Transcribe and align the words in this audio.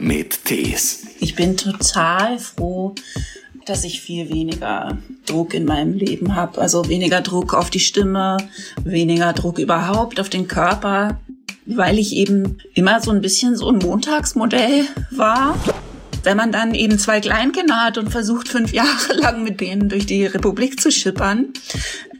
mit 0.00 0.44
Tees. 0.44 1.06
Ich 1.20 1.34
bin 1.34 1.56
total 1.56 2.38
froh, 2.38 2.94
dass 3.66 3.84
ich 3.84 4.00
viel 4.00 4.30
weniger 4.30 4.98
Druck 5.26 5.54
in 5.54 5.64
meinem 5.64 5.92
Leben 5.92 6.34
habe. 6.34 6.60
Also 6.60 6.88
weniger 6.88 7.20
Druck 7.20 7.54
auf 7.54 7.70
die 7.70 7.80
Stimme, 7.80 8.38
weniger 8.82 9.32
Druck 9.32 9.58
überhaupt 9.58 10.18
auf 10.18 10.28
den 10.28 10.48
Körper, 10.48 11.20
weil 11.66 11.98
ich 11.98 12.16
eben 12.16 12.58
immer 12.74 13.00
so 13.00 13.10
ein 13.10 13.20
bisschen 13.20 13.56
so 13.56 13.68
ein 13.68 13.78
Montagsmodell 13.78 14.86
war. 15.10 15.56
Wenn 16.22 16.36
man 16.36 16.52
dann 16.52 16.74
eben 16.74 16.98
zwei 16.98 17.20
Kleinkinder 17.20 17.76
hat 17.76 17.96
und 17.96 18.10
versucht, 18.10 18.48
fünf 18.48 18.72
Jahre 18.72 19.14
lang 19.14 19.42
mit 19.42 19.60
denen 19.60 19.88
durch 19.88 20.06
die 20.06 20.26
Republik 20.26 20.80
zu 20.80 20.90
schippern, 20.90 21.48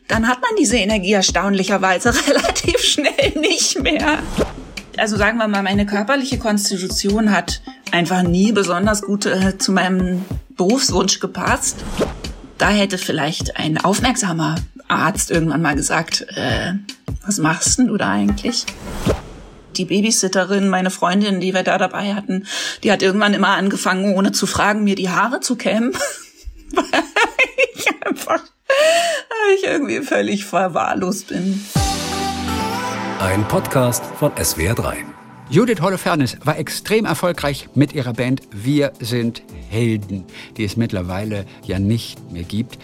dann 0.09 0.27
hat 0.27 0.41
man 0.41 0.51
diese 0.59 0.77
Energie 0.77 1.12
erstaunlicherweise 1.12 2.12
relativ 2.29 2.81
schnell 2.81 3.33
nicht 3.41 3.81
mehr. 3.83 4.19
Also 4.96 5.16
sagen 5.16 5.38
wir 5.38 5.48
mal, 5.48 5.62
meine 5.62 5.86
körperliche 5.86 6.38
Konstitution 6.38 7.30
hat 7.30 7.62
einfach 7.93 8.22
nie 8.22 8.52
besonders 8.52 9.03
gut 9.03 9.26
äh, 9.26 9.57
zu 9.58 9.72
meinem 9.72 10.25
Berufswunsch 10.50 11.21
gepasst. 11.21 11.76
Da 12.58 12.68
hätte 12.68 12.98
vielleicht 12.98 13.57
ein 13.57 13.79
aufmerksamer 13.79 14.57
Arzt 14.89 15.31
irgendwann 15.31 15.62
mal 15.62 15.76
gesagt, 15.76 16.26
äh, 16.34 16.75
was 17.25 17.39
machst 17.39 17.79
denn 17.79 17.86
du 17.86 17.96
da 17.96 18.11
eigentlich? 18.11 18.67
Die 19.76 19.84
Babysitterin, 19.84 20.68
meine 20.68 20.90
Freundin, 20.90 21.40
die 21.40 21.54
wir 21.54 21.62
da 21.62 21.79
dabei 21.79 22.14
hatten, 22.14 22.46
die 22.82 22.93
hat 22.93 23.03
irgendwann 23.03 23.34
immer 23.34 23.50
angefangen, 23.50 24.14
ohne 24.14 24.32
zu 24.32 24.46
fragen, 24.46 24.84
mir 24.84 24.96
die 24.96 25.09
Haare 25.09 25.40
zu 25.40 25.57
kämmen. 25.57 25.93
Weil 26.75 26.84
ich 27.75 27.86
einfach, 28.07 28.43
weil 28.43 29.54
ich 29.57 29.64
irgendwie 29.64 30.03
völlig 30.03 30.45
verwahrlost 30.45 31.29
bin. 31.29 31.64
Ein 33.20 33.47
Podcast 33.48 34.03
von 34.19 34.33
SWR3. 34.33 34.95
Judith 35.51 35.83
Holofernes 35.83 36.39
war 36.42 36.56
extrem 36.56 37.05
erfolgreich 37.05 37.69
mit 37.75 37.93
ihrer 37.93 38.15
Band 38.15 38.41
Wir 38.51 38.93
sind 38.98 39.43
Helden, 39.69 40.25
die 40.56 40.65
es 40.65 40.79
mittlerweile 40.79 41.45
ja 41.67 41.79
nicht 41.79 42.33
mehr 42.33 42.45
gibt. 42.45 42.79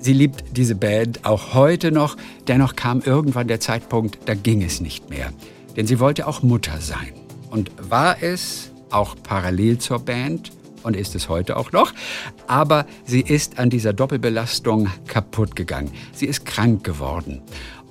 Sie 0.00 0.14
liebt 0.14 0.56
diese 0.56 0.76
Band 0.76 1.26
auch 1.26 1.52
heute 1.52 1.92
noch, 1.92 2.16
dennoch 2.48 2.74
kam 2.74 3.02
irgendwann 3.02 3.48
der 3.48 3.60
Zeitpunkt, 3.60 4.18
da 4.24 4.32
ging 4.32 4.62
es 4.62 4.80
nicht 4.80 5.10
mehr. 5.10 5.30
Denn 5.76 5.86
sie 5.86 6.00
wollte 6.00 6.26
auch 6.26 6.42
Mutter 6.42 6.80
sein. 6.80 7.12
Und 7.50 7.70
war 7.78 8.22
es 8.22 8.70
auch 8.90 9.14
parallel 9.22 9.76
zur 9.76 9.98
Band 9.98 10.52
und 10.84 10.96
ist 10.96 11.14
es 11.14 11.28
heute 11.28 11.56
auch 11.56 11.72
noch. 11.72 11.92
Aber 12.46 12.86
sie 13.04 13.20
ist 13.20 13.58
an 13.58 13.68
dieser 13.68 13.92
Doppelbelastung 13.92 14.88
kaputt 15.06 15.54
gegangen. 15.54 15.90
Sie 16.12 16.26
ist 16.26 16.46
krank 16.46 16.82
geworden. 16.82 17.42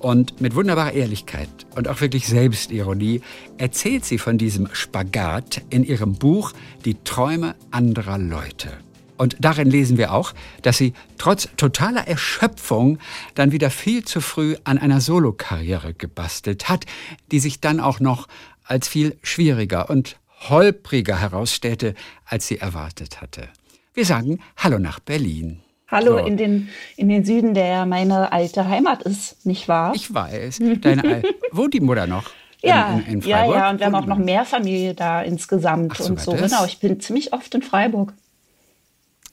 Und 0.06 0.40
mit 0.40 0.54
wunderbarer 0.54 0.92
Ehrlichkeit 0.92 1.48
und 1.74 1.88
auch 1.88 2.00
wirklich 2.00 2.28
Selbstironie 2.28 3.22
erzählt 3.58 4.04
sie 4.04 4.18
von 4.18 4.38
diesem 4.38 4.68
Spagat 4.72 5.62
in 5.68 5.82
ihrem 5.82 6.14
Buch 6.14 6.52
Die 6.84 6.94
Träume 7.02 7.56
anderer 7.72 8.16
Leute. 8.16 8.70
Und 9.16 9.34
darin 9.40 9.68
lesen 9.68 9.98
wir 9.98 10.12
auch, 10.12 10.32
dass 10.62 10.78
sie 10.78 10.92
trotz 11.18 11.48
totaler 11.56 12.06
Erschöpfung 12.06 13.00
dann 13.34 13.50
wieder 13.50 13.68
viel 13.68 14.04
zu 14.04 14.20
früh 14.20 14.54
an 14.62 14.78
einer 14.78 15.00
Solokarriere 15.00 15.92
gebastelt 15.92 16.68
hat, 16.68 16.86
die 17.32 17.40
sich 17.40 17.58
dann 17.60 17.80
auch 17.80 17.98
noch 17.98 18.28
als 18.62 18.86
viel 18.86 19.18
schwieriger 19.24 19.90
und 19.90 20.20
holpriger 20.48 21.20
herausstellte, 21.20 21.96
als 22.24 22.46
sie 22.46 22.58
erwartet 22.58 23.20
hatte. 23.20 23.48
Wir 23.92 24.06
sagen 24.06 24.38
Hallo 24.56 24.78
nach 24.78 25.00
Berlin. 25.00 25.62
Hallo 25.88 26.18
so. 26.18 26.24
in, 26.24 26.36
den, 26.36 26.68
in 26.96 27.08
den 27.08 27.24
Süden, 27.24 27.54
der 27.54 27.86
meine 27.86 28.32
alte 28.32 28.68
Heimat 28.68 29.02
ist, 29.02 29.46
nicht 29.46 29.68
wahr? 29.68 29.92
Ich 29.94 30.12
weiß. 30.12 30.60
Deine 30.80 31.04
Al 31.04 31.22
Wohnt 31.52 31.74
die 31.74 31.80
Mutter 31.80 32.06
noch? 32.06 32.30
Ja, 32.62 32.94
in, 32.94 33.00
in, 33.00 33.20
in 33.20 33.28
ja, 33.28 33.44
ja, 33.44 33.70
und 33.70 33.78
wir 33.78 33.86
haben 33.86 33.94
auch 33.94 34.06
noch 34.06 34.18
mehr 34.18 34.44
Familie 34.44 34.94
da 34.94 35.20
insgesamt 35.22 35.92
Ach, 35.94 36.00
und 36.00 36.18
so. 36.18 36.32
Das? 36.32 36.50
Genau, 36.50 36.64
ich 36.64 36.80
bin 36.80 36.98
ziemlich 36.98 37.32
oft 37.32 37.54
in 37.54 37.62
Freiburg. 37.62 38.14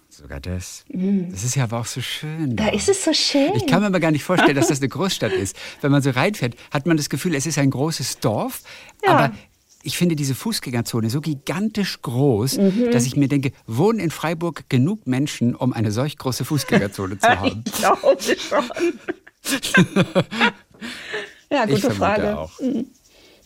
Sogar 0.09 0.39
das. 0.39 0.83
Mhm. 0.89 1.31
Das 1.31 1.43
ist 1.43 1.55
ja 1.55 1.63
aber 1.63 1.79
auch 1.79 1.85
so 1.85 2.01
schön. 2.01 2.55
Da, 2.55 2.65
da 2.65 2.71
ist 2.71 2.89
es 2.89 3.03
so 3.03 3.13
schön. 3.13 3.53
Ich 3.55 3.65
kann 3.65 3.79
mir 3.79 3.87
aber 3.87 4.01
gar 4.01 4.11
nicht 4.11 4.23
vorstellen, 4.23 4.55
dass 4.55 4.67
das 4.67 4.79
eine 4.79 4.89
Großstadt 4.89 5.31
ist. 5.31 5.55
Wenn 5.81 5.91
man 5.91 6.03
so 6.03 6.11
reinfährt, 6.11 6.55
hat 6.71 6.85
man 6.85 6.97
das 6.97 7.09
Gefühl, 7.09 7.33
es 7.33 7.47
ist 7.47 7.57
ein 7.57 7.71
großes 7.71 8.19
Dorf. 8.19 8.61
Ja. 9.03 9.11
Aber 9.11 9.31
ich 9.83 9.97
finde 9.97 10.15
diese 10.15 10.33
Fußgängerzone 10.33 11.09
so 11.09 11.21
gigantisch 11.21 12.01
groß, 12.01 12.57
mhm. 12.57 12.91
dass 12.91 13.05
ich 13.05 13.15
mir 13.15 13.27
denke, 13.27 13.51
wohnen 13.67 13.99
in 13.99 14.11
Freiburg 14.11 14.69
genug 14.69 15.05
Menschen, 15.05 15.55
um 15.55 15.73
eine 15.73 15.91
solch 15.91 16.17
große 16.17 16.45
Fußgängerzone 16.45 17.19
zu 17.19 17.27
haben? 17.39 17.63
ich 17.65 17.73
glaube 17.73 18.17
schon. 18.37 18.63
ja, 21.51 21.65
gute 21.65 21.91
Frage. 21.91 22.37
Auch. 22.37 22.59
Mhm. 22.59 22.87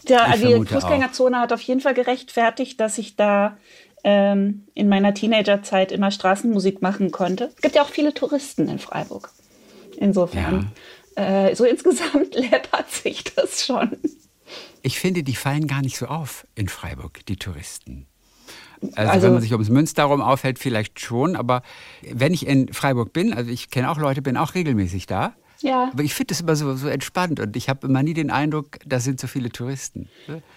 Ja, 0.08 0.26
also 0.26 0.64
die 0.64 0.74
Fußgängerzone 0.74 1.38
auch. 1.38 1.42
hat 1.42 1.54
auf 1.54 1.62
jeden 1.62 1.82
Fall 1.82 1.96
gerechtfertigt, 1.96 2.80
dass 2.80 2.98
ich 2.98 3.16
da 3.16 3.58
ähm, 4.04 4.68
in 4.74 4.88
meiner 4.88 5.14
Teenagerzeit 5.14 5.92
immer 5.92 6.12
Straßenmusik 6.12 6.82
machen 6.82 7.12
konnte. 7.12 7.52
Es 7.56 7.62
gibt 7.62 7.76
ja 7.76 7.82
auch 7.82 7.90
viele 7.90 8.14
Touristen 8.14 8.70
in 8.70 8.80
Freiburg. 8.80 9.32
Insofern. 9.98 10.72
Ja. 11.18 11.50
Äh, 11.50 11.56
so 11.56 11.66
insgesamt 11.66 12.36
läppert 12.36 12.92
sich 12.92 13.24
das 13.24 13.66
schon. 13.66 13.98
Ich 14.88 15.02
finde, 15.02 15.22
die 15.22 15.36
fallen 15.36 15.68
gar 15.68 15.82
nicht 15.82 15.98
so 15.98 16.06
auf 16.06 16.48
in 16.56 16.70
Freiburg, 16.70 17.26
die 17.26 17.36
Touristen. 17.36 18.08
Also, 18.96 19.12
also, 19.12 19.26
wenn 19.26 19.34
man 19.34 19.42
sich 19.42 19.52
ums 19.52 19.68
Münster 19.68 20.06
aufhält, 20.06 20.60
vielleicht 20.60 21.02
schon. 21.02 21.36
Aber 21.36 21.62
wenn 22.10 22.34
ich 22.34 22.48
in 22.48 22.72
Freiburg 22.72 23.12
bin, 23.12 23.34
also 23.34 23.52
ich 23.52 23.70
kenne 23.70 23.92
auch 23.92 23.98
Leute, 23.98 24.22
bin 24.22 24.38
auch 24.38 24.56
regelmäßig 24.56 25.06
da. 25.06 25.34
Ja. 25.60 25.90
Aber 25.92 26.04
ich 26.04 26.14
finde 26.14 26.28
das 26.28 26.40
immer 26.40 26.56
so, 26.56 26.74
so 26.76 26.88
entspannt 26.88 27.42
und 27.42 27.58
ich 27.58 27.68
habe 27.68 27.86
immer 27.86 28.02
nie 28.02 28.14
den 28.14 28.32
Eindruck, 28.32 28.78
da 28.86 29.02
sind 29.02 29.20
so 29.20 29.28
viele 29.28 29.50
Touristen. 29.50 30.08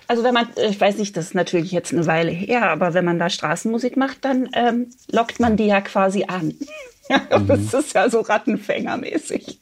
Also 0.06 0.22
wenn 0.22 0.34
man, 0.34 0.46
ich 0.68 0.80
weiß 0.80 0.98
nicht, 0.98 1.16
das 1.16 1.26
ist 1.26 1.34
natürlich 1.34 1.72
jetzt 1.72 1.92
eine 1.92 2.06
Weile 2.06 2.30
her, 2.30 2.70
aber 2.70 2.94
wenn 2.94 3.06
man 3.06 3.18
da 3.18 3.30
Straßenmusik 3.30 3.96
macht, 3.96 4.24
dann 4.24 4.48
ähm, 4.52 4.90
lockt 5.10 5.40
man 5.40 5.56
die 5.56 5.66
ja 5.66 5.80
quasi 5.80 6.26
an. 6.28 6.54
mhm. 7.08 7.46
Das 7.48 7.74
ist 7.74 7.94
ja 7.94 8.08
so 8.08 8.20
Rattenfängermäßig. 8.20 9.58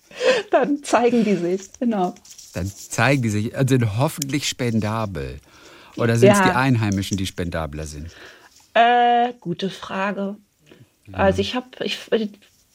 Dann 0.51 0.83
zeigen 0.83 1.25
die 1.25 1.37
sich, 1.37 1.71
genau 1.81 2.15
dann 2.59 2.67
zeigen 2.67 3.23
die 3.23 3.31
sich, 3.31 3.57
also 3.57 3.77
sind 3.77 3.99
hoffentlich 3.99 4.49
spendabel. 4.49 5.39
Oder 5.97 6.17
sind 6.17 6.29
ja. 6.29 6.35
es 6.35 6.43
die 6.43 6.57
Einheimischen, 6.57 7.17
die 7.17 7.27
spendabler 7.27 7.87
sind? 7.87 8.11
Äh, 8.75 9.33
gute 9.41 9.71
Frage. 9.71 10.37
Ja. 11.11 11.15
Also 11.15 11.41
ich 11.41 11.55
habe, 11.55 11.67
ich, 11.83 11.99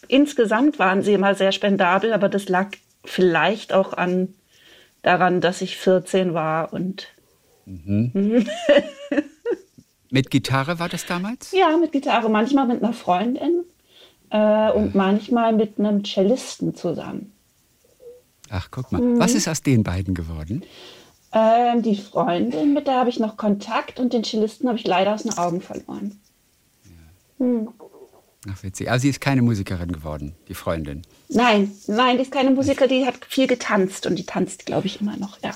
insgesamt 0.08 0.80
waren 0.80 1.04
sie 1.04 1.14
immer 1.14 1.36
sehr 1.36 1.52
spendabel, 1.52 2.14
aber 2.14 2.30
das 2.30 2.50
lag 2.50 2.70
vielleicht 3.06 3.74
auch 3.74 3.94
an 3.94 4.34
daran, 5.02 5.42
dass 5.42 5.62
ich 5.62 5.78
14 5.78 6.34
war 6.34 6.74
und 6.74 7.08
mhm. 7.66 8.48
mit 10.10 10.32
Gitarre 10.32 10.80
war 10.80 10.90
das 10.90 11.06
damals? 11.06 11.52
Ja, 11.52 11.78
mit 11.78 11.92
Gitarre. 11.92 12.30
Manchmal 12.30 12.68
mit 12.68 12.82
einer 12.82 12.94
Freundin 12.94 13.64
äh, 14.30 14.72
und 14.72 14.96
manchmal 14.96 15.54
mit 15.54 15.78
einem 15.78 16.04
Cellisten 16.04 16.76
zusammen. 16.76 17.33
Ach, 18.54 18.68
guck 18.70 18.92
mal. 18.92 19.02
Mhm. 19.02 19.20
Was 19.20 19.34
ist 19.34 19.48
aus 19.48 19.64
den 19.64 19.82
beiden 19.84 20.14
geworden? 20.14 20.64
Ähm, 21.32 21.82
die 21.82 21.96
Freundin, 21.96 22.74
mit 22.74 22.86
der 22.86 23.00
habe 23.00 23.10
ich 23.10 23.20
noch 23.20 23.36
Kontakt 23.36 24.00
und 24.00 24.14
den 24.14 24.24
Cellisten 24.24 24.68
habe 24.68 24.78
ich 24.78 24.86
leider 24.86 25.16
aus 25.16 25.24
den 25.24 25.36
Augen 25.36 25.60
verloren. 25.60 26.20
Ja. 26.86 27.46
Hm. 27.46 27.70
Ach, 28.52 28.62
witzig. 28.62 28.92
Also 28.92 29.04
sie 29.04 29.10
ist 29.10 29.22
keine 29.22 29.42
Musikerin 29.42 29.92
geworden, 29.92 30.36
die 30.50 30.54
Freundin. 30.54 31.02
Nein, 31.30 31.72
nein, 31.88 32.18
die 32.18 32.24
ist 32.24 32.32
keine 32.32 32.52
Musikerin, 32.52 32.90
die 32.90 33.06
hat 33.08 33.26
viel 33.28 33.48
getanzt 33.48 34.06
und 34.06 34.18
die 34.18 34.26
tanzt, 34.26 34.68
glaube 34.68 34.86
ich, 34.86 35.02
immer 35.02 35.18
noch, 35.18 35.40
ja. 35.42 35.56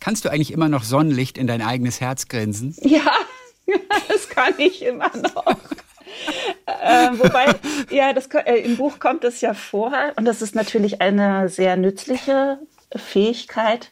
Kannst 0.00 0.26
du 0.26 0.28
eigentlich 0.28 0.52
immer 0.52 0.68
noch 0.68 0.84
Sonnenlicht 0.84 1.38
in 1.38 1.46
dein 1.46 1.62
eigenes 1.62 2.02
Herz 2.02 2.28
grinsen? 2.28 2.76
Ja, 2.82 3.12
das 4.08 4.28
kann 4.28 4.52
ich 4.58 4.82
immer 4.82 5.10
noch 5.16 5.56
äh, 6.66 7.08
wobei, 7.12 7.46
ja, 7.90 8.12
das, 8.12 8.26
äh, 8.26 8.60
im 8.60 8.76
Buch 8.76 8.98
kommt 8.98 9.24
es 9.24 9.40
ja 9.40 9.54
vor 9.54 9.92
und 10.16 10.24
das 10.24 10.42
ist 10.42 10.54
natürlich 10.54 11.00
eine 11.00 11.48
sehr 11.48 11.76
nützliche 11.76 12.58
Fähigkeit, 12.94 13.90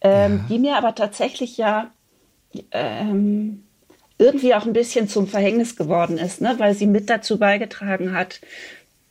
ähm, 0.00 0.38
ja. 0.38 0.44
die 0.48 0.58
mir 0.58 0.76
aber 0.76 0.94
tatsächlich 0.94 1.56
ja 1.56 1.90
ähm, 2.72 3.64
irgendwie 4.18 4.54
auch 4.54 4.66
ein 4.66 4.72
bisschen 4.72 5.08
zum 5.08 5.26
Verhängnis 5.26 5.76
geworden 5.76 6.18
ist, 6.18 6.40
ne? 6.40 6.54
weil 6.58 6.74
sie 6.74 6.86
mit 6.86 7.08
dazu 7.08 7.38
beigetragen 7.38 8.12
hat, 8.12 8.40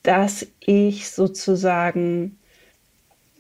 dass 0.04 0.46
ich 0.60 1.10
sozusagen 1.10 2.38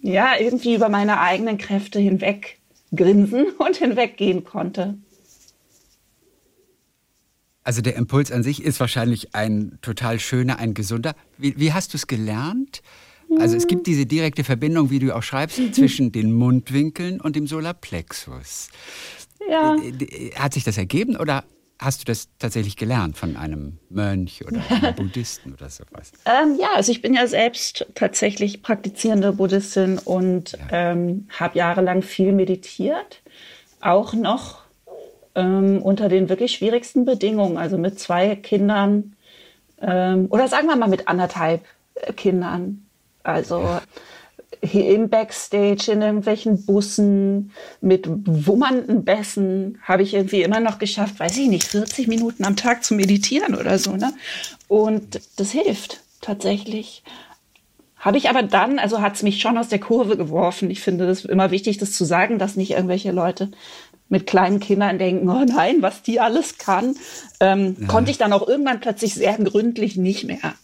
ja 0.02 0.32
irgendwie 0.40 0.76
über 0.76 0.90
meine 0.90 1.20
eigenen 1.20 1.58
Kräfte 1.58 2.00
hinweg 2.00 2.58
grinsen 2.96 3.46
und 3.58 3.78
hinweggehen 3.78 4.44
konnte. 4.44 4.98
Also 7.70 7.84
der 7.84 7.96
Impuls 7.98 8.32
an 8.32 8.42
sich 8.42 8.64
ist 8.64 8.80
wahrscheinlich 8.80 9.36
ein 9.36 9.78
total 9.84 10.20
schöner, 10.20 10.58
ein 10.58 10.74
gesunder. 10.74 11.14
Wie, 11.38 11.54
wie 11.60 11.72
hast 11.72 11.94
du 11.94 11.98
es 11.98 12.08
gelernt? 12.08 12.82
Also 13.38 13.56
es 13.56 13.68
gibt 13.68 13.86
diese 13.86 14.08
direkte 14.08 14.44
Verbindung, 14.44 14.90
wie 14.90 14.98
du 14.98 15.16
auch 15.16 15.22
schreibst, 15.22 15.60
mhm. 15.60 15.72
zwischen 15.72 16.12
den 16.12 16.32
Mundwinkeln 16.32 17.22
und 17.22 17.36
dem 17.36 17.46
Solarplexus. 17.46 18.70
Ja. 19.48 19.76
Äh, 19.76 20.04
äh, 20.04 20.32
hat 20.34 20.56
sich 20.56 20.64
das 20.64 20.80
ergeben 20.80 21.16
oder 21.16 21.44
hast 21.78 22.02
du 22.02 22.06
das 22.06 22.30
tatsächlich 22.40 22.76
gelernt 22.76 23.20
von 23.20 23.38
einem 23.38 23.78
Mönch 23.92 24.44
oder 24.48 24.64
einem 24.72 24.96
Buddhisten 24.96 25.54
oder 25.54 25.70
sowas? 25.70 26.12
Ähm, 26.26 26.58
ja, 26.60 26.70
also 26.74 26.92
ich 26.92 27.04
bin 27.04 27.14
ja 27.14 27.28
selbst 27.28 27.86
tatsächlich 27.94 28.64
praktizierende 28.64 29.32
Buddhistin 29.32 30.00
und 30.00 30.54
ja. 30.54 30.94
ähm, 30.94 31.28
habe 31.38 31.56
jahrelang 31.56 32.02
viel 32.02 32.32
meditiert, 32.32 33.22
auch 33.80 34.16
noch 34.16 34.64
ähm, 35.36 35.82
unter 35.82 36.10
den 36.10 36.30
wirklich 36.30 36.54
schwierigsten 36.54 37.06
Bedingungen, 37.06 37.58
also 37.58 37.78
mit 37.78 38.00
zwei 38.00 38.36
Kindern 38.36 39.16
ähm, 39.82 40.28
oder 40.30 40.48
sagen 40.48 40.68
wir 40.68 40.76
mal 40.76 40.90
mit 40.90 41.08
anderthalb 41.08 41.64
äh, 41.96 42.14
Kindern. 42.14 42.86
Also 43.24 43.80
hier 44.62 44.94
im 44.94 45.10
Backstage, 45.10 45.92
in 45.92 46.02
irgendwelchen 46.02 46.66
Bussen, 46.66 47.52
mit 47.80 48.08
wummernden 48.08 49.06
Bässen 49.06 49.80
habe 49.84 50.04
ich 50.04 50.14
irgendwie 50.14 50.42
immer 50.42 50.60
noch 50.60 50.80
geschafft, 50.80 51.20
weiß 51.20 51.38
ich 51.38 51.48
nicht, 51.48 51.64
40 51.64 52.08
Minuten 52.08 52.44
am 52.44 52.56
Tag 52.56 52.84
zu 52.84 52.94
meditieren 52.94 53.56
oder 53.56 53.78
so. 53.78 53.96
Ne? 53.96 54.12
Und 54.68 55.22
das 55.38 55.52
hilft 55.52 56.02
tatsächlich. 56.22 57.04
Habe 57.98 58.18
ich 58.18 58.30
aber 58.30 58.44
dann, 58.44 58.80
also 58.80 59.02
hat 59.02 59.16
es 59.16 59.24
mich 59.24 59.42
schon 59.42 59.58
aus 59.58 59.68
der 59.68 59.80
Kurve 59.80 60.16
geworfen. 60.16 60.72
Ich 60.72 60.82
finde 60.82 61.06
das 61.06 61.26
immer 61.26 61.52
wichtig, 61.52 61.78
das 61.78 61.92
zu 61.92 62.06
sagen, 62.06 62.40
dass 62.40 62.56
nicht 62.56 62.72
irgendwelche 62.72 63.12
Leute 63.12 63.52
mit 64.10 64.26
kleinen 64.28 64.60
Kindern 64.60 64.98
denken, 64.98 65.30
oh 65.30 65.46
nein, 65.46 65.82
was 65.82 66.02
die 66.02 66.20
alles 66.20 66.58
kann, 66.58 66.96
ähm, 67.40 67.78
ja. 67.80 67.88
konnte 67.88 68.12
ich 68.12 68.18
dann 68.18 68.34
auch 68.34 68.48
irgendwann 68.48 68.80
plötzlich 68.80 69.14
sehr 69.14 69.38
gründlich 69.38 69.96
nicht 69.96 70.26
mehr. 70.26 70.56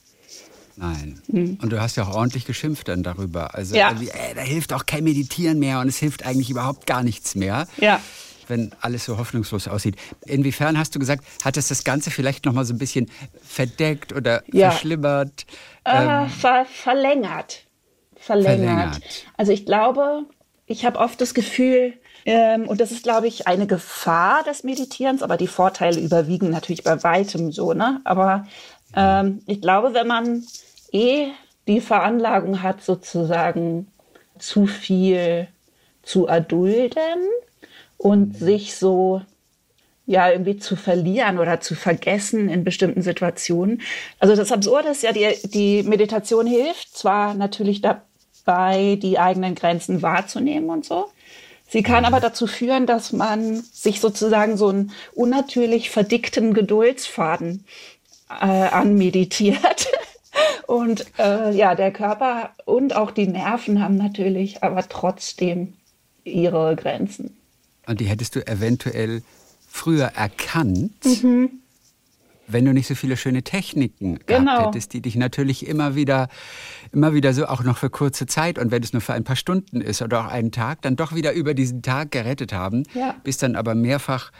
Nein. 0.77 1.21
Mhm. 1.27 1.59
Und 1.61 1.69
du 1.69 1.79
hast 1.79 1.95
ja 1.95 2.03
auch 2.03 2.15
ordentlich 2.15 2.45
geschimpft 2.45 2.87
dann 2.87 3.03
darüber. 3.03 3.55
Also 3.55 3.75
ja. 3.75 3.91
äh, 3.91 4.35
da 4.35 4.41
hilft 4.41 4.73
auch 4.73 4.85
kein 4.85 5.03
Meditieren 5.03 5.59
mehr 5.59 5.79
und 5.79 5.87
es 5.87 5.97
hilft 5.97 6.25
eigentlich 6.25 6.49
überhaupt 6.49 6.85
gar 6.85 7.03
nichts 7.03 7.35
mehr. 7.35 7.67
Ja. 7.77 8.01
Wenn 8.47 8.73
alles 8.81 9.05
so 9.05 9.17
hoffnungslos 9.17 9.67
aussieht. 9.67 9.95
Inwiefern 10.25 10.77
hast 10.77 10.93
du 10.93 10.99
gesagt, 10.99 11.23
hat 11.43 11.57
es 11.57 11.69
das 11.69 11.83
Ganze 11.83 12.11
vielleicht 12.11 12.45
noch 12.45 12.53
mal 12.53 12.65
so 12.65 12.73
ein 12.73 12.77
bisschen 12.77 13.09
verdeckt 13.41 14.13
oder 14.13 14.43
ja. 14.51 14.69
verschlimmert? 14.69 15.45
Äh, 15.83 16.23
ähm, 16.23 16.29
ver 16.29 16.65
verlängert. 16.65 17.65
verlängert. 18.15 18.59
Verlängert. 18.59 19.25
Also 19.37 19.51
ich 19.51 19.65
glaube, 19.65 20.25
ich 20.67 20.85
habe 20.85 20.99
oft 20.99 21.19
das 21.21 21.33
Gefühl, 21.33 21.93
ähm, 22.25 22.67
und 22.67 22.81
das 22.81 22.91
ist, 22.91 23.03
glaube 23.03 23.27
ich, 23.27 23.47
eine 23.47 23.67
Gefahr 23.67 24.43
des 24.43 24.63
Meditierens, 24.63 25.21
aber 25.21 25.37
die 25.37 25.47
Vorteile 25.47 25.99
überwiegen 25.99 26.49
natürlich 26.49 26.83
bei 26.83 27.03
weitem 27.03 27.51
so. 27.51 27.73
Ne? 27.73 28.01
Aber 28.03 28.47
ähm, 28.95 29.41
ich 29.45 29.61
glaube, 29.61 29.93
wenn 29.93 30.07
man 30.07 30.43
eh 30.91 31.27
die 31.67 31.81
Veranlagung 31.81 32.63
hat, 32.63 32.83
sozusagen 32.83 33.87
zu 34.39 34.65
viel 34.65 35.47
zu 36.01 36.27
erdulden 36.27 37.27
und 37.97 38.33
mhm. 38.33 38.45
sich 38.45 38.75
so 38.75 39.21
ja 40.07 40.29
irgendwie 40.29 40.57
zu 40.57 40.75
verlieren 40.75 41.39
oder 41.39 41.61
zu 41.61 41.73
vergessen 41.75 42.49
in 42.49 42.63
bestimmten 42.63 43.01
Situationen. 43.01 43.81
Also 44.19 44.35
das 44.35 44.51
Absurde 44.51 44.89
ist 44.89 45.03
ja, 45.03 45.11
die, 45.11 45.35
die 45.45 45.83
Meditation 45.83 46.45
hilft 46.45 46.95
zwar 46.95 47.33
natürlich 47.33 47.81
dabei, 47.81 48.97
die 49.01 49.17
eigenen 49.17 49.55
Grenzen 49.55 50.01
wahrzunehmen 50.01 50.69
und 50.69 50.85
so. 50.85 51.07
Sie 51.75 51.83
kann 51.83 52.05
aber 52.05 52.21
dazu 52.21 52.47
führen, 52.47 52.87
dass 52.87 53.11
man 53.11 53.61
sich 53.73 53.99
sozusagen 53.99 54.55
so 54.55 54.69
einen 54.69 54.91
unnatürlich 55.13 55.89
verdickten 55.89 56.53
Geduldsfaden 56.53 57.65
äh, 58.29 58.45
anmeditiert. 58.45 59.89
Und 60.67 61.05
äh, 61.19 61.53
ja, 61.53 61.75
der 61.75 61.91
Körper 61.91 62.51
und 62.63 62.95
auch 62.95 63.11
die 63.11 63.27
Nerven 63.27 63.81
haben 63.81 63.97
natürlich 63.97 64.63
aber 64.63 64.87
trotzdem 64.87 65.73
ihre 66.23 66.77
Grenzen. 66.77 67.35
Und 67.87 67.99
die 67.99 68.05
hättest 68.05 68.37
du 68.37 68.47
eventuell 68.47 69.21
früher 69.69 70.11
erkannt, 70.15 70.93
mhm. 71.23 71.59
Wenn 72.47 72.65
du 72.65 72.73
nicht 72.73 72.87
so 72.87 72.95
viele 72.95 73.17
schöne 73.17 73.43
Techniken 73.43 74.19
genau. 74.25 74.57
gehabt 74.57 74.75
hättest, 74.75 74.93
die 74.93 75.01
dich 75.01 75.15
natürlich 75.15 75.67
immer 75.67 75.95
wieder, 75.95 76.27
immer 76.91 77.13
wieder 77.13 77.33
so 77.33 77.47
auch 77.47 77.63
noch 77.63 77.77
für 77.77 77.89
kurze 77.89 78.25
Zeit 78.25 78.59
und 78.59 78.71
wenn 78.71 78.83
es 78.83 78.93
nur 78.93 79.01
für 79.01 79.13
ein 79.13 79.23
paar 79.23 79.35
Stunden 79.35 79.81
ist 79.81 80.01
oder 80.01 80.21
auch 80.21 80.31
einen 80.31 80.51
Tag, 80.51 80.81
dann 80.81 80.95
doch 80.95 81.15
wieder 81.15 81.33
über 81.33 81.53
diesen 81.53 81.81
Tag 81.81 82.11
gerettet 82.11 82.53
haben, 82.53 82.83
ja. 82.93 83.15
bis 83.23 83.37
dann 83.37 83.55
aber 83.55 83.75
mehrfach 83.75 84.31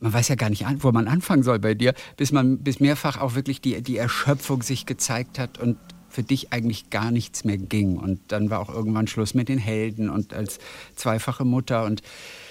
man 0.00 0.12
weiß 0.12 0.28
ja 0.28 0.34
gar 0.34 0.50
nicht, 0.50 0.66
wo 0.80 0.92
man 0.92 1.08
anfangen 1.08 1.42
soll 1.42 1.58
bei 1.58 1.72
dir, 1.72 1.94
bis 2.18 2.30
man 2.30 2.58
bis 2.58 2.78
mehrfach 2.78 3.18
auch 3.18 3.36
wirklich 3.36 3.62
die, 3.62 3.80
die 3.80 3.96
Erschöpfung 3.96 4.60
sich 4.62 4.84
gezeigt 4.84 5.38
hat 5.38 5.58
und 5.58 5.78
für 6.14 6.22
dich 6.22 6.52
eigentlich 6.52 6.90
gar 6.90 7.10
nichts 7.10 7.44
mehr 7.44 7.56
ging. 7.56 7.96
Und 7.96 8.20
dann 8.28 8.50
war 8.50 8.60
auch 8.60 8.68
irgendwann 8.68 9.06
Schluss 9.06 9.34
mit 9.34 9.48
den 9.48 9.58
Helden 9.58 10.10
und 10.10 10.34
als 10.34 10.58
zweifache 10.94 11.44
Mutter. 11.44 11.84
Und 11.84 12.02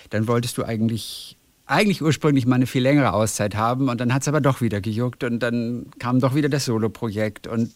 dann 0.10 0.28
wolltest 0.28 0.58
du 0.58 0.64
eigentlich, 0.64 1.38
eigentlich 1.74 2.02
ursprünglich 2.02 2.46
mal 2.46 2.56
eine 2.56 2.68
viel 2.68 2.82
längere 2.82 3.14
Auszeit 3.14 3.56
haben. 3.56 3.90
Und 3.90 4.00
dann 4.00 4.14
hat 4.14 4.22
es 4.22 4.28
aber 4.28 4.42
doch 4.42 4.62
wieder 4.62 4.82
gejuckt. 4.82 5.24
Und 5.24 5.40
dann 5.40 5.88
kam 6.00 6.20
doch 6.20 6.36
wieder 6.36 6.50
das 6.50 6.66
Solo-Projekt. 6.66 7.48
Und 7.48 7.72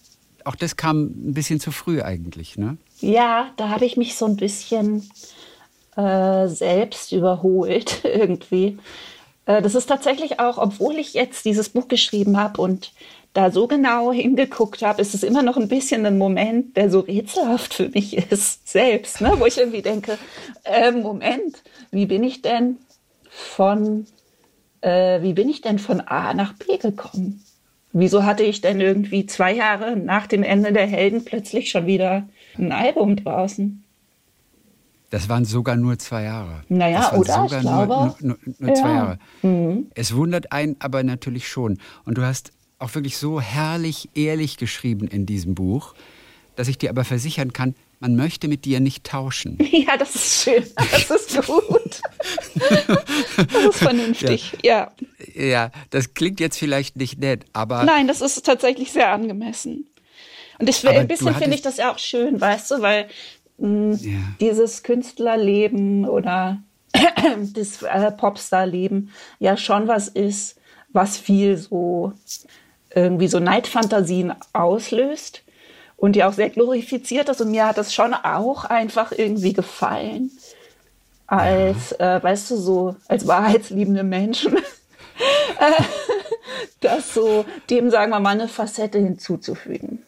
auch 0.46 0.56
das 0.56 0.78
kam 0.78 1.06
ein 1.06 1.34
bisschen 1.34 1.60
zu 1.60 1.72
früh 1.72 2.02
eigentlich, 2.02 2.58
ne? 2.58 2.78
Ja, 3.00 3.52
da 3.58 3.70
habe 3.70 3.86
ich 3.86 3.98
mich 3.98 4.16
so 4.16 4.26
ein 4.26 4.38
bisschen 4.38 5.10
äh, 5.96 6.48
selbst 6.48 7.12
überholt 7.12 8.02
irgendwie. 8.04 8.78
Äh, 9.46 9.62
das 9.62 9.76
ist 9.76 9.88
tatsächlich 9.88 10.40
auch, 10.40 10.58
obwohl 10.58 10.96
ich 10.96 11.14
jetzt 11.14 11.46
dieses 11.46 11.70
Buch 11.70 11.88
geschrieben 11.88 12.38
habe 12.38 12.62
und 12.62 12.94
da 13.34 13.52
so 13.52 13.68
genau 13.68 14.12
hingeguckt 14.12 14.82
habe, 14.82 15.02
ist 15.02 15.14
es 15.14 15.22
immer 15.22 15.44
noch 15.44 15.58
ein 15.58 15.68
bisschen 15.68 16.06
ein 16.06 16.18
Moment, 16.18 16.76
der 16.76 16.90
so 16.90 17.02
rätselhaft 17.02 17.74
für 17.74 17.90
mich 17.90 18.18
ist, 18.32 18.68
selbst, 18.68 19.22
ne? 19.22 19.34
wo 19.38 19.46
ich 19.46 19.58
irgendwie 19.58 19.82
denke, 19.82 20.18
äh, 20.64 20.92
Moment, 20.92 21.62
wie 21.92 22.06
bin 22.06 22.24
ich 22.24 22.42
denn 22.42 22.78
von, 23.38 24.06
äh, 24.82 25.22
wie 25.22 25.34
bin 25.34 25.48
ich 25.48 25.62
denn 25.62 25.80
von 25.80 26.02
A 26.02 26.34
nach 26.34 26.54
B 26.54 26.78
gekommen? 26.78 27.44
Wieso 27.94 28.24
hatte 28.24 28.44
ich 28.44 28.62
denn 28.62 28.82
irgendwie 28.82 29.26
zwei 29.26 29.54
Jahre 29.54 29.96
nach 29.96 30.28
dem 30.28 30.44
Ende 30.44 30.74
der 30.74 30.88
Helden 30.88 31.24
plötzlich 31.24 31.70
schon 31.70 31.86
wieder 31.86 32.28
ein 32.58 32.72
Album 32.72 33.16
draußen? 33.16 33.84
Das 35.10 35.30
waren 35.30 35.46
sogar 35.46 35.78
nur 35.78 35.98
zwei 36.00 36.24
Jahre. 36.24 36.64
Naja, 36.68 37.14
oder? 37.14 37.34
Sogar 37.34 37.46
ich 37.46 37.60
glaube. 37.62 37.96
Nur, 37.96 38.16
nur, 38.22 38.38
nur 38.60 38.70
ja. 38.70 38.76
zwei 38.76 38.90
Jahre. 38.90 39.20
Mhm. 39.42 39.88
Es 39.96 40.16
wundert 40.16 40.52
einen 40.52 40.76
aber 40.80 41.04
natürlich 41.04 41.48
schon. 41.48 41.78
Und 42.04 42.18
du 42.18 42.24
hast 42.24 42.52
auch 42.80 42.94
wirklich 42.94 43.18
so 43.18 43.40
herrlich, 43.40 44.10
ehrlich 44.16 44.58
geschrieben 44.58 45.08
in 45.08 45.26
diesem 45.26 45.56
Buch, 45.56 45.94
dass 46.56 46.68
ich 46.68 46.78
dir 46.78 46.90
aber 46.90 47.06
versichern 47.06 47.54
kann, 47.54 47.76
man 48.00 48.16
möchte 48.16 48.48
mit 48.48 48.66
dir 48.66 48.80
nicht 48.80 49.04
tauschen. 49.04 49.58
Ja, 49.72 49.96
das 49.96 50.16
ist 50.16 50.44
schön. 50.44 50.66
Das 50.76 51.10
ist 51.10 51.46
gut. 51.46 52.02
das 52.56 53.66
ist 53.66 53.78
vernünftig, 53.78 54.54
ja. 54.64 54.92
ja. 55.36 55.44
Ja, 55.46 55.72
das 55.92 56.14
klingt 56.14 56.40
jetzt 56.40 56.58
vielleicht 56.58 56.98
nicht 56.98 57.20
nett, 57.20 57.46
aber. 57.54 57.84
Nein, 57.84 58.08
das 58.08 58.22
ist 58.22 58.44
tatsächlich 58.46 58.92
sehr 58.92 59.12
angemessen. 59.12 59.88
Und 60.60 60.70
ich, 60.70 60.88
ein 60.88 61.08
bisschen 61.08 61.36
finde 61.36 61.56
ich 61.56 61.62
das 61.62 61.78
ja 61.78 61.92
auch 61.92 62.00
schön, 62.00 62.42
weißt 62.42 62.72
du, 62.72 62.82
weil 62.82 63.08
ja. 63.60 64.20
dieses 64.40 64.84
Künstlerleben 64.84 66.08
oder 66.08 66.62
das 67.54 67.84
äh, 67.84 68.12
Popstarleben 68.12 69.12
ja 69.40 69.58
schon 69.58 69.88
was 69.88 70.08
ist, 70.08 70.60
was 70.90 71.18
viel 71.18 71.58
so 71.58 72.14
irgendwie 72.94 73.28
so 73.28 73.40
Neidfantasien 73.40 74.34
auslöst 74.54 75.44
und 75.98 76.16
ja 76.16 76.30
auch 76.30 76.34
sehr 76.34 76.50
glorifiziert 76.50 77.28
ist. 77.28 77.42
Und 77.42 77.52
mir 77.52 77.68
hat 77.68 77.78
das 77.78 77.94
schon 77.94 78.14
auch 78.14 78.66
einfach 78.66 79.12
irgendwie 79.12 79.54
gefallen, 79.54 80.32
als, 81.26 81.96
ja. 82.00 82.18
äh, 82.18 82.24
weißt 82.24 82.52
du, 82.52 82.58
so 82.58 82.96
als 83.08 83.28
wahrheitsliebende 83.28 84.04
Menschen, 84.04 84.56
äh, 85.60 85.84
das 86.80 87.14
so 87.14 87.46
dem, 87.70 87.90
sagen 87.90 88.12
wir 88.12 88.20
mal, 88.20 88.30
eine 88.30 88.48
Facette 88.48 89.00
hinzuzufügen. 89.00 90.00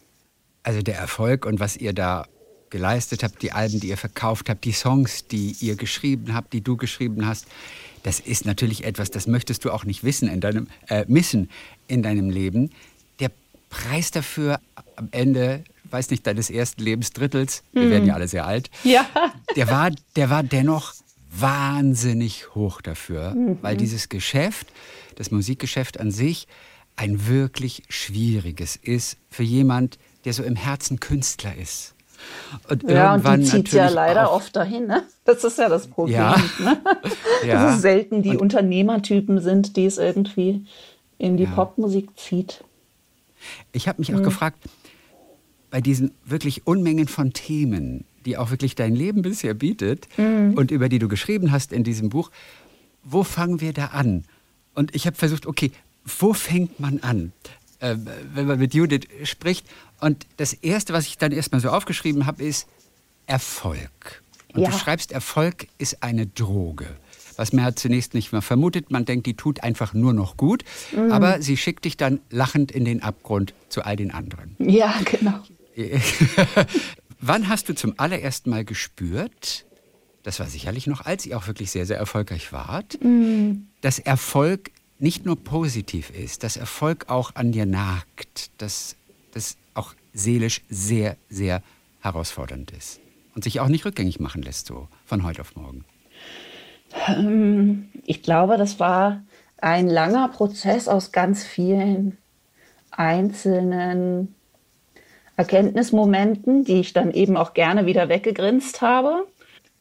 Also 0.63 0.81
der 0.81 0.97
Erfolg 0.97 1.45
und 1.45 1.59
was 1.59 1.75
ihr 1.75 1.93
da 1.93 2.25
geleistet 2.69 3.23
habt, 3.23 3.41
die 3.41 3.51
Alben, 3.51 3.79
die 3.79 3.87
ihr 3.87 3.97
verkauft 3.97 4.49
habt, 4.49 4.63
die 4.63 4.71
Songs, 4.71 5.27
die 5.27 5.55
ihr 5.59 5.75
geschrieben 5.75 6.35
habt, 6.35 6.53
die 6.53 6.61
du 6.61 6.77
geschrieben 6.77 7.25
hast, 7.25 7.47
das 8.03 8.19
ist 8.19 8.45
natürlich 8.45 8.85
etwas, 8.85 9.11
das 9.11 9.27
möchtest 9.27 9.65
du 9.65 9.71
auch 9.71 9.83
nicht 9.83 10.03
wissen 10.03 10.29
in 10.29 10.39
deinem, 10.39 10.67
äh, 10.87 11.05
missen 11.07 11.49
in 11.87 12.03
deinem 12.03 12.29
Leben. 12.29 12.71
Der 13.19 13.31
Preis 13.69 14.11
dafür 14.11 14.59
am 14.95 15.09
Ende, 15.11 15.63
weiß 15.91 16.09
nicht, 16.11 16.25
deines 16.25 16.49
ersten 16.49 16.81
Lebensdrittels, 16.81 17.63
wir 17.73 17.83
hm. 17.83 17.91
werden 17.91 18.07
ja 18.07 18.13
alle 18.13 18.27
sehr 18.27 18.45
alt, 18.45 18.69
ja. 18.83 19.05
der, 19.55 19.69
war, 19.69 19.91
der 20.15 20.29
war 20.29 20.43
dennoch 20.43 20.93
wahnsinnig 21.31 22.55
hoch 22.55 22.81
dafür, 22.81 23.31
mhm. 23.31 23.59
weil 23.61 23.77
dieses 23.77 24.09
Geschäft, 24.09 24.67
das 25.15 25.31
Musikgeschäft 25.31 25.99
an 25.99 26.11
sich, 26.11 26.47
ein 26.95 27.27
wirklich 27.27 27.83
schwieriges 27.89 28.75
ist 28.75 29.17
für 29.29 29.43
jemand, 29.43 29.99
der 30.25 30.33
so 30.33 30.43
im 30.43 30.55
Herzen 30.55 30.99
Künstler 30.99 31.55
ist. 31.55 31.93
Und 32.67 32.83
ja, 32.83 33.15
und 33.15 33.25
die 33.37 33.43
zieht 33.43 33.71
ja 33.71 33.87
leider 33.87 34.33
oft 34.33 34.53
dahin. 34.55 34.87
Ne? 34.87 35.03
Das 35.23 35.43
ist 35.45 35.57
ja 35.57 35.69
das 35.69 35.87
Problem. 35.87 36.17
Ja. 36.17 36.35
Ne? 36.59 36.77
ja. 37.47 37.63
Dass 37.63 37.75
es 37.75 37.81
selten 37.81 38.21
die 38.21 38.31
und, 38.31 38.41
Unternehmertypen 38.41 39.39
sind, 39.39 39.77
die 39.77 39.85
es 39.85 39.97
irgendwie 39.97 40.65
in 41.17 41.37
die 41.37 41.45
ja. 41.45 41.51
Popmusik 41.51 42.09
zieht. 42.19 42.63
Ich 43.71 43.87
habe 43.87 44.01
mich 44.01 44.13
auch 44.13 44.19
mhm. 44.19 44.23
gefragt, 44.23 44.57
bei 45.71 45.81
diesen 45.81 46.11
wirklich 46.25 46.65
Unmengen 46.65 47.07
von 47.07 47.33
Themen, 47.33 48.05
die 48.25 48.37
auch 48.37 48.51
wirklich 48.51 48.75
dein 48.75 48.95
Leben 48.95 49.21
bisher 49.21 49.53
bietet 49.53 50.07
mhm. 50.17 50.53
und 50.55 50.71
über 50.71 50.89
die 50.89 50.99
du 50.99 51.07
geschrieben 51.07 51.51
hast 51.51 51.71
in 51.71 51.83
diesem 51.83 52.09
Buch, 52.09 52.31
wo 53.03 53.23
fangen 53.23 53.61
wir 53.61 53.73
da 53.73 53.87
an? 53.87 54.25
Und 54.75 54.95
ich 54.95 55.05
habe 55.07 55.15
versucht, 55.15 55.45
okay, 55.45 55.71
wo 56.05 56.33
fängt 56.33 56.79
man 56.79 56.99
an? 56.99 57.31
äh, 57.79 57.95
wenn 58.33 58.47
man 58.47 58.59
mit 58.59 58.73
Judith 58.73 59.07
spricht. 59.23 59.65
Und 59.99 60.25
das 60.37 60.53
Erste, 60.53 60.93
was 60.93 61.07
ich 61.07 61.17
dann 61.17 61.31
erstmal 61.31 61.61
so 61.61 61.69
aufgeschrieben 61.69 62.25
habe, 62.25 62.43
ist 62.43 62.67
Erfolg. 63.25 64.23
Und 64.53 64.61
ja. 64.61 64.69
du 64.69 64.77
schreibst, 64.77 65.11
Erfolg 65.11 65.67
ist 65.77 66.03
eine 66.03 66.25
Droge. 66.27 66.87
was 67.35 67.53
man 67.53 67.73
zunächst 67.77 68.15
nicht 68.15 68.33
mehr 68.33 68.41
vermutet. 68.41 68.91
Man 68.91 69.05
denkt, 69.05 69.25
die 69.25 69.33
tut 69.33 69.63
einfach 69.63 69.93
nur 69.93 70.11
noch 70.11 70.35
gut. 70.35 70.65
Mhm. 70.91 71.11
Aber 71.11 71.41
sie 71.41 71.55
schickt 71.55 71.85
dich 71.85 71.95
dann 71.95 72.19
lachend 72.29 72.69
in 72.69 72.83
den 72.83 73.01
Abgrund 73.01 73.53
zu 73.69 73.81
all 73.83 73.95
den 73.95 74.11
anderen. 74.11 74.57
Ja, 74.59 74.93
genau. 75.05 75.39
Wann 77.21 77.49
hast 77.49 77.69
du 77.69 77.75
zum 77.75 77.95
allerersten 77.97 78.49
Mal 78.49 78.65
gespürt, 78.65 79.65
das 80.23 80.39
war 80.39 80.47
sicherlich 80.47 80.87
noch, 80.87 81.05
als 81.05 81.25
ihr 81.25 81.37
auch 81.37 81.47
wirklich 81.47 81.71
sehr, 81.71 81.85
sehr 81.85 81.97
erfolgreich 81.97 82.51
wart, 82.53 83.01
mhm. 83.03 83.67
dass 83.81 83.99
Erfolg 83.99 84.71
nicht 84.99 85.25
nur 85.25 85.41
positiv 85.41 86.09
ist, 86.11 86.43
dass 86.43 86.57
Erfolg 86.57 87.09
auch 87.09 87.35
an 87.35 87.51
dir 87.51 87.65
nagt, 87.65 88.51
dass 88.61 88.95
das 89.31 89.57
auch 89.73 89.93
seelisch 90.13 90.61
sehr, 90.69 91.17
sehr 91.29 91.61
herausfordernd 92.01 92.71
ist 92.71 92.99
und 93.35 93.43
sich 93.43 93.59
auch 93.59 93.69
nicht 93.69 93.85
rückgängig 93.85 94.19
machen 94.19 94.41
lässt, 94.41 94.67
so 94.67 94.87
von 95.05 95.23
heute 95.23 95.41
auf 95.41 95.55
morgen? 95.55 95.85
Ähm, 97.07 97.89
ich 98.05 98.23
glaube, 98.23 98.57
das 98.57 98.79
war 98.79 99.23
ein 99.57 99.87
langer 99.87 100.27
Prozess 100.29 100.87
aus 100.87 101.11
ganz 101.11 101.43
vielen 101.43 102.17
einzelnen 102.91 104.35
Erkenntnismomenten, 105.39 106.65
die 106.65 106.81
ich 106.81 106.91
dann 106.91 107.11
eben 107.11 107.37
auch 107.37 107.53
gerne 107.53 107.85
wieder 107.85 108.09
weggegrinst 108.09 108.81
habe. 108.81 109.25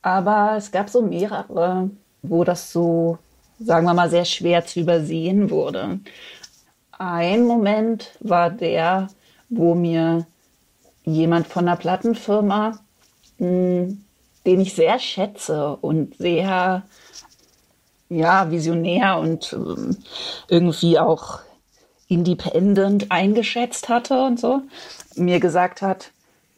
Aber 0.02 0.54
es 0.56 0.70
gab 0.70 0.88
so 0.88 1.02
mehrere, 1.02 1.90
wo 2.22 2.44
das 2.44 2.72
so, 2.72 3.18
sagen 3.58 3.84
wir 3.84 3.92
mal, 3.92 4.08
sehr 4.08 4.24
schwer 4.24 4.64
zu 4.64 4.78
übersehen 4.78 5.50
wurde. 5.50 5.98
Ein 6.92 7.44
Moment 7.44 8.12
war 8.20 8.50
der, 8.50 9.08
wo 9.48 9.74
mir 9.74 10.28
jemand 11.04 11.48
von 11.48 11.66
der 11.66 11.74
Plattenfirma, 11.74 12.78
hm, 13.38 14.04
den 14.46 14.60
ich 14.60 14.74
sehr 14.74 15.00
schätze 15.00 15.74
und 15.74 16.16
sehr 16.18 16.84
ja, 18.08 18.48
visionär 18.48 19.18
und 19.18 19.52
ähm, 19.54 19.96
irgendwie 20.48 21.00
auch 21.00 21.40
independent 22.06 23.10
eingeschätzt 23.10 23.88
hatte 23.88 24.22
und 24.22 24.40
so, 24.40 24.62
mir 25.18 25.40
gesagt 25.40 25.82
hat, 25.82 26.10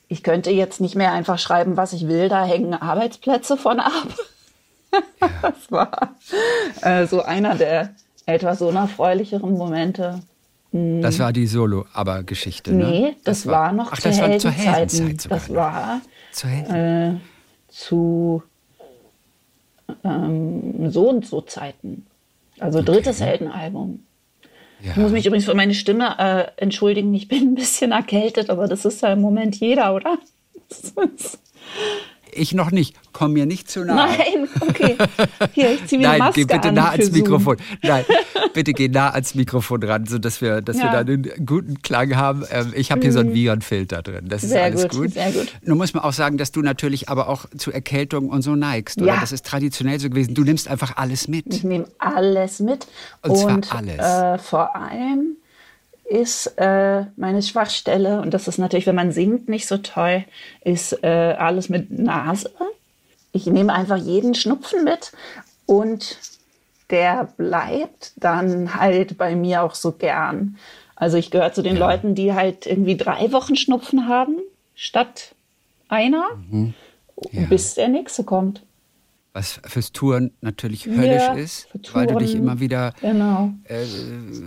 ich 0.09 0.23
könnte 0.23 0.51
jetzt 0.51 0.81
nicht 0.81 0.97
mehr 0.97 1.13
einfach 1.13 1.39
schreiben, 1.39 1.77
was 1.77 1.93
ich 1.93 2.09
will, 2.09 2.29
da 2.29 2.45
hängen 2.45 2.75
Arbeitsplätze 2.75 3.57
von 3.57 3.81
ab. 3.81 4.09
das 5.43 5.71
war 5.71 6.17
äh, 6.83 7.07
so 7.07 7.23
einer 7.23 7.55
der 7.55 7.95
etwas 8.27 8.61
unerfreulicheren 8.61 9.53
Momente. 9.53 10.21
Hm. 10.73 11.01
Das 11.01 11.19
war 11.19 11.33
die 11.33 11.47
Solo-Aber-Geschichte, 11.47 12.73
ne? 12.73 12.89
Nee, 12.89 13.17
das, 13.25 13.43
das 13.43 13.47
war, 13.47 13.53
war, 13.53 13.73
noch 13.73 13.93
ach, 13.93 14.01
das 14.01 14.21
war 14.21 14.39
zur 14.39 14.51
Heldenzeit 14.51 15.21
sogar. 15.21 15.39
Das 15.39 15.55
war 15.55 16.01
zur 16.33 16.51
Helden. 16.51 17.17
äh, 17.17 17.21
zu 17.69 18.43
ähm, 20.05 20.91
so 20.91 21.09
und 21.09 21.27
so 21.27 21.41
Zeiten. 21.41 22.07
Also 22.59 22.81
okay. 22.81 22.93
drittes 22.93 23.21
Heldenalbum. 23.21 24.05
Ja. 24.83 24.93
Ich 24.93 24.97
muss 24.97 25.13
mich 25.13 25.27
übrigens 25.27 25.45
für 25.45 25.55
meine 25.55 25.75
Stimme 25.75 26.19
äh, 26.19 26.63
entschuldigen. 26.63 27.13
Ich 27.15 27.29
bin 27.29 27.53
ein 27.53 27.55
bisschen 27.55 27.93
erkältet, 27.93 28.51
aber 28.51 28.67
das 28.67 28.85
ist 28.85 29.03
ja 29.03 29.13
im 29.13 29.21
Moment 29.21 29.57
jeder, 29.57 29.95
oder? 29.95 30.19
Ich 32.33 32.55
noch 32.55 32.71
nicht. 32.71 32.97
Komm 33.13 33.33
mir 33.33 33.47
nicht 33.47 33.71
zu 33.71 33.85
nahe. 33.85 34.09
Nein, 34.17 34.49
okay. 34.61 34.97
Hier, 35.53 35.73
ich 35.73 35.87
ziehe 35.87 36.01
mir 36.01 36.09
Nein, 36.09 36.19
Maske 36.19 36.47
geh 36.47 36.55
bitte 36.55 36.73
nah 36.73 36.91
ans 36.91 37.11
Mikrofon. 37.11 37.57
Nein, 37.83 38.05
bitte 38.55 38.73
geh 38.73 38.89
nah 38.89 39.11
ans 39.11 39.35
Mikrofon 39.35 39.83
ran, 39.83 40.07
sodass 40.07 40.41
wir, 40.41 40.61
dass 40.61 40.77
ja. 40.77 40.85
wir 40.85 40.91
da 40.91 40.99
einen 41.01 41.47
guten 41.47 41.83
Klang 41.83 42.17
haben. 42.17 42.45
Ähm, 42.51 42.73
ich 42.75 42.91
habe 42.91 43.01
hier 43.01 43.13
so 43.13 43.21
einen 43.21 43.31
mhm. 43.31 43.35
Virenfilter 43.35 44.03
drin. 44.03 44.27
Das 44.29 44.43
ist 44.43 44.51
sehr 44.51 44.65
alles 44.65 44.83
gut, 44.83 44.93
gut. 44.93 45.13
Sehr 45.13 45.33
gut. 45.33 45.49
Nun 45.63 45.79
muss 45.79 45.95
man 45.95 46.05
auch 46.05 46.13
sagen, 46.13 46.39
dass 46.39 46.53
du 46.53 46.63
natürlich 46.63 47.09
aber 47.09 47.29
auch 47.29 47.47
zu 47.57 47.73
Erkältung 47.73 48.29
und 48.29 48.43
so 48.43 48.55
neigst. 48.55 48.99
Oder? 48.99 49.15
Ja. 49.15 49.21
Das 49.21 49.33
ist 49.33 49.45
traditionell 49.47 49.99
so 49.99 50.09
gewesen. 50.09 50.35
Du 50.35 50.45
nimmst 50.45 50.69
einfach 50.69 50.97
alles 50.97 51.29
mit. 51.29 51.53
Ich 51.53 51.65
nehme 51.65 51.87
alles 51.99 52.61
mit. 52.61 52.87
Und, 53.23 53.31
und 53.33 53.65
zwar 53.65 53.79
alles. 53.79 53.99
Äh, 53.99 54.39
vor 54.39 54.77
allem 54.77 55.37
ist 56.11 56.55
äh, 56.57 57.05
meine 57.17 57.41
Schwachstelle, 57.41 58.21
und 58.21 58.35
das 58.35 58.49
ist 58.49 58.59
natürlich, 58.59 58.87
wenn 58.87 58.97
man 58.97 59.13
singt, 59.13 59.49
nicht 59.49 59.69
so 59.69 59.79
toll, 59.79 60.25
ist 60.65 61.05
äh, 61.05 61.37
alles 61.39 61.69
mit 61.69 61.97
Nase. 61.97 62.51
Ich 63.33 63.47
nehme 63.47 63.73
einfach 63.73 63.97
jeden 63.97 64.35
Schnupfen 64.35 64.83
mit 64.83 65.13
und 65.67 66.19
der 66.91 67.29
bleibt 67.37 68.13
dann 68.17 68.75
halt 68.75 69.19
bei 69.19 69.37
mir 69.37 69.63
auch 69.63 69.77
so 69.77 69.93
gern. 69.93 70.59
Also 70.97 71.17
ich 71.17 71.31
gehöre 71.31 71.53
zu 71.53 71.63
den 71.63 71.77
ja. 71.77 71.89
Leuten, 71.89 72.17
die 72.17 72.35
halt 72.35 72.67
irgendwie 72.67 72.97
drei 72.97 73.31
Wochen 73.31 73.55
Schnupfen 73.55 74.09
haben, 74.09 74.39
statt 74.75 75.37
einer, 75.89 76.27
mhm. 76.51 76.75
ja. 77.31 77.43
bis 77.49 77.75
der 77.75 77.87
nächste 77.87 78.25
kommt 78.25 78.63
was 79.33 79.61
fürs 79.65 79.93
Touren 79.93 80.33
natürlich 80.41 80.87
höllisch 80.87 81.23
ja, 81.23 81.35
ist, 81.35 81.69
weil 81.93 82.09
du 82.09 82.19
dich 82.19 82.35
immer 82.35 82.59
wieder 82.59 82.93
genau. 83.01 83.53
äh, 83.65 83.85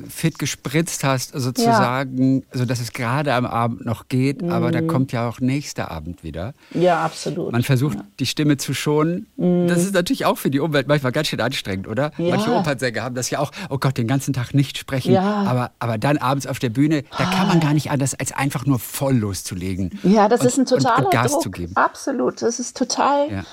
fit 0.10 0.38
gespritzt 0.38 1.06
hast, 1.06 1.32
sozusagen, 1.34 2.40
ja. 2.40 2.46
so 2.52 2.66
dass 2.66 2.82
es 2.82 2.92
gerade 2.92 3.34
am 3.34 3.46
Abend 3.46 3.86
noch 3.86 4.10
geht, 4.10 4.42
mhm. 4.42 4.50
aber 4.50 4.72
da 4.72 4.82
kommt 4.82 5.14
ja 5.14 5.28
auch 5.30 5.40
nächster 5.40 5.90
Abend 5.90 6.24
wieder. 6.24 6.54
Ja, 6.72 7.04
absolut. 7.04 7.54
Man 7.54 7.64
versucht, 7.64 7.98
ja. 7.98 8.06
die 8.20 8.26
Stimme 8.26 8.58
zu 8.58 8.74
schonen. 8.74 9.28
Mhm. 9.38 9.68
Das 9.68 9.84
ist 9.84 9.94
natürlich 9.94 10.26
auch 10.26 10.38
für 10.38 10.50
die 10.50 10.60
Umwelt 10.60 10.88
manchmal 10.88 11.14
ganz 11.14 11.28
schön 11.28 11.40
anstrengend, 11.40 11.88
oder? 11.88 12.12
Manche 12.18 12.52
Opernsänger 12.52 13.04
haben 13.04 13.16
das 13.16 13.30
ja 13.30 13.40
auch, 13.40 13.52
oh 13.70 13.78
Gott, 13.78 13.98
den 13.98 14.08
ganzen 14.08 14.34
Tag 14.34 14.54
nicht 14.54 14.78
sprechen, 14.78 15.16
aber, 15.16 15.72
aber 15.80 15.98
dann 15.98 16.18
abends 16.18 16.46
auf 16.46 16.60
der 16.60 16.70
Bühne, 16.70 17.04
da 17.18 17.26
kann 17.26 17.48
man 17.48 17.62
gar 17.62 17.74
nicht 17.74 17.90
anders, 17.90 18.16
als 18.16 18.34
einfach 18.34 18.66
nur 18.66 18.80
voll 18.80 19.16
loszulegen. 19.16 19.98
Ja, 20.04 20.28
das 20.28 20.42
und, 20.42 20.48
ist 20.48 20.58
ein 20.58 20.66
totaler 20.66 20.98
und, 21.00 21.06
und 21.06 21.12
Gas 21.12 21.32
Druck. 21.32 21.44
zu 21.44 21.52
geben. 21.52 21.76
Absolut, 21.76 22.42
das 22.42 22.60
ist 22.60 22.76
total 22.76 23.46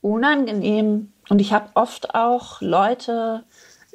unangenehm. 0.00 1.12
Und 1.28 1.40
ich 1.40 1.52
habe 1.52 1.70
oft 1.74 2.14
auch 2.14 2.60
Leute 2.60 3.44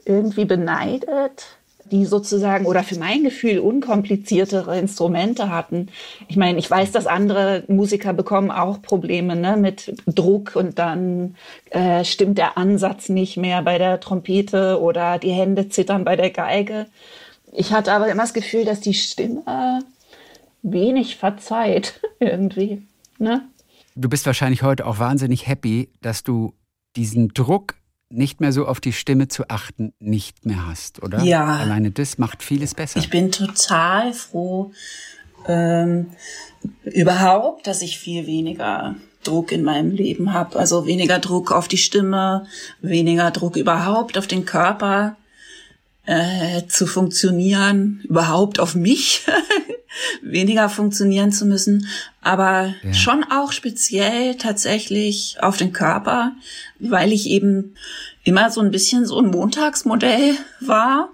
irgendwie 0.05 0.45
beneidet, 0.45 1.57
die 1.91 2.05
sozusagen 2.05 2.65
oder 2.65 2.83
für 2.83 2.98
mein 2.98 3.24
Gefühl 3.24 3.60
unkompliziertere 3.60 4.77
Instrumente 4.79 5.50
hatten. 5.50 5.89
Ich 6.27 6.38
meine, 6.38 6.57
ich 6.57 6.69
weiß, 6.69 6.91
dass 6.91 7.07
andere 7.07 7.63
Musiker 7.67 8.13
bekommen 8.13 8.51
auch 8.51 8.81
Probleme 8.81 9.36
ne, 9.36 9.57
mit 9.57 9.95
Druck 10.07 10.55
und 10.55 10.79
dann 10.79 11.36
äh, 11.72 12.03
stimmt 12.05 12.38
der 12.38 12.57
Ansatz 12.57 13.10
nicht 13.10 13.38
mehr 13.38 13.62
bei 13.62 13.77
der 13.77 14.00
Trompete 14.00 14.81
oder 14.81 15.19
die 15.19 15.31
Hände 15.31 15.69
zittern 15.69 16.03
bei 16.03 16.15
der 16.15 16.31
Geige. 16.31 16.88
Ich 17.51 17.72
hatte 17.72 17.93
aber 17.93 18.07
immer 18.07 18.24
das 18.24 18.33
Gefühl, 18.33 18.65
dass 18.65 18.79
die 18.79 18.95
Stimme 18.95 19.83
wenig 20.63 21.17
verzeiht 21.17 22.00
irgendwie. 22.19 22.81
Ne? 23.19 23.41
Du 23.95 24.09
bist 24.09 24.25
wahrscheinlich 24.25 24.63
heute 24.63 24.85
auch 24.85 25.00
wahnsinnig 25.00 25.47
happy, 25.47 25.89
dass 26.01 26.23
du 26.23 26.53
diesen 26.95 27.29
Druck, 27.29 27.75
nicht 28.09 28.41
mehr 28.41 28.51
so 28.51 28.67
auf 28.67 28.79
die 28.79 28.93
Stimme 28.93 29.27
zu 29.27 29.50
achten, 29.50 29.93
nicht 30.00 30.45
mehr 30.45 30.67
hast, 30.67 31.01
oder? 31.01 31.23
Ja. 31.23 31.45
Alleine 31.45 31.89
das 31.89 32.19
macht 32.19 32.43
vieles 32.43 32.75
besser. 32.75 33.00
Ich 33.00 33.09
bin 33.09 33.31
total 33.31 34.13
froh, 34.13 34.71
ähm, 35.47 36.12
überhaupt, 36.83 37.65
dass 37.67 37.81
ich 37.81 37.97
viel 37.97 38.27
weniger 38.27 38.95
Druck 39.23 39.51
in 39.51 39.63
meinem 39.63 39.91
Leben 39.91 40.33
habe. 40.33 40.59
Also 40.59 40.85
weniger 40.85 41.19
Druck 41.19 41.51
auf 41.51 41.67
die 41.67 41.77
Stimme, 41.77 42.45
weniger 42.81 43.31
Druck 43.31 43.55
überhaupt 43.55 44.17
auf 44.17 44.27
den 44.27 44.45
Körper 44.45 45.15
äh, 46.05 46.63
zu 46.67 46.85
funktionieren, 46.85 48.01
überhaupt 48.03 48.59
auf 48.59 48.75
mich 48.75 49.25
weniger 50.22 50.69
funktionieren 50.69 51.31
zu 51.31 51.45
müssen, 51.45 51.88
aber 52.22 52.74
ja. 52.83 52.93
schon 52.93 53.24
auch 53.24 53.51
speziell 53.51 54.36
tatsächlich 54.36 55.38
auf 55.39 55.57
den 55.57 55.74
Körper, 55.74 56.33
weil 56.79 57.12
ich 57.12 57.27
eben 57.27 57.75
immer 58.24 58.50
so 58.50 58.62
ein 58.62 58.72
bisschen 58.72 59.05
so 59.05 59.19
ein 59.19 59.27
Montagsmodell 59.27 60.36
war. 60.60 61.10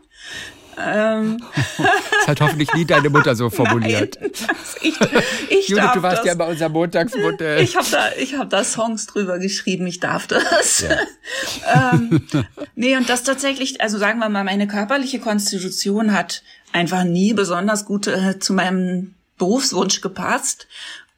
Ähm. 0.81 1.43
Das 1.77 2.27
hat 2.27 2.41
hoffentlich 2.41 2.73
nie 2.73 2.85
deine 2.85 3.09
Mutter 3.09 3.35
so 3.35 3.49
formuliert. 3.49 4.17
Nein, 4.21 4.31
ich, 4.81 4.99
ich 5.49 5.67
Judith, 5.67 5.91
du 5.93 6.01
warst 6.01 6.19
das. 6.19 6.25
ja 6.25 6.35
bei 6.35 6.47
unser 6.47 6.69
Montagsmodell. 6.69 7.61
Ich 7.63 7.75
habe 7.75 7.87
da, 7.91 8.11
ich 8.17 8.35
hab 8.35 8.49
da 8.49 8.63
Songs 8.63 9.07
drüber 9.07 9.39
geschrieben, 9.39 9.87
ich 9.87 9.99
darf 9.99 10.27
das. 10.27 10.85
Ja. 11.65 11.91
ähm, 11.93 12.25
nee, 12.75 12.95
und 12.95 13.09
das 13.09 13.23
tatsächlich, 13.23 13.81
also 13.81 13.97
sagen 13.97 14.19
wir 14.19 14.29
mal, 14.29 14.43
meine 14.43 14.67
körperliche 14.67 15.19
Konstitution 15.19 16.13
hat 16.13 16.43
einfach 16.71 17.03
nie 17.03 17.33
besonders 17.33 17.85
gut 17.85 18.07
äh, 18.07 18.39
zu 18.39 18.53
meinem 18.53 19.15
Berufswunsch 19.37 20.01
gepasst. 20.01 20.67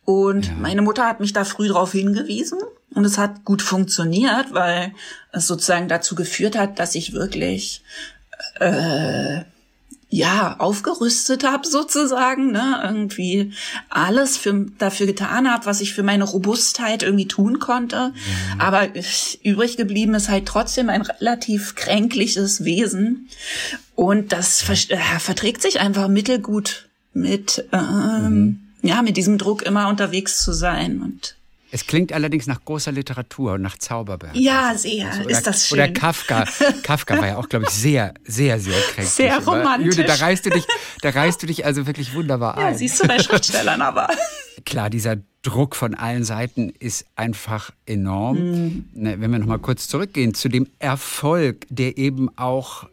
Und 0.05 0.47
ja. 0.47 0.53
meine 0.53 0.81
Mutter 0.81 1.07
hat 1.07 1.19
mich 1.19 1.33
da 1.33 1.45
früh 1.45 1.67
darauf 1.67 1.91
hingewiesen 1.91 2.59
und 2.93 3.05
es 3.05 3.17
hat 3.17 3.45
gut 3.45 3.61
funktioniert, 3.61 4.53
weil 4.53 4.93
es 5.31 5.47
sozusagen 5.47 5.87
dazu 5.87 6.15
geführt 6.15 6.57
hat, 6.57 6.79
dass 6.79 6.95
ich 6.95 7.13
wirklich 7.13 7.83
äh, 8.59 9.41
ja 10.11 10.57
aufgerüstet 10.59 11.45
habe 11.45 11.65
sozusagen, 11.65 12.51
ne, 12.51 12.81
irgendwie 12.83 13.53
alles 13.89 14.37
für, 14.37 14.67
dafür 14.77 15.07
getan 15.07 15.49
habe, 15.49 15.65
was 15.65 15.79
ich 15.79 15.93
für 15.93 16.03
meine 16.03 16.25
Robustheit 16.25 17.01
irgendwie 17.01 17.27
tun 17.27 17.59
konnte. 17.59 17.95
Ja. 17.95 18.13
Aber 18.59 18.89
übrig 19.41 19.77
geblieben 19.77 20.13
ist 20.13 20.29
halt 20.29 20.45
trotzdem 20.45 20.89
ein 20.89 21.01
relativ 21.01 21.75
kränkliches 21.75 22.65
Wesen 22.65 23.29
und 23.95 24.33
das 24.33 24.61
ver 24.61 24.75
äh, 24.89 25.19
verträgt 25.19 25.61
sich 25.61 25.79
einfach 25.79 26.09
mittelgut 26.09 26.89
mit, 27.13 27.65
ähm, 27.71 27.79
mhm. 28.29 28.59
ja, 28.81 29.01
mit 29.01 29.15
diesem 29.15 29.37
Druck 29.37 29.61
immer 29.61 29.87
unterwegs 29.87 30.43
zu 30.43 30.51
sein 30.51 31.01
und 31.01 31.35
Es 31.71 31.87
klingt 31.87 32.11
allerdings 32.11 32.47
nach 32.47 32.63
großer 32.63 32.91
Literatur 32.91 33.53
und 33.53 33.61
nach 33.61 33.77
Zauberberg. 33.77 34.35
Ja, 34.35 34.73
sehr. 34.75 35.09
Also, 35.09 35.29
ist 35.29 35.47
das 35.47 35.67
schön. 35.67 35.79
Oder 35.79 35.87
Kafka. 35.89 36.45
Kafka 36.83 37.17
war 37.17 37.27
ja 37.27 37.37
auch, 37.37 37.47
glaube 37.47 37.65
ich, 37.65 37.71
sehr, 37.71 38.13
sehr, 38.25 38.59
sehr 38.59 38.79
kränklich. 38.79 39.09
Sehr 39.09 39.39
romantisch. 39.39 39.95
Jude, 39.95 40.03
da 40.03 40.15
reißt 40.15 40.45
du 40.45 40.49
dich, 40.49 40.65
da 41.01 41.09
reißt 41.11 41.41
du 41.41 41.47
dich 41.47 41.65
also 41.65 41.87
wirklich 41.87 42.13
wunderbar 42.13 42.59
ja, 42.59 42.67
ein. 42.67 42.77
siehst 42.77 43.01
du 43.01 43.07
bei 43.07 43.19
Schriftstellern 43.19 43.81
aber. 43.81 44.09
Klar, 44.65 44.89
dieser 44.89 45.17
Druck 45.43 45.75
von 45.75 45.95
allen 45.95 46.23
Seiten 46.23 46.69
ist 46.79 47.05
einfach 47.15 47.71
enorm. 47.85 48.37
Mhm. 48.37 48.89
Ne, 48.93 49.21
Wenn 49.21 49.31
wir 49.31 49.39
noch 49.39 49.47
mal 49.47 49.59
kurz 49.59 49.87
zurückgehen 49.87 50.33
zu 50.33 50.49
dem 50.49 50.67
Erfolg, 50.79 51.65
der 51.69 51.97
eben 51.97 52.29
auch 52.37 52.87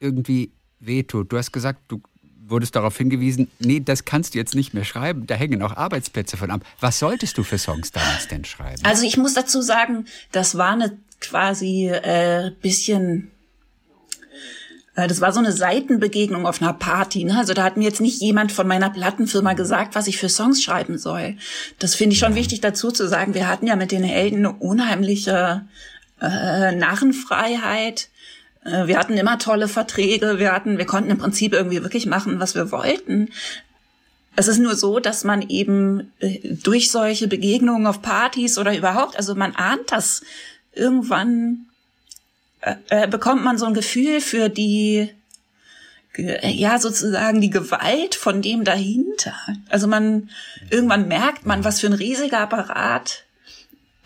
irgendwie 0.00 0.50
wehtut. 0.80 1.32
Du 1.32 1.38
hast 1.38 1.52
gesagt, 1.52 1.80
du 1.88 2.00
wurdest 2.48 2.76
darauf 2.76 2.96
hingewiesen, 2.96 3.50
nee, 3.58 3.80
das 3.80 4.04
kannst 4.04 4.34
du 4.34 4.38
jetzt 4.38 4.54
nicht 4.54 4.74
mehr 4.74 4.84
schreiben, 4.84 5.26
da 5.26 5.34
hängen 5.34 5.62
auch 5.62 5.76
Arbeitsplätze 5.76 6.36
von 6.36 6.50
ab. 6.50 6.62
Was 6.80 6.98
solltest 6.98 7.38
du 7.38 7.42
für 7.42 7.58
Songs 7.58 7.92
damals 7.92 8.28
denn 8.28 8.44
schreiben? 8.44 8.84
Also 8.84 9.04
ich 9.04 9.16
muss 9.16 9.34
dazu 9.34 9.62
sagen, 9.62 10.06
das 10.32 10.56
war 10.56 10.72
eine 10.72 10.96
quasi 11.20 11.88
äh, 11.88 12.52
bisschen 12.60 13.30
äh, 14.96 15.06
das 15.06 15.20
war 15.20 15.32
so 15.32 15.38
eine 15.38 15.52
Seitenbegegnung 15.52 16.46
auf 16.46 16.60
einer 16.60 16.72
Party. 16.72 17.24
Ne? 17.24 17.38
Also 17.38 17.54
da 17.54 17.62
hat 17.62 17.76
mir 17.76 17.84
jetzt 17.84 18.00
nicht 18.00 18.20
jemand 18.20 18.50
von 18.50 18.66
meiner 18.66 18.90
Plattenfirma 18.90 19.52
gesagt, 19.52 19.94
was 19.94 20.08
ich 20.08 20.18
für 20.18 20.28
Songs 20.28 20.62
schreiben 20.62 20.98
soll. 20.98 21.36
Das 21.78 21.94
finde 21.94 22.14
ich 22.14 22.18
schon 22.18 22.34
wichtig 22.34 22.60
dazu 22.60 22.90
zu 22.90 23.06
sagen. 23.08 23.34
Wir 23.34 23.46
hatten 23.46 23.66
ja 23.66 23.76
mit 23.76 23.92
den 23.92 24.02
Helden 24.02 24.38
eine 24.38 24.52
unheimliche 24.52 25.66
äh, 26.20 26.72
Narrenfreiheit. 26.72 28.08
Äh, 28.66 28.86
Wir 28.86 28.98
hatten 28.98 29.16
immer 29.16 29.38
tolle 29.38 29.68
Verträge. 29.68 30.38
Wir 30.38 30.52
hatten, 30.52 30.78
wir 30.78 30.86
konnten 30.86 31.10
im 31.10 31.18
Prinzip 31.18 31.52
irgendwie 31.52 31.82
wirklich 31.82 32.06
machen, 32.06 32.40
was 32.40 32.54
wir 32.54 32.70
wollten. 32.72 33.30
Es 34.36 34.48
ist 34.48 34.58
nur 34.58 34.76
so, 34.76 34.98
dass 34.98 35.24
man 35.24 35.48
eben 35.48 36.12
äh, 36.20 36.40
durch 36.42 36.90
solche 36.90 37.28
Begegnungen 37.28 37.86
auf 37.86 38.02
Partys 38.02 38.58
oder 38.58 38.76
überhaupt, 38.76 39.16
also 39.16 39.34
man 39.34 39.54
ahnt 39.56 39.90
das 39.92 40.22
irgendwann 40.74 41.66
äh, 42.88 43.08
bekommt 43.08 43.44
man 43.44 43.58
so 43.58 43.66
ein 43.66 43.74
Gefühl 43.74 44.20
für 44.20 44.48
die, 44.48 45.10
äh, 46.16 46.50
ja, 46.50 46.78
sozusagen 46.78 47.40
die 47.40 47.50
Gewalt 47.50 48.14
von 48.14 48.42
dem 48.42 48.64
dahinter. 48.64 49.34
Also 49.68 49.86
man, 49.86 50.30
irgendwann 50.70 51.08
merkt 51.08 51.46
man, 51.46 51.64
was 51.64 51.80
für 51.80 51.86
ein 51.86 51.92
riesiger 51.92 52.40
Apparat 52.40 53.24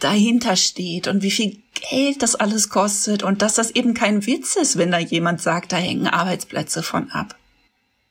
dahinter 0.00 0.57
steht 0.57 1.09
und 1.09 1.23
wie 1.23 1.30
viel 1.30 1.59
Geld 1.90 2.23
das 2.23 2.35
alles 2.35 2.69
kostet 2.69 3.23
und 3.23 3.42
dass 3.42 3.54
das 3.54 3.71
eben 3.71 3.95
kein 3.95 4.26
Witz 4.26 4.57
ist, 4.57 4.76
wenn 4.76 4.90
da 4.90 4.99
jemand 4.99 5.40
sagt, 5.40 5.73
da 5.73 5.76
hängen 5.76 6.07
Arbeitsplätze 6.07 6.83
von 6.83 7.11
ab. 7.11 7.37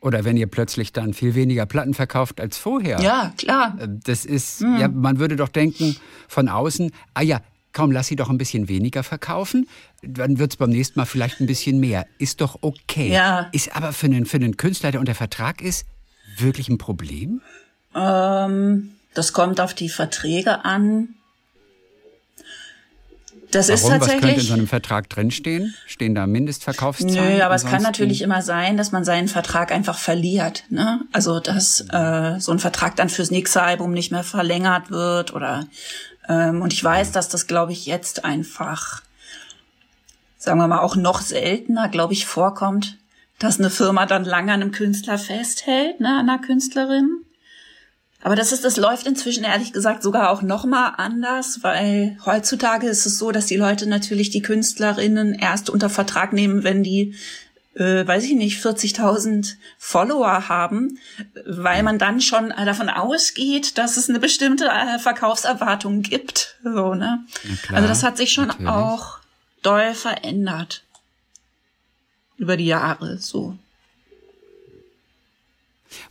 Oder 0.02 0.24
wenn 0.24 0.38
ihr 0.38 0.48
plötzlich 0.48 0.94
dann 0.94 1.14
viel 1.14 1.36
weniger 1.36 1.66
Platten 1.66 1.94
verkauft 1.94 2.40
als 2.40 2.58
vorher. 2.58 3.02
Ja, 3.02 3.34
klar. 3.38 3.78
Äh, 3.80 3.88
Das 4.06 4.26
ist, 4.26 4.62
ja, 4.62 4.88
man 4.88 5.20
würde 5.20 5.36
doch 5.36 5.50
denken 5.50 5.98
von 6.28 6.48
außen, 6.48 6.92
ah 7.14 7.22
ja, 7.22 7.42
komm, 7.74 7.92
lass 7.92 8.08
sie 8.08 8.16
doch 8.16 8.30
ein 8.30 8.38
bisschen 8.38 8.70
weniger 8.70 9.04
verkaufen, 9.04 9.68
dann 10.02 10.40
wird's 10.40 10.56
beim 10.56 10.70
nächsten 10.70 11.00
Mal 11.00 11.06
vielleicht 11.06 11.42
ein 11.42 11.48
bisschen 11.48 11.80
mehr. 11.80 12.06
Ist 12.18 12.42
doch 12.42 12.60
okay. 12.62 13.12
Ja. 13.12 13.50
Ist 13.52 13.76
aber 13.76 13.94
für 13.94 14.08
einen, 14.08 14.26
für 14.26 14.38
einen 14.38 14.58
Künstler, 14.58 14.92
der 14.92 15.00
unter 15.00 15.16
Vertrag 15.16 15.62
ist, 15.62 15.86
wirklich 16.38 16.70
ein 16.70 16.78
Problem? 16.78 17.42
Ähm, 17.94 18.92
das 19.14 19.34
kommt 19.34 19.60
auf 19.60 19.74
die 19.74 19.90
Verträge 19.90 20.64
an. 20.66 21.10
Das 23.52 23.70
ist 23.70 23.84
Warum? 23.84 24.02
Was 24.02 24.08
könnte 24.08 24.16
in 24.16 24.22
tatsächlich. 24.22 24.48
so 24.48 24.54
einem 24.54 24.68
Vertrag 24.68 25.10
drinstehen? 25.10 25.74
Stehen 25.88 26.14
da 26.14 26.28
Mindestverkaufszahlen? 26.28 27.38
Nö, 27.38 27.42
aber 27.42 27.56
es 27.56 27.66
kann 27.66 27.82
natürlich 27.82 28.22
immer 28.22 28.44
sein, 28.44 28.78
dass 28.78 28.92
man 28.92 29.04
seinen 29.04 29.28
Vertrag 29.28 29.72
einfach 29.72 29.98
verliert. 29.98 30.66
Ne? 30.70 31.02
Also 31.12 31.40
dass 31.40 31.82
äh, 31.92 32.40
so 32.40 32.52
ein 32.52 32.60
Vertrag 32.60 32.96
dann 32.96 33.10
fürs 33.10 33.32
nächste 33.32 33.64
Album 33.64 33.92
nicht 33.92 34.12
mehr 34.12 34.24
verlängert 34.24 34.92
wird 34.92 35.34
oder 35.34 35.66
ähm, 36.30 36.62
und 36.62 36.72
ich 36.72 36.82
weiß, 36.82 37.12
dass 37.12 37.28
das, 37.28 37.48
glaube 37.48 37.74
ich, 37.74 37.88
jetzt 37.88 38.24
einfach, 38.24 39.02
sagen 40.38 40.60
wir 40.60 40.68
mal, 40.68 40.80
auch 40.80 40.96
noch 40.96 41.22
seltener, 41.22 41.90
glaube 41.90 42.14
ich, 42.14 42.28
vorkommt, 42.28 42.98
dass 43.40 43.60
eine 43.60 43.72
Firma 43.72 44.06
dann 44.06 44.24
lange 44.24 44.54
an 44.54 44.62
einem 44.62 44.72
Künstler 44.72 45.18
festhält, 45.18 46.00
ne, 46.00 46.20
an 46.20 46.30
einer 46.30 46.40
Künstlerin. 46.40 47.26
Aber 48.22 48.36
das 48.36 48.52
ist, 48.52 48.66
das 48.66 48.76
läuft 48.76 49.08
inzwischen 49.08 49.46
ehrlich 49.46 49.72
gesagt 49.72 50.04
sogar 50.04 50.30
auch 50.30 50.42
noch 50.42 50.66
mal 50.66 50.90
anders, 50.98 51.64
weil 51.64 52.18
heutzutage 52.26 52.88
ist 52.88 53.06
es 53.06 53.18
so, 53.18 53.32
dass 53.32 53.46
die 53.46 53.56
Leute 53.56 53.88
natürlich 53.88 54.30
die 54.30 54.42
Künstlerinnen 54.42 55.34
erst 55.34 55.70
unter 55.70 55.90
Vertrag 55.90 56.34
nehmen, 56.34 56.66
wenn 56.66 56.84
die, 56.84 57.16
äh, 57.76 58.06
weiß 58.06 58.26
ich 58.26 58.34
nicht, 58.34 58.62
40.000 58.62 59.56
Follower 59.78 60.50
haben, 60.50 61.00
weil 61.46 61.82
man 61.82 61.98
dann 61.98 62.20
schon 62.20 62.50
davon 62.50 62.90
ausgeht, 62.90 63.78
dass 63.78 63.96
es 63.96 64.10
eine 64.10 64.20
bestimmte 64.20 64.66
äh, 64.66 65.00
Verkaufserwartung 65.00 66.02
gibt. 66.02 66.58
So, 66.62 66.96
ne? 66.96 67.24
Klar, 67.64 67.78
also 67.78 67.88
das 67.88 68.04
hat 68.04 68.18
sich 68.18 68.34
schon 68.34 68.48
natürlich. 68.48 68.68
auch 68.68 69.20
doll 69.64 69.94
verändert 69.94 70.84
über 72.38 72.58
die 72.58 72.66
Jahre. 72.66 73.18
So. 73.18 73.58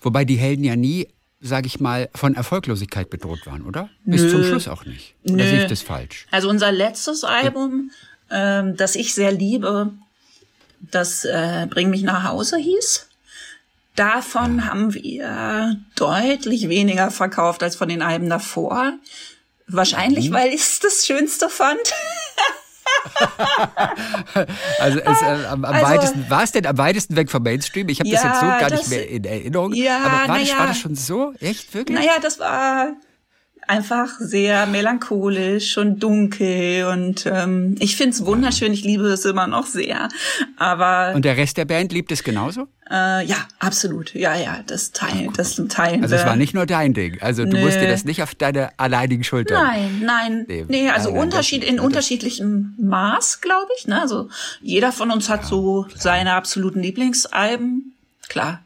Wobei 0.00 0.24
die 0.24 0.36
Helden 0.36 0.64
ja 0.64 0.74
nie, 0.74 1.08
sage 1.40 1.66
ich 1.66 1.80
mal, 1.80 2.08
von 2.14 2.34
Erfolglosigkeit 2.34 3.10
bedroht 3.10 3.46
waren, 3.46 3.62
oder? 3.62 3.88
Bis 4.04 4.22
Nö. 4.22 4.30
zum 4.30 4.44
Schluss 4.44 4.68
auch 4.68 4.84
nicht. 4.84 5.14
Oder 5.24 5.36
Nö. 5.36 5.42
sehe 5.44 5.62
ich 5.62 5.68
das 5.68 5.82
falsch? 5.82 6.26
Also 6.30 6.48
unser 6.48 6.72
letztes 6.72 7.24
Album, 7.24 7.90
ähm, 8.30 8.76
das 8.76 8.96
ich 8.96 9.14
sehr 9.14 9.32
liebe, 9.32 9.92
das 10.80 11.24
äh, 11.24 11.66
Bring 11.70 11.90
mich 11.90 12.02
nach 12.02 12.24
Hause 12.24 12.56
hieß. 12.56 13.06
Davon 13.94 14.64
haben 14.64 14.94
wir 14.94 15.76
deutlich 15.96 16.68
weniger 16.68 17.10
verkauft 17.10 17.62
als 17.62 17.74
von 17.74 17.88
den 17.88 18.02
Alben 18.02 18.28
davor. 18.30 18.92
Wahrscheinlich, 19.66 20.30
weil 20.30 20.48
ich 20.50 20.60
es 20.60 20.80
das 20.80 21.04
Schönste 21.06 21.48
fand. 21.48 21.80
Also, 24.80 24.98
es, 25.00 25.22
äh, 25.22 25.24
am, 25.46 25.64
am 25.64 25.74
Also- 25.74 25.86
weitesten, 25.86 26.30
war 26.30 26.42
es 26.42 26.52
denn 26.52 26.66
am 26.66 26.78
weitesten 26.78 27.16
weg 27.16 27.30
vom 27.30 27.42
Mainstream? 27.42 27.88
Ich 27.88 28.00
habe 28.00 28.10
das 28.10 28.22
Ja, 28.22 28.28
jetzt 28.28 28.40
so 28.40 28.46
gar 28.46 28.70
das- 28.70 28.78
nicht 28.80 28.90
mehr 28.90 29.08
in 29.08 29.24
Erinnerung. 29.24 29.72
Ja, 29.74 29.98
aber 29.98 30.28
war, 30.32 30.38
das, 30.38 30.48
ja. 30.48 30.58
war 30.58 30.66
das 30.68 30.78
schon 30.78 30.94
so? 30.94 31.32
Echt, 31.40 31.72
wirklich? 31.74 31.98
Naja, 31.98 32.12
das 32.22 32.38
war 32.38 32.92
einfach 33.68 34.18
sehr 34.18 34.66
melancholisch 34.66 35.76
und 35.78 36.00
dunkel 36.02 36.86
und 36.86 37.26
ähm, 37.26 37.76
ich 37.78 37.96
find's 37.96 38.24
wunderschön. 38.24 38.72
Ich 38.72 38.82
liebe 38.84 39.06
es 39.08 39.24
immer 39.24 39.46
noch 39.46 39.66
sehr. 39.66 40.08
Aber 40.56 41.12
Und 41.14 41.24
der 41.24 41.36
Rest 41.36 41.56
der 41.56 41.64
Band 41.64 41.92
liebt 41.92 42.10
es 42.10 42.24
genauso? 42.24 42.66
äh, 42.90 43.24
ja, 43.26 43.36
absolut. 43.58 44.14
Ja, 44.14 44.34
ja, 44.34 44.60
das 44.66 44.92
teilen, 44.92 45.30
das 45.36 45.56
teilen 45.68 46.02
Also 46.02 46.14
es 46.16 46.24
war 46.24 46.36
nicht 46.36 46.54
nur 46.54 46.64
dein 46.64 46.94
Ding. 46.94 47.20
Also 47.20 47.44
du 47.44 47.50
Nö. 47.56 47.64
musst 47.64 47.78
dir 47.80 47.88
das 47.88 48.04
nicht 48.06 48.22
auf 48.22 48.34
deine 48.34 48.70
alleinigen 48.78 49.24
Schultern. 49.24 49.62
Nein, 49.62 50.02
nein, 50.04 50.44
Nee, 50.48 50.64
nee, 50.68 50.88
also 50.90 51.10
nein, 51.10 51.20
Unterschied 51.20 51.62
das- 51.62 51.68
in 51.68 51.76
das- 51.76 51.84
unterschiedlichem 51.84 52.74
Maß, 52.78 53.40
glaube 53.42 53.68
ich. 53.78 53.86
Ne? 53.86 54.00
Also 54.00 54.30
jeder 54.62 54.92
von 54.92 55.10
uns 55.10 55.28
hat 55.28 55.44
so 55.44 55.86
seine 55.94 56.32
absoluten 56.32 56.80
Lieblingsalben. 56.80 57.92
Klar. 58.28 58.62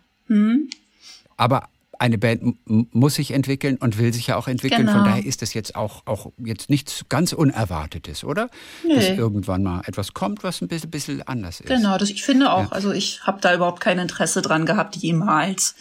Aber 1.36 1.68
eine 2.02 2.18
Band 2.18 2.56
muss 2.66 3.14
sich 3.14 3.30
entwickeln 3.30 3.76
und 3.76 3.96
will 3.96 4.12
sich 4.12 4.26
ja 4.26 4.36
auch 4.36 4.48
entwickeln. 4.48 4.88
Von 4.88 5.02
Genau. 5.02 5.04
daher 5.04 5.24
ist 5.24 5.40
das 5.40 5.54
jetzt 5.54 5.76
auch, 5.76 6.02
auch 6.04 6.32
jetzt 6.36 6.68
nichts 6.68 7.04
ganz 7.08 7.32
Unerwartetes, 7.32 8.24
oder? 8.24 8.50
Nee. 8.84 8.96
Dass 8.96 9.04
irgendwann 9.10 9.62
mal 9.62 9.82
etwas 9.86 10.12
kommt, 10.12 10.42
was 10.42 10.60
ein 10.60 10.66
bisschen, 10.66 10.90
bisschen 10.90 11.22
anders 11.22 11.60
ist. 11.60 11.68
Genau, 11.68 11.96
das 11.98 12.10
ich 12.10 12.24
finde 12.24 12.52
auch. 12.52 12.72
Also 12.72 12.90
ich 12.90 13.22
habe 13.22 13.40
da 13.40 13.54
überhaupt 13.54 13.78
kein 13.78 14.00
Interesse 14.00 14.42
dran 14.42 14.66
gehabt, 14.66 14.96
jemals 14.96 15.76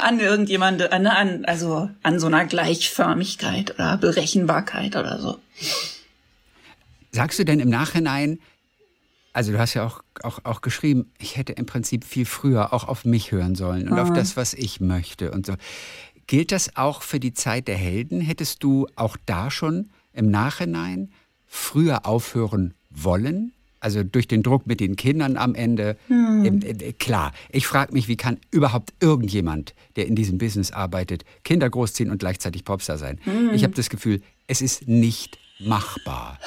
an 0.00 0.20
irgendjemand, 0.20 0.92
an, 0.92 1.08
an, 1.08 1.44
also 1.44 1.90
an 2.04 2.20
so 2.20 2.28
einer 2.28 2.44
Gleichförmigkeit 2.44 3.74
oder 3.74 3.96
Berechenbarkeit 3.96 4.94
oder 4.94 5.18
so. 5.18 5.40
Sagst 7.10 7.40
du 7.40 7.44
denn 7.44 7.58
im 7.58 7.68
Nachhinein, 7.68 8.38
also 9.32 9.52
du 9.52 9.58
hast 9.58 9.74
ja 9.74 9.86
auch, 9.86 10.02
auch, 10.22 10.40
auch 10.44 10.60
geschrieben, 10.60 11.10
ich 11.18 11.36
hätte 11.36 11.52
im 11.52 11.66
Prinzip 11.66 12.04
viel 12.04 12.26
früher 12.26 12.72
auch 12.72 12.86
auf 12.86 13.04
mich 13.04 13.32
hören 13.32 13.54
sollen 13.54 13.88
und 13.88 13.98
auf 13.98 14.12
das, 14.12 14.36
was 14.36 14.54
ich 14.54 14.80
möchte 14.80 15.30
und 15.30 15.46
so. 15.46 15.54
Gilt 16.26 16.52
das 16.52 16.76
auch 16.76 17.02
für 17.02 17.18
die 17.18 17.34
Zeit 17.34 17.68
der 17.68 17.76
Helden? 17.76 18.20
Hättest 18.20 18.62
du 18.62 18.86
auch 18.94 19.16
da 19.26 19.50
schon 19.50 19.90
im 20.12 20.30
Nachhinein 20.30 21.10
früher 21.46 22.06
aufhören 22.06 22.74
wollen? 22.90 23.52
Also 23.80 24.04
durch 24.04 24.28
den 24.28 24.44
Druck 24.44 24.66
mit 24.66 24.78
den 24.78 24.94
Kindern 24.94 25.36
am 25.36 25.56
Ende. 25.56 25.96
Äh, 26.08 26.92
klar, 26.92 27.32
ich 27.50 27.66
frage 27.66 27.92
mich, 27.92 28.06
wie 28.06 28.16
kann 28.16 28.38
überhaupt 28.52 28.92
irgendjemand, 29.00 29.74
der 29.96 30.06
in 30.06 30.14
diesem 30.14 30.38
Business 30.38 30.70
arbeitet, 30.70 31.24
Kinder 31.42 31.68
großziehen 31.68 32.08
und 32.08 32.18
gleichzeitig 32.18 32.64
Popstar 32.64 32.96
sein? 32.96 33.18
Ich 33.54 33.64
habe 33.64 33.74
das 33.74 33.90
Gefühl, 33.90 34.22
es 34.46 34.62
ist 34.62 34.86
nicht 34.86 35.38
machbar. 35.64 36.38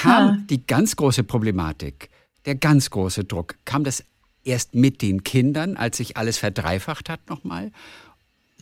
Kam 0.00 0.46
die 0.48 0.66
ganz 0.66 0.96
große 0.96 1.24
Problematik, 1.24 2.10
der 2.46 2.54
ganz 2.54 2.90
große 2.90 3.24
Druck, 3.24 3.56
kam 3.64 3.84
das 3.84 4.04
erst 4.44 4.74
mit 4.74 5.02
den 5.02 5.24
Kindern, 5.24 5.76
als 5.76 5.96
sich 5.96 6.16
alles 6.16 6.38
verdreifacht 6.38 7.08
hat 7.08 7.28
nochmal? 7.28 7.72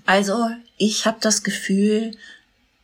Also 0.07 0.49
ich 0.79 1.07
habe 1.07 1.19
das 1.21 1.43
Gefühl, 1.43 2.13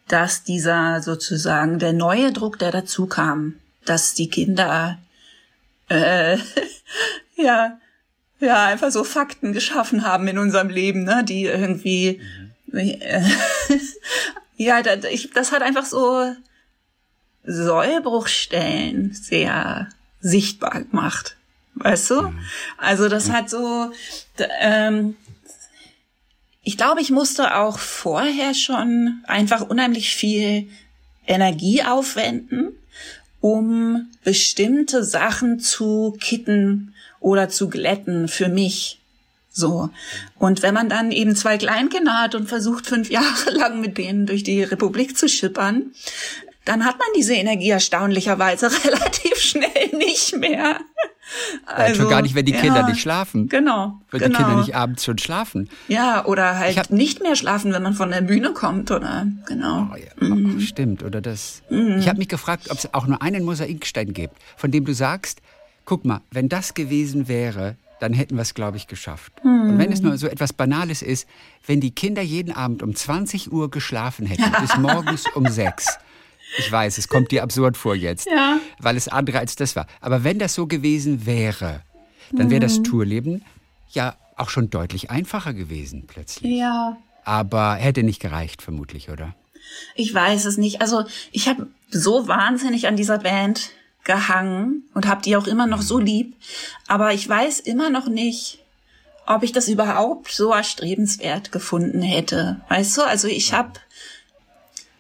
dass 0.09 0.43
dieser 0.43 1.03
sozusagen 1.03 1.79
der 1.79 1.93
neue 1.93 2.33
Druck, 2.33 2.59
der 2.59 2.73
dazu 2.73 3.07
kam, 3.07 3.55
dass 3.85 4.15
die 4.15 4.29
Kinder 4.29 4.99
äh, 5.89 6.39
ja 7.37 7.79
ja 8.41 8.67
einfach 8.67 8.93
so 8.93 9.03
Fakten 9.03 9.53
geschaffen 9.53 10.05
haben 10.05 10.29
in 10.29 10.39
unserem 10.39 10.69
Leben, 10.69 11.03
ne, 11.03 11.25
die 11.25 11.45
irgendwie 11.45 12.21
äh, 12.73 13.23
Ja, 14.59 14.83
das, 14.83 15.05
ich, 15.05 15.31
das 15.31 15.53
hat 15.53 15.63
einfach 15.63 15.87
so 15.87 16.35
Sollbruchstellen 17.49 19.13
sehr 19.15 19.89
sichtbar 20.21 20.83
gemacht. 20.83 21.37
Weißt 21.75 22.11
du? 22.11 22.23
Mhm. 22.23 22.39
Also 22.77 23.09
das 23.09 23.31
hat 23.31 23.49
so, 23.49 23.91
ähm, 24.61 25.17
ich 26.63 26.77
glaube, 26.77 27.01
ich 27.01 27.11
musste 27.11 27.57
auch 27.57 27.79
vorher 27.79 28.53
schon 28.53 29.23
einfach 29.27 29.63
unheimlich 29.63 30.15
viel 30.15 30.69
Energie 31.27 31.83
aufwenden, 31.83 32.73
um 33.41 34.11
bestimmte 34.25 35.05
Sachen 35.05 35.61
zu 35.61 36.17
kitten 36.21 36.95
oder 37.21 37.49
zu 37.49 37.69
glätten 37.71 38.29
für 38.29 38.49
mich. 38.49 39.01
So. 39.51 39.91
Und 40.39 40.63
wenn 40.63 40.75
man 40.75 40.89
dann 40.89 41.11
eben 41.11 41.35
zwei 41.35 41.59
Kleinkinder 41.59 42.21
hat 42.21 42.35
und 42.35 42.49
versucht, 42.49 42.87
fünf 42.87 43.11
Jahre 43.11 43.51
lang 43.53 43.81
mit 43.81 43.99
denen 43.99 44.27
durch 44.27 44.43
die 44.43 44.63
Republik 44.63 45.17
zu 45.17 45.29
schippern, 45.29 45.93
dann 46.69 46.85
hat 46.85 46.99
man 46.99 47.09
diese 47.17 47.35
Energie 47.35 47.71
erstaunlicherweise 47.71 48.71
relativ 48.85 49.37
schnell 49.39 49.89
nicht 49.97 50.37
mehr. 50.37 50.79
Also, 51.65 52.03
schon 52.03 52.11
gar 52.11 52.21
nicht, 52.21 52.35
wenn 52.35 52.45
die 52.45 52.53
Kinder 52.53 52.81
ja, 52.81 52.89
nicht 52.89 53.01
schlafen. 53.01 53.49
Genau. 53.49 54.01
Wenn 54.11 54.21
genau. 54.21 54.39
die 54.39 54.45
Kinder 54.45 54.61
nicht 54.61 54.75
abends 54.75 55.05
schon 55.05 55.17
schlafen. 55.17 55.71
Ja, 55.89 56.27
oder 56.27 56.59
halt 56.59 56.77
hab, 56.77 56.91
nicht 56.91 57.23
mehr 57.23 57.37
schlafen, 57.37 57.73
wenn 57.73 57.83
man 57.83 57.95
von 57.95 58.11
der 58.11 58.21
Bühne 58.21 58.53
kommt, 58.53 58.91
oder? 58.91 59.27
Genau. 59.47 59.89
Oh, 59.93 59.97
ja. 59.97 60.29
mhm. 60.29 60.57
oh, 60.57 60.61
stimmt, 60.61 61.03
oder 61.03 61.23
das. 61.23 61.63
Mhm. 61.71 61.99
Ich 61.99 62.09
habe 62.09 62.19
mich 62.19 62.29
gefragt, 62.29 62.71
ob 62.71 62.79
es 62.79 62.93
auch 62.93 63.07
nur 63.07 63.23
einen 63.23 63.45
Mosaikstein 63.45 64.13
gibt, 64.13 64.37
von 64.57 64.71
dem 64.71 64.85
du 64.85 64.93
sagst, 64.93 65.41
guck 65.87 66.05
mal, 66.05 66.21
wenn 66.31 66.51
das 66.51 66.75
gewesen 66.75 67.29
wäre, 67.29 67.77
dann 68.01 68.13
hätten 68.13 68.37
wir 68.37 68.43
es, 68.43 68.55
glaube 68.55 68.77
ich, 68.77 68.87
geschafft. 68.87 69.33
Mhm. 69.43 69.71
Und 69.71 69.79
wenn 69.79 69.91
es 69.91 70.03
nur 70.03 70.17
so 70.19 70.29
etwas 70.29 70.53
Banales 70.53 71.01
ist, 71.01 71.27
wenn 71.67 71.81
die 71.81 71.91
Kinder 71.93 72.23
jeden 72.23 72.53
Abend 72.53 72.83
um 72.83 72.95
20 72.95 73.53
Uhr 73.53 73.71
geschlafen 73.71 74.27
hätten, 74.27 74.53
bis 74.61 74.77
morgens 74.77 75.25
um 75.35 75.47
6 75.47 75.99
ich 76.57 76.71
weiß, 76.71 76.99
es 76.99 77.09
kommt 77.09 77.31
dir 77.31 77.43
absurd 77.43 77.77
vor 77.77 77.95
jetzt, 77.95 78.27
ja. 78.27 78.59
weil 78.79 78.97
es 78.97 79.09
andere 79.09 79.39
als 79.39 79.57
das 79.57 79.77
war. 79.77 79.87
Aber 80.01 80.25
wenn 80.25 80.39
das 80.39 80.55
so 80.55 80.67
gewesen 80.67 81.27
wäre, 81.27 81.83
dann 82.33 82.51
wäre 82.51 82.61
das 82.61 82.79
mhm. 82.79 82.85
Tourleben 82.85 83.45
ja 83.91 84.17
auch 84.37 84.51
schon 84.51 84.71
deutlich 84.71 85.11
einfacher 85.11 85.53
gewesen 85.53 86.05
plötzlich. 86.07 86.59
Ja. 86.59 86.97
Aber 87.25 87.75
hätte 87.75 88.03
nicht 88.03 88.21
gereicht, 88.21 88.63
vermutlich, 88.63 89.11
oder? 89.11 89.35
Ich 89.95 90.15
weiß 90.15 90.47
es 90.47 90.57
nicht. 90.57 90.81
Also 90.81 91.05
ich 91.33 91.49
habe 91.49 91.67
so 91.91 92.29
wahnsinnig 92.29 92.87
an 92.87 92.97
dieser 92.97 93.19
Band 93.19 93.71
gehangen 94.05 94.85
und 94.95 95.07
habe 95.07 95.23
die 95.23 95.37
auch 95.37 95.47
immer 95.47 95.67
noch 95.67 95.83
so 95.83 95.99
lieb. 95.99 96.35
Aber 96.87 97.13
ich 97.13 97.29
weiß 97.29 97.61
immer 97.61 97.91
noch 97.91 98.09
nicht, 98.09 98.61
ob 99.27 99.43
ich 99.43 99.53
das 99.53 99.69
überhaupt 99.69 100.33
so 100.33 100.53
erstrebenswert 100.53 101.53
gefunden 101.53 102.01
hätte. 102.01 102.61
Weißt 102.69 102.97
du, 102.97 103.03
also 103.03 103.29
ich 103.29 103.53
habe 103.53 103.73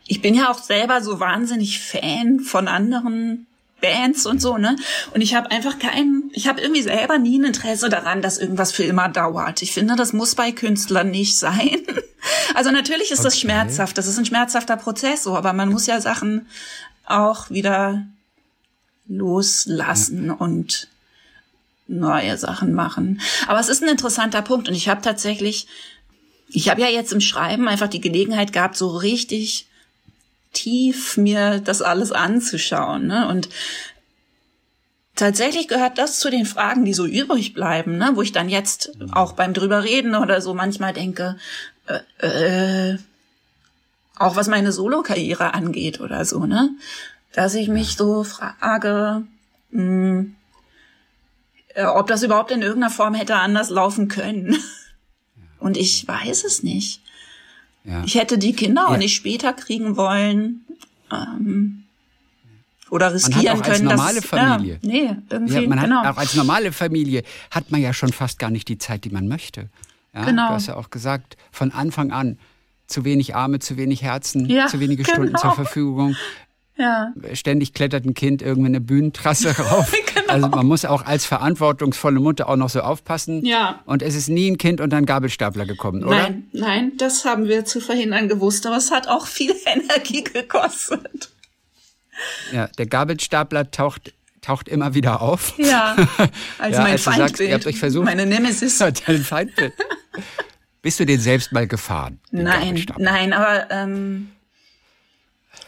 ich 0.09 0.23
bin 0.23 0.35
ja 0.35 0.51
auch 0.51 0.59
selber 0.59 1.03
so 1.03 1.21
wahnsinnig 1.21 1.81
Fan 1.81 2.41
von 2.41 2.67
anderen 2.67 3.47
Bands 3.81 4.27
und 4.27 4.43
so, 4.43 4.59
ne? 4.59 4.77
Und 5.15 5.21
ich 5.21 5.35
habe 5.35 5.51
einfach 5.51 5.79
kein, 5.79 6.31
ich 6.33 6.49
habe 6.49 6.61
irgendwie 6.61 6.83
selber 6.83 7.19
nie 7.19 7.39
ein 7.39 7.45
Interesse 7.45 7.89
daran, 7.89 8.23
dass 8.23 8.39
irgendwas 8.39 8.73
für 8.73 8.83
immer 8.83 9.09
dauert. 9.09 9.63
Ich 9.63 9.73
finde, 9.73 9.95
das 9.95 10.13
muss 10.13 10.35
bei 10.35 10.51
Künstlern 10.51 11.11
nicht 11.11 11.39
sein. 11.39 11.83
Also 12.55 12.71
natürlich 12.71 13.13
ist 13.13 13.21
okay. 13.21 13.29
das 13.29 13.39
schmerzhaft, 13.39 13.97
das 13.97 14.09
ist 14.09 14.19
ein 14.19 14.27
schmerzhafter 14.27 14.77
Prozess, 14.77 15.23
so, 15.23 15.37
aber 15.37 15.53
man 15.53 15.69
muss 15.69 15.87
ja 15.87 16.01
Sachen 16.01 16.47
auch 17.07 17.49
wieder 17.49 18.07
loslassen 19.07 20.27
ja. 20.27 20.33
und 20.33 20.89
neue 21.87 22.37
Sachen 22.37 22.75
machen. 22.75 23.21
Aber 23.47 23.61
es 23.61 23.69
ist 23.69 23.83
ein 23.83 23.89
interessanter 23.89 24.43
Punkt 24.43 24.69
und 24.69 24.75
ich 24.75 24.89
habe 24.89 25.01
tatsächlich, 25.01 25.69
ich 26.49 26.69
habe 26.69 26.81
ja 26.81 26.89
jetzt 26.89 27.13
im 27.13 27.21
Schreiben 27.21 27.69
einfach 27.69 27.89
die 27.89 28.01
Gelegenheit 28.01 28.53
gehabt, 28.53 28.77
so 28.77 28.89
richtig 28.89 29.68
tief 30.53 31.17
mir 31.17 31.61
das 31.61 31.83
alles 31.83 32.13
anzuschauen. 32.13 33.07
Ne? 33.07 33.29
Und 33.29 33.49
tatsächlich 35.15 35.69
gehört 35.69 35.99
das 35.99 36.19
zu 36.21 36.31
den 36.31 36.47
Fragen, 36.47 36.85
die 36.85 36.95
so 36.95 37.07
übrig 37.07 37.55
bleiben, 37.55 37.99
ne? 37.99 38.13
wo 38.15 38.23
ich 38.23 38.33
dann 38.33 38.49
jetzt 38.49 38.93
auch 39.13 39.33
beim 39.33 39.55
drüber 39.55 39.85
reden 39.85 40.15
oder 40.15 40.41
so 40.41 40.55
manchmal 40.55 40.93
denke, 40.93 41.37
äh, 41.87 42.93
äh, 42.93 42.99
auch 44.17 44.37
was 44.37 44.49
meine 44.49 44.73
Solo-Karriere 44.73 45.55
angeht 45.55 46.01
oder 46.01 46.25
so, 46.25 46.45
ne? 46.45 46.71
Dass 47.33 47.55
ich 47.55 47.69
mich 47.69 47.97
so 47.97 48.25
frage, 48.25 49.23
mh, 49.71 49.81
hm, 49.81 50.37
äh, 51.75 51.85
ob 51.85 52.09
das 52.09 52.23
überhaupt 52.25 52.51
in 52.51 52.63
irgendeiner 52.63 52.93
Form 52.93 53.15
hätte 53.15 53.37
anders 53.37 53.71
laufen 53.71 54.09
können. 54.09 54.57
Und 55.61 55.77
ich 55.77 56.07
weiß 56.07 56.45
es 56.45 56.63
nicht. 56.63 57.01
Ja. 57.85 58.03
Ich 58.05 58.15
hätte 58.15 58.39
die 58.39 58.53
Kinder 58.53 58.83
ja. 58.83 58.89
auch 58.89 58.97
nicht 58.97 59.15
später 59.15 59.53
kriegen 59.53 59.97
wollen. 59.97 60.65
Ähm, 61.13 61.85
oder 62.91 63.13
riskieren 63.13 63.45
man 63.45 63.53
hat 63.53 63.61
auch 63.61 63.63
können. 63.63 63.89
Als 63.89 63.99
normale 63.99 64.21
dass, 64.21 64.27
Familie. 64.27 64.79
Ja, 64.81 64.89
nee, 64.89 65.17
irgendwie. 65.29 65.55
Ja, 65.55 65.69
man 65.69 65.81
genau. 65.81 66.03
hat 66.03 66.15
auch 66.15 66.19
als 66.19 66.35
normale 66.35 66.73
Familie 66.73 67.23
hat 67.51 67.71
man 67.71 67.81
ja 67.81 67.93
schon 67.93 68.13
fast 68.13 68.39
gar 68.39 68.51
nicht 68.51 68.69
die 68.69 68.79
Zeit, 68.79 69.05
die 69.05 69.11
man 69.11 69.29
möchte. 69.29 69.69
Ja, 70.15 70.25
genau. 70.25 70.49
Du 70.49 70.55
hast 70.55 70.69
ja 70.69 70.77
auch 70.77 70.91
gesagt, 70.91 71.37
von 71.51 71.71
Anfang 71.71 72.13
an 72.13 72.39
zu 72.87 73.05
wenig 73.05 73.35
Arme, 73.35 73.59
zu 73.59 73.77
wenig 73.77 74.03
Herzen, 74.03 74.47
ja, 74.47 74.67
zu 74.67 74.81
wenige 74.81 75.03
genau. 75.03 75.15
Stunden 75.15 75.37
zur 75.37 75.53
Verfügung. 75.53 76.17
Ja. 76.77 77.13
Ständig 77.35 77.75
klettert 77.75 78.05
ein 78.05 78.15
Kind 78.15 78.41
irgendwie 78.41 78.69
eine 78.69 78.81
Bühnentrasse 78.81 79.57
rauf. 79.59 79.93
Also 80.29 80.49
man 80.49 80.67
muss 80.67 80.85
auch 80.85 81.05
als 81.05 81.27
verantwortungsvolle 81.27 82.21
Mutter 82.21 82.49
auch 82.49 82.57
noch 82.57 82.71
so 82.71 82.81
aufpassen. 82.81 83.45
Ja. 83.45 83.81
Und 83.87 84.03
es 84.03 84.15
ist 84.15 84.29
nie 84.29 84.51
ein 84.51 84.59
Kind 84.59 84.81
und 84.81 84.93
ein 84.95 85.07
Gabelstapler 85.07 85.67
gekommen, 85.67 86.05
oder? 86.05 86.17
Nein, 86.17 86.49
nein, 86.53 86.93
das 86.99 87.25
haben 87.25 87.47
wir 87.47 87.65
zu 87.65 87.81
verhindern 87.81 88.29
gewusst, 88.29 88.67
aber 88.67 88.77
es 88.77 88.91
hat 88.91 89.09
auch 89.09 89.27
viel 89.27 89.55
Energie 89.67 90.25
gekostet. 90.25 91.31
Ja, 92.53 92.69
der 92.79 92.87
Gabelstapler 92.87 93.71
taucht 93.71 94.13
taucht 94.41 94.69
immer 94.69 94.95
wieder 94.95 95.21
auf. 95.21 95.55
Ja, 95.59 95.97
als 96.59 96.77
ja, 96.77 96.83
mein 96.83 96.93
als 96.93 97.03
Feindbild. 97.03 97.29
Sagst, 97.29 97.41
ihr 97.41 97.55
habt 97.55 97.67
euch 97.67 97.79
versucht, 97.79 98.05
meine 98.05 98.25
Nemesis. 98.27 98.79
Dein 99.07 99.23
Feindbild. 99.23 99.73
Bist 100.81 101.01
du 101.01 101.07
den 101.07 101.21
selbst 101.21 101.53
mal 101.53 101.67
gefahren? 101.67 102.21
Nein, 102.31 102.87
nein, 102.99 103.33
aber 103.33 103.71
ähm, 103.71 104.31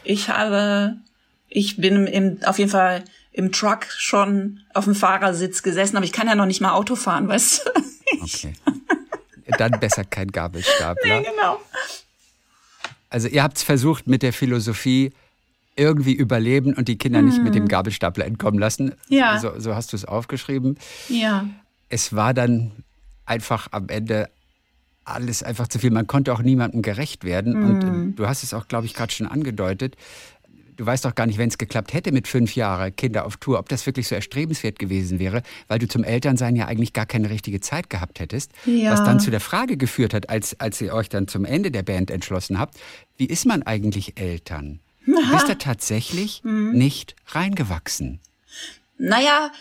ich 0.03 0.29
habe, 0.29 0.97
ich 1.49 1.77
bin 1.77 2.07
im, 2.07 2.39
auf 2.45 2.59
jeden 2.59 2.71
Fall 2.71 3.03
im 3.31 3.51
Truck 3.51 3.85
schon 3.97 4.61
auf 4.73 4.85
dem 4.85 4.95
Fahrersitz 4.95 5.63
gesessen, 5.63 5.95
aber 5.97 6.05
ich 6.05 6.11
kann 6.11 6.27
ja 6.27 6.35
noch 6.35 6.45
nicht 6.45 6.61
mal 6.61 6.73
Auto 6.73 6.95
fahren, 6.95 7.27
weißt 7.27 7.65
du? 7.65 7.81
Okay. 8.21 8.53
Dann 9.57 9.79
besser 9.79 10.03
kein 10.03 10.31
Gabelstapler. 10.31 11.19
Nee, 11.21 11.27
genau. 11.29 11.59
Also 13.09 13.27
ihr 13.27 13.43
habt 13.43 13.57
es 13.57 13.63
versucht 13.63 14.07
mit 14.07 14.23
der 14.23 14.31
Philosophie, 14.31 15.11
irgendwie 15.75 16.13
überleben 16.13 16.73
und 16.73 16.87
die 16.87 16.97
Kinder 16.97 17.19
hm. 17.19 17.25
nicht 17.25 17.41
mit 17.41 17.55
dem 17.55 17.63
hm. 17.63 17.67
Gabelstapler 17.67 18.25
entkommen 18.25 18.59
lassen. 18.59 18.93
Ja. 19.07 19.39
So, 19.39 19.59
so 19.59 19.75
hast 19.75 19.93
du 19.93 19.97
es 19.97 20.05
aufgeschrieben. 20.05 20.77
Ja. 21.09 21.45
Es 21.89 22.13
war 22.13 22.33
dann 22.33 22.71
einfach 23.25 23.67
am 23.71 23.89
Ende 23.89 24.29
alles 25.03 25.43
einfach 25.43 25.67
zu 25.67 25.79
viel. 25.79 25.91
Man 25.91 26.07
konnte 26.07 26.33
auch 26.33 26.41
niemandem 26.41 26.81
gerecht 26.81 27.23
werden. 27.23 27.59
Mm. 27.59 27.65
Und 27.65 27.83
äh, 27.83 28.15
du 28.15 28.27
hast 28.27 28.43
es 28.43 28.53
auch, 28.53 28.67
glaube 28.67 28.85
ich, 28.85 28.93
gerade 28.93 29.11
schon 29.11 29.27
angedeutet. 29.27 29.95
Du 30.81 30.87
weißt 30.87 31.05
doch 31.05 31.13
gar 31.13 31.27
nicht, 31.27 31.37
wenn 31.37 31.47
es 31.47 31.59
geklappt 31.59 31.93
hätte 31.93 32.11
mit 32.11 32.27
fünf 32.27 32.55
Jahren 32.55 32.95
Kinder 32.95 33.27
auf 33.27 33.37
Tour, 33.37 33.59
ob 33.59 33.69
das 33.69 33.85
wirklich 33.85 34.07
so 34.07 34.15
erstrebenswert 34.15 34.79
gewesen 34.79 35.19
wäre, 35.19 35.43
weil 35.67 35.77
du 35.77 35.87
zum 35.87 36.03
Elternsein 36.03 36.55
ja 36.55 36.65
eigentlich 36.65 36.91
gar 36.91 37.05
keine 37.05 37.29
richtige 37.29 37.61
Zeit 37.61 37.91
gehabt 37.91 38.19
hättest. 38.19 38.51
Ja. 38.65 38.91
Was 38.91 39.03
dann 39.03 39.19
zu 39.19 39.29
der 39.29 39.41
Frage 39.41 39.77
geführt 39.77 40.15
hat, 40.15 40.31
als, 40.31 40.59
als 40.59 40.81
ihr 40.81 40.95
euch 40.95 41.07
dann 41.07 41.27
zum 41.27 41.45
Ende 41.45 41.69
der 41.69 41.83
Band 41.83 42.09
entschlossen 42.09 42.57
habt, 42.57 42.79
wie 43.15 43.27
ist 43.27 43.45
man 43.45 43.61
eigentlich 43.61 44.19
Eltern? 44.19 44.79
Du 45.05 45.13
bist 45.31 45.47
da 45.47 45.53
tatsächlich 45.53 46.43
mhm. 46.43 46.71
nicht 46.71 47.15
reingewachsen. 47.27 48.19
Naja, 48.97 49.51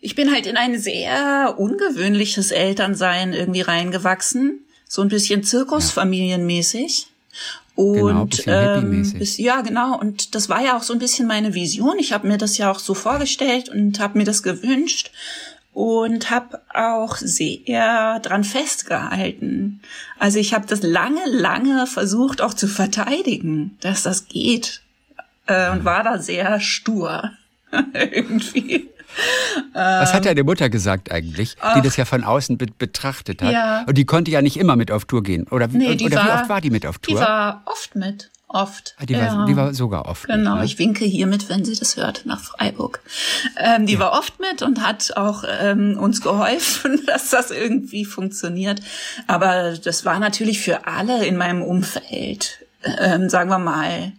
ich 0.00 0.14
bin 0.14 0.30
halt 0.32 0.46
in 0.46 0.56
ein 0.56 0.78
sehr 0.78 1.56
ungewöhnliches 1.58 2.52
Elternsein 2.52 3.32
irgendwie 3.32 3.62
reingewachsen 3.62 4.60
so 4.86 5.02
ein 5.02 5.08
bisschen 5.08 5.42
Zirkusfamilienmäßig. 5.42 7.08
Und 7.74 8.44
genau, 8.44 8.78
ähm, 8.78 9.12
bis, 9.18 9.38
ja, 9.38 9.62
genau. 9.62 9.98
Und 9.98 10.34
das 10.34 10.48
war 10.48 10.62
ja 10.62 10.76
auch 10.76 10.82
so 10.82 10.92
ein 10.92 10.98
bisschen 10.98 11.26
meine 11.26 11.54
Vision. 11.54 11.98
Ich 11.98 12.12
habe 12.12 12.28
mir 12.28 12.38
das 12.38 12.58
ja 12.58 12.70
auch 12.70 12.78
so 12.78 12.94
vorgestellt 12.94 13.68
und 13.70 13.98
habe 13.98 14.18
mir 14.18 14.24
das 14.24 14.42
gewünscht 14.42 15.10
und 15.72 16.30
habe 16.30 16.60
auch 16.74 17.16
sehr 17.16 18.20
dran 18.20 18.44
festgehalten. 18.44 19.80
Also 20.18 20.38
ich 20.38 20.52
habe 20.52 20.66
das 20.66 20.82
lange, 20.82 21.24
lange 21.26 21.86
versucht 21.86 22.42
auch 22.42 22.54
zu 22.54 22.68
verteidigen, 22.68 23.78
dass 23.80 24.02
das 24.02 24.28
geht 24.28 24.82
äh, 25.46 25.70
und 25.70 25.84
war 25.84 26.02
da 26.02 26.18
sehr 26.18 26.60
stur 26.60 27.30
irgendwie. 27.94 28.90
Was 29.72 30.14
hat 30.14 30.24
deine 30.24 30.44
Mutter 30.44 30.70
gesagt 30.70 31.10
eigentlich, 31.10 31.56
Ach, 31.60 31.74
die 31.74 31.82
das 31.82 31.96
ja 31.96 32.04
von 32.04 32.24
außen 32.24 32.58
be 32.58 32.66
betrachtet 32.66 33.42
hat? 33.42 33.52
Ja. 33.52 33.84
Und 33.86 33.96
die 33.98 34.04
konnte 34.04 34.30
ja 34.30 34.42
nicht 34.42 34.56
immer 34.56 34.76
mit 34.76 34.90
auf 34.90 35.04
Tour 35.04 35.22
gehen. 35.22 35.46
Oder, 35.50 35.68
nee, 35.68 35.90
oder 36.04 36.16
war, 36.16 36.24
wie 36.24 36.30
oft 36.30 36.48
war 36.48 36.60
die 36.60 36.70
mit 36.70 36.86
auf 36.86 36.98
Tour? 36.98 37.14
Die 37.14 37.20
war 37.20 37.62
oft 37.66 37.94
mit. 37.94 38.30
Oft. 38.48 38.94
Ah, 38.98 39.06
die, 39.06 39.14
ja. 39.14 39.34
war, 39.34 39.46
die 39.46 39.56
war 39.56 39.72
sogar 39.72 40.06
oft. 40.06 40.26
Genau, 40.26 40.50
mit, 40.50 40.58
ne? 40.58 40.64
ich 40.66 40.78
winke 40.78 41.06
hiermit, 41.06 41.48
wenn 41.48 41.64
sie 41.64 41.74
das 41.74 41.96
hört, 41.96 42.26
nach 42.26 42.40
Freiburg. 42.40 43.00
Ähm, 43.56 43.86
die 43.86 43.94
ja. 43.94 43.98
war 43.98 44.12
oft 44.12 44.40
mit 44.40 44.60
und 44.60 44.86
hat 44.86 45.16
auch 45.16 45.44
ähm, 45.48 45.96
uns 45.98 46.20
geholfen, 46.20 47.00
dass 47.06 47.30
das 47.30 47.50
irgendwie 47.50 48.04
funktioniert. 48.04 48.82
Aber 49.26 49.72
das 49.78 50.04
war 50.04 50.18
natürlich 50.18 50.60
für 50.60 50.86
alle 50.86 51.24
in 51.24 51.38
meinem 51.38 51.62
Umfeld 51.62 52.62
ähm, 52.84 53.28
sagen 53.28 53.50
wir 53.50 53.58
mal, 53.58 54.12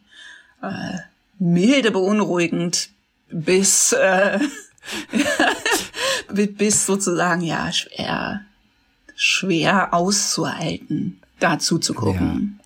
äh, 0.62 0.98
milde 1.40 1.92
beunruhigend 1.92 2.90
bis, 3.30 3.94
äh, 3.94 4.40
bis 6.58 6.86
sozusagen, 6.86 7.42
ja, 7.42 7.72
schwer, 7.72 8.42
schwer 9.16 9.94
auszuhalten, 9.94 11.22
dazu 11.40 11.78
zu 11.78 11.94
gucken. 11.94 12.60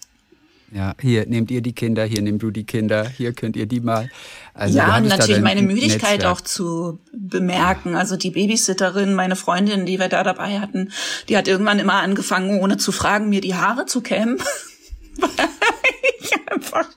Ja. 0.72 0.90
ja. 0.90 0.96
hier 1.00 1.26
nehmt 1.28 1.52
ihr 1.52 1.62
die 1.62 1.74
Kinder, 1.74 2.04
hier 2.06 2.22
nehmt 2.22 2.42
du 2.42 2.52
die 2.52 2.64
Kinder, 2.64 3.08
hier 3.08 3.34
könnt 3.34 3.56
ihr 3.56 3.66
die 3.66 3.80
mal. 3.80 4.10
Also 4.54 4.78
ja, 4.78 4.98
und 4.98 5.08
natürlich 5.08 5.42
meine 5.42 5.62
Müdigkeit 5.62 6.20
Netzwerk. 6.20 6.26
auch 6.26 6.42
zu 6.42 7.00
bemerken. 7.14 7.96
Also 7.96 8.18
die 8.18 8.32
Babysitterin, 8.32 9.14
meine 9.14 9.36
Freundin, 9.36 9.86
die 9.86 10.00
wir 10.00 10.10
da 10.10 10.24
dabei 10.24 10.60
hatten, 10.60 10.92
die 11.30 11.38
hat 11.38 11.48
irgendwann 11.48 11.80
immer 11.80 12.02
angefangen, 12.02 12.60
ohne 12.60 12.78
zu 12.78 12.92
fragen, 12.92 13.30
mir 13.30 13.42
die 13.42 13.56
Haare 13.56 13.86
zu 13.86 14.02
kämmen. 14.02 14.40
Weil 15.20 15.50
ich 16.20 16.32
einfach 16.52 16.88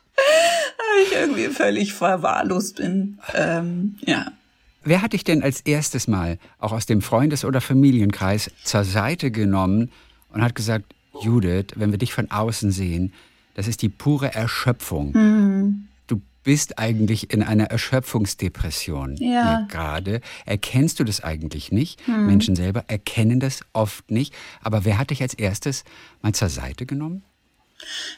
ich 1.02 1.12
irgendwie 1.12 1.48
völlig 1.48 1.92
verwahrlost 1.92 2.76
bin. 2.76 3.18
Ähm, 3.34 3.98
ja. 4.04 4.32
Wer 4.82 5.02
hat 5.02 5.12
dich 5.12 5.24
denn 5.24 5.42
als 5.42 5.60
erstes 5.60 6.08
Mal 6.08 6.38
auch 6.58 6.72
aus 6.72 6.86
dem 6.86 7.02
Freundes- 7.02 7.44
oder 7.44 7.60
Familienkreis 7.60 8.50
zur 8.64 8.84
Seite 8.84 9.30
genommen 9.30 9.90
und 10.32 10.42
hat 10.42 10.54
gesagt, 10.54 10.94
Judith, 11.20 11.74
wenn 11.76 11.90
wir 11.90 11.98
dich 11.98 12.14
von 12.14 12.30
außen 12.30 12.70
sehen, 12.70 13.12
das 13.54 13.68
ist 13.68 13.82
die 13.82 13.88
pure 13.88 14.32
Erschöpfung. 14.32 15.12
Mhm. 15.12 15.88
Du 16.06 16.22
bist 16.44 16.78
eigentlich 16.78 17.32
in 17.32 17.42
einer 17.42 17.64
Erschöpfungsdepression 17.64 19.16
ja. 19.16 19.66
gerade. 19.68 20.20
Erkennst 20.46 20.98
du 20.98 21.04
das 21.04 21.22
eigentlich 21.22 21.72
nicht? 21.72 22.06
Mhm. 22.08 22.26
Menschen 22.26 22.56
selber 22.56 22.84
erkennen 22.88 23.40
das 23.40 23.60
oft 23.72 24.10
nicht. 24.10 24.34
Aber 24.62 24.84
wer 24.84 24.98
hat 24.98 25.10
dich 25.10 25.20
als 25.20 25.34
erstes 25.34 25.84
mal 26.22 26.32
zur 26.32 26.48
Seite 26.48 26.86
genommen? 26.86 27.22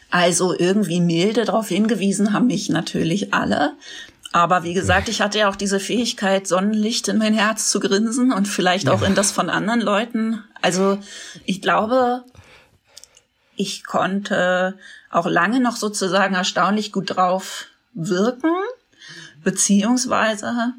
Also 0.09 0.57
irgendwie 0.57 1.01
milde 1.01 1.45
darauf 1.45 1.69
hingewiesen 1.69 2.33
haben 2.33 2.47
mich 2.47 2.69
natürlich 2.69 3.33
alle. 3.33 3.73
Aber 4.33 4.63
wie 4.63 4.73
gesagt, 4.73 5.09
ich 5.09 5.21
hatte 5.21 5.37
ja 5.37 5.49
auch 5.49 5.55
diese 5.55 5.79
Fähigkeit, 5.79 6.47
Sonnenlicht 6.47 7.07
in 7.07 7.19
mein 7.19 7.35
Herz 7.35 7.69
zu 7.69 7.79
grinsen 7.79 8.33
und 8.33 8.47
vielleicht 8.47 8.89
auch 8.89 9.03
in 9.03 9.13
das 9.13 9.31
von 9.31 9.47
anderen 9.47 9.79
Leuten. 9.79 10.43
Also 10.59 10.97
ich 11.45 11.61
glaube, 11.61 12.23
ich 13.55 13.85
konnte 13.85 14.75
auch 15.11 15.27
lange 15.27 15.59
noch 15.59 15.75
sozusagen 15.75 16.33
erstaunlich 16.33 16.91
gut 16.91 17.15
drauf 17.15 17.65
wirken, 17.93 18.51
beziehungsweise 19.43 20.73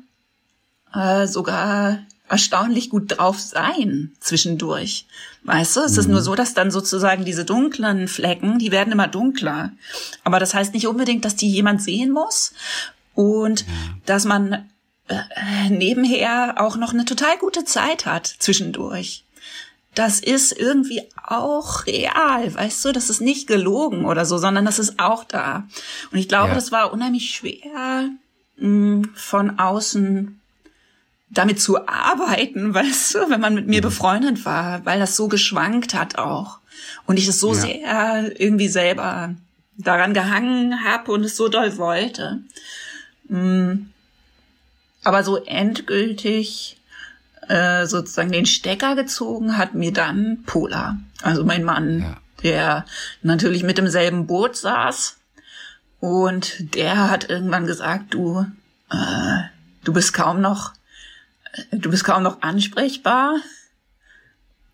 äh, 0.93 1.29
sogar 1.29 2.01
erstaunlich 2.29 2.90
gut 2.90 3.19
drauf 3.19 3.38
sein 3.38 4.12
zwischendurch. 4.19 5.07
Weißt 5.45 5.77
du, 5.77 5.81
es 5.83 5.97
ist 5.97 6.09
nur 6.09 6.21
mhm. 6.21 6.25
so, 6.25 6.35
dass 6.35 6.55
dann 6.55 6.73
sozusagen 6.73 7.25
diese 7.25 7.45
dunklen 7.45 8.09
Flecken, 8.09 8.59
die 8.59 8.73
werden 8.73 8.93
immer 8.93 9.07
dunkler. 9.07 9.71
Aber 10.25 10.40
das 10.40 10.55
heißt 10.55 10.75
nicht 10.75 10.88
unbedingt, 10.88 11.25
dass 11.25 11.37
die 11.37 11.51
jemand 11.51 11.83
sehen 11.83 12.11
muss 12.11 12.53
und 13.14 13.61
ja. 13.61 13.66
dass 14.07 14.24
man 14.24 14.68
äh, 15.09 15.70
nebenher 15.70 16.55
auch 16.59 16.77
noch 16.77 16.92
eine 16.92 17.05
total 17.05 17.37
gute 17.38 17.64
Zeit 17.64 18.07
hat 18.07 18.27
zwischendurch. 18.27 19.24
Das 19.94 20.18
ist 20.18 20.53
irgendwie 20.53 21.03
auch 21.24 21.87
real, 21.87 22.53
weißt 22.53 22.85
du, 22.85 22.92
das 22.92 23.11
ist 23.11 23.20
nicht 23.20 23.46
gelogen 23.46 24.07
oder 24.07 24.24
so, 24.24 24.38
sondern 24.38 24.64
das 24.64 24.81
ist 24.81 24.98
auch 24.98 25.22
da. 25.22 25.68
Und 26.11 26.18
ich 26.18 26.29
glaube, 26.29 26.48
ja. 26.48 26.55
das 26.55 26.72
war 26.72 26.92
unheimlich 26.92 27.31
schwer 27.35 28.09
mh, 28.57 29.09
von 29.14 29.59
außen 29.59 30.40
damit 31.31 31.61
zu 31.61 31.87
arbeiten, 31.87 32.74
weißt 32.74 33.14
du, 33.14 33.31
wenn 33.31 33.40
man 33.40 33.55
mit 33.55 33.66
mir 33.66 33.81
mhm. 33.81 33.85
befreundet 33.85 34.44
war, 34.44 34.85
weil 34.85 34.98
das 34.98 35.16
so 35.16 35.29
geschwankt 35.29 35.94
hat 35.94 36.18
auch. 36.18 36.59
Und 37.07 37.18
ich 37.18 37.29
es 37.29 37.40
so 37.40 37.55
ja. 37.55 37.61
sehr 37.61 38.40
irgendwie 38.40 38.68
selber 38.68 39.35
daran 39.77 40.14
gehangen 40.14 40.85
habe 40.85 41.12
und 41.12 41.24
es 41.24 41.37
so 41.37 41.48
doll 41.48 41.77
wollte. 41.77 42.40
Mm. 43.35 43.87
Aber 45.03 45.23
so 45.23 45.37
endgültig 45.44 46.79
äh, 47.49 47.87
sozusagen 47.87 48.33
den 48.33 48.47
Stecker 48.47 48.97
gezogen 48.97 49.59
hat 49.59 49.75
mir 49.75 49.92
dann 49.92 50.42
Pola, 50.47 50.99
also 51.23 51.44
mein 51.44 51.62
Mann, 51.62 52.01
ja. 52.01 52.16
der 52.42 52.87
natürlich 53.23 53.62
mit 53.62 53.77
demselben 53.77 54.27
Boot 54.27 54.57
saß. 54.57 55.18
Und 56.01 56.75
der 56.75 57.11
hat 57.11 57.29
irgendwann 57.29 57.66
gesagt, 57.66 58.14
du, 58.14 58.47
äh, 58.90 59.42
du 59.85 59.92
bist 59.92 60.12
kaum 60.12 60.40
noch 60.40 60.73
du 61.70 61.90
bist 61.90 62.05
kaum 62.05 62.23
noch 62.23 62.42
ansprechbar. 62.42 63.37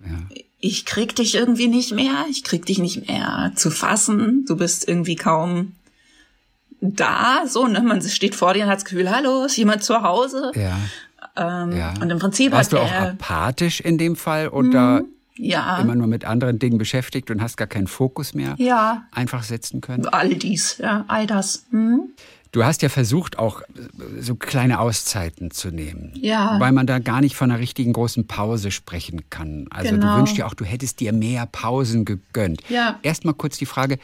Ja. 0.05 0.29
Ich 0.59 0.85
krieg 0.85 1.15
dich 1.17 1.35
irgendwie 1.35 1.69
nicht 1.69 1.93
mehr. 1.93 2.27
Ich 2.31 2.45
krieg 2.45 2.67
dich 2.67 2.79
nicht 2.79 3.09
mehr 3.09 3.53
zu 3.55 3.71
fassen. 3.71 4.45
Du 4.47 4.57
bist 4.57 4.89
irgendwie 4.89 5.17
kaum 5.17 5.73
da. 6.81 7.45
So, 7.47 7.67
ne? 7.67 7.81
Man 7.81 8.03
steht 8.03 8.35
vor 8.35 8.55
dir 8.55 8.65
und 8.65 8.71
hat 8.71 8.77
das 8.79 8.85
Gefühl, 8.85 9.11
hallo, 9.11 9.45
ist 9.45 9.57
jemand 9.57 9.83
zu 9.83 10.03
Hause? 10.03 10.53
Ja. 10.55 10.77
Ähm, 11.37 11.77
ja. 11.77 11.95
Und 12.01 12.11
im 12.11 12.19
Prinzip 12.19 12.53
Warst 12.53 12.73
hat 12.73 12.79
du 12.79 12.83
auch 12.83 12.93
apathisch 12.93 13.81
in 13.81 13.99
dem 13.99 14.17
Fall 14.17 14.49
oder? 14.49 15.01
Mhm. 15.01 15.07
Ja. 15.43 15.79
Immer 15.79 15.95
nur 15.95 16.07
mit 16.07 16.27
anderen 16.27 16.59
Dingen 16.59 16.77
beschäftigt 16.77 17.31
und 17.31 17.41
hast 17.41 17.57
gar 17.57 17.67
keinen 17.67 17.87
Fokus 17.87 18.35
mehr 18.35 18.57
ja. 18.59 19.05
einfach 19.11 19.43
setzen 19.43 19.81
können. 19.81 20.07
All 20.07 20.35
dies, 20.35 20.77
ja, 20.77 21.07
all 21.09 21.27
das. 21.27 21.65
Mhm. 21.71 22.11
Du 22.53 22.65
hast 22.65 22.83
ja 22.83 22.89
versucht, 22.89 23.39
auch 23.39 23.63
so 24.19 24.35
kleine 24.35 24.81
Auszeiten 24.81 25.53
zu 25.53 25.69
nehmen. 25.71 26.13
Ja. 26.17 26.59
Weil 26.59 26.73
man 26.73 26.87
da 26.87 26.99
gar 26.99 27.21
nicht 27.21 27.37
von 27.37 27.51
einer 27.51 27.61
richtigen 27.61 27.93
großen 27.93 28.27
Pause 28.27 28.73
sprechen 28.73 29.31
kann. 29.31 29.67
Also 29.71 29.93
genau. 29.93 30.15
du 30.15 30.19
wünschst 30.19 30.37
dir 30.37 30.47
auch, 30.47 30.55
du 30.55 30.65
hättest 30.65 30.99
dir 30.99 31.13
mehr 31.13 31.47
Pausen 31.47 32.05
gegönnt. 32.05 32.63
Ja. 32.69 32.99
Erstmal 33.03 33.35
kurz 33.35 33.57
die 33.57 33.67
Frage, 33.67 33.99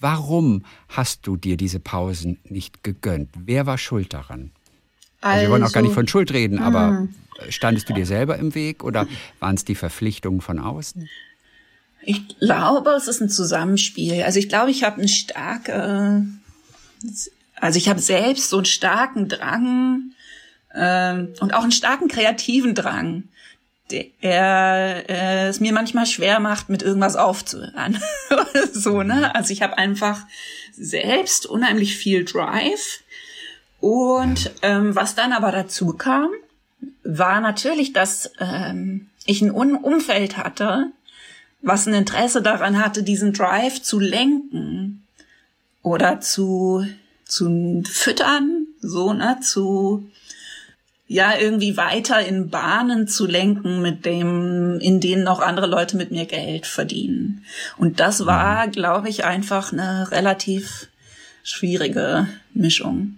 warum 0.00 0.64
hast 0.88 1.26
du 1.26 1.36
dir 1.36 1.56
diese 1.56 1.80
Pausen 1.80 2.38
nicht 2.44 2.82
gegönnt? 2.82 3.30
Wer 3.36 3.66
war 3.66 3.78
schuld 3.78 4.12
daran? 4.12 4.50
Also, 5.20 5.34
also 5.34 5.42
wir 5.42 5.50
wollen 5.50 5.64
auch 5.64 5.72
gar 5.72 5.82
nicht 5.82 5.94
von 5.94 6.08
Schuld 6.08 6.32
reden, 6.32 6.58
hm. 6.58 6.64
aber 6.64 7.08
standest 7.48 7.88
du 7.88 7.94
dir 7.94 8.06
selber 8.06 8.38
im 8.38 8.54
Weg 8.54 8.82
oder 8.82 9.06
waren 9.38 9.54
es 9.54 9.64
die 9.64 9.74
Verpflichtungen 9.74 10.40
von 10.40 10.58
außen? 10.58 11.08
Ich 12.02 12.38
glaube, 12.38 12.90
es 12.90 13.08
ist 13.08 13.20
ein 13.20 13.28
Zusammenspiel. 13.28 14.22
Also 14.22 14.38
ich 14.38 14.48
glaube, 14.48 14.70
ich 14.70 14.84
habe 14.84 14.96
eine 14.96 15.08
starke 15.08 16.26
also 17.60 17.76
ich 17.76 17.88
habe 17.88 18.00
selbst 18.00 18.48
so 18.48 18.56
einen 18.56 18.64
starken 18.64 19.28
Drang 19.28 20.12
ähm, 20.74 21.34
und 21.40 21.54
auch 21.54 21.62
einen 21.62 21.72
starken 21.72 22.08
kreativen 22.08 22.74
Drang, 22.74 23.24
der 23.90 25.08
äh, 25.08 25.48
es 25.48 25.60
mir 25.60 25.72
manchmal 25.72 26.06
schwer 26.06 26.40
macht, 26.40 26.68
mit 26.68 26.82
irgendwas 26.82 27.16
aufzuhören. 27.16 28.00
so, 28.72 29.02
ne? 29.02 29.34
Also 29.34 29.52
ich 29.52 29.62
habe 29.62 29.78
einfach 29.78 30.22
selbst 30.72 31.46
unheimlich 31.46 31.96
viel 31.96 32.24
Drive. 32.24 33.02
Und 33.80 34.50
ähm, 34.62 34.94
was 34.94 35.14
dann 35.14 35.32
aber 35.32 35.52
dazu 35.52 35.94
kam, 35.94 36.30
war 37.02 37.40
natürlich, 37.40 37.92
dass 37.92 38.32
ähm, 38.38 39.08
ich 39.26 39.42
ein 39.42 39.50
Umfeld 39.50 40.36
hatte, 40.36 40.90
was 41.62 41.86
ein 41.86 41.94
Interesse 41.94 42.42
daran 42.42 42.82
hatte, 42.82 43.02
diesen 43.02 43.32
Drive 43.32 43.82
zu 43.82 43.98
lenken 43.98 45.06
oder 45.82 46.20
zu 46.20 46.86
zu 47.30 47.82
füttern, 47.88 48.66
so, 48.80 49.12
ne, 49.12 49.38
zu, 49.40 50.10
ja, 51.12 51.36
irgendwie 51.36 51.76
weiter 51.76 52.24
in 52.24 52.50
Bahnen 52.50 53.08
zu 53.08 53.26
lenken, 53.26 53.82
mit 53.82 54.06
dem, 54.06 54.78
in 54.78 55.00
denen 55.00 55.26
auch 55.26 55.40
andere 55.40 55.66
Leute 55.66 55.96
mit 55.96 56.12
mir 56.12 56.24
Geld 56.24 56.68
verdienen. 56.68 57.44
Und 57.76 57.98
das 57.98 58.26
war, 58.26 58.68
mhm. 58.68 58.70
glaube 58.70 59.08
ich, 59.08 59.24
einfach 59.24 59.72
eine 59.72 60.08
relativ 60.12 60.86
schwierige 61.42 62.28
Mischung. 62.54 63.16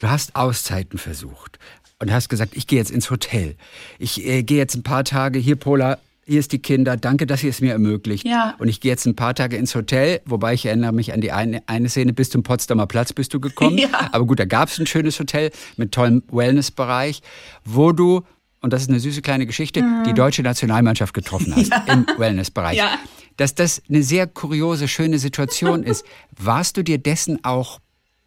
Du 0.00 0.08
hast 0.08 0.34
Auszeiten 0.34 0.98
versucht 0.98 1.60
und 2.00 2.10
hast 2.10 2.28
gesagt, 2.28 2.56
ich 2.56 2.66
gehe 2.66 2.80
jetzt 2.80 2.90
ins 2.90 3.08
Hotel. 3.08 3.54
Ich 4.00 4.26
äh, 4.26 4.42
gehe 4.42 4.58
jetzt 4.58 4.74
ein 4.74 4.82
paar 4.82 5.04
Tage 5.04 5.38
hier, 5.38 5.54
Pola, 5.54 5.98
hier 6.26 6.40
ist 6.40 6.50
die 6.50 6.58
Kinder, 6.58 6.96
danke, 6.96 7.26
dass 7.26 7.42
ihr 7.44 7.50
es 7.50 7.60
mir 7.60 7.72
ermöglicht. 7.72 8.26
Ja. 8.26 8.56
Und 8.58 8.68
ich 8.68 8.80
gehe 8.80 8.90
jetzt 8.90 9.06
ein 9.06 9.14
paar 9.14 9.34
Tage 9.34 9.56
ins 9.56 9.74
Hotel, 9.74 10.20
wobei 10.24 10.54
ich 10.54 10.66
erinnere 10.66 10.92
mich 10.92 11.12
an 11.12 11.20
die 11.20 11.30
eine, 11.30 11.62
eine 11.66 11.88
Szene, 11.88 12.12
bis 12.12 12.30
zum 12.30 12.42
Potsdamer 12.42 12.86
Platz 12.86 13.12
bist 13.12 13.32
du 13.32 13.40
gekommen. 13.40 13.76
Ja. 13.86 14.08
Aber 14.12 14.24
gut, 14.24 14.40
da 14.40 14.46
gab 14.46 14.70
es 14.70 14.78
ein 14.78 14.86
schönes 14.86 15.20
Hotel 15.20 15.50
mit 15.76 15.92
tollem 15.92 16.22
Wellnessbereich, 16.32 17.20
wo 17.64 17.92
du, 17.92 18.22
und 18.62 18.72
das 18.72 18.82
ist 18.82 18.88
eine 18.88 19.00
süße 19.00 19.20
kleine 19.20 19.44
Geschichte, 19.44 19.82
mhm. 19.82 20.04
die 20.04 20.14
deutsche 20.14 20.42
Nationalmannschaft 20.42 21.12
getroffen 21.12 21.54
hast 21.54 21.70
ja. 21.70 21.84
im 21.92 22.06
Wellnessbereich. 22.16 22.78
Ja. 22.78 22.98
Dass 23.36 23.54
das 23.54 23.82
eine 23.88 24.02
sehr 24.02 24.26
kuriose, 24.26 24.88
schöne 24.88 25.18
Situation 25.18 25.82
ist. 25.82 26.06
Warst 26.38 26.78
du 26.78 26.82
dir 26.82 26.96
dessen 26.96 27.44
auch 27.44 27.80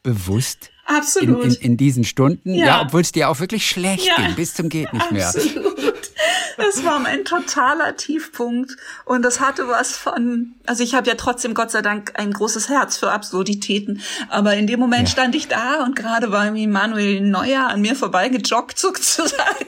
bewusst? 0.03 0.69
Absolut. 0.89 1.45
In, 1.45 1.52
in, 1.52 1.62
in 1.62 1.78
diesen 1.78 2.04
Stunden? 2.04 2.54
Ja, 2.54 2.65
ja 2.65 2.82
obwohl 2.82 3.02
es 3.02 3.12
dir 3.12 3.30
auch 3.30 3.39
wirklich 3.39 3.69
schlecht 3.69 4.08
ja. 4.08 4.15
ging, 4.15 4.36
bis 4.36 4.56
zum 4.56 4.69
geht 4.69 4.91
nicht 4.91 5.12
mehr. 5.12 5.28
Absolut. 5.28 6.12
Das 6.58 6.84
war 6.84 6.99
mein 6.99 7.23
totaler 7.23 7.95
Tiefpunkt 7.95 8.75
und 9.06 9.21
das 9.21 9.39
hatte 9.39 9.67
was 9.67 9.95
von, 9.95 10.56
also 10.65 10.84
ich 10.84 10.93
habe 10.93 11.08
ja 11.08 11.15
trotzdem 11.15 11.54
Gott 11.54 11.71
sei 11.71 11.82
Dank 11.82 12.13
ein 12.15 12.34
großes 12.34 12.67
Herz 12.67 12.97
für 12.97 13.12
Absurditäten, 13.12 14.02
aber 14.28 14.56
in 14.56 14.67
dem 14.67 14.80
Moment 14.80 15.08
ja. 15.08 15.13
stand 15.13 15.36
ich 15.36 15.47
da 15.47 15.84
und 15.84 15.95
gerade 15.95 16.32
war 16.32 16.54
wie 16.54 16.67
Manuel 16.67 17.21
Neuer 17.21 17.67
an 17.67 17.80
mir 17.80 17.95
vorbeigejoggt 17.95 18.78
sozusagen. 18.78 19.65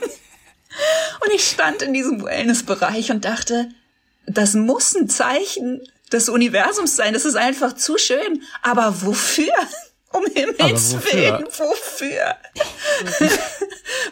Und 1.24 1.34
ich 1.34 1.44
stand 1.44 1.82
in 1.82 1.94
diesem 1.94 2.24
Wellnessbereich 2.24 3.12
und 3.12 3.24
dachte, 3.26 3.70
das 4.26 4.54
muss 4.54 4.96
ein 4.96 5.08
Zeichen 5.08 5.82
des 6.12 6.30
Universums 6.30 6.96
sein. 6.96 7.14
Das 7.14 7.26
ist 7.26 7.36
einfach 7.36 7.74
zu 7.74 7.98
schön. 7.98 8.42
Aber 8.62 9.02
wofür? 9.04 9.54
Um 10.13 10.26
Himmels 10.26 10.93
Willen, 11.13 11.45
wofür? 11.45 12.36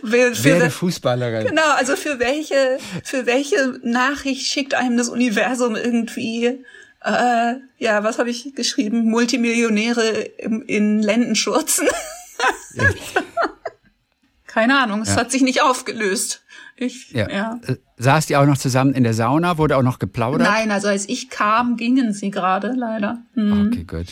für, 0.01 0.35
für 0.35 0.43
Werde 0.43 0.69
Fußballerin. 0.69 1.47
Genau, 1.47 1.71
also 1.75 1.95
für 1.95 2.19
welche, 2.19 2.77
für 3.03 3.25
welche 3.25 3.79
Nachricht 3.83 4.47
schickt 4.47 4.73
einem 4.73 4.97
das 4.97 5.09
Universum 5.09 5.75
irgendwie, 5.75 6.63
äh, 7.03 7.55
ja, 7.77 8.03
was 8.03 8.19
habe 8.19 8.29
ich 8.29 8.55
geschrieben? 8.55 9.09
Multimillionäre 9.09 10.09
im, 10.37 10.61
in 10.63 11.01
Lendenschurzen. 11.01 11.87
Ja. 12.73 12.89
Keine 14.47 14.79
Ahnung, 14.79 15.01
es 15.01 15.09
ja. 15.09 15.17
hat 15.17 15.31
sich 15.31 15.41
nicht 15.41 15.61
aufgelöst. 15.61 16.43
Ich, 16.75 17.11
ja. 17.11 17.29
ja. 17.29 17.59
Äh, 17.67 17.75
saßt 17.97 18.29
ihr 18.29 18.39
auch 18.39 18.45
noch 18.45 18.57
zusammen 18.57 18.93
in 18.93 19.03
der 19.03 19.13
Sauna? 19.13 19.57
Wurde 19.57 19.75
auch 19.75 19.83
noch 19.83 19.99
geplaudert? 19.99 20.47
Nein, 20.47 20.71
also 20.71 20.87
als 20.87 21.07
ich 21.09 21.29
kam, 21.29 21.75
gingen 21.75 22.13
sie 22.13 22.31
gerade 22.31 22.73
leider. 22.73 23.21
Hm. 23.33 23.67
Okay, 23.67 23.83
gut. 23.83 24.07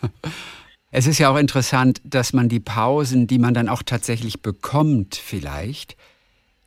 es 0.96 1.08
ist 1.08 1.18
ja 1.18 1.28
auch 1.28 1.36
interessant, 1.36 2.00
dass 2.04 2.32
man 2.32 2.48
die 2.48 2.60
Pausen, 2.60 3.26
die 3.26 3.40
man 3.40 3.52
dann 3.52 3.68
auch 3.68 3.82
tatsächlich 3.82 4.42
bekommt, 4.42 5.16
vielleicht, 5.16 5.96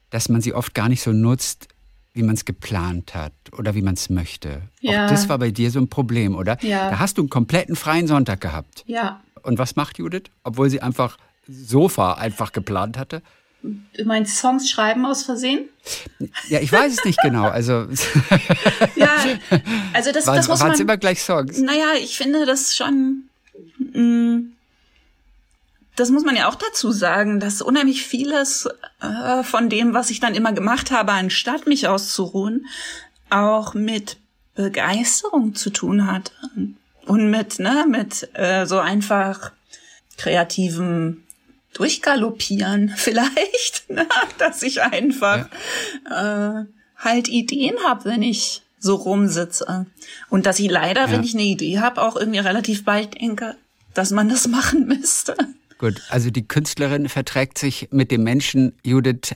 dass 0.09 0.27
man 0.27 0.41
sie 0.41 0.53
oft 0.53 0.73
gar 0.73 0.89
nicht 0.89 1.01
so 1.01 1.13
nutzt, 1.13 1.69
wie 2.11 2.23
man 2.23 2.35
es 2.35 2.43
geplant 2.43 3.15
hat 3.15 3.31
oder 3.57 3.73
wie 3.73 3.81
man 3.81 3.93
es 3.93 4.09
möchte. 4.09 4.63
Ja. 4.81 5.05
Auch 5.05 5.09
das 5.09 5.29
war 5.29 5.37
bei 5.37 5.51
dir 5.51 5.71
so 5.71 5.79
ein 5.79 5.87
Problem, 5.87 6.35
oder? 6.35 6.61
Ja. 6.61 6.89
Da 6.89 6.99
hast 6.99 7.17
du 7.17 7.21
einen 7.21 7.29
kompletten 7.29 7.77
freien 7.77 8.07
Sonntag 8.07 8.41
gehabt. 8.41 8.83
Ja. 8.85 9.21
Und 9.43 9.59
was 9.59 9.77
macht 9.77 9.97
Judith? 9.97 10.23
Obwohl 10.43 10.69
sie 10.69 10.81
einfach 10.81 11.17
Sofa 11.47 12.15
einfach 12.15 12.51
geplant 12.51 12.97
hatte? 12.97 13.21
Du 13.61 14.03
meinst 14.03 14.37
Songs 14.37 14.69
schreiben 14.69 15.05
aus 15.05 15.23
Versehen? 15.23 15.69
Ja, 16.49 16.59
ich 16.59 16.71
weiß 16.71 16.97
es 16.97 17.05
nicht 17.05 17.19
genau. 17.21 17.45
Also 17.45 17.73
ja, 18.95 19.15
also 19.93 20.11
das, 20.11 20.25
das 20.25 20.49
muss 20.49 20.59
man. 20.59 20.71
Waren 20.71 20.81
immer 20.81 20.97
gleich 20.97 21.21
Songs? 21.21 21.59
Naja, 21.59 21.93
ich 21.97 22.17
finde 22.17 22.45
das 22.45 22.75
schon. 22.75 23.26
Mm, 23.93 24.53
das 25.95 26.11
muss 26.11 26.23
man 26.23 26.35
ja 26.35 26.47
auch 26.47 26.55
dazu 26.55 26.91
sagen, 26.91 27.39
dass 27.39 27.61
unheimlich 27.61 28.03
vieles 28.03 28.69
äh, 29.01 29.43
von 29.43 29.69
dem, 29.69 29.93
was 29.93 30.11
ich 30.11 30.19
dann 30.19 30.35
immer 30.35 30.53
gemacht 30.53 30.91
habe, 30.91 31.11
anstatt 31.11 31.65
mich 31.65 31.87
auszuruhen, 31.87 32.67
auch 33.29 33.73
mit 33.73 34.17
Begeisterung 34.53 35.55
zu 35.55 35.69
tun 35.71 36.07
hat 36.11 36.31
und 37.05 37.29
mit 37.29 37.59
ne 37.59 37.85
mit 37.87 38.29
äh, 38.33 38.65
so 38.65 38.79
einfach 38.79 39.51
kreativem 40.17 41.23
durchgaloppieren 41.73 42.89
vielleicht, 42.95 43.89
ne? 43.89 44.07
dass 44.37 44.63
ich 44.63 44.81
einfach 44.81 45.47
ja. 46.09 46.61
äh, 46.61 46.65
halt 46.97 47.27
Ideen 47.27 47.75
habe, 47.85 48.05
wenn 48.05 48.23
ich 48.23 48.63
so 48.87 48.95
rumsitze. 48.95 49.85
Und 50.29 50.47
dass 50.47 50.57
ich 50.57 50.71
leider, 50.71 51.01
ja. 51.01 51.11
wenn 51.11 51.23
ich 51.23 51.35
eine 51.35 51.43
Idee 51.43 51.79
habe, 51.79 52.01
auch 52.01 52.15
irgendwie 52.15 52.39
relativ 52.39 52.83
bald 52.83 53.21
denke, 53.21 53.55
dass 53.93 54.09
man 54.11 54.29
das 54.29 54.47
machen 54.57 54.87
müsste. 54.87 55.35
Gut, 55.77 56.01
also 56.09 56.31
die 56.31 56.47
Künstlerin 56.47 57.07
verträgt 57.07 57.59
sich 57.59 57.89
mit 57.91 58.09
dem 58.09 58.23
Menschen 58.23 58.73
Judith 58.83 59.35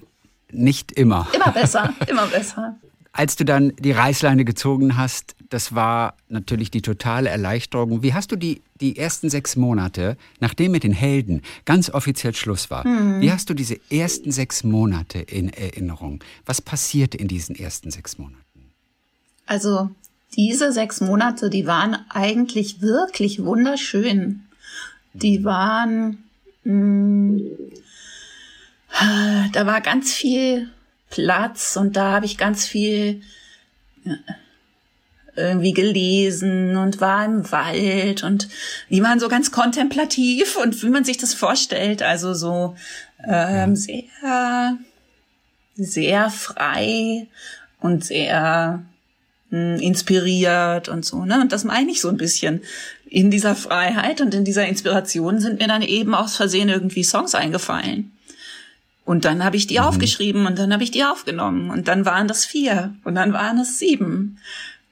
nicht 0.51 0.91
immer. 0.91 1.27
Immer 1.33 1.51
besser, 1.53 1.93
immer 2.07 2.25
besser. 2.25 2.77
Als 3.13 3.35
du 3.35 3.43
dann 3.43 3.73
die 3.77 3.91
Reißleine 3.91 4.45
gezogen 4.45 4.97
hast, 4.97 5.35
das 5.49 5.75
war 5.75 6.15
natürlich 6.29 6.71
die 6.71 6.81
totale 6.81 7.29
Erleichterung. 7.29 8.01
Wie 8.01 8.13
hast 8.13 8.31
du 8.31 8.37
die, 8.37 8.61
die 8.79 8.97
ersten 8.97 9.29
sechs 9.29 9.57
Monate, 9.57 10.17
nachdem 10.39 10.71
mit 10.71 10.83
den 10.83 10.93
Helden 10.93 11.41
ganz 11.65 11.89
offiziell 11.89 12.33
Schluss 12.33 12.71
war, 12.71 12.87
mhm. 12.87 13.19
wie 13.19 13.31
hast 13.31 13.49
du 13.49 13.53
diese 13.53 13.77
ersten 13.91 14.31
sechs 14.31 14.63
Monate 14.63 15.19
in 15.19 15.49
Erinnerung? 15.49 16.23
Was 16.45 16.61
passierte 16.61 17.17
in 17.17 17.27
diesen 17.27 17.53
ersten 17.53 17.91
sechs 17.91 18.17
Monaten? 18.17 18.40
Also 19.51 19.89
diese 20.37 20.71
sechs 20.71 21.01
Monate, 21.01 21.49
die 21.49 21.67
waren 21.67 21.97
eigentlich 22.07 22.79
wirklich 22.79 23.43
wunderschön. 23.43 24.43
Die 25.11 25.43
waren, 25.43 26.23
mh, 26.63 26.73
mm, 26.73 27.41
da 29.51 29.65
war 29.65 29.81
ganz 29.81 30.13
viel 30.13 30.69
Platz 31.09 31.75
und 31.75 31.97
da 31.97 32.13
habe 32.13 32.25
ich 32.25 32.37
ganz 32.37 32.65
viel 32.65 33.23
irgendwie 35.35 35.73
gelesen 35.73 36.77
und 36.77 37.01
war 37.01 37.25
im 37.25 37.51
Wald 37.51 38.23
und 38.23 38.47
wie 38.87 39.01
man 39.01 39.19
so 39.19 39.27
ganz 39.27 39.51
kontemplativ 39.51 40.55
und 40.55 40.81
wie 40.81 40.89
man 40.89 41.03
sich 41.03 41.17
das 41.17 41.33
vorstellt, 41.33 42.03
also 42.03 42.33
so 42.33 42.77
ähm, 43.27 43.75
sehr, 43.75 44.77
sehr 45.75 46.29
frei 46.29 47.27
und 47.81 48.05
sehr 48.05 48.85
inspiriert 49.51 50.87
und 50.87 51.05
so, 51.05 51.25
ne? 51.25 51.41
Und 51.41 51.51
das 51.51 51.63
meine 51.63 51.91
ich 51.91 52.01
so 52.01 52.09
ein 52.09 52.17
bisschen. 52.17 52.61
In 53.05 53.29
dieser 53.29 53.55
Freiheit 53.55 54.21
und 54.21 54.33
in 54.33 54.45
dieser 54.45 54.65
Inspiration 54.65 55.41
sind 55.41 55.59
mir 55.59 55.67
dann 55.67 55.81
eben 55.81 56.15
aus 56.15 56.37
Versehen 56.37 56.69
irgendwie 56.69 57.03
Songs 57.03 57.35
eingefallen. 57.35 58.13
Und 59.03 59.25
dann 59.25 59.43
habe 59.43 59.57
ich 59.57 59.67
die 59.67 59.79
mhm. 59.79 59.85
aufgeschrieben 59.85 60.45
und 60.45 60.57
dann 60.57 60.71
habe 60.71 60.83
ich 60.83 60.91
die 60.91 61.03
aufgenommen 61.03 61.69
und 61.69 61.89
dann 61.89 62.05
waren 62.05 62.29
das 62.29 62.45
vier 62.45 62.95
und 63.03 63.15
dann 63.15 63.33
waren 63.33 63.59
es 63.59 63.77
sieben. 63.77 64.37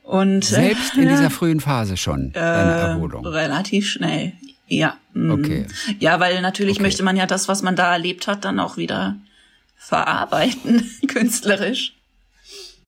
Und, 0.03 0.43
Selbst 0.43 0.95
in 0.95 1.07
dieser 1.07 1.29
frühen 1.29 1.61
Phase 1.61 1.95
schon, 1.95 2.31
äh, 2.31 2.33
deine 2.33 2.71
Erholung? 2.71 3.25
Relativ 3.25 3.87
schnell, 3.87 4.33
ja. 4.67 4.97
Mhm. 5.13 5.31
Okay. 5.31 5.67
Ja, 5.99 6.19
weil 6.19 6.41
natürlich 6.41 6.77
okay. 6.77 6.83
möchte 6.83 7.03
man 7.03 7.15
ja 7.15 7.27
das, 7.27 7.47
was 7.47 7.61
man 7.61 7.77
da 7.77 7.93
erlebt 7.93 8.27
hat, 8.27 8.43
dann 8.43 8.59
auch 8.59 8.75
wieder 8.75 9.15
verarbeiten, 9.77 10.89
künstlerisch. 11.07 11.93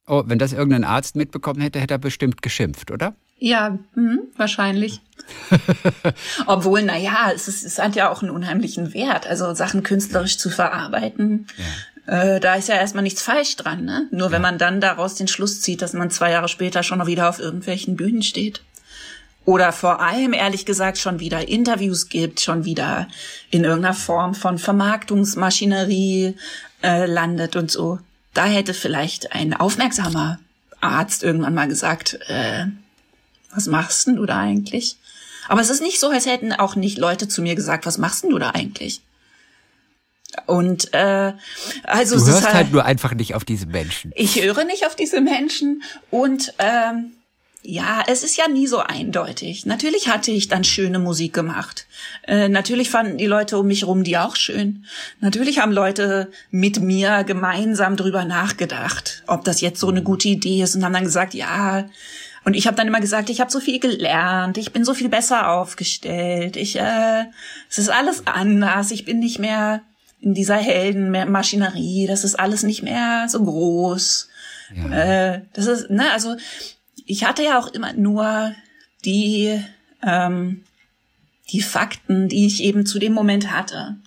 Oh, 0.07 0.23
wenn 0.25 0.39
das 0.39 0.53
irgendein 0.53 0.83
Arzt 0.83 1.15
mitbekommen 1.15 1.61
hätte, 1.61 1.79
hätte 1.79 1.93
er 1.95 1.99
bestimmt 1.99 2.41
geschimpft, 2.41 2.91
oder? 2.91 3.15
Ja, 3.37 3.79
mh, 3.95 4.17
wahrscheinlich. 4.35 5.01
Obwohl, 6.45 6.83
na 6.83 6.97
ja, 6.97 7.31
es, 7.33 7.47
ist, 7.47 7.63
es 7.63 7.79
hat 7.79 7.95
ja 7.95 8.09
auch 8.11 8.21
einen 8.21 8.31
unheimlichen 8.31 8.93
Wert, 8.93 9.25
also 9.27 9.53
Sachen 9.53 9.83
künstlerisch 9.83 10.37
zu 10.37 10.49
verarbeiten. 10.49 11.47
Ja. 11.57 12.35
Äh, 12.35 12.39
da 12.39 12.55
ist 12.55 12.67
ja 12.67 12.75
erstmal 12.75 13.03
nichts 13.03 13.21
falsch 13.21 13.55
dran, 13.55 13.85
ne? 13.85 14.07
Nur 14.11 14.27
ja. 14.27 14.33
wenn 14.33 14.41
man 14.41 14.57
dann 14.57 14.81
daraus 14.81 15.15
den 15.15 15.27
Schluss 15.27 15.61
zieht, 15.61 15.81
dass 15.81 15.93
man 15.93 16.11
zwei 16.11 16.31
Jahre 16.31 16.49
später 16.49 16.83
schon 16.83 16.99
noch 16.99 17.07
wieder 17.07 17.29
auf 17.29 17.39
irgendwelchen 17.39 17.95
Bühnen 17.95 18.21
steht. 18.21 18.61
Oder 19.45 19.71
vor 19.71 20.01
allem, 20.01 20.33
ehrlich 20.33 20.65
gesagt, 20.65 20.99
schon 20.99 21.19
wieder 21.19 21.47
Interviews 21.47 22.09
gibt, 22.09 22.41
schon 22.41 22.63
wieder 22.63 23.07
in 23.49 23.63
irgendeiner 23.63 23.95
Form 23.95 24.35
von 24.35 24.59
Vermarktungsmaschinerie 24.59 26.35
äh, 26.83 27.05
landet 27.07 27.55
und 27.55 27.71
so. 27.71 27.99
Da 28.33 28.45
hätte 28.45 28.73
vielleicht 28.73 29.33
ein 29.33 29.53
aufmerksamer 29.53 30.39
Arzt 30.79 31.23
irgendwann 31.23 31.53
mal 31.53 31.67
gesagt, 31.67 32.19
äh, 32.27 32.65
was 33.53 33.67
machst 33.67 34.07
denn 34.07 34.15
du 34.15 34.25
da 34.25 34.39
eigentlich? 34.39 34.97
Aber 35.47 35.61
es 35.61 35.69
ist 35.69 35.81
nicht 35.81 35.99
so, 35.99 36.09
als 36.09 36.25
hätten 36.25 36.53
auch 36.53 36.75
nicht 36.75 36.97
Leute 36.97 37.27
zu 37.27 37.41
mir 37.41 37.55
gesagt, 37.55 37.85
was 37.85 37.97
machst 37.97 38.23
denn 38.23 38.29
du 38.29 38.39
da 38.39 38.51
eigentlich? 38.51 39.01
Und 40.45 40.93
äh, 40.93 41.33
also 41.83 42.15
du 42.15 42.25
hörst 42.25 42.45
halt, 42.45 42.55
halt 42.55 42.71
nur 42.71 42.85
einfach 42.85 43.13
nicht 43.13 43.35
auf 43.35 43.43
diese 43.43 43.65
Menschen. 43.65 44.11
Ich 44.15 44.41
höre 44.41 44.63
nicht 44.63 44.85
auf 44.85 44.95
diese 44.95 45.19
Menschen 45.19 45.83
und 46.09 46.53
ähm, 46.57 47.11
ja, 47.63 48.03
es 48.07 48.23
ist 48.23 48.37
ja 48.37 48.47
nie 48.47 48.65
so 48.65 48.79
eindeutig. 48.79 49.65
Natürlich 49.65 50.07
hatte 50.09 50.31
ich 50.31 50.47
dann 50.47 50.63
schöne 50.63 50.97
Musik 50.97 51.33
gemacht. 51.33 51.85
Äh, 52.27 52.49
natürlich 52.49 52.89
fanden 52.89 53.17
die 53.17 53.27
Leute 53.27 53.59
um 53.59 53.67
mich 53.67 53.85
rum 53.85 54.03
die 54.03 54.17
auch 54.17 54.35
schön. 54.35 54.85
Natürlich 55.19 55.59
haben 55.59 55.71
Leute 55.71 56.31
mit 56.49 56.81
mir 56.81 57.23
gemeinsam 57.23 57.97
drüber 57.97 58.25
nachgedacht, 58.25 59.23
ob 59.27 59.43
das 59.43 59.61
jetzt 59.61 59.79
so 59.79 59.89
eine 59.89 60.01
gute 60.01 60.27
Idee 60.27 60.63
ist 60.63 60.75
und 60.75 60.83
haben 60.83 60.93
dann 60.93 61.03
gesagt, 61.03 61.35
ja. 61.35 61.87
Und 62.43 62.55
ich 62.55 62.65
habe 62.65 62.75
dann 62.75 62.87
immer 62.87 62.99
gesagt, 62.99 63.29
ich 63.29 63.39
habe 63.39 63.51
so 63.51 63.59
viel 63.59 63.79
gelernt, 63.79 64.57
ich 64.57 64.73
bin 64.73 64.83
so 64.83 64.95
viel 64.95 65.09
besser 65.09 65.51
aufgestellt, 65.51 66.57
ich, 66.57 66.79
äh, 66.79 67.25
es 67.69 67.77
ist 67.77 67.89
alles 67.89 68.25
anders, 68.25 68.89
ich 68.89 69.05
bin 69.05 69.19
nicht 69.19 69.37
mehr 69.37 69.83
in 70.19 70.33
dieser 70.33 70.57
Heldenmaschinerie, 70.57 72.07
das 72.07 72.23
ist 72.23 72.39
alles 72.39 72.63
nicht 72.63 72.81
mehr 72.81 73.27
so 73.29 73.43
groß. 73.43 74.29
Ja. 74.75 75.33
Äh, 75.33 75.41
das 75.53 75.67
ist, 75.67 75.89
ne, 75.91 76.11
also 76.11 76.35
ich 77.11 77.25
hatte 77.25 77.43
ja 77.43 77.59
auch 77.59 77.67
immer 77.67 77.91
nur 77.91 78.53
die, 79.03 79.61
ähm, 80.01 80.63
die 81.51 81.61
Fakten, 81.61 82.29
die 82.29 82.45
ich 82.45 82.63
eben 82.63 82.85
zu 82.85 82.99
dem 82.99 83.11
Moment 83.11 83.51
hatte. 83.51 83.97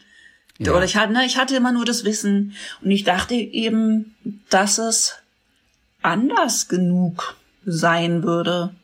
Ja. 0.58 0.72
Oder 0.72 0.84
ich 0.84 0.96
hatte, 0.96 1.12
ne, 1.12 1.26
ich 1.26 1.36
hatte 1.36 1.54
immer 1.54 1.72
nur 1.72 1.84
das 1.84 2.04
Wissen 2.04 2.54
und 2.80 2.90
ich 2.90 3.04
dachte 3.04 3.34
eben, 3.34 4.14
dass 4.48 4.78
es 4.78 5.16
anders 6.00 6.68
genug 6.68 7.36
sein 7.66 8.22
würde. 8.22 8.74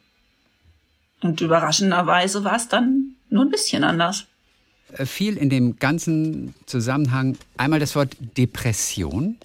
Und 1.22 1.40
überraschenderweise 1.40 2.44
war 2.44 2.56
es 2.56 2.68
dann 2.68 3.14
nur 3.30 3.44
ein 3.44 3.50
bisschen 3.50 3.84
anders. 3.84 4.26
Äh, 4.92 5.06
viel 5.06 5.38
in 5.38 5.48
dem 5.48 5.78
ganzen 5.78 6.54
Zusammenhang 6.66 7.38
einmal 7.56 7.80
das 7.80 7.94
Wort 7.96 8.16
Depression. 8.36 9.38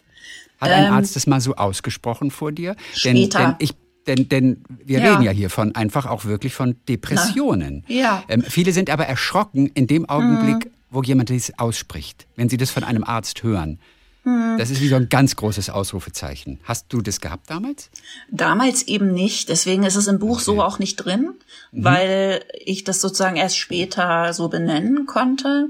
Hat 0.60 0.72
ein 0.72 0.88
ähm, 0.88 0.94
Arzt 0.94 1.16
das 1.16 1.28
mal 1.28 1.40
so 1.40 1.56
ausgesprochen 1.56 2.30
vor 2.30 2.52
dir? 2.52 2.76
Später. 2.94 3.40
Denn, 3.40 3.48
denn 3.48 3.56
ich 3.60 3.74
denn, 4.08 4.30
denn 4.30 4.64
wir 4.84 5.00
ja. 5.00 5.12
reden 5.12 5.24
ja 5.24 5.32
hier 5.32 5.50
von 5.50 5.76
einfach 5.76 6.06
auch 6.06 6.26
wirklich 6.26 6.54
von 6.54 6.76
Depressionen. 6.88 7.84
Na, 7.88 7.96
ja. 7.96 8.24
Ähm, 8.28 8.44
viele 8.44 8.72
sind 8.72 8.90
aber 8.90 9.06
erschrocken 9.06 9.68
in 9.74 9.88
dem 9.88 10.08
Augenblick, 10.08 10.66
mhm. 10.66 10.72
wo 10.92 11.04
jemand 11.04 11.30
dies 11.30 11.54
ausspricht, 11.58 12.28
wenn 12.36 12.50
sie 12.50 12.58
das 12.58 12.72
von 12.72 12.84
einem 12.84 13.04
Arzt 13.04 13.44
hören. 13.44 13.80
Hm. 14.24 14.58
Das 14.58 14.72
ist 14.72 14.82
wie 14.82 14.88
so 14.88 14.96
ein 14.96 15.08
ganz 15.10 15.36
großes 15.36 15.70
Ausrufezeichen. 15.70 16.60
Hast 16.64 16.88
du 16.90 17.02
das 17.02 17.22
gehabt 17.22 17.50
damals? 17.50 17.92
Damals 18.32 18.84
eben 18.84 19.14
nicht. 19.14 19.50
Deswegen 19.50 19.84
ist 19.84 19.96
es 19.96 20.08
im 20.08 20.18
Buch 20.18 20.38
okay. 20.38 20.46
so 20.46 20.64
auch 20.64 20.80
nicht 20.80 20.96
drin, 20.98 21.36
mhm. 21.72 21.84
weil 21.84 22.46
ich 22.66 22.84
das 22.84 23.02
sozusagen 23.02 23.36
erst 23.36 23.58
später 23.58 24.34
so 24.34 24.50
benennen 24.50 25.06
konnte. 25.06 25.70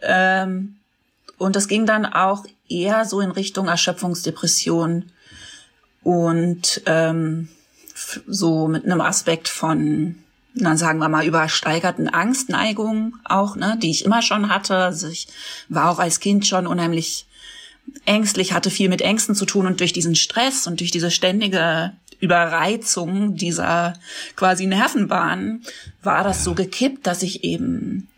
Ähm, 0.00 0.76
und 1.36 1.56
das 1.56 1.68
ging 1.68 1.84
dann 1.84 2.06
auch 2.06 2.46
eher 2.70 3.04
so 3.04 3.20
in 3.20 3.30
Richtung 3.30 3.68
Erschöpfungsdepression 3.68 5.10
und 6.02 6.82
ähm, 6.86 7.48
so 8.26 8.68
mit 8.68 8.84
einem 8.84 9.00
Aspekt 9.00 9.48
von, 9.48 10.16
dann 10.54 10.76
sagen 10.76 10.98
wir 10.98 11.08
mal, 11.08 11.26
übersteigerten 11.26 12.08
Angstneigungen 12.08 13.14
auch, 13.24 13.56
ne, 13.56 13.78
die 13.82 13.90
ich 13.90 14.04
immer 14.04 14.22
schon 14.22 14.48
hatte. 14.48 14.76
Also 14.76 15.08
ich 15.08 15.28
war 15.68 15.90
auch 15.90 15.98
als 15.98 16.20
Kind 16.20 16.46
schon 16.46 16.66
unheimlich 16.66 17.26
ängstlich, 18.04 18.52
hatte 18.52 18.70
viel 18.70 18.88
mit 18.88 19.02
Ängsten 19.02 19.34
zu 19.34 19.46
tun 19.46 19.66
und 19.66 19.80
durch 19.80 19.92
diesen 19.92 20.14
Stress 20.14 20.66
und 20.66 20.80
durch 20.80 20.90
diese 20.90 21.10
ständige 21.10 21.92
Überreizung 22.20 23.34
dieser 23.36 23.94
quasi 24.36 24.66
Nervenbahn 24.66 25.62
war 26.02 26.22
das 26.22 26.44
so 26.44 26.54
gekippt, 26.54 27.06
dass 27.06 27.22
ich 27.22 27.44
eben 27.44 28.08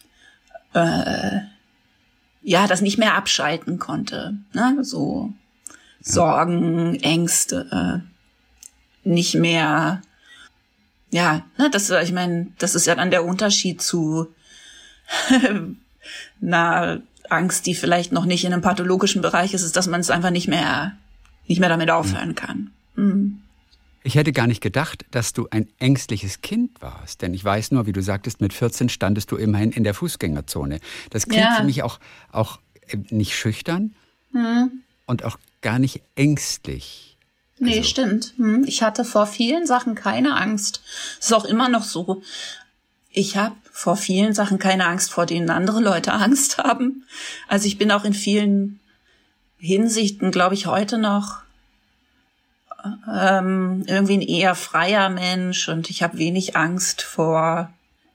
äh, 0.75 1.39
ja 2.43 2.67
das 2.67 2.81
nicht 2.81 2.99
mehr 2.99 3.15
abschalten 3.15 3.79
konnte. 3.79 4.35
Ne? 4.53 4.79
So 4.83 5.33
Sorgen, 6.01 6.97
Ängste, 7.01 8.03
äh, 8.03 8.12
nicht 9.05 9.35
mehr. 9.35 10.03
Ja, 11.11 11.45
ne, 11.59 11.71
das, 11.71 11.91
ich 11.91 12.13
meine, 12.13 12.49
das 12.59 12.75
ist 12.75 12.87
ja 12.87 12.95
dann 12.95 13.11
der 13.11 13.25
Unterschied 13.25 13.83
zu 13.83 14.29
einer 16.43 17.03
Angst, 17.29 17.67
die 17.67 17.75
vielleicht 17.75 18.13
noch 18.13 18.25
nicht 18.25 18.45
in 18.45 18.53
einem 18.53 18.63
pathologischen 18.63 19.23
Bereich 19.23 19.55
ist, 19.55 19.63
ist, 19.63 19.77
dass 19.77 19.87
man 19.87 20.01
es 20.01 20.11
einfach 20.11 20.31
nicht 20.31 20.49
mehr, 20.49 20.97
nicht 21.47 21.61
mehr 21.61 21.69
damit 21.69 21.91
aufhören 21.91 22.35
kann. 22.35 22.71
Mhm. 22.95 23.43
Ich 24.05 24.17
hätte 24.17 24.33
gar 24.33 24.47
nicht 24.47 24.61
gedacht, 24.61 25.05
dass 25.13 25.33
du 25.33 25.47
ein 25.51 25.69
ängstliches 25.79 26.41
Kind 26.41 26.83
warst. 26.83 27.23
Denn 27.23 27.35
ich 27.35 27.45
weiß 27.45 27.71
nur, 27.71 27.87
wie 27.87 27.93
du 27.93 28.03
sagtest, 28.03 28.41
mit 28.41 28.53
14 28.53 28.89
standest 28.89 29.31
du 29.31 29.37
immerhin 29.37 29.71
in 29.71 29.85
der 29.85 29.95
Fußgängerzone. 29.95 30.81
Das 31.11 31.27
klingt 31.27 31.45
ja. 31.45 31.57
für 31.57 31.65
mich 31.65 31.83
auch, 31.83 32.01
auch 32.33 32.59
äh, 32.89 32.97
nicht 33.11 33.37
schüchtern 33.37 33.95
mhm. 34.33 34.83
und 35.07 35.25
auch 35.25 35.39
gar 35.61 35.79
nicht 35.79 36.03
ängstlich. 36.17 37.12
Nee, 37.63 37.79
also. 37.79 37.89
stimmt. 37.89 38.35
Hm. 38.39 38.65
Ich 38.67 38.83
hatte 38.83 39.05
vor 39.05 39.27
vielen 39.27 39.67
Sachen 39.67 39.95
keine 39.95 40.37
Angst. 40.37 40.83
Das 41.19 41.27
ist 41.27 41.33
auch 41.33 41.45
immer 41.45 41.69
noch 41.69 41.85
so. 41.85 42.23
Ich 43.11 43.37
habe 43.37 43.55
vor 43.71 43.97
vielen 43.97 44.35
Sachen 44.35 44.59
keine 44.59 44.87
Angst, 44.87 45.13
vor 45.13 45.27
denen 45.27 45.49
andere 45.49 45.81
Leute 45.81 46.13
Angst 46.13 46.59
haben. 46.59 47.05
Also 47.47 47.67
ich 47.67 47.79
bin 47.79 47.93
auch 47.93 48.05
in 48.05 48.15
vielen 48.15 48.81
Hinsichten, 49.59 50.33
glaube 50.33 50.55
ich, 50.55 50.67
heute 50.67 50.99
noch 50.99 51.43
ähm, 53.09 53.85
irgendwie 53.87 54.15
ein 54.15 54.23
eher 54.23 54.57
freier 54.57 55.09
Mensch 55.09 55.69
und 55.69 55.89
ich 55.89 56.03
habe 56.03 56.19
wenig 56.19 56.57
Angst 56.57 57.03
vor, 57.03 57.73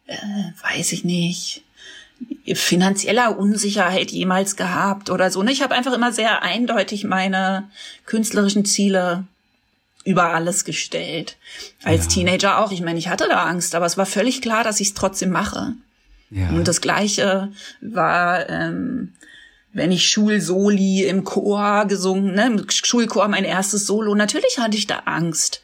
äh, 0.07 0.17
weiß 0.61 0.91
ich 0.91 1.05
nicht, 1.05 1.63
finanzieller 2.53 3.39
Unsicherheit 3.39 4.11
jemals 4.11 4.57
gehabt 4.57 5.09
oder 5.09 5.31
so. 5.31 5.41
Ne? 5.41 5.53
Ich 5.53 5.61
habe 5.61 5.73
einfach 5.73 5.93
immer 5.93 6.11
sehr 6.11 6.41
eindeutig 6.41 7.05
meine 7.05 7.69
künstlerischen 8.05 8.65
Ziele 8.65 9.25
über 10.07 10.33
alles 10.33 10.63
gestellt. 10.63 11.35
Als 11.83 12.05
ja. 12.05 12.11
Teenager 12.11 12.59
auch. 12.59 12.71
Ich 12.71 12.81
meine, 12.81 12.97
ich 12.97 13.09
hatte 13.09 13.27
da 13.29 13.43
Angst, 13.43 13.75
aber 13.75 13.85
es 13.85 13.97
war 13.97 14.05
völlig 14.05 14.41
klar, 14.41 14.63
dass 14.63 14.79
ich 14.79 14.89
es 14.89 14.93
trotzdem 14.93 15.31
mache. 15.31 15.73
Ja. 16.29 16.49
Und 16.49 16.67
das 16.67 16.79
Gleiche 16.79 17.51
war, 17.81 18.49
ähm, 18.49 19.13
wenn 19.73 19.91
ich 19.91 20.09
Schulsoli 20.09 21.03
im 21.03 21.25
Chor 21.25 21.85
gesungen, 21.85 22.33
ne, 22.33 22.47
im 22.47 22.69
Schulchor 22.69 23.27
mein 23.27 23.43
erstes 23.43 23.85
Solo. 23.85 24.15
Natürlich 24.15 24.59
hatte 24.59 24.77
ich 24.77 24.87
da 24.87 24.99
Angst, 25.05 25.61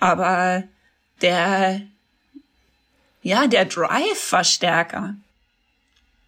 aber 0.00 0.64
der, 1.22 1.80
ja, 3.22 3.46
der 3.46 3.64
Drive 3.64 4.30
war 4.32 4.44
stärker 4.44 5.14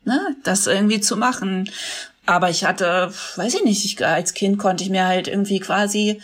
ne, 0.04 0.36
das 0.44 0.66
irgendwie 0.66 1.00
zu 1.00 1.16
machen. 1.16 1.70
Aber 2.30 2.48
ich 2.48 2.64
hatte, 2.64 3.12
weiß 3.34 3.54
ich 3.54 3.64
nicht, 3.64 3.84
ich, 3.84 4.06
als 4.06 4.34
Kind 4.34 4.56
konnte 4.56 4.84
ich 4.84 4.90
mir 4.90 5.04
halt 5.04 5.26
irgendwie 5.26 5.58
quasi, 5.58 6.22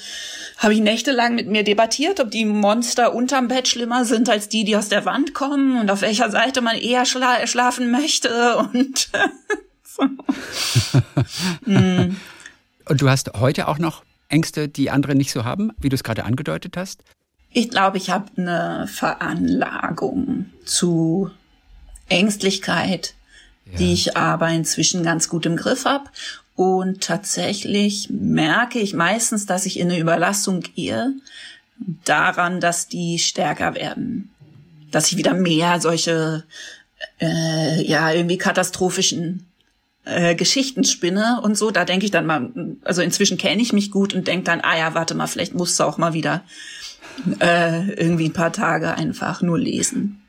habe 0.57 0.73
ich 0.73 0.79
nächtelang 0.79 1.35
mit 1.35 1.49
mir 1.49 1.65
debattiert, 1.65 2.21
ob 2.21 2.31
die 2.31 2.45
Monster 2.45 3.13
unterm 3.13 3.49
Bett 3.49 3.67
schlimmer 3.67 4.05
sind 4.05 4.29
als 4.29 4.49
die, 4.49 4.63
die 4.63 4.77
aus 4.77 4.89
der 4.89 5.05
Wand 5.05 5.35
kommen 5.35 5.81
und 5.81 5.91
auf 5.91 6.03
welcher 6.03 6.31
Seite 6.31 6.61
man 6.61 6.77
eher 6.77 7.07
schla 7.07 7.45
schlafen 7.49 7.91
möchte 7.91 8.57
und 8.57 9.09
so. 9.83 10.05
mm. 11.63 12.17
Und 12.89 13.01
du 13.01 13.11
hast 13.11 13.33
heute 13.41 13.67
auch 13.67 13.79
noch 13.79 14.05
Ängste, 14.29 14.69
die 14.69 14.91
andere 14.91 15.17
nicht 15.17 15.33
so 15.33 15.45
haben, 15.45 15.73
wie 15.81 15.89
du 15.89 15.97
es 15.97 16.05
gerade 16.05 16.25
angedeutet 16.25 16.77
hast? 16.77 17.03
Ich 17.51 17.69
glaube, 17.69 17.97
ich 17.97 18.11
habe 18.11 18.27
eine 18.37 18.87
Veranlagung 18.87 20.53
zu 20.65 21.33
Ängstlichkeit, 22.09 23.15
die 23.79 23.93
ich 23.93 24.17
aber 24.17 24.49
inzwischen 24.51 25.03
ganz 25.03 25.29
gut 25.29 25.47
im 25.47 25.57
Griff 25.57 25.85
habe. 25.85 26.05
Und 26.55 27.03
tatsächlich 27.03 28.09
merke 28.11 28.79
ich 28.79 28.95
meistens, 28.95 29.47
dass 29.47 29.67
ich 29.67 29.79
in 29.79 29.91
eine 29.91 30.01
Überlastung 30.01 30.61
gehe, 30.61 31.13
daran, 32.05 32.61
dass 32.61 32.89
die 32.89 33.19
stärker 33.19 33.75
werden. 33.75 34.31
Dass 34.91 35.11
ich 35.11 35.19
wieder 35.19 35.35
mehr 35.35 35.81
solche, 35.81 36.45
äh, 37.21 37.83
ja, 37.87 38.11
irgendwie 38.13 38.39
katastrophischen 38.39 39.47
äh, 40.07 40.35
Geschichten 40.35 40.85
spinne 40.85 41.41
und 41.43 41.59
so. 41.59 41.71
Da 41.71 41.85
denke 41.85 42.07
ich 42.07 42.11
dann 42.11 42.25
mal, 42.25 42.51
also 42.85 43.03
inzwischen 43.03 43.37
kenne 43.37 43.61
ich 43.61 43.75
mich 43.75 43.91
gut 43.91 44.15
und 44.15 44.27
denke 44.27 44.45
dann, 44.45 44.63
ah 44.63 44.79
ja, 44.79 44.95
warte 44.95 45.15
mal, 45.15 45.27
vielleicht 45.27 45.55
musst 45.55 45.79
du 45.79 45.85
auch 45.85 45.99
mal 45.99 46.15
wieder 46.15 46.45
äh, 47.41 47.91
irgendwie 47.93 48.29
ein 48.29 48.33
paar 48.33 48.53
Tage 48.53 48.95
einfach 48.95 49.43
nur 49.43 49.59
lesen. 49.59 50.23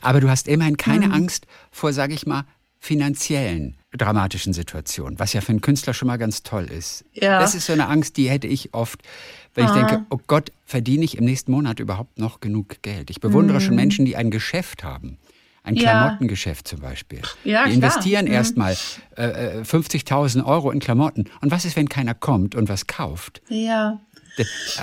Aber 0.00 0.20
du 0.20 0.28
hast 0.28 0.48
immerhin 0.48 0.76
keine 0.76 1.06
mhm. 1.06 1.12
Angst 1.12 1.46
vor, 1.74 1.92
sage 1.92 2.14
ich 2.14 2.26
mal, 2.26 2.44
finanziellen 2.78 3.76
dramatischen 3.92 4.52
Situationen, 4.52 5.18
was 5.18 5.32
ja 5.32 5.40
für 5.40 5.50
einen 5.50 5.60
Künstler 5.60 5.94
schon 5.94 6.08
mal 6.08 6.18
ganz 6.18 6.42
toll 6.42 6.66
ist. 6.66 7.04
Ja. 7.14 7.40
Das 7.40 7.54
ist 7.54 7.66
so 7.66 7.72
eine 7.72 7.88
Angst, 7.88 8.16
die 8.16 8.28
hätte 8.28 8.46
ich 8.46 8.74
oft, 8.74 9.00
wenn 9.54 9.66
ah. 9.66 9.68
ich 9.68 9.74
denke, 9.74 10.06
oh 10.10 10.18
Gott, 10.26 10.52
verdiene 10.66 11.04
ich 11.04 11.16
im 11.16 11.24
nächsten 11.24 11.50
Monat 11.52 11.80
überhaupt 11.80 12.18
noch 12.18 12.40
genug 12.40 12.82
Geld? 12.82 13.10
Ich 13.10 13.20
bewundere 13.20 13.58
mhm. 13.58 13.62
schon 13.62 13.74
Menschen, 13.74 14.04
die 14.04 14.16
ein 14.16 14.30
Geschäft 14.30 14.84
haben. 14.84 15.18
Ein 15.62 15.76
Klamottengeschäft 15.76 16.68
zum 16.68 16.80
Beispiel. 16.80 17.22
Ja, 17.42 17.66
die 17.66 17.72
investieren 17.72 18.26
mhm. 18.26 18.32
erstmal 18.32 18.76
äh, 19.16 19.62
50.000 19.62 20.40
äh, 20.40 20.42
Euro 20.42 20.70
in 20.70 20.78
Klamotten. 20.78 21.24
Und 21.40 21.50
was 21.50 21.64
ist, 21.64 21.74
wenn 21.74 21.88
keiner 21.88 22.12
kommt 22.12 22.54
und 22.54 22.68
was 22.68 22.86
kauft? 22.86 23.40
Ja. 23.48 23.98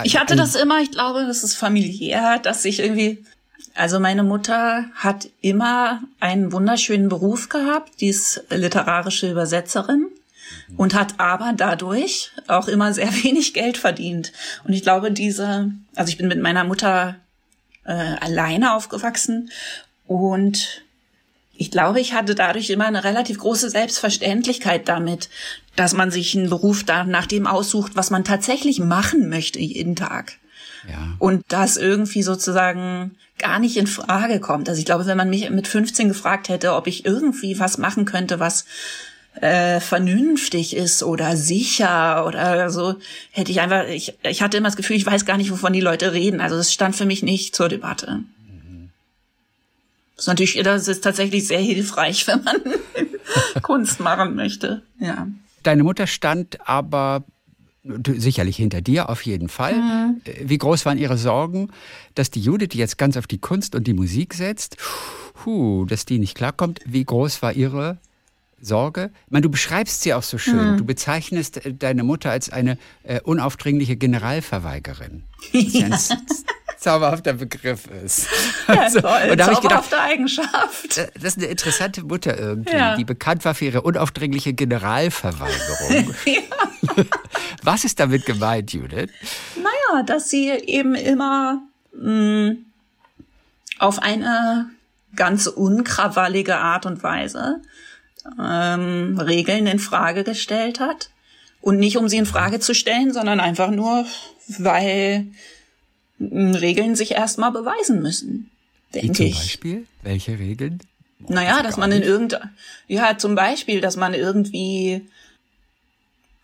Ich 0.03 0.17
hatte 0.17 0.35
das 0.35 0.55
immer, 0.55 0.81
ich 0.81 0.89
glaube, 0.89 1.25
das 1.27 1.43
ist 1.43 1.55
familiär, 1.55 2.39
dass 2.39 2.65
ich 2.65 2.79
irgendwie 2.79 3.23
also 3.75 3.99
meine 3.99 4.23
Mutter 4.23 4.85
hat 4.95 5.29
immer 5.41 6.01
einen 6.19 6.51
wunderschönen 6.51 7.09
Beruf 7.09 7.49
gehabt, 7.49 8.01
die 8.01 8.07
ist 8.07 8.43
literarische 8.49 9.31
Übersetzerin 9.31 10.07
und 10.77 10.93
hat 10.93 11.19
aber 11.19 11.53
dadurch 11.55 12.31
auch 12.47 12.67
immer 12.67 12.93
sehr 12.93 13.11
wenig 13.23 13.53
Geld 13.53 13.77
verdient. 13.77 14.31
Und 14.63 14.73
ich 14.73 14.83
glaube, 14.83 15.11
diese, 15.11 15.71
also 15.95 16.09
ich 16.09 16.17
bin 16.17 16.27
mit 16.27 16.41
meiner 16.41 16.63
Mutter 16.63 17.15
äh, 17.85 17.91
alleine 17.91 18.75
aufgewachsen 18.75 19.51
und 20.07 20.83
ich 21.61 21.69
glaube, 21.69 21.99
ich 22.01 22.13
hatte 22.13 22.33
dadurch 22.33 22.71
immer 22.71 22.87
eine 22.87 23.03
relativ 23.03 23.37
große 23.37 23.69
Selbstverständlichkeit 23.69 24.89
damit, 24.89 25.29
dass 25.75 25.93
man 25.93 26.09
sich 26.09 26.35
einen 26.35 26.49
Beruf 26.49 26.83
da 26.83 27.03
nach 27.03 27.27
dem 27.27 27.45
aussucht, 27.45 27.91
was 27.95 28.09
man 28.09 28.23
tatsächlich 28.23 28.79
machen 28.79 29.29
möchte 29.29 29.59
jeden 29.59 29.95
Tag. 29.95 30.39
Ja. 30.87 31.15
Und 31.19 31.43
das 31.49 31.77
irgendwie 31.77 32.23
sozusagen 32.23 33.15
gar 33.37 33.59
nicht 33.59 33.77
in 33.77 33.87
Frage 33.87 34.39
kommt. 34.39 34.69
Also 34.69 34.79
ich 34.79 34.85
glaube, 34.85 35.05
wenn 35.05 35.17
man 35.17 35.29
mich 35.29 35.49
mit 35.49 35.67
15 35.67 36.07
gefragt 36.07 36.49
hätte, 36.49 36.73
ob 36.73 36.87
ich 36.87 37.05
irgendwie 37.05 37.59
was 37.59 37.77
machen 37.77 38.05
könnte, 38.05 38.39
was 38.39 38.65
äh, 39.35 39.79
vernünftig 39.79 40.75
ist 40.75 41.03
oder 41.03 41.37
sicher 41.37 42.25
oder 42.25 42.69
so, 42.69 42.95
hätte 43.31 43.51
ich 43.51 43.61
einfach, 43.61 43.87
ich, 43.87 44.13
ich 44.23 44.41
hatte 44.41 44.57
immer 44.57 44.67
das 44.67 44.75
Gefühl, 44.75 44.97
ich 44.97 45.05
weiß 45.05 45.25
gar 45.25 45.37
nicht, 45.37 45.51
wovon 45.51 45.73
die 45.73 45.81
Leute 45.81 46.13
reden. 46.13 46.41
Also 46.41 46.55
es 46.57 46.73
stand 46.73 46.95
für 46.95 47.05
mich 47.05 47.23
nicht 47.23 47.55
zur 47.55 47.69
Debatte. 47.69 48.23
Mhm. 48.47 48.89
Das 50.15 50.25
ist 50.25 50.27
natürlich, 50.27 50.61
das 50.63 50.87
ist 50.87 51.03
tatsächlich 51.03 51.47
sehr 51.47 51.61
hilfreich, 51.61 52.27
wenn 52.27 52.43
man 52.43 52.57
Kunst 53.61 53.99
machen 53.99 54.35
möchte. 54.35 54.81
Ja. 54.99 55.27
Deine 55.63 55.83
Mutter 55.83 56.07
stand 56.07 56.67
aber 56.67 57.23
sicherlich 57.83 58.57
hinter 58.57 58.81
dir 58.81 59.09
auf 59.09 59.23
jeden 59.23 59.49
Fall. 59.49 59.75
Mhm. 59.75 60.21
Wie 60.43 60.57
groß 60.57 60.85
waren 60.85 60.97
Ihre 60.97 61.17
Sorgen, 61.17 61.69
dass 62.15 62.29
die 62.29 62.41
Judith, 62.41 62.69
die 62.69 62.77
jetzt 62.77 62.97
ganz 62.97 63.17
auf 63.17 63.27
die 63.27 63.39
Kunst 63.39 63.75
und 63.75 63.87
die 63.87 63.93
Musik 63.93 64.33
setzt, 64.33 64.77
puh, 65.33 65.85
dass 65.85 66.05
die 66.05 66.19
nicht 66.19 66.35
klarkommt? 66.35 66.79
Wie 66.85 67.03
groß 67.03 67.41
war 67.41 67.53
Ihre 67.53 67.97
Sorge? 68.59 69.11
Ich 69.25 69.31
meine, 69.31 69.41
du 69.41 69.49
beschreibst 69.49 70.03
sie 70.03 70.13
auch 70.13 70.23
so 70.23 70.37
schön. 70.37 70.73
Mhm. 70.73 70.77
Du 70.77 70.85
bezeichnest 70.85 71.65
äh, 71.65 71.73
deine 71.73 72.03
Mutter 72.03 72.29
als 72.29 72.51
eine 72.51 72.77
äh, 73.03 73.19
unaufdringliche 73.21 73.95
Generalverweigerin. 73.95 75.23
Ja. 75.51 75.87
ein 75.87 75.97
zauberhafter 76.77 77.33
Begriff 77.33 77.87
ist. 78.03 78.27
Ja, 78.67 78.81
also, 78.83 79.01
toll. 79.01 79.29
Und 79.31 79.37
da 79.37 79.45
zauberhafte 79.45 79.51
ich 79.53 79.61
gedacht, 79.61 79.93
Eigenschaft. 79.93 80.97
Äh, 80.97 81.07
das 81.15 81.23
ist 81.23 81.37
eine 81.39 81.47
interessante 81.47 82.03
Mutter 82.03 82.37
irgendwie, 82.37 82.75
ja. 82.75 82.95
die 82.95 83.03
bekannt 83.03 83.43
war 83.43 83.53
für 83.53 83.65
ihre 83.65 83.81
unaufdringliche 83.81 84.53
Generalverweigerung. 84.53 86.13
ja. 86.25 86.41
Was 87.63 87.83
ist 87.83 87.99
damit 87.99 88.25
gemeint, 88.25 88.73
Judith? 88.73 89.09
Naja, 89.55 90.03
dass 90.03 90.29
sie 90.29 90.49
eben 90.49 90.95
immer 90.95 91.61
mh, 91.93 92.55
auf 93.79 93.99
eine 93.99 94.69
ganz 95.15 95.47
unkrawallige 95.47 96.57
Art 96.57 96.85
und 96.85 97.03
Weise 97.03 97.61
ähm, 98.39 99.19
Regeln 99.19 99.67
in 99.67 99.79
Frage 99.79 100.23
gestellt 100.23 100.79
hat. 100.79 101.09
Und 101.61 101.77
nicht 101.77 101.97
um 101.97 102.09
sie 102.09 102.17
in 102.17 102.25
Frage 102.25 102.59
zu 102.59 102.73
stellen, 102.73 103.13
sondern 103.13 103.39
einfach 103.39 103.69
nur, 103.69 104.05
weil 104.57 105.27
Regeln 106.19 106.95
sich 106.95 107.11
erstmal 107.11 107.51
beweisen 107.51 108.01
müssen. 108.01 108.49
Denke 108.93 109.13
zum 109.13 109.25
ich. 109.27 109.35
Beispiel? 109.35 109.87
Welche 110.01 110.39
Regeln? 110.39 110.79
Naja, 111.27 111.61
dass 111.61 111.77
man 111.77 111.91
in 111.91 112.01
irgendein, 112.01 112.49
ja, 112.87 113.17
zum 113.17 113.35
Beispiel, 113.35 113.79
dass 113.79 113.95
man 113.95 114.15
irgendwie, 114.15 115.07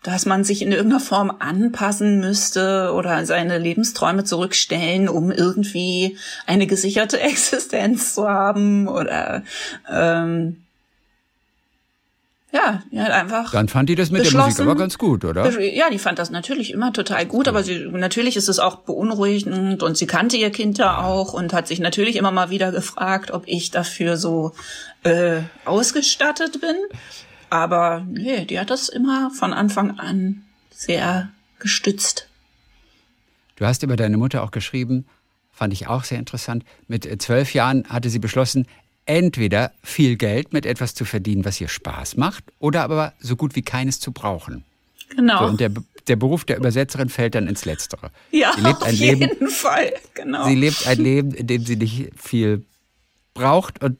dass 0.08 0.24
man 0.24 0.42
sich 0.42 0.62
in 0.62 0.72
irgendeiner 0.72 1.00
Form 1.00 1.30
anpassen 1.38 2.18
müsste 2.18 2.92
oder 2.94 3.26
seine 3.26 3.58
Lebensträume 3.58 4.24
zurückstellen, 4.24 5.06
um 5.06 5.30
irgendwie 5.30 6.16
eine 6.46 6.66
gesicherte 6.66 7.20
Existenz 7.20 8.14
zu 8.14 8.26
haben 8.26 8.88
oder 8.88 9.42
ähm, 9.90 10.62
ja, 12.50 12.82
hat 12.96 13.10
einfach. 13.10 13.50
Dann 13.52 13.68
fand 13.68 13.90
die 13.90 13.94
das 13.94 14.10
mit 14.10 14.24
der 14.24 14.32
Musik 14.32 14.60
aber 14.60 14.76
ganz 14.76 14.96
gut, 14.96 15.26
oder? 15.26 15.60
Ja, 15.60 15.90
die 15.90 15.98
fand 15.98 16.18
das 16.18 16.30
natürlich 16.30 16.72
immer 16.72 16.94
total 16.94 17.26
gut, 17.26 17.46
aber 17.46 17.62
sie, 17.62 17.86
natürlich 17.90 18.38
ist 18.38 18.48
es 18.48 18.58
auch 18.58 18.76
beunruhigend 18.76 19.82
und 19.82 19.98
sie 19.98 20.06
kannte 20.06 20.38
ihr 20.38 20.48
Kind 20.48 20.78
ja 20.78 21.04
auch 21.04 21.34
und 21.34 21.52
hat 21.52 21.68
sich 21.68 21.80
natürlich 21.80 22.16
immer 22.16 22.30
mal 22.30 22.48
wieder 22.48 22.72
gefragt, 22.72 23.30
ob 23.30 23.42
ich 23.44 23.70
dafür 23.70 24.16
so 24.16 24.54
äh, 25.02 25.40
ausgestattet 25.66 26.62
bin. 26.62 26.76
Aber 27.50 28.04
nee, 28.06 28.44
die 28.44 28.58
hat 28.58 28.70
das 28.70 28.88
immer 28.88 29.30
von 29.30 29.52
Anfang 29.52 29.98
an 29.98 30.42
sehr 30.70 31.30
gestützt. 31.58 32.28
Du 33.56 33.66
hast 33.66 33.82
über 33.82 33.96
deine 33.96 34.16
Mutter 34.16 34.42
auch 34.42 34.50
geschrieben, 34.50 35.06
fand 35.52 35.72
ich 35.72 35.88
auch 35.88 36.04
sehr 36.04 36.18
interessant. 36.18 36.64
Mit 36.86 37.20
zwölf 37.20 37.52
Jahren 37.54 37.84
hatte 37.88 38.10
sie 38.10 38.20
beschlossen, 38.20 38.66
entweder 39.06 39.72
viel 39.82 40.16
Geld 40.16 40.52
mit 40.52 40.66
etwas 40.66 40.94
zu 40.94 41.04
verdienen, 41.04 41.44
was 41.44 41.60
ihr 41.60 41.68
Spaß 41.68 42.16
macht, 42.16 42.44
oder 42.58 42.82
aber 42.82 43.14
so 43.18 43.34
gut 43.36 43.56
wie 43.56 43.62
keines 43.62 43.98
zu 43.98 44.12
brauchen. 44.12 44.64
Genau. 45.08 45.38
So, 45.38 45.44
und 45.46 45.60
der, 45.60 45.70
der 46.06 46.16
Beruf 46.16 46.44
der 46.44 46.58
Übersetzerin 46.58 47.08
fällt 47.08 47.34
dann 47.34 47.48
ins 47.48 47.64
Letztere. 47.64 48.10
Ja, 48.30 48.52
sie 48.54 48.60
lebt 48.60 48.82
auf 48.82 48.88
ein 48.88 48.94
jeden 48.94 49.20
Leben, 49.20 49.48
Fall. 49.48 49.92
Genau. 50.14 50.44
Sie 50.44 50.54
lebt 50.54 50.86
ein 50.86 50.98
Leben, 50.98 51.32
in 51.32 51.46
dem 51.46 51.64
sie 51.64 51.76
nicht 51.76 52.10
viel 52.16 52.64
braucht 53.34 53.82
und 53.82 53.98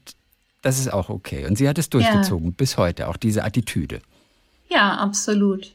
das 0.63 0.79
ist 0.79 0.93
auch 0.93 1.09
okay. 1.09 1.47
Und 1.47 1.57
sie 1.57 1.69
hat 1.69 1.79
es 1.79 1.91
durchgezogen 1.91 2.49
ja. 2.49 2.55
bis 2.57 2.77
heute, 2.77 3.09
auch 3.09 3.17
diese 3.17 3.45
Attitüde. 3.45 4.01
Ja, 4.69 4.97
absolut. 4.97 5.73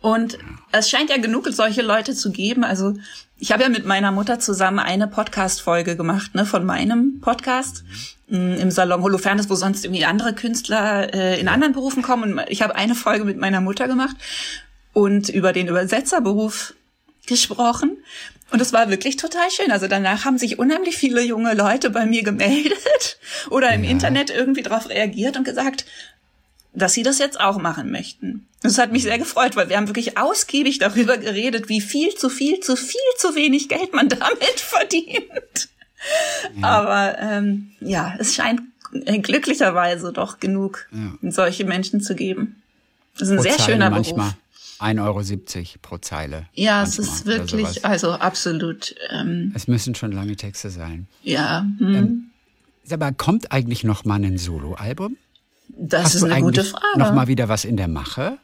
Und 0.00 0.38
es 0.72 0.88
scheint 0.88 1.10
ja 1.10 1.18
genug 1.18 1.46
solche 1.50 1.82
Leute 1.82 2.14
zu 2.14 2.32
geben. 2.32 2.64
Also 2.64 2.94
ich 3.38 3.52
habe 3.52 3.62
ja 3.62 3.68
mit 3.68 3.86
meiner 3.86 4.12
Mutter 4.12 4.38
zusammen 4.38 4.78
eine 4.78 5.06
Podcast-Folge 5.06 5.96
gemacht, 5.96 6.34
ne, 6.34 6.46
von 6.46 6.64
meinem 6.64 7.20
Podcast 7.20 7.84
mh, 8.28 8.56
im 8.56 8.70
Salon 8.70 9.02
Holofernes, 9.02 9.50
wo 9.50 9.54
sonst 9.54 9.84
irgendwie 9.84 10.04
andere 10.04 10.34
Künstler 10.34 11.12
äh, 11.14 11.40
in 11.40 11.48
anderen 11.48 11.74
Berufen 11.74 12.02
kommen. 12.02 12.38
Und 12.38 12.44
ich 12.48 12.62
habe 12.62 12.76
eine 12.76 12.94
Folge 12.94 13.24
mit 13.24 13.38
meiner 13.38 13.60
Mutter 13.60 13.88
gemacht 13.88 14.16
und 14.92 15.28
über 15.28 15.52
den 15.52 15.68
Übersetzerberuf 15.68 16.74
gesprochen. 17.30 17.96
Und 18.50 18.60
es 18.60 18.72
war 18.72 18.90
wirklich 18.90 19.16
total 19.16 19.50
schön. 19.50 19.70
Also 19.70 19.86
danach 19.86 20.24
haben 20.24 20.36
sich 20.36 20.58
unheimlich 20.58 20.96
viele 20.96 21.22
junge 21.22 21.54
Leute 21.54 21.88
bei 21.88 22.04
mir 22.04 22.22
gemeldet 22.22 23.18
oder 23.50 23.72
im 23.72 23.84
ja. 23.84 23.90
Internet 23.90 24.30
irgendwie 24.30 24.62
darauf 24.62 24.90
reagiert 24.90 25.36
und 25.38 25.44
gesagt, 25.44 25.86
dass 26.74 26.92
sie 26.92 27.02
das 27.02 27.18
jetzt 27.18 27.40
auch 27.40 27.58
machen 27.58 27.90
möchten. 27.90 28.46
Das 28.62 28.78
hat 28.78 28.92
mich 28.92 29.04
sehr 29.04 29.18
gefreut, 29.18 29.56
weil 29.56 29.68
wir 29.68 29.76
haben 29.76 29.88
wirklich 29.88 30.18
ausgiebig 30.18 30.78
darüber 30.78 31.16
geredet, 31.16 31.68
wie 31.68 31.80
viel 31.80 32.14
zu 32.14 32.28
viel 32.28 32.60
zu 32.60 32.76
viel 32.76 33.00
zu 33.16 33.34
wenig 33.34 33.68
Geld 33.68 33.94
man 33.94 34.08
damit 34.08 34.60
verdient. 34.60 35.68
Ja. 36.60 36.68
Aber 36.68 37.18
ähm, 37.18 37.72
ja, 37.80 38.14
es 38.18 38.34
scheint 38.34 38.60
glücklicherweise 38.92 40.12
doch 40.12 40.40
genug 40.40 40.88
ja. 40.92 41.30
solche 41.30 41.64
Menschen 41.64 42.00
zu 42.00 42.14
geben. 42.14 42.60
Das 43.18 43.28
ist 43.28 43.32
ein 43.32 43.36
pro 43.36 43.42
sehr 43.42 43.58
schöner 43.58 43.90
manchmal. 43.90 44.30
Beruf. 44.30 44.40
1,70 44.80 45.00
Euro 45.58 45.64
pro 45.82 45.98
Zeile. 45.98 46.46
Ja, 46.54 46.82
es 46.82 46.98
ist 46.98 47.26
wirklich, 47.26 47.84
also 47.84 48.12
absolut. 48.12 48.94
Ähm, 49.10 49.52
es 49.54 49.68
müssen 49.68 49.94
schon 49.94 50.12
lange 50.12 50.36
Texte 50.36 50.70
sein. 50.70 51.06
Ja. 51.22 51.66
Hm. 51.78 51.94
Ähm, 51.94 52.30
aber 52.90 53.12
kommt 53.12 53.52
eigentlich 53.52 53.84
noch 53.84 54.04
mal 54.04 54.22
ein 54.24 54.38
Soloalbum? 54.38 55.16
Das 55.68 56.04
Hast 56.06 56.14
ist 56.16 56.22
eine 56.24 56.40
gute 56.40 56.64
Frage. 56.64 56.98
Noch 56.98 57.14
mal 57.14 57.28
wieder 57.28 57.48
was 57.48 57.64
in 57.64 57.76
der 57.76 57.88
Mache? 57.88 58.38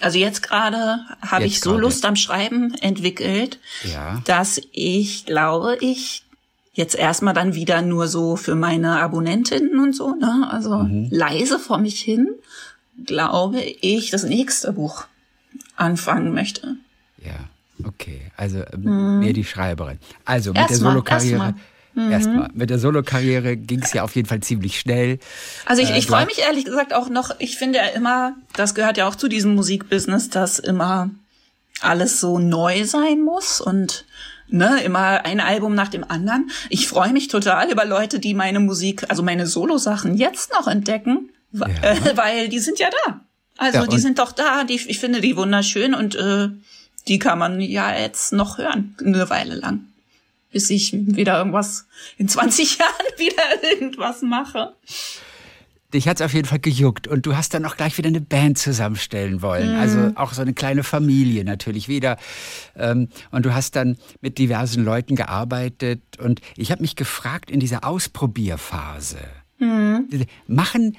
Also 0.00 0.18
jetzt 0.18 0.42
gerade 0.42 1.00
habe 1.22 1.44
ich 1.44 1.60
so 1.60 1.70
gerade. 1.70 1.82
Lust 1.82 2.04
am 2.04 2.14
Schreiben 2.14 2.74
entwickelt, 2.74 3.58
Ja. 3.84 4.22
dass 4.26 4.60
ich 4.72 5.24
glaube, 5.26 5.78
ich 5.80 6.22
jetzt 6.74 6.94
erstmal 6.94 7.34
dann 7.34 7.54
wieder 7.54 7.82
nur 7.82 8.06
so 8.06 8.36
für 8.36 8.54
meine 8.54 9.00
Abonnentinnen 9.00 9.78
und 9.80 9.96
so, 9.96 10.14
ne, 10.14 10.48
also 10.50 10.78
Mhm. 10.78 11.08
leise 11.10 11.58
vor 11.58 11.78
mich 11.78 12.00
hin, 12.00 12.28
glaube 13.04 13.60
ich, 13.60 14.10
das 14.10 14.22
nächste 14.22 14.72
Buch 14.72 15.06
anfangen 15.78 16.32
möchte. 16.34 16.76
Ja, 17.24 17.34
okay. 17.86 18.20
Also 18.36 18.62
ähm, 18.72 19.20
mehr 19.20 19.32
die 19.32 19.44
Schreiberin. 19.44 19.98
Also 20.24 20.50
mit 20.50 20.56
der 20.58 20.64
Mhm. 20.64 20.70
Erstmal, 20.70 20.92
Solokarriere. 20.92 21.32
erstmal. 21.34 21.54
Erstmal. 22.12 22.48
Mit 22.54 22.70
der 22.70 22.78
Solokarriere 22.78 23.56
ging 23.56 23.82
es 23.82 23.92
ja 23.92 24.04
auf 24.04 24.14
jeden 24.14 24.28
Fall 24.28 24.38
ziemlich 24.40 24.78
schnell. 24.78 25.18
Also 25.66 25.82
ich, 25.82 25.90
Äh, 25.90 25.98
ich 25.98 26.06
freue 26.06 26.26
mich 26.26 26.38
ehrlich 26.38 26.64
gesagt 26.64 26.94
auch 26.94 27.08
noch, 27.08 27.34
ich 27.40 27.56
finde 27.56 27.78
ja 27.78 27.86
immer, 27.86 28.34
das 28.54 28.74
gehört 28.76 28.96
ja 28.98 29.08
auch 29.08 29.16
zu 29.16 29.26
diesem 29.28 29.54
Musikbusiness, 29.56 30.30
dass 30.30 30.58
immer 30.60 31.10
alles 31.80 32.20
so 32.20 32.38
neu 32.38 32.84
sein 32.84 33.22
muss 33.22 33.60
und 33.60 34.04
ne, 34.48 34.80
immer 34.84 35.24
ein 35.24 35.40
Album 35.40 35.74
nach 35.74 35.88
dem 35.88 36.04
anderen. 36.08 36.50
Ich 36.68 36.86
freue 36.88 37.12
mich 37.12 37.28
total 37.28 37.70
über 37.70 37.84
Leute, 37.84 38.20
die 38.20 38.34
meine 38.34 38.60
Musik, 38.60 39.04
also 39.08 39.22
meine 39.24 39.46
Solo-Sachen 39.46 40.16
jetzt 40.16 40.52
noch 40.52 40.68
entdecken, 40.68 41.30
Ja. 41.52 41.66
weil 42.16 42.48
die 42.48 42.58
sind 42.60 42.78
ja 42.78 42.88
da. 43.06 43.20
Also 43.58 43.80
Ja, 43.80 43.86
die 43.86 43.98
sind 43.98 44.18
doch 44.18 44.32
da, 44.32 44.64
die, 44.64 44.76
ich 44.76 44.98
finde 44.98 45.20
die 45.20 45.36
wunderschön 45.36 45.94
und 45.94 46.14
äh, 46.14 46.48
die 47.08 47.18
kann 47.18 47.38
man 47.38 47.60
ja 47.60 47.94
jetzt 47.98 48.32
noch 48.32 48.56
hören, 48.58 48.94
eine 49.04 49.28
Weile 49.28 49.54
lang. 49.56 49.80
Bis 50.50 50.70
ich 50.70 50.92
wieder 50.94 51.36
irgendwas 51.38 51.86
in 52.16 52.28
20 52.28 52.78
Jahren 52.78 52.92
wieder 53.18 53.42
irgendwas 53.72 54.22
mache. 54.22 54.72
Dich 55.92 56.06
hat's 56.06 56.20
auf 56.20 56.34
jeden 56.34 56.46
Fall 56.46 56.58
gejuckt 56.58 57.08
und 57.08 57.24
du 57.24 57.34
hast 57.34 57.54
dann 57.54 57.64
auch 57.64 57.76
gleich 57.76 57.96
wieder 57.96 58.08
eine 58.08 58.20
Band 58.20 58.58
zusammenstellen 58.58 59.40
wollen. 59.40 59.72
Mhm. 59.72 59.80
Also 59.80 60.12
auch 60.16 60.34
so 60.34 60.42
eine 60.42 60.52
kleine 60.52 60.84
Familie 60.84 61.44
natürlich 61.44 61.88
wieder. 61.88 62.18
Ähm, 62.76 63.08
und 63.30 63.46
du 63.46 63.54
hast 63.54 63.74
dann 63.74 63.96
mit 64.20 64.36
diversen 64.38 64.84
Leuten 64.84 65.16
gearbeitet. 65.16 66.02
Und 66.18 66.42
ich 66.56 66.70
habe 66.70 66.82
mich 66.82 66.94
gefragt 66.94 67.50
in 67.50 67.58
dieser 67.58 67.84
Ausprobierphase, 67.84 69.18
Mhm. 69.60 70.08
machen 70.46 70.96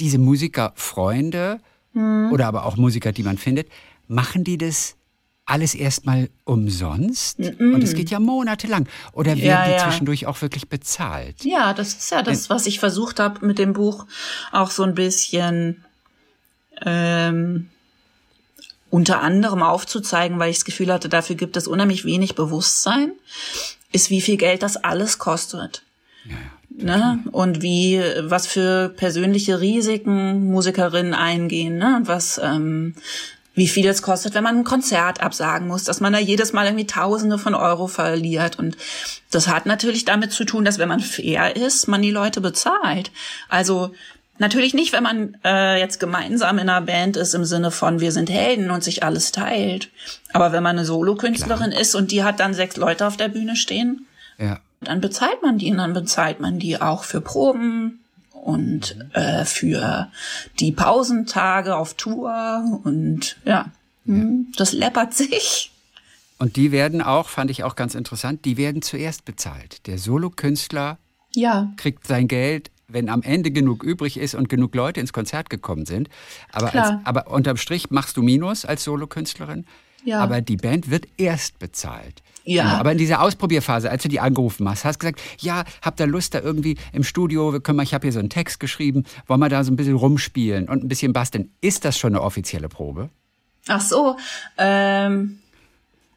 diese 0.00 0.18
Musiker 0.18 0.72
Freunde 0.76 1.60
Mhm. 1.94 2.30
oder 2.32 2.46
aber 2.46 2.64
auch 2.64 2.76
Musiker, 2.76 3.12
die 3.12 3.22
man 3.22 3.36
findet, 3.36 3.68
machen 4.08 4.44
die 4.44 4.56
das 4.56 4.96
alles 5.44 5.74
erstmal 5.74 6.30
umsonst? 6.44 7.38
Und 7.38 7.82
es 7.82 7.92
geht 7.94 8.08
ja 8.10 8.18
monatelang. 8.18 8.88
Oder 9.12 9.36
werden 9.36 9.44
Ja, 9.44 9.64
die 9.66 9.72
ja. 9.72 9.78
zwischendurch 9.84 10.26
auch 10.26 10.40
wirklich 10.40 10.68
bezahlt? 10.70 11.44
Ja, 11.44 11.74
das 11.74 11.88
ist 11.94 12.10
ja 12.10 12.22
das, 12.22 12.48
was 12.48 12.64
ich 12.66 12.78
versucht 12.80 13.20
habe 13.20 13.44
mit 13.44 13.58
dem 13.58 13.74
Buch 13.74 14.06
auch 14.52 14.70
so 14.70 14.84
ein 14.84 14.94
bisschen 14.94 15.84
ähm, 16.80 17.68
unter 18.90 19.20
anderem 19.20 19.62
aufzuzeigen, 19.62 20.38
weil 20.38 20.50
ich 20.50 20.56
das 20.58 20.64
Gefühl 20.64 20.92
hatte, 20.92 21.08
dafür 21.08 21.36
gibt 21.36 21.56
es 21.56 21.66
unheimlich 21.66 22.04
wenig 22.04 22.34
Bewusstsein, 22.34 23.12
ist 23.90 24.10
wie 24.10 24.20
viel 24.20 24.36
Geld 24.36 24.62
das 24.62 24.76
alles 24.78 25.18
kostet. 25.18 25.82
Ne? 26.78 27.20
Und 27.32 27.62
wie, 27.62 28.00
was 28.20 28.46
für 28.46 28.88
persönliche 28.88 29.60
Risiken 29.60 30.50
Musikerinnen 30.50 31.14
eingehen, 31.14 31.78
ne? 31.78 31.96
Und 31.96 32.08
was, 32.08 32.40
ähm, 32.42 32.94
wie 33.54 33.68
viel 33.68 33.86
es 33.86 34.02
kostet, 34.02 34.34
wenn 34.34 34.44
man 34.44 34.58
ein 34.58 34.64
Konzert 34.64 35.22
absagen 35.22 35.68
muss, 35.68 35.84
dass 35.84 36.00
man 36.00 36.12
da 36.12 36.18
jedes 36.18 36.52
Mal 36.52 36.66
irgendwie 36.66 36.86
Tausende 36.86 37.38
von 37.38 37.54
Euro 37.54 37.86
verliert. 37.86 38.58
Und 38.58 38.76
das 39.30 39.48
hat 39.48 39.66
natürlich 39.66 40.04
damit 40.04 40.32
zu 40.32 40.44
tun, 40.44 40.64
dass 40.64 40.78
wenn 40.78 40.88
man 40.88 41.00
fair 41.00 41.54
ist, 41.54 41.86
man 41.88 42.02
die 42.02 42.10
Leute 42.10 42.40
bezahlt. 42.40 43.10
Also 43.48 43.92
natürlich 44.38 44.72
nicht, 44.72 44.92
wenn 44.92 45.02
man 45.02 45.36
äh, 45.44 45.78
jetzt 45.78 46.00
gemeinsam 46.00 46.58
in 46.58 46.68
einer 46.68 46.80
Band 46.80 47.16
ist 47.18 47.34
im 47.34 47.44
Sinne 47.44 47.70
von 47.70 48.00
wir 48.00 48.12
sind 48.12 48.30
Helden 48.30 48.70
und 48.70 48.82
sich 48.82 49.02
alles 49.02 49.32
teilt. 49.32 49.90
Aber 50.32 50.52
wenn 50.52 50.62
man 50.62 50.78
eine 50.78 50.86
Solokünstlerin 50.86 51.72
ist 51.72 51.94
und 51.94 52.10
die 52.10 52.24
hat 52.24 52.40
dann 52.40 52.54
sechs 52.54 52.76
Leute 52.76 53.06
auf 53.06 53.18
der 53.18 53.28
Bühne 53.28 53.56
stehen, 53.56 54.06
Ja. 54.38 54.60
Dann 54.88 55.00
bezahlt 55.00 55.42
man 55.42 55.58
die 55.58 55.70
und 55.70 55.78
dann 55.78 55.92
bezahlt 55.92 56.40
man 56.40 56.58
die 56.58 56.80
auch 56.80 57.04
für 57.04 57.20
Proben 57.20 58.00
und 58.32 58.96
äh, 59.12 59.44
für 59.44 60.10
die 60.58 60.72
Pausentage 60.72 61.76
auf 61.76 61.94
Tour 61.94 62.80
und 62.84 63.36
ja, 63.44 63.70
hm, 64.04 64.52
das 64.56 64.72
läppert 64.72 65.14
sich. 65.14 65.70
Und 66.38 66.56
die 66.56 66.72
werden 66.72 67.02
auch, 67.02 67.28
fand 67.28 67.50
ich 67.50 67.62
auch 67.62 67.76
ganz 67.76 67.94
interessant, 67.94 68.44
die 68.44 68.56
werden 68.56 68.82
zuerst 68.82 69.24
bezahlt. 69.24 69.86
Der 69.86 69.98
Solokünstler 69.98 70.98
Ja, 71.36 71.72
kriegt 71.76 72.06
sein 72.06 72.26
Geld, 72.26 72.72
wenn 72.88 73.08
am 73.08 73.22
Ende 73.22 73.52
genug 73.52 73.84
übrig 73.84 74.16
ist 74.16 74.34
und 74.34 74.48
genug 74.48 74.74
Leute 74.74 74.98
ins 74.98 75.12
Konzert 75.12 75.50
gekommen 75.50 75.86
sind. 75.86 76.08
Aber, 76.50 76.74
als, 76.74 76.94
aber 77.04 77.28
unterm 77.28 77.56
Strich 77.56 77.90
machst 77.90 78.16
du 78.16 78.22
Minus 78.22 78.64
als 78.64 78.82
Solokünstlerin. 78.84 79.66
Ja. 80.04 80.18
Aber 80.18 80.40
die 80.40 80.56
Band 80.56 80.90
wird 80.90 81.06
erst 81.16 81.60
bezahlt. 81.60 82.22
Ja. 82.44 82.64
Genau. 82.64 82.76
Aber 82.76 82.92
in 82.92 82.98
dieser 82.98 83.22
Ausprobierphase, 83.22 83.90
als 83.90 84.02
du 84.02 84.08
die 84.08 84.20
angerufen 84.20 84.68
hast, 84.68 84.84
hast 84.84 84.96
du 84.96 85.06
gesagt, 85.06 85.20
ja, 85.40 85.64
habt 85.80 86.00
ihr 86.00 86.06
Lust 86.06 86.34
da 86.34 86.40
irgendwie 86.40 86.76
im 86.92 87.04
Studio, 87.04 87.52
wir 87.52 87.60
können 87.60 87.76
mal, 87.76 87.82
ich 87.82 87.94
habe 87.94 88.06
hier 88.06 88.12
so 88.12 88.18
einen 88.18 88.30
Text 88.30 88.60
geschrieben, 88.60 89.04
wollen 89.26 89.40
wir 89.40 89.48
da 89.48 89.64
so 89.64 89.72
ein 89.72 89.76
bisschen 89.76 89.96
rumspielen 89.96 90.68
und 90.68 90.84
ein 90.84 90.88
bisschen 90.88 91.12
basteln. 91.12 91.50
Ist 91.60 91.84
das 91.84 91.98
schon 91.98 92.14
eine 92.14 92.22
offizielle 92.22 92.68
Probe? 92.68 93.10
Ach 93.68 93.80
so, 93.80 94.16
ähm. 94.58 95.38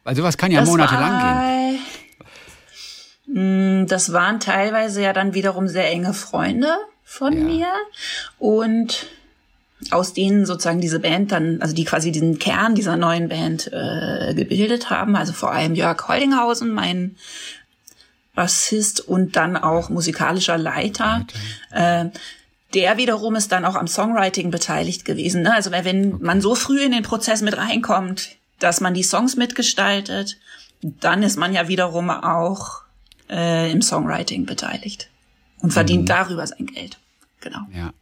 Weil 0.04 0.16
sowas 0.16 0.36
kann 0.36 0.50
ja 0.50 0.64
monatelang 0.64 1.18
gehen. 1.20 1.80
Hm, 3.32 3.86
das 3.88 4.12
waren 4.12 4.40
teilweise 4.40 5.02
ja 5.02 5.12
dann 5.12 5.34
wiederum 5.34 5.68
sehr 5.68 5.90
enge 5.90 6.14
Freunde 6.14 6.76
von 7.02 7.32
ja. 7.32 7.44
mir 7.44 7.66
und 8.38 9.06
aus 9.90 10.14
denen 10.14 10.46
sozusagen 10.46 10.80
diese 10.80 11.00
Band 11.00 11.32
dann, 11.32 11.60
also 11.60 11.74
die 11.74 11.84
quasi 11.84 12.10
diesen 12.10 12.38
Kern 12.38 12.74
dieser 12.74 12.96
neuen 12.96 13.28
Band 13.28 13.70
äh, 13.72 14.34
gebildet 14.34 14.90
haben. 14.90 15.16
Also 15.16 15.32
vor 15.32 15.52
allem 15.52 15.74
Jörg 15.74 16.08
Holdinghausen, 16.08 16.72
mein 16.72 17.16
Bassist 18.34 19.00
und 19.00 19.36
dann 19.36 19.56
auch 19.56 19.88
musikalischer 19.88 20.58
Leiter. 20.58 21.26
Äh, 21.70 22.06
der 22.74 22.96
wiederum 22.96 23.36
ist 23.36 23.52
dann 23.52 23.64
auch 23.64 23.76
am 23.76 23.86
Songwriting 23.86 24.50
beteiligt 24.50 25.04
gewesen. 25.04 25.42
Ne? 25.42 25.54
Also 25.54 25.70
wenn 25.70 26.14
okay. 26.14 26.24
man 26.24 26.40
so 26.40 26.54
früh 26.54 26.82
in 26.82 26.92
den 26.92 27.02
Prozess 27.02 27.42
mit 27.42 27.56
reinkommt, 27.56 28.30
dass 28.58 28.80
man 28.80 28.94
die 28.94 29.02
Songs 29.02 29.36
mitgestaltet, 29.36 30.38
dann 30.82 31.22
ist 31.22 31.36
man 31.36 31.52
ja 31.52 31.68
wiederum 31.68 32.10
auch 32.10 32.82
äh, 33.30 33.70
im 33.70 33.82
Songwriting 33.82 34.46
beteiligt 34.46 35.08
und 35.60 35.72
verdient 35.72 36.02
mhm. 36.02 36.06
darüber 36.06 36.46
sein 36.46 36.66
Geld. 36.66 36.98
Genau. 37.40 37.60
Ja. 37.74 37.92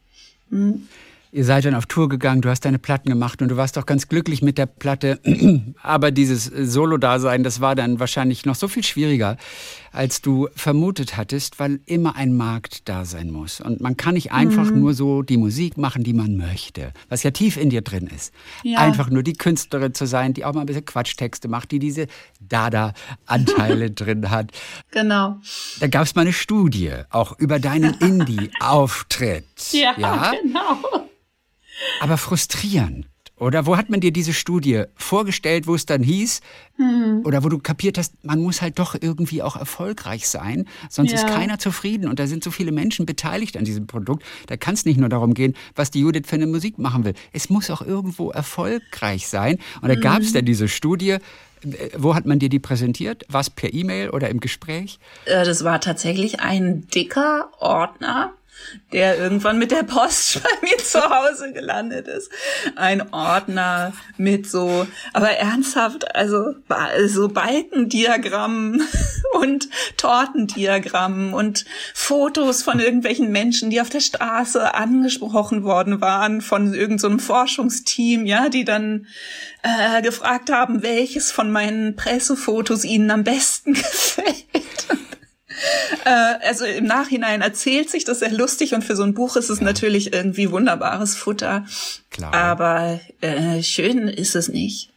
Mhm. 0.49 0.87
Ihr 1.35 1.43
seid 1.43 1.65
dann 1.65 1.75
auf 1.75 1.85
Tour 1.85 2.07
gegangen, 2.07 2.41
du 2.41 2.49
hast 2.49 2.63
deine 2.63 2.79
Platten 2.79 3.09
gemacht 3.09 3.41
und 3.41 3.49
du 3.49 3.57
warst 3.57 3.75
doch 3.75 3.85
ganz 3.85 4.07
glücklich 4.07 4.41
mit 4.41 4.57
der 4.57 4.67
Platte. 4.67 5.19
Aber 5.83 6.11
dieses 6.11 6.45
Solo-Dasein, 6.45 7.43
das 7.43 7.59
war 7.59 7.75
dann 7.75 7.99
wahrscheinlich 7.99 8.45
noch 8.45 8.55
so 8.55 8.69
viel 8.69 8.85
schwieriger, 8.85 9.35
als 9.91 10.21
du 10.21 10.47
vermutet 10.55 11.17
hattest, 11.17 11.59
weil 11.59 11.81
immer 11.87 12.15
ein 12.15 12.37
Markt 12.37 12.87
da 12.87 13.03
sein 13.03 13.31
muss. 13.31 13.59
Und 13.59 13.81
man 13.81 13.97
kann 13.97 14.13
nicht 14.13 14.31
einfach 14.31 14.71
mhm. 14.71 14.79
nur 14.79 14.93
so 14.93 15.23
die 15.23 15.35
Musik 15.35 15.77
machen, 15.77 16.05
die 16.05 16.13
man 16.13 16.37
möchte, 16.37 16.93
was 17.09 17.23
ja 17.23 17.31
tief 17.31 17.57
in 17.57 17.69
dir 17.69 17.81
drin 17.81 18.07
ist. 18.07 18.33
Ja. 18.63 18.79
Einfach 18.79 19.09
nur 19.09 19.21
die 19.21 19.33
Künstlerin 19.33 19.93
zu 19.93 20.07
sein, 20.07 20.33
die 20.33 20.45
auch 20.45 20.53
mal 20.53 20.61
ein 20.61 20.67
bisschen 20.67 20.85
Quatschtexte 20.85 21.49
macht, 21.49 21.71
die 21.71 21.79
diese 21.79 22.07
Dada-Anteile 22.39 23.91
drin 23.91 24.31
hat. 24.31 24.51
Genau. 24.91 25.41
Da 25.81 25.87
gab 25.87 26.03
es 26.03 26.15
mal 26.15 26.21
eine 26.21 26.31
Studie, 26.31 26.93
auch 27.09 27.37
über 27.37 27.59
deinen 27.59 27.93
Indie-Auftritt. 27.99 29.43
Ja, 29.73 29.95
ja, 29.97 30.31
genau 30.41 31.05
aber 31.99 32.17
frustrierend. 32.17 33.07
Oder 33.37 33.65
wo 33.65 33.75
hat 33.75 33.89
man 33.89 33.99
dir 33.99 34.13
diese 34.13 34.33
Studie 34.33 34.83
vorgestellt, 34.95 35.67
wo 35.67 35.75
es 35.75 35.85
dann 35.85 36.01
hieß, 36.01 36.39
hm. 36.77 37.23
oder 37.25 37.43
wo 37.43 37.49
du 37.49 37.59
kapiert 37.59 37.97
hast, 37.97 38.23
man 38.23 38.41
muss 38.41 38.61
halt 38.61 38.79
doch 38.79 38.95
irgendwie 38.99 39.41
auch 39.41 39.57
erfolgreich 39.57 40.29
sein, 40.29 40.65
sonst 40.89 41.11
ja. 41.11 41.17
ist 41.17 41.27
keiner 41.27 41.59
zufrieden 41.59 42.07
und 42.07 42.19
da 42.19 42.27
sind 42.27 42.45
so 42.45 42.51
viele 42.51 42.71
Menschen 42.71 43.05
beteiligt 43.05 43.57
an 43.57 43.65
diesem 43.65 43.87
Produkt. 43.87 44.23
Da 44.47 44.55
kann 44.55 44.75
es 44.75 44.85
nicht 44.85 44.97
nur 44.97 45.09
darum 45.09 45.33
gehen, 45.33 45.53
was 45.75 45.91
die 45.91 45.99
Judith 45.99 46.27
für 46.27 46.37
eine 46.37 46.47
Musik 46.47 46.79
machen 46.79 47.03
will. 47.03 47.13
Es 47.33 47.49
muss 47.49 47.69
auch 47.69 47.81
irgendwo 47.81 48.31
erfolgreich 48.31 49.27
sein. 49.27 49.59
Und 49.81 49.89
da 49.89 49.95
hm. 49.95 50.01
gab 50.01 50.21
es 50.21 50.31
dann 50.31 50.45
diese 50.45 50.69
Studie, 50.69 51.17
wo 51.97 52.15
hat 52.15 52.25
man 52.25 52.39
dir 52.39 52.49
die 52.49 52.59
präsentiert? 52.59 53.25
Was 53.27 53.49
per 53.49 53.73
E-Mail 53.73 54.11
oder 54.11 54.29
im 54.29 54.39
Gespräch? 54.39 54.99
Äh, 55.25 55.43
das 55.43 55.65
war 55.65 55.81
tatsächlich 55.81 56.39
ein 56.39 56.87
dicker 56.87 57.49
Ordner 57.59 58.33
der 58.91 59.17
irgendwann 59.17 59.57
mit 59.57 59.71
der 59.71 59.83
Post 59.83 60.41
bei 60.43 60.67
mir 60.67 60.77
zu 60.77 61.01
Hause 61.01 61.53
gelandet 61.53 62.07
ist. 62.07 62.29
Ein 62.75 63.13
Ordner 63.13 63.93
mit 64.17 64.49
so, 64.49 64.87
aber 65.13 65.31
ernsthaft, 65.31 66.15
also 66.15 66.55
so 67.07 67.27
Balkendiagrammen 67.29 68.81
und 69.33 69.69
Tortendiagrammen 69.97 71.33
und 71.33 71.65
Fotos 71.93 72.63
von 72.63 72.79
irgendwelchen 72.79 73.31
Menschen, 73.31 73.69
die 73.69 73.81
auf 73.81 73.89
der 73.89 73.99
Straße 73.99 74.73
angesprochen 74.73 75.63
worden 75.63 76.01
waren 76.01 76.41
von 76.41 76.73
irgendeinem 76.73 77.19
so 77.19 77.25
Forschungsteam, 77.25 78.25
ja, 78.25 78.49
die 78.49 78.65
dann 78.65 79.07
äh, 79.63 80.01
gefragt 80.01 80.51
haben, 80.51 80.83
welches 80.83 81.31
von 81.31 81.51
meinen 81.51 81.95
Pressefotos 81.95 82.83
ihnen 82.83 83.11
am 83.11 83.23
besten 83.23 83.73
gefällt. 83.73 84.45
Äh, 86.03 86.09
also 86.47 86.65
im 86.65 86.85
Nachhinein 86.85 87.41
erzählt 87.41 87.89
sich 87.89 88.03
das 88.03 88.19
sehr 88.19 88.31
lustig 88.31 88.73
und 88.73 88.83
für 88.83 88.95
so 88.95 89.03
ein 89.03 89.13
Buch 89.13 89.35
ist 89.35 89.49
es 89.49 89.59
ja. 89.59 89.65
natürlich 89.65 90.13
irgendwie 90.13 90.51
wunderbares 90.51 91.15
Futter. 91.15 91.65
Klar. 92.09 92.33
Aber 92.33 92.99
äh, 93.21 93.63
schön 93.63 94.07
ist 94.07 94.35
es 94.35 94.49
nicht. 94.49 94.91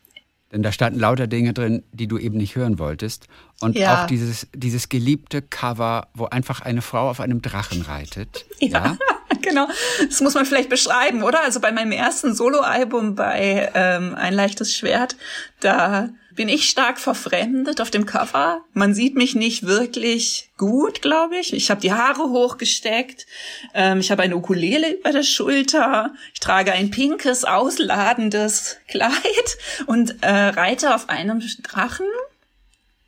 Denn 0.52 0.62
da 0.62 0.72
standen 0.72 0.98
lauter 0.98 1.26
Dinge 1.26 1.52
drin, 1.52 1.82
die 1.92 2.06
du 2.06 2.16
eben 2.18 2.38
nicht 2.38 2.56
hören 2.56 2.78
wolltest. 2.78 3.26
Und 3.61 3.76
ja. 3.76 4.02
auch 4.02 4.06
dieses, 4.06 4.46
dieses 4.54 4.88
geliebte 4.88 5.42
Cover, 5.42 6.09
wo 6.14 6.24
einfach 6.24 6.62
eine 6.62 6.80
Frau 6.80 7.11
auf 7.11 7.20
einem 7.20 7.42
Drachen 7.42 7.82
reitet. 7.82 8.46
Ja, 8.59 8.68
ja? 8.68 8.98
genau. 9.42 9.68
Das 10.08 10.20
muss 10.20 10.34
man 10.34 10.46
vielleicht 10.46 10.68
beschreiben, 10.68 11.22
oder? 11.22 11.40
Also 11.40 11.60
bei 11.60 11.72
meinem 11.72 11.92
ersten 11.92 12.34
Soloalbum 12.34 13.14
bei 13.14 13.70
ähm, 13.74 14.14
Ein 14.14 14.34
leichtes 14.34 14.74
Schwert, 14.74 15.16
da 15.60 16.08
bin 16.38 16.48
ich 16.48 16.68
stark 16.68 17.00
verfremdet 17.00 17.80
auf 17.80 17.90
dem 17.90 18.06
Cover. 18.06 18.60
Man 18.72 18.94
sieht 18.94 19.16
mich 19.16 19.34
nicht 19.34 19.66
wirklich 19.66 20.50
gut, 20.56 21.02
glaube 21.02 21.36
ich. 21.36 21.52
Ich 21.52 21.68
habe 21.68 21.80
die 21.80 21.92
Haare 21.92 22.30
hochgesteckt. 22.30 23.26
Ähm, 23.74 23.98
ich 23.98 24.12
habe 24.12 24.22
eine 24.22 24.36
Ukulele 24.36 24.92
über 24.92 25.10
der 25.10 25.24
Schulter. 25.24 26.14
Ich 26.32 26.38
trage 26.38 26.70
ein 26.70 26.92
pinkes, 26.92 27.44
ausladendes 27.44 28.76
Kleid 28.88 29.58
und 29.86 30.22
äh, 30.22 30.30
reite 30.30 30.94
auf 30.94 31.08
einem 31.08 31.42
Drachen, 31.64 32.06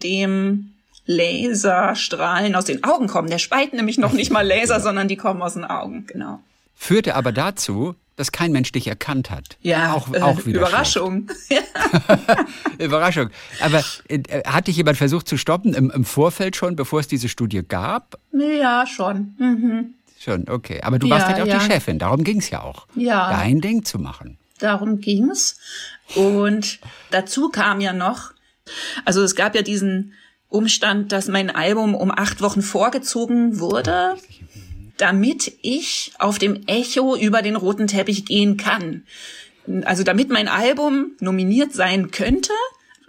dem 0.02 0.74
Laserstrahlen 1.10 2.54
aus 2.54 2.66
den 2.66 2.84
Augen 2.84 3.08
kommen. 3.08 3.28
Der 3.28 3.38
speit 3.38 3.72
nämlich 3.72 3.98
noch 3.98 4.12
nicht 4.12 4.30
mal 4.30 4.46
Laser, 4.46 4.80
sondern 4.80 5.08
die 5.08 5.16
kommen 5.16 5.42
aus 5.42 5.54
den 5.54 5.64
Augen, 5.64 6.06
genau. 6.06 6.40
Führte 6.76 7.16
aber 7.16 7.32
dazu, 7.32 7.94
dass 8.16 8.32
kein 8.32 8.52
Mensch 8.52 8.70
dich 8.72 8.86
erkannt 8.86 9.30
hat. 9.30 9.56
Ja, 9.60 9.94
auch, 9.94 10.12
äh, 10.12 10.20
auch 10.20 10.46
wieder 10.46 10.60
Überraschung. 10.60 11.30
Überraschung. 12.78 13.30
Aber 13.60 13.82
äh, 14.08 14.42
hat 14.44 14.68
dich 14.68 14.76
jemand 14.76 14.98
versucht 14.98 15.26
zu 15.26 15.36
stoppen 15.36 15.74
im, 15.74 15.90
im, 15.90 16.04
Vorfeld 16.04 16.54
schon, 16.54 16.76
bevor 16.76 17.00
es 17.00 17.08
diese 17.08 17.28
Studie 17.28 17.62
gab? 17.66 18.18
Ja, 18.32 18.86
schon. 18.86 19.34
Mhm. 19.38 19.94
Schon, 20.18 20.48
okay. 20.48 20.80
Aber 20.82 20.98
du 20.98 21.06
ja, 21.06 21.14
warst 21.14 21.26
halt 21.26 21.40
auch 21.40 21.46
ja. 21.46 21.58
die 21.58 21.64
Chefin, 21.64 21.98
darum 21.98 22.24
ging 22.24 22.38
es 22.38 22.50
ja 22.50 22.62
auch. 22.62 22.86
Ja. 22.94 23.30
Dein 23.30 23.60
Ding 23.60 23.84
zu 23.84 23.98
machen. 23.98 24.38
Darum 24.58 25.00
ging's. 25.00 25.58
Und 26.14 26.78
dazu 27.10 27.48
kam 27.48 27.80
ja 27.80 27.94
noch, 27.94 28.32
also 29.04 29.22
es 29.22 29.34
gab 29.34 29.54
ja 29.54 29.62
diesen 29.62 30.12
Umstand, 30.50 31.12
dass 31.12 31.28
mein 31.28 31.48
Album 31.48 31.94
um 31.94 32.10
acht 32.10 32.42
Wochen 32.42 32.60
vorgezogen 32.60 33.58
wurde 33.60 34.16
damit 35.00 35.52
ich 35.62 36.12
auf 36.18 36.38
dem 36.38 36.66
Echo 36.66 37.16
über 37.16 37.42
den 37.42 37.56
roten 37.56 37.86
Teppich 37.86 38.26
gehen 38.26 38.56
kann. 38.56 39.04
Also 39.84 40.02
damit 40.02 40.30
mein 40.30 40.48
Album 40.48 41.12
nominiert 41.20 41.72
sein 41.72 42.10
könnte, 42.10 42.52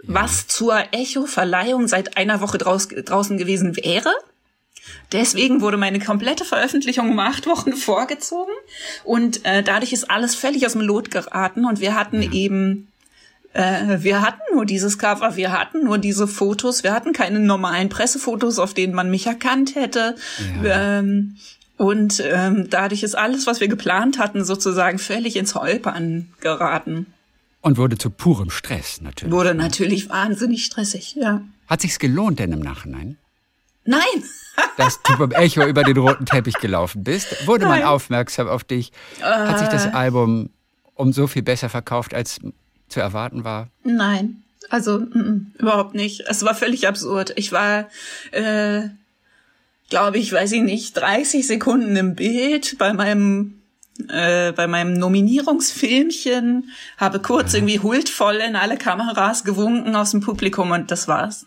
ja. 0.02 0.14
was 0.14 0.46
zur 0.46 0.76
Echo-Verleihung 0.92 1.88
seit 1.88 2.16
einer 2.16 2.40
Woche 2.40 2.58
draus, 2.58 2.88
draußen 2.88 3.36
gewesen 3.36 3.76
wäre. 3.76 4.12
Deswegen 5.12 5.60
wurde 5.60 5.76
meine 5.76 6.00
komplette 6.00 6.44
Veröffentlichung 6.44 7.10
um 7.10 7.18
acht 7.18 7.46
Wochen 7.46 7.74
vorgezogen 7.74 8.52
und 9.04 9.44
äh, 9.44 9.62
dadurch 9.62 9.92
ist 9.92 10.10
alles 10.10 10.34
völlig 10.34 10.66
aus 10.66 10.72
dem 10.72 10.80
Lot 10.80 11.10
geraten 11.10 11.64
und 11.66 11.80
wir 11.80 11.94
hatten 11.94 12.22
ja. 12.22 12.32
eben 12.32 12.91
äh, 13.54 14.02
wir 14.02 14.22
hatten 14.22 14.40
nur 14.54 14.64
dieses 14.64 14.98
Cover, 14.98 15.36
wir 15.36 15.52
hatten 15.52 15.84
nur 15.84 15.98
diese 15.98 16.26
Fotos, 16.26 16.82
wir 16.82 16.92
hatten 16.92 17.12
keine 17.12 17.38
normalen 17.38 17.88
Pressefotos, 17.88 18.58
auf 18.58 18.74
denen 18.74 18.94
man 18.94 19.10
mich 19.10 19.26
erkannt 19.26 19.74
hätte. 19.74 20.16
Ja. 20.62 20.98
Ähm, 20.98 21.36
und 21.76 22.22
ähm, 22.24 22.68
dadurch 22.70 23.02
ist 23.02 23.16
alles, 23.16 23.46
was 23.46 23.60
wir 23.60 23.68
geplant 23.68 24.18
hatten, 24.18 24.44
sozusagen 24.44 24.98
völlig 24.98 25.36
ins 25.36 25.54
Holpern 25.54 26.28
geraten. 26.40 27.06
Und 27.60 27.76
wurde 27.76 27.98
zu 27.98 28.10
purem 28.10 28.50
Stress 28.50 29.00
natürlich. 29.00 29.32
Wurde 29.32 29.54
natürlich 29.54 30.08
wahnsinnig 30.08 30.64
stressig, 30.64 31.16
ja. 31.16 31.42
Hat 31.66 31.80
sich's 31.80 31.98
gelohnt 31.98 32.38
denn 32.38 32.52
im 32.52 32.60
Nachhinein? 32.60 33.18
Nein. 33.84 34.00
Dass 34.76 35.02
du 35.02 35.16
beim 35.16 35.32
Echo 35.32 35.64
über 35.64 35.82
den 35.82 35.96
roten 35.96 36.26
Teppich 36.26 36.54
gelaufen 36.58 37.04
bist? 37.04 37.46
Wurde 37.46 37.64
Nein. 37.64 37.80
man 37.80 37.88
aufmerksam 37.88 38.48
auf 38.48 38.64
dich? 38.64 38.92
Hat 39.20 39.58
sich 39.58 39.68
das 39.68 39.86
äh. 39.86 39.90
Album 39.90 40.50
um 40.94 41.12
so 41.12 41.26
viel 41.26 41.42
besser 41.42 41.68
verkauft, 41.68 42.14
als 42.14 42.38
zu 42.92 43.00
erwarten 43.00 43.44
war? 43.44 43.68
Nein. 43.82 44.42
Also 44.70 44.98
m 44.98 45.10
-m, 45.54 45.60
überhaupt 45.60 45.94
nicht. 45.94 46.22
Es 46.28 46.44
war 46.44 46.54
völlig 46.54 46.86
absurd. 46.86 47.32
Ich 47.36 47.52
war 47.52 47.88
äh, 48.30 48.88
glaube 49.92 50.16
ich, 50.16 50.32
weiß 50.32 50.52
ich 50.52 50.62
nicht, 50.62 50.96
30 50.96 51.46
Sekunden 51.46 51.94
im 51.96 52.14
Bild 52.14 52.78
bei 52.78 52.94
meinem 52.94 53.62
äh, 54.08 54.52
bei 54.52 54.66
meinem 54.66 54.94
Nominierungsfilmchen, 54.94 56.70
habe 56.96 57.20
kurz 57.20 57.52
irgendwie 57.52 57.78
huldvoll 57.78 58.36
in 58.36 58.56
alle 58.56 58.78
Kameras 58.78 59.44
gewunken 59.44 59.94
aus 59.94 60.12
dem 60.12 60.20
Publikum 60.20 60.70
und 60.70 60.90
das 60.90 61.08
war's. 61.08 61.44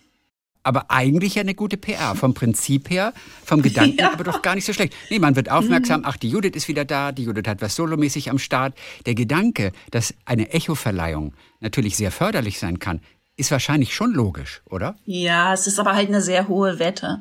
Aber 0.66 0.90
eigentlich 0.90 1.36
ja 1.36 1.42
eine 1.42 1.54
gute 1.54 1.78
PR. 1.78 2.16
Vom 2.16 2.34
Prinzip 2.34 2.90
her, 2.90 3.14
vom 3.46 3.62
Gedanken 3.62 3.98
ja. 4.00 4.12
aber 4.12 4.24
doch 4.24 4.42
gar 4.42 4.56
nicht 4.56 4.66
so 4.66 4.74
schlecht. 4.74 4.94
Nee, 5.10 5.20
man 5.20 5.36
wird 5.36 5.50
aufmerksam, 5.50 6.02
ach, 6.04 6.18
die 6.18 6.30
Judith 6.30 6.56
ist 6.56 6.68
wieder 6.68 6.86
da, 6.86 7.12
die 7.12 7.24
Judith 7.24 7.48
hat 7.48 7.62
was 7.62 7.76
solomäßig 7.76 8.32
am 8.32 8.40
Start. 8.40 8.74
Der 9.06 9.14
Gedanke, 9.14 9.72
dass 9.92 10.14
eine 10.26 10.52
Echo-Verleihung 10.52 11.34
natürlich 11.60 11.96
sehr 11.96 12.12
förderlich 12.12 12.60
sein 12.60 12.80
kann, 12.80 13.00
ist 13.38 13.52
wahrscheinlich 13.52 13.94
schon 13.94 14.14
logisch, 14.14 14.62
oder? 14.70 14.96
Ja, 15.06 15.54
es 15.54 15.68
ist 15.68 15.80
aber 15.80 15.94
halt 15.94 16.08
eine 16.08 16.22
sehr 16.22 16.48
hohe 16.48 16.80
Wette. 16.80 17.20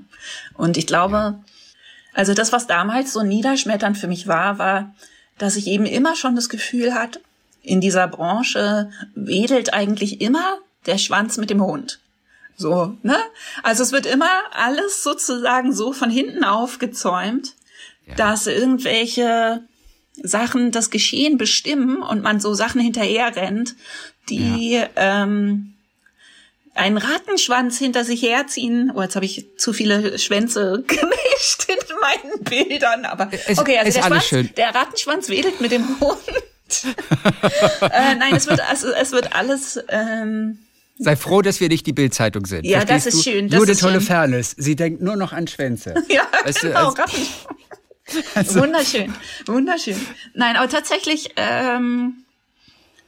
Und 0.54 0.76
ich 0.78 0.86
glaube, 0.86 1.16
ja. 1.16 1.44
also 2.14 2.32
das, 2.32 2.52
was 2.52 2.66
damals 2.66 3.12
so 3.12 3.22
niederschmetternd 3.22 3.98
für 3.98 4.08
mich 4.08 4.26
war, 4.26 4.58
war, 4.58 4.94
dass 5.36 5.56
ich 5.56 5.66
eben 5.66 5.84
immer 5.84 6.16
schon 6.16 6.34
das 6.34 6.48
Gefühl 6.48 6.94
hatte, 6.94 7.20
in 7.62 7.80
dieser 7.80 8.08
Branche 8.08 8.90
wedelt 9.14 9.74
eigentlich 9.74 10.20
immer 10.20 10.58
der 10.86 10.98
Schwanz 10.98 11.36
mit 11.36 11.50
dem 11.50 11.62
Hund. 11.62 11.98
So, 12.56 12.96
ne? 13.02 13.18
Also 13.62 13.82
es 13.82 13.92
wird 13.92 14.06
immer 14.06 14.30
alles 14.52 15.02
sozusagen 15.02 15.72
so 15.72 15.92
von 15.92 16.10
hinten 16.10 16.44
aufgezäumt, 16.44 17.54
ja. 18.06 18.14
dass 18.14 18.46
irgendwelche 18.46 19.62
Sachen 20.22 20.70
das 20.70 20.90
Geschehen 20.90 21.38
bestimmen 21.38 22.02
und 22.02 22.22
man 22.22 22.40
so 22.40 22.54
Sachen 22.54 22.80
hinterher 22.80 23.34
rennt, 23.34 23.74
die 24.28 24.74
ja. 24.74 24.88
ähm, 24.96 25.74
einen 26.74 26.98
Rattenschwanz 26.98 27.78
hinter 27.78 28.04
sich 28.04 28.22
herziehen. 28.22 28.92
Oh, 28.94 29.02
jetzt 29.02 29.16
habe 29.16 29.24
ich 29.24 29.46
zu 29.56 29.72
viele 29.72 30.18
Schwänze 30.18 30.84
gemischt 30.86 31.66
in 31.68 31.96
meinen 32.00 32.44
Bildern. 32.44 33.04
Aber 33.04 33.30
es, 33.46 33.58
okay, 33.58 33.78
also 33.78 34.00
der, 34.00 34.06
Schwanz, 34.06 34.54
der 34.56 34.74
Rattenschwanz 34.74 35.28
wedelt 35.28 35.60
mit 35.60 35.72
dem 35.72 36.00
Hund. 36.00 36.18
äh, 37.80 38.14
nein, 38.16 38.34
es 38.34 38.46
wird, 38.46 38.60
also, 38.68 38.88
es 38.88 39.12
wird 39.12 39.34
alles 39.34 39.78
ähm, 39.88 40.58
Sei 40.96 41.16
froh, 41.16 41.42
dass 41.42 41.60
wir 41.60 41.68
nicht 41.68 41.86
die 41.86 41.92
Bildzeitung 41.92 42.46
sind. 42.46 42.64
Ja, 42.64 42.80
Verstehst 42.80 43.06
das 43.06 43.14
ist 43.14 43.26
du? 43.26 43.30
schön. 43.30 43.48
Das 43.48 43.58
Judith 43.58 43.82
Holofernes, 43.82 44.54
sie 44.56 44.76
denkt 44.76 45.02
nur 45.02 45.16
noch 45.16 45.32
an 45.32 45.48
Schwänze. 45.48 45.94
ja, 46.08 46.22
weißt 46.44 46.60
genau. 46.60 46.92
Du, 46.92 47.02
also, 47.02 47.14
also, 48.34 48.60
wunderschön, 48.60 49.12
wunderschön. 49.46 49.96
Nein, 50.34 50.56
aber 50.56 50.68
tatsächlich, 50.68 51.30
ähm, 51.36 52.24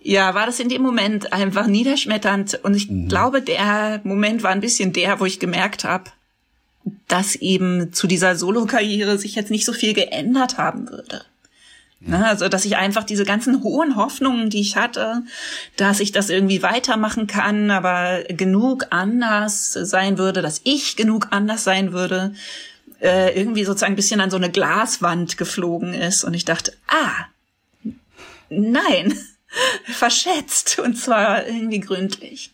ja, 0.01 0.35
war 0.35 0.47
das 0.47 0.59
in 0.59 0.69
dem 0.69 0.83
Moment 0.83 1.33
einfach 1.33 1.67
niederschmetternd. 1.67 2.61
Und 2.65 2.75
ich 2.75 2.91
mhm. 2.91 3.09
glaube, 3.09 3.41
der 3.43 4.01
Moment 4.03 4.43
war 4.43 4.51
ein 4.51 4.61
bisschen 4.61 4.93
der, 4.93 5.21
wo 5.21 5.25
ich 5.25 5.39
gemerkt 5.39 5.85
habe, 5.85 6.11
dass 7.09 7.37
eben 7.37 7.93
zu 7.93 8.07
dieser 8.07 8.37
Solo-Karriere 8.37 9.19
sich 9.19 9.35
jetzt 9.35 9.51
nicht 9.51 9.65
so 9.65 9.73
viel 9.73 9.95
geändert 9.95 10.59
haben 10.59 10.89
würde. 10.89 11.25
Ne, 12.01 12.27
also, 12.27 12.49
dass 12.49 12.67
ich 12.67 12.77
einfach 12.77 13.05
diese 13.05 13.25
ganzen 13.25 13.63
hohen 13.63 13.97
Hoffnungen, 13.97 14.51
die 14.51 14.61
ich 14.61 14.77
hatte, 14.77 15.23
dass 15.77 16.01
ich 16.01 16.13
das 16.13 16.29
irgendwie 16.29 16.63
weitermachen 16.63 17.27
kann, 17.27 17.71
aber 17.71 18.23
genug 18.29 18.89
anders 18.91 19.73
sein 19.73 20.19
würde, 20.19 20.43
dass 20.43 20.61
ich 20.65 20.97
genug 20.97 21.29
anders 21.31 21.65
sein 21.65 21.93
würde, 21.93 22.35
äh, 23.01 23.39
irgendwie 23.39 23.65
sozusagen 23.65 23.95
ein 23.95 23.97
bisschen 23.97 24.21
an 24.21 24.31
so 24.31 24.37
eine 24.37 24.51
Glaswand 24.51 25.39
geflogen 25.39 25.95
ist. 25.95 26.23
Und 26.23 26.35
ich 26.35 26.45
dachte, 26.45 26.75
ah, 26.87 27.27
nein, 28.51 29.19
verschätzt. 29.85 30.79
Und 30.79 30.97
zwar 30.97 31.47
irgendwie 31.47 31.81
gründlich. 31.81 32.53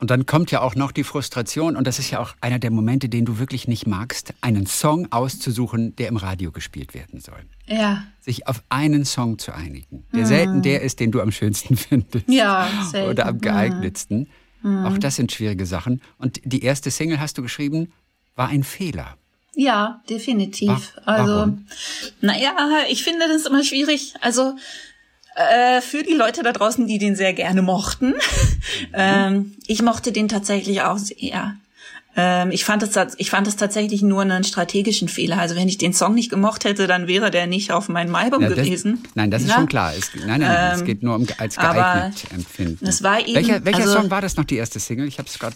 Und 0.00 0.10
dann 0.10 0.26
kommt 0.26 0.52
ja 0.52 0.60
auch 0.60 0.76
noch 0.76 0.92
die 0.92 1.02
Frustration, 1.02 1.76
und 1.76 1.84
das 1.84 1.98
ist 1.98 2.10
ja 2.10 2.20
auch 2.20 2.34
einer 2.40 2.60
der 2.60 2.70
Momente, 2.70 3.08
den 3.08 3.24
du 3.24 3.38
wirklich 3.38 3.66
nicht 3.66 3.86
magst, 3.86 4.32
einen 4.40 4.66
Song 4.66 5.10
auszusuchen, 5.10 5.96
der 5.96 6.06
im 6.06 6.16
Radio 6.16 6.52
gespielt 6.52 6.94
werden 6.94 7.20
soll. 7.20 7.40
Ja. 7.66 8.04
Sich 8.20 8.46
auf 8.46 8.62
einen 8.68 9.04
Song 9.04 9.38
zu 9.38 9.52
einigen, 9.52 10.04
der 10.12 10.20
mhm. 10.20 10.26
selten 10.26 10.62
der 10.62 10.82
ist, 10.82 11.00
den 11.00 11.10
du 11.10 11.20
am 11.20 11.32
schönsten 11.32 11.76
findest. 11.76 12.28
Ja, 12.28 12.70
selten. 12.90 13.10
Oder 13.10 13.26
am 13.26 13.40
geeignetsten. 13.40 14.28
Mhm. 14.62 14.86
Auch 14.86 14.98
das 14.98 15.16
sind 15.16 15.32
schwierige 15.32 15.66
Sachen. 15.66 16.00
Und 16.16 16.40
die 16.44 16.62
erste 16.62 16.92
Single, 16.92 17.18
hast 17.18 17.36
du 17.36 17.42
geschrieben, 17.42 17.92
war 18.36 18.48
ein 18.48 18.62
Fehler. 18.62 19.16
Ja, 19.56 20.00
definitiv. 20.08 20.94
War, 21.04 21.08
also, 21.08 21.58
naja, 22.20 22.54
ich 22.88 23.02
finde 23.02 23.26
das 23.26 23.46
immer 23.46 23.64
schwierig. 23.64 24.14
Also, 24.20 24.54
äh, 25.38 25.80
für 25.80 26.02
die 26.02 26.14
Leute 26.14 26.42
da 26.42 26.52
draußen, 26.52 26.86
die 26.86 26.98
den 26.98 27.14
sehr 27.14 27.32
gerne 27.32 27.62
mochten. 27.62 28.14
ähm, 28.92 29.54
ich 29.66 29.82
mochte 29.82 30.12
den 30.12 30.28
tatsächlich 30.28 30.82
auch 30.82 30.98
sehr. 30.98 31.56
Ähm, 32.16 32.50
ich 32.50 32.64
fand 32.64 32.82
es, 32.82 32.96
ich 33.18 33.30
fand 33.30 33.46
es 33.46 33.54
tatsächlich 33.54 34.02
nur 34.02 34.22
einen 34.22 34.42
strategischen 34.42 35.08
Fehler. 35.08 35.38
Also 35.38 35.54
wenn 35.54 35.68
ich 35.68 35.78
den 35.78 35.92
Song 35.92 36.14
nicht 36.14 36.30
gemocht 36.30 36.64
hätte, 36.64 36.88
dann 36.88 37.06
wäre 37.06 37.30
der 37.30 37.46
nicht 37.46 37.70
auf 37.70 37.88
meinem 37.88 38.16
Album 38.16 38.42
ja, 38.42 38.48
das, 38.48 38.58
gewesen. 38.58 39.04
Nein, 39.14 39.30
das 39.30 39.42
ist 39.42 39.50
ja? 39.50 39.54
schon 39.54 39.68
klar. 39.68 39.92
Es, 39.96 40.10
nein, 40.26 40.40
nein, 40.40 40.72
ähm, 40.72 40.80
es 40.80 40.84
geht 40.84 41.04
nur 41.04 41.14
um 41.14 41.26
als 41.38 41.54
geeignet 41.54 42.24
empfinden. 42.34 42.84
Es 42.86 43.04
war 43.04 43.20
eben, 43.20 43.34
welcher 43.34 43.64
welcher 43.64 43.82
also, 43.82 43.94
Song 43.94 44.10
war 44.10 44.20
das 44.20 44.36
noch 44.36 44.44
die 44.44 44.56
erste 44.56 44.80
Single? 44.80 45.06
Ich 45.06 45.18
habe 45.18 45.28
es 45.28 45.38
gerade 45.38 45.54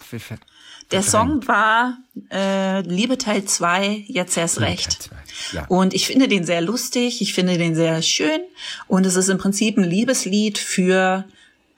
der 0.92 1.02
Song 1.02 1.46
war 1.48 1.98
äh, 2.30 2.80
Liebe 2.82 3.18
Teil 3.18 3.44
2, 3.44 4.04
jetzt 4.06 4.36
erst 4.36 4.60
recht. 4.60 5.10
Ja. 5.52 5.64
Und 5.68 5.94
ich 5.94 6.06
finde 6.06 6.28
den 6.28 6.44
sehr 6.44 6.60
lustig, 6.60 7.20
ich 7.20 7.34
finde 7.34 7.58
den 7.58 7.74
sehr 7.74 8.02
schön 8.02 8.40
und 8.86 9.06
es 9.06 9.16
ist 9.16 9.28
im 9.28 9.38
Prinzip 9.38 9.76
ein 9.76 9.84
Liebeslied 9.84 10.58
für 10.58 11.24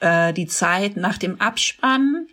äh, 0.00 0.32
die 0.32 0.46
Zeit 0.46 0.96
nach 0.96 1.18
dem 1.18 1.40
Abspann, 1.40 2.26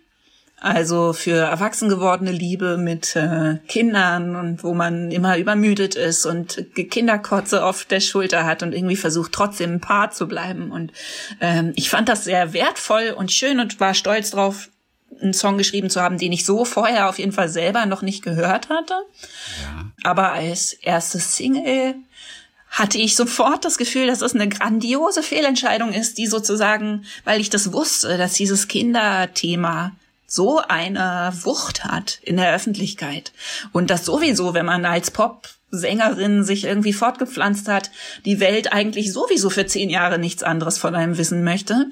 also 0.62 1.12
für 1.12 1.36
erwachsen 1.36 1.88
gewordene 1.88 2.30
Liebe 2.30 2.76
mit 2.76 3.16
äh, 3.16 3.58
Kindern 3.66 4.36
und 4.36 4.62
wo 4.62 4.74
man 4.74 5.10
immer 5.10 5.36
übermüdet 5.36 5.96
ist 5.96 6.24
und 6.24 6.64
Kinderkotze 6.74 7.64
auf 7.64 7.84
der 7.84 8.00
Schulter 8.00 8.44
hat 8.44 8.62
und 8.62 8.72
irgendwie 8.72 8.96
versucht 8.96 9.32
trotzdem 9.32 9.72
ein 9.72 9.80
Paar 9.80 10.12
zu 10.12 10.28
bleiben. 10.28 10.70
Und 10.70 10.92
ähm, 11.40 11.72
ich 11.74 11.90
fand 11.90 12.08
das 12.08 12.24
sehr 12.24 12.52
wertvoll 12.52 13.12
und 13.16 13.32
schön 13.32 13.58
und 13.58 13.80
war 13.80 13.94
stolz 13.94 14.30
drauf, 14.30 14.68
einen 15.20 15.34
Song 15.34 15.58
geschrieben 15.58 15.90
zu 15.90 16.00
haben, 16.00 16.18
den 16.18 16.32
ich 16.32 16.44
so 16.44 16.64
vorher 16.64 17.08
auf 17.08 17.18
jeden 17.18 17.32
Fall 17.32 17.48
selber 17.48 17.86
noch 17.86 18.02
nicht 18.02 18.22
gehört 18.22 18.68
hatte. 18.68 18.94
Ja. 18.94 19.92
Aber 20.04 20.32
als 20.32 20.72
erstes 20.72 21.36
Single 21.36 21.96
hatte 22.72 22.96
ich 22.98 23.16
sofort 23.16 23.64
das 23.64 23.76
Gefühl, 23.76 24.06
dass 24.06 24.22
es 24.22 24.34
eine 24.34 24.48
grandiose 24.48 25.22
Fehlentscheidung 25.22 25.92
ist, 25.92 26.16
die 26.16 26.26
sozusagen, 26.26 27.04
weil 27.24 27.40
ich 27.40 27.50
das 27.50 27.72
wusste, 27.72 28.16
dass 28.16 28.32
dieses 28.32 28.66
Kinderthema 28.66 29.92
so 30.26 30.62
eine 30.66 31.32
Wucht 31.42 31.84
hat 31.84 32.18
in 32.22 32.38
der 32.38 32.54
Öffentlichkeit 32.54 33.32
und 33.72 33.90
dass 33.90 34.06
sowieso, 34.06 34.54
wenn 34.54 34.64
man 34.64 34.86
als 34.86 35.10
Pop-Sängerin 35.10 36.44
sich 36.44 36.64
irgendwie 36.64 36.94
fortgepflanzt 36.94 37.68
hat, 37.68 37.90
die 38.24 38.40
Welt 38.40 38.72
eigentlich 38.72 39.12
sowieso 39.12 39.50
für 39.50 39.66
zehn 39.66 39.90
Jahre 39.90 40.18
nichts 40.18 40.42
anderes 40.42 40.78
von 40.78 40.94
einem 40.94 41.18
wissen 41.18 41.44
möchte 41.44 41.90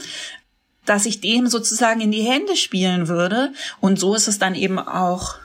dass 0.86 1.06
ich 1.06 1.20
dem 1.20 1.46
sozusagen 1.46 2.00
in 2.00 2.10
die 2.10 2.22
Hände 2.22 2.56
spielen 2.56 3.08
würde. 3.08 3.52
Und 3.80 3.98
so 3.98 4.14
ist 4.14 4.28
es 4.28 4.38
dann 4.38 4.54
eben 4.54 4.78
auch 4.78 5.36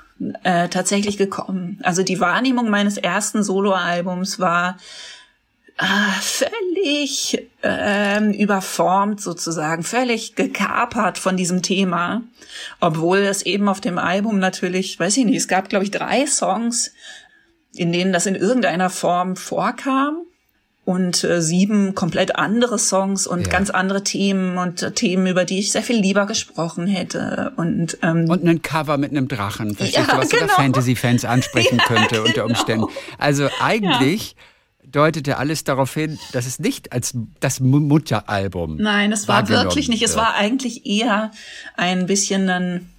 äh, 0.43 0.69
tatsächlich 0.69 1.17
gekommen. 1.17 1.79
Also 1.83 2.03
die 2.03 2.19
Wahrnehmung 2.19 2.69
meines 2.69 2.97
ersten 2.97 3.43
Soloalbums 3.43 4.39
war 4.39 4.77
äh, 5.77 6.21
völlig 6.21 7.49
ähm, 7.61 8.31
überformt 8.31 9.19
sozusagen, 9.19 9.83
völlig 9.83 10.35
gekapert 10.35 11.17
von 11.17 11.35
diesem 11.35 11.61
Thema, 11.61 12.21
obwohl 12.79 13.17
es 13.17 13.41
eben 13.41 13.67
auf 13.67 13.81
dem 13.81 13.97
Album 13.97 14.39
natürlich, 14.39 14.97
weiß 14.97 15.17
ich 15.17 15.25
nicht, 15.25 15.35
es 15.35 15.49
gab 15.49 15.67
glaube 15.67 15.83
ich 15.83 15.91
drei 15.91 16.25
Songs, 16.27 16.93
in 17.73 17.91
denen 17.91 18.13
das 18.13 18.25
in 18.25 18.35
irgendeiner 18.35 18.89
Form 18.89 19.35
vorkam 19.35 20.25
und 20.85 21.23
äh, 21.23 21.41
sieben 21.41 21.95
komplett 21.95 22.35
andere 22.35 22.77
Songs 22.77 23.25
und 23.25 23.41
ja. 23.41 23.47
ganz 23.47 23.71
andere 23.71 24.03
Themen 24.03 24.59
und 24.59 24.83
äh, 24.83 24.91
Themen, 24.91 25.25
über 25.25 25.43
die 25.43 25.59
ich 25.59 25.71
sehr 25.71 25.81
viel 25.81 25.99
lieber 25.99 26.27
gesprochen 26.27 26.85
hätte. 26.85 27.53
Und, 27.57 27.97
ähm, 28.03 28.29
und 28.29 28.47
ein 28.47 28.61
Cover 28.61 28.97
mit 28.97 29.09
einem 29.09 29.27
Drachen, 29.27 29.75
ja, 29.79 30.03
du, 30.03 30.17
was 30.17 30.29
genau. 30.29 30.53
Fantasy-Fans 30.53 31.25
ansprechen 31.25 31.77
ja, 31.79 31.85
könnte 31.85 32.21
unter 32.21 32.33
genau. 32.33 32.45
Umständen. 32.45 32.85
Also 33.17 33.49
eigentlich 33.59 34.35
deutete 34.85 35.37
alles 35.37 35.63
darauf 35.63 35.91
hin, 35.91 36.19
dass 36.33 36.45
es 36.45 36.59
nicht 36.59 36.93
als 36.93 37.17
das 37.39 37.59
Mutteralbum. 37.59 38.77
Nein, 38.77 39.11
es 39.11 39.27
war 39.27 39.49
wirklich 39.49 39.89
nicht. 39.89 40.01
Wird. 40.01 40.11
Es 40.11 40.15
war 40.15 40.35
eigentlich 40.35 40.85
eher 40.85 41.31
ein 41.75 42.05
bisschen 42.05 42.47
ein 42.47 42.89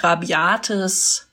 rabiates, 0.00 1.28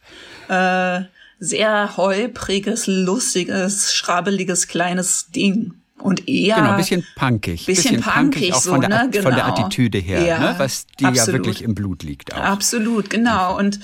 äh, 0.48 1.02
sehr 1.40 1.98
holpriges, 1.98 2.88
lustiges, 2.88 3.94
schrabbeliges 3.94 4.68
kleines 4.68 5.28
Ding 5.30 5.79
und 6.00 6.28
eher 6.28 6.56
genau, 6.56 6.78
bisschen 6.78 7.06
punkig, 7.16 7.66
bisschen, 7.66 7.98
bisschen 7.98 8.12
punkig, 8.12 8.54
auch 8.54 8.62
so, 8.62 8.72
von, 8.72 8.82
der, 8.82 8.90
ne? 8.90 9.10
genau. 9.12 9.24
von 9.24 9.36
der 9.36 9.46
genau. 9.46 9.58
Attitüde 9.58 9.98
her, 9.98 10.24
ja, 10.24 10.40
ne? 10.40 10.56
was 10.58 10.88
die 11.00 11.06
absolut. 11.06 11.28
ja 11.28 11.34
wirklich 11.34 11.62
im 11.64 11.76
Blut 11.76 12.04
liegt. 12.04 12.34
Auch. 12.34 12.40
Absolut, 12.40 13.10
genau. 13.10 13.58
Und 13.58 13.80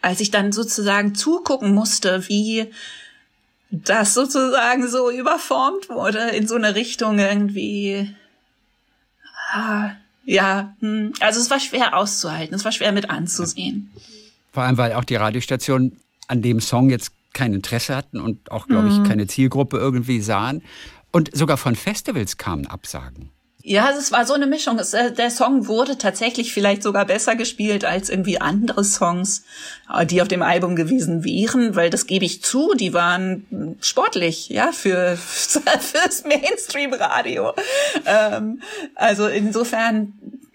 als 0.00 0.20
ich 0.20 0.30
dann 0.30 0.52
sozusagen 0.52 1.14
zugucken 1.14 1.74
musste, 1.74 2.28
wie 2.28 2.70
das 3.70 4.14
sozusagen 4.14 4.88
so 4.88 5.10
überformt 5.10 5.88
wurde 5.88 6.18
in 6.30 6.46
so 6.46 6.56
eine 6.56 6.74
Richtung 6.74 7.18
irgendwie, 7.18 8.14
ah, 9.52 9.90
ja, 10.24 10.74
hm. 10.80 11.14
also 11.20 11.40
es 11.40 11.50
war 11.50 11.58
schwer 11.58 11.96
auszuhalten, 11.96 12.54
es 12.54 12.64
war 12.64 12.72
schwer 12.72 12.92
mit 12.92 13.10
anzusehen. 13.10 13.90
Vor 14.52 14.62
allem, 14.64 14.76
weil 14.76 14.92
auch 14.92 15.04
die 15.04 15.16
Radiostation 15.16 15.96
an 16.28 16.42
dem 16.42 16.60
Song 16.60 16.90
jetzt 16.90 17.12
kein 17.32 17.54
Interesse 17.54 17.96
hatten 17.96 18.20
und 18.20 18.50
auch, 18.50 18.68
glaube 18.68 18.88
ich, 18.88 18.98
mhm. 18.98 19.04
keine 19.04 19.26
Zielgruppe 19.26 19.78
irgendwie 19.78 20.20
sahen. 20.20 20.62
Und 21.12 21.30
sogar 21.36 21.58
von 21.58 21.76
Festivals 21.76 22.38
kamen 22.38 22.66
Absagen. 22.66 23.30
Ja, 23.64 23.90
es 23.96 24.10
war 24.10 24.26
so 24.26 24.34
eine 24.34 24.48
Mischung. 24.48 24.78
Es, 24.80 24.92
äh, 24.92 25.12
der 25.12 25.30
Song 25.30 25.68
wurde 25.68 25.96
tatsächlich 25.96 26.52
vielleicht 26.52 26.82
sogar 26.82 27.04
besser 27.04 27.36
gespielt 27.36 27.84
als 27.84 28.10
irgendwie 28.10 28.40
andere 28.40 28.82
Songs, 28.82 29.44
äh, 29.92 30.04
die 30.04 30.20
auf 30.20 30.26
dem 30.26 30.42
Album 30.42 30.74
gewesen 30.74 31.22
wären, 31.22 31.76
weil 31.76 31.88
das 31.88 32.08
gebe 32.08 32.24
ich 32.24 32.42
zu, 32.42 32.74
die 32.74 32.92
waren 32.92 33.76
sportlich, 33.80 34.48
ja, 34.48 34.72
für 34.72 35.16
fürs 35.16 36.24
Mainstream-Radio. 36.24 37.52
Ähm, 38.04 38.62
also 38.96 39.28
insofern 39.28 40.14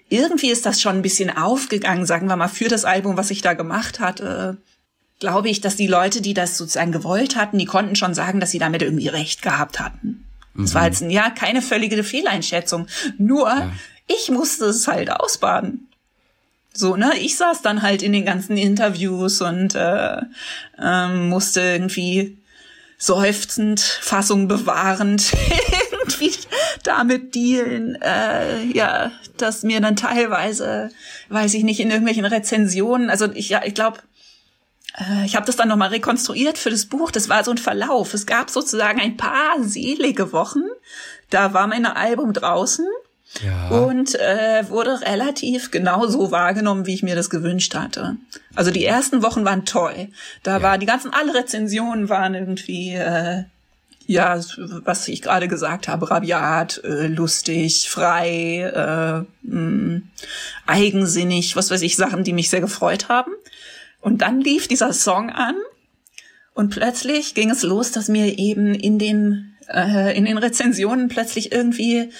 irgendwie 0.09 0.49
ist 0.49 0.65
das 0.65 0.81
schon 0.81 0.97
ein 0.97 1.01
bisschen 1.01 1.35
aufgegangen, 1.35 2.05
sagen 2.05 2.27
wir 2.27 2.35
mal, 2.35 2.49
für 2.49 2.67
das 2.67 2.83
Album, 2.83 3.15
was 3.15 3.31
ich 3.31 3.41
da 3.41 3.53
gemacht 3.53 4.01
hatte. 4.01 4.57
Glaube 5.19 5.49
ich, 5.49 5.61
dass 5.61 5.77
die 5.77 5.87
Leute, 5.87 6.21
die 6.21 6.33
das 6.33 6.57
sozusagen 6.57 6.91
gewollt 6.91 7.37
hatten, 7.37 7.57
die 7.57 7.65
konnten 7.65 7.95
schon 7.95 8.13
sagen, 8.13 8.41
dass 8.41 8.51
sie 8.51 8.59
damit 8.59 8.81
irgendwie 8.81 9.07
recht 9.07 9.41
gehabt 9.41 9.79
hatten. 9.79 10.26
Das 10.57 10.73
war 10.73 10.85
jetzt 10.85 11.01
ja 11.01 11.29
keine 11.29 11.61
völlige 11.61 12.03
Fehleinschätzung. 12.03 12.87
Nur 13.17 13.47
ja. 13.47 13.71
ich 14.07 14.29
musste 14.29 14.65
es 14.65 14.87
halt 14.87 15.11
ausbaden. 15.11 15.87
So, 16.73 16.95
ne? 16.95 17.11
Ich 17.19 17.37
saß 17.37 17.61
dann 17.61 17.81
halt 17.81 18.03
in 18.03 18.13
den 18.13 18.25
ganzen 18.25 18.55
Interviews 18.55 19.41
und 19.41 19.73
äh, 19.75 20.21
ähm, 20.79 21.29
musste 21.29 21.61
irgendwie 21.61 22.37
seufzend, 22.99 23.79
Fassung 23.79 24.47
bewahrend 24.47 25.33
irgendwie 25.91 26.31
damit 26.83 27.35
dealen, 27.35 27.99
äh, 28.01 28.63
ja, 28.65 29.11
dass 29.37 29.63
mir 29.63 29.81
dann 29.81 29.95
teilweise, 29.95 30.89
weiß 31.29 31.53
ich 31.53 31.63
nicht, 31.63 31.79
in 31.79 31.89
irgendwelchen 31.89 32.25
Rezensionen, 32.25 33.09
also 33.09 33.31
ich, 33.33 33.49
ja, 33.49 33.61
ich 33.63 33.75
glaube, 33.75 33.99
ich 35.25 35.35
habe 35.35 35.45
das 35.45 35.55
dann 35.55 35.67
nochmal 35.67 35.89
rekonstruiert 35.89 36.57
für 36.57 36.71
das 36.71 36.85
Buch. 36.85 37.11
Das 37.11 37.29
war 37.29 37.43
so 37.43 37.51
ein 37.51 37.57
Verlauf. 37.57 38.13
Es 38.13 38.25
gab 38.25 38.49
sozusagen 38.49 38.99
ein 38.99 39.15
paar 39.15 39.61
selige 39.61 40.31
Wochen. 40.31 40.63
Da 41.29 41.53
war 41.53 41.67
mein 41.67 41.85
Album 41.85 42.33
draußen 42.33 42.85
ja. 43.43 43.67
und 43.69 44.15
äh, 44.15 44.67
wurde 44.69 45.01
relativ 45.01 45.71
genauso 45.71 46.31
wahrgenommen, 46.31 46.85
wie 46.85 46.93
ich 46.93 47.03
mir 47.03 47.15
das 47.15 47.29
gewünscht 47.29 47.75
hatte. 47.75 48.15
Also 48.55 48.71
die 48.71 48.85
ersten 48.85 49.21
Wochen 49.21 49.45
waren 49.45 49.65
toll. 49.65 50.07
Da 50.43 50.57
ja. 50.57 50.63
war 50.63 50.77
die 50.77 50.85
ganzen 50.85 51.13
alle 51.13 51.33
Rezensionen 51.33 52.09
waren 52.09 52.33
irgendwie 52.33 52.93
äh, 52.93 53.43
ja, 54.07 54.39
was 54.85 55.07
ich 55.09 55.21
gerade 55.21 55.49
gesagt 55.49 55.89
habe, 55.89 56.09
rabiat, 56.09 56.81
äh, 56.85 57.07
lustig, 57.07 57.89
frei, 57.89 58.61
äh, 58.61 59.47
mh, 59.47 59.59
mm, 59.59 60.09
eigensinnig, 60.65 61.57
was 61.57 61.71
weiß 61.71 61.81
ich, 61.81 61.97
Sachen, 61.97 62.23
die 62.23 62.31
mich 62.31 62.49
sehr 62.49 62.61
gefreut 62.61 63.09
haben. 63.09 63.33
Und 64.07 64.21
dann 64.21 64.39
lief 64.39 64.69
dieser 64.69 64.93
Song 64.93 65.31
an 65.31 65.55
und 66.53 66.69
plötzlich 66.69 67.35
ging 67.35 67.49
es 67.49 67.61
los, 67.61 67.91
dass 67.91 68.07
mir 68.07 68.39
eben 68.39 68.73
in 68.73 68.99
den 68.99 69.57
äh, 69.67 70.17
in 70.17 70.23
den 70.23 70.37
Rezensionen 70.37 71.09
plötzlich 71.09 71.51
irgendwie 71.51 72.13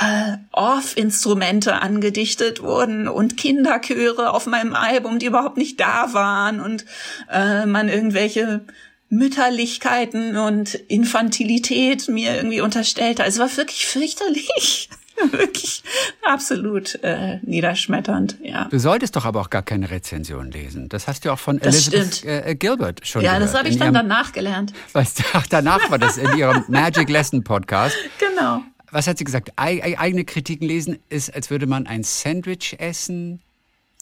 äh, 0.00 0.36
Off-Instrumente 0.50 1.80
angedichtet 1.80 2.60
wurden 2.60 3.06
und 3.06 3.36
Kinderchöre 3.36 4.32
auf 4.32 4.46
meinem 4.46 4.74
Album, 4.74 5.20
die 5.20 5.26
überhaupt 5.26 5.58
nicht 5.58 5.78
da 5.78 6.12
waren 6.12 6.58
und 6.60 6.84
äh, 7.30 7.66
man 7.66 7.88
irgendwelche 7.88 8.64
Mütterlichkeiten 9.08 10.36
und 10.36 10.74
Infantilität 10.74 12.08
mir 12.08 12.34
irgendwie 12.34 12.62
unterstellte. 12.62 13.22
Also 13.22 13.44
es 13.44 13.50
war 13.52 13.56
wirklich 13.58 13.86
fürchterlich. 13.86 14.90
Wirklich 15.32 15.82
absolut 16.24 17.02
äh, 17.02 17.38
niederschmetternd, 17.42 18.36
ja. 18.42 18.66
Du 18.70 18.78
solltest 18.78 19.16
doch 19.16 19.24
aber 19.24 19.40
auch 19.40 19.50
gar 19.50 19.62
keine 19.62 19.90
Rezension 19.90 20.50
lesen. 20.50 20.88
Das 20.88 21.08
hast 21.08 21.24
du 21.24 21.32
auch 21.32 21.38
von 21.38 21.58
das 21.58 21.88
Elizabeth 21.88 22.24
äh, 22.24 22.54
Gilbert 22.54 23.06
schon 23.06 23.22
Ja, 23.22 23.34
gehört. 23.34 23.48
das 23.48 23.58
habe 23.58 23.68
ich 23.68 23.78
dann 23.78 23.94
ihrem, 23.94 24.08
danach 24.08 24.32
gelernt. 24.32 24.72
Du, 24.92 25.00
ach, 25.32 25.46
danach 25.48 25.90
war 25.90 25.98
das 25.98 26.16
in 26.16 26.36
ihrem 26.36 26.64
Magic 26.68 27.08
Lesson 27.08 27.42
Podcast. 27.44 27.96
Genau. 28.18 28.62
Was 28.90 29.06
hat 29.06 29.18
sie 29.18 29.24
gesagt? 29.24 29.50
E 29.50 29.96
eigene 29.96 30.24
Kritiken 30.24 30.66
lesen 30.66 30.98
ist, 31.08 31.34
als 31.34 31.50
würde 31.50 31.66
man 31.66 31.86
ein 31.86 32.04
Sandwich 32.04 32.76
essen. 32.78 33.40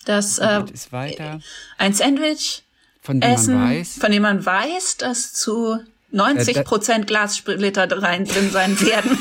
Das 0.05 0.39
äh, 0.39 0.63
ist 0.73 0.93
weiter. 0.93 1.41
Ein 1.79 1.93
Sandwich 1.93 2.63
von 3.03 3.21
dem 3.21 3.33
essen, 3.33 3.55
man 3.55 3.71
weiß, 3.71 3.99
von 3.99 4.13
dem 4.13 4.23
man 4.23 4.45
weiß, 4.47 4.99
dass 4.99 5.33
zu 5.33 5.79
90 6.13 6.57
äh, 6.59 6.63
Prozent 6.65 7.07
Glassplitter 7.07 8.03
rein 8.03 8.25
drin 8.25 8.51
sein 8.51 8.81
werden. 8.81 9.19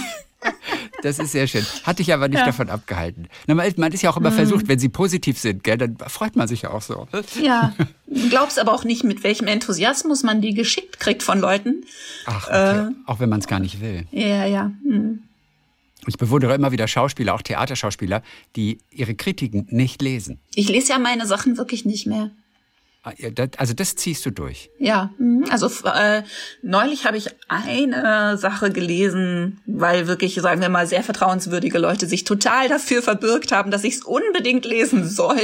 Das 1.01 1.19
ist 1.19 1.33
sehr 1.33 1.45
schön. 1.45 1.65
Hat 1.83 1.99
dich 1.99 2.13
aber 2.13 2.27
nicht 2.27 2.39
ja. 2.39 2.45
davon 2.45 2.69
abgehalten. 2.69 3.27
Man 3.47 3.91
ist 3.91 4.01
ja 4.01 4.09
auch 4.09 4.17
immer 4.17 4.31
mhm. 4.31 4.35
versucht, 4.35 4.67
wenn 4.67 4.79
sie 4.79 4.89
positiv 4.89 5.37
sind, 5.37 5.63
gell, 5.63 5.77
dann 5.77 5.97
freut 6.07 6.35
man 6.35 6.47
sich 6.47 6.63
ja 6.63 6.71
auch 6.71 6.81
so. 6.81 7.07
Ja. 7.41 7.75
Du 8.07 8.29
glaubst 8.29 8.59
aber 8.59 8.73
auch 8.73 8.83
nicht, 8.83 9.03
mit 9.03 9.23
welchem 9.23 9.47
Enthusiasmus 9.47 10.23
man 10.23 10.41
die 10.41 10.53
geschickt 10.53 10.99
kriegt 10.99 11.21
von 11.21 11.39
Leuten. 11.39 11.83
Ach, 12.25 12.47
okay. 12.47 12.87
äh, 12.87 12.91
auch 13.05 13.19
wenn 13.19 13.29
man 13.29 13.39
es 13.39 13.47
gar 13.47 13.59
nicht 13.59 13.81
will. 13.81 14.07
Ja, 14.11 14.45
ja. 14.45 14.71
Mhm. 14.83 15.19
Ich 16.07 16.17
bewundere 16.17 16.53
immer 16.53 16.71
wieder 16.71 16.87
Schauspieler, 16.87 17.33
auch 17.33 17.41
Theaterschauspieler, 17.41 18.21
die 18.55 18.79
ihre 18.91 19.15
Kritiken 19.15 19.67
nicht 19.69 20.01
lesen. 20.01 20.39
Ich 20.53 20.69
lese 20.69 20.93
ja 20.93 20.99
meine 20.99 21.25
Sachen 21.25 21.57
wirklich 21.57 21.85
nicht 21.85 22.05
mehr. 22.05 22.31
Ah, 23.05 23.13
also 23.57 23.75
das 23.75 23.95
ziehst 23.95 24.25
du 24.25 24.31
durch. 24.31 24.71
Ja, 24.79 25.13
mhm. 25.19 25.45
also 25.51 25.69
äh, 25.87 26.23
neulich 26.63 27.05
habe 27.05 27.17
ich 27.17 27.27
eine 27.47 28.35
Sache 28.35 28.71
gelesen, 28.71 29.61
weil 29.67 30.07
wirklich, 30.07 30.33
sagen 30.33 30.59
wir 30.59 30.69
mal, 30.69 30.87
sehr 30.87 31.03
vertrauenswürdige 31.03 31.77
Leute 31.77 32.07
sich 32.07 32.23
total 32.23 32.67
dafür 32.67 33.03
verbürgt 33.03 33.51
haben, 33.51 33.69
dass 33.69 33.83
ich 33.83 33.97
es 33.97 34.03
unbedingt 34.03 34.65
lesen 34.65 35.07
soll. 35.07 35.39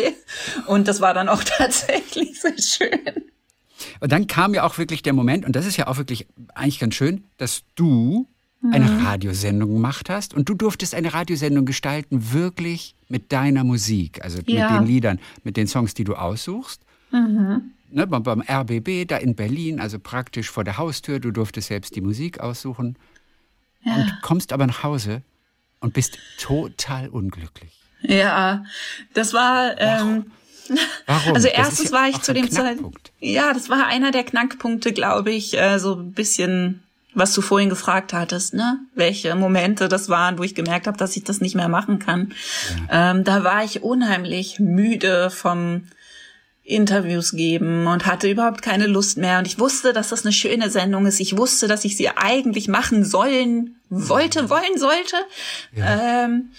Und 0.65 0.87
das 0.87 1.01
war 1.01 1.13
dann 1.13 1.29
auch 1.29 1.43
tatsächlich 1.45 2.41
sehr 2.41 2.57
schön. 2.57 3.25
Und 3.99 4.11
dann 4.11 4.25
kam 4.25 4.55
ja 4.55 4.63
auch 4.63 4.79
wirklich 4.79 5.03
der 5.03 5.13
Moment, 5.13 5.45
und 5.45 5.55
das 5.55 5.67
ist 5.67 5.77
ja 5.77 5.85
auch 5.85 5.97
wirklich 5.97 6.25
eigentlich 6.55 6.79
ganz 6.79 6.95
schön, 6.95 7.25
dass 7.37 7.61
du 7.75 8.27
eine 8.71 8.85
mhm. 8.85 9.05
Radiosendung 9.05 9.71
gemacht 9.73 10.09
hast 10.09 10.33
und 10.33 10.49
du 10.49 10.55
durftest 10.55 10.95
eine 10.95 11.13
Radiosendung 11.13 11.65
gestalten, 11.65 12.31
wirklich 12.33 12.95
mit 13.07 13.31
deiner 13.31 13.63
Musik, 13.63 14.23
also 14.23 14.39
ja. 14.47 14.71
mit 14.71 14.79
den 14.79 14.87
Liedern, 14.87 15.19
mit 15.43 15.57
den 15.57 15.67
Songs, 15.67 15.93
die 15.93 16.03
du 16.03 16.15
aussuchst. 16.15 16.81
Mhm. 17.11 17.71
Ne, 17.93 18.07
beim 18.07 18.41
RBB 18.41 19.05
da 19.07 19.17
in 19.17 19.35
Berlin, 19.35 19.81
also 19.81 19.99
praktisch 19.99 20.49
vor 20.49 20.63
der 20.63 20.77
Haustür, 20.77 21.19
du 21.19 21.31
durftest 21.31 21.67
selbst 21.67 21.95
die 21.95 22.01
Musik 22.01 22.39
aussuchen 22.39 22.97
ja. 23.83 23.95
und 23.95 24.19
kommst 24.21 24.53
aber 24.53 24.65
nach 24.65 24.83
Hause 24.83 25.23
und 25.81 25.93
bist 25.93 26.17
total 26.39 27.09
unglücklich. 27.09 27.81
Ja, 28.01 28.63
das 29.13 29.33
war. 29.33 29.79
Ähm, 29.79 30.31
Warum? 31.05 31.35
Also 31.35 31.49
erstens 31.49 31.91
ja 31.91 31.97
war 31.97 32.07
ich 32.07 32.21
zu 32.21 32.33
dem 32.33 32.49
Zeitpunkt. 32.49 33.11
Ja, 33.19 33.53
das 33.53 33.69
war 33.69 33.87
einer 33.87 34.11
der 34.11 34.23
Knackpunkte, 34.23 34.93
glaube 34.93 35.31
ich, 35.31 35.57
äh, 35.57 35.79
so 35.79 35.95
ein 35.95 36.13
bisschen, 36.13 36.81
was 37.13 37.33
du 37.33 37.41
vorhin 37.41 37.69
gefragt 37.69 38.13
hattest, 38.13 38.53
ne? 38.53 38.79
Welche 38.95 39.35
Momente 39.35 39.89
das 39.89 40.07
waren, 40.07 40.37
wo 40.37 40.43
ich 40.43 40.55
gemerkt 40.55 40.87
habe, 40.87 40.97
dass 40.97 41.17
ich 41.17 41.25
das 41.25 41.41
nicht 41.41 41.55
mehr 41.55 41.67
machen 41.67 41.99
kann. 41.99 42.33
Ja. 42.89 43.11
Ähm, 43.11 43.23
da 43.25 43.43
war 43.43 43.65
ich 43.65 43.83
unheimlich 43.83 44.59
müde 44.59 45.29
vom 45.29 45.83
Interviews 46.63 47.31
geben 47.31 47.87
und 47.87 48.05
hatte 48.05 48.29
überhaupt 48.29 48.61
keine 48.61 48.87
Lust 48.87 49.17
mehr. 49.17 49.39
Und 49.39 49.47
ich 49.47 49.59
wusste, 49.59 49.93
dass 49.93 50.09
das 50.09 50.23
eine 50.23 50.31
schöne 50.31 50.69
Sendung 50.69 51.05
ist. 51.05 51.19
Ich 51.19 51.37
wusste, 51.37 51.67
dass 51.67 51.85
ich 51.85 51.97
sie 51.97 52.09
eigentlich 52.09 52.67
machen 52.67 53.03
sollen, 53.03 53.75
wollte, 53.89 54.49
wollen 54.49 54.77
sollte. 54.77 55.15
Ja. 55.75 56.25
Ähm, 56.25 56.51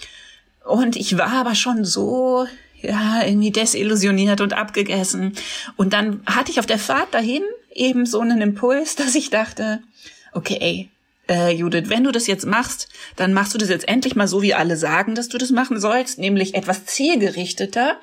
und 0.65 0.95
ich 0.95 1.17
war 1.17 1.31
aber 1.31 1.55
schon 1.55 1.85
so, 1.85 2.47
ja, 2.81 3.23
irgendwie 3.23 3.51
desillusioniert 3.51 4.41
und 4.41 4.53
abgegessen. 4.53 5.33
Und 5.77 5.93
dann 5.93 6.21
hatte 6.25 6.51
ich 6.51 6.59
auf 6.59 6.65
der 6.65 6.79
Fahrt 6.79 7.13
dahin 7.13 7.43
eben 7.73 8.05
so 8.05 8.19
einen 8.19 8.41
Impuls, 8.41 8.95
dass 8.97 9.15
ich 9.15 9.29
dachte, 9.29 9.81
okay, 10.33 10.89
äh, 11.29 11.51
Judith, 11.51 11.85
wenn 11.87 12.03
du 12.03 12.11
das 12.11 12.27
jetzt 12.27 12.45
machst, 12.45 12.89
dann 13.15 13.33
machst 13.33 13.53
du 13.53 13.57
das 13.57 13.69
jetzt 13.69 13.87
endlich 13.87 14.15
mal 14.15 14.27
so, 14.27 14.41
wie 14.41 14.53
alle 14.53 14.75
sagen, 14.75 15.15
dass 15.15 15.29
du 15.29 15.37
das 15.37 15.51
machen 15.51 15.79
sollst, 15.79 16.19
nämlich 16.19 16.53
etwas 16.53 16.85
zielgerichteter 16.85 17.97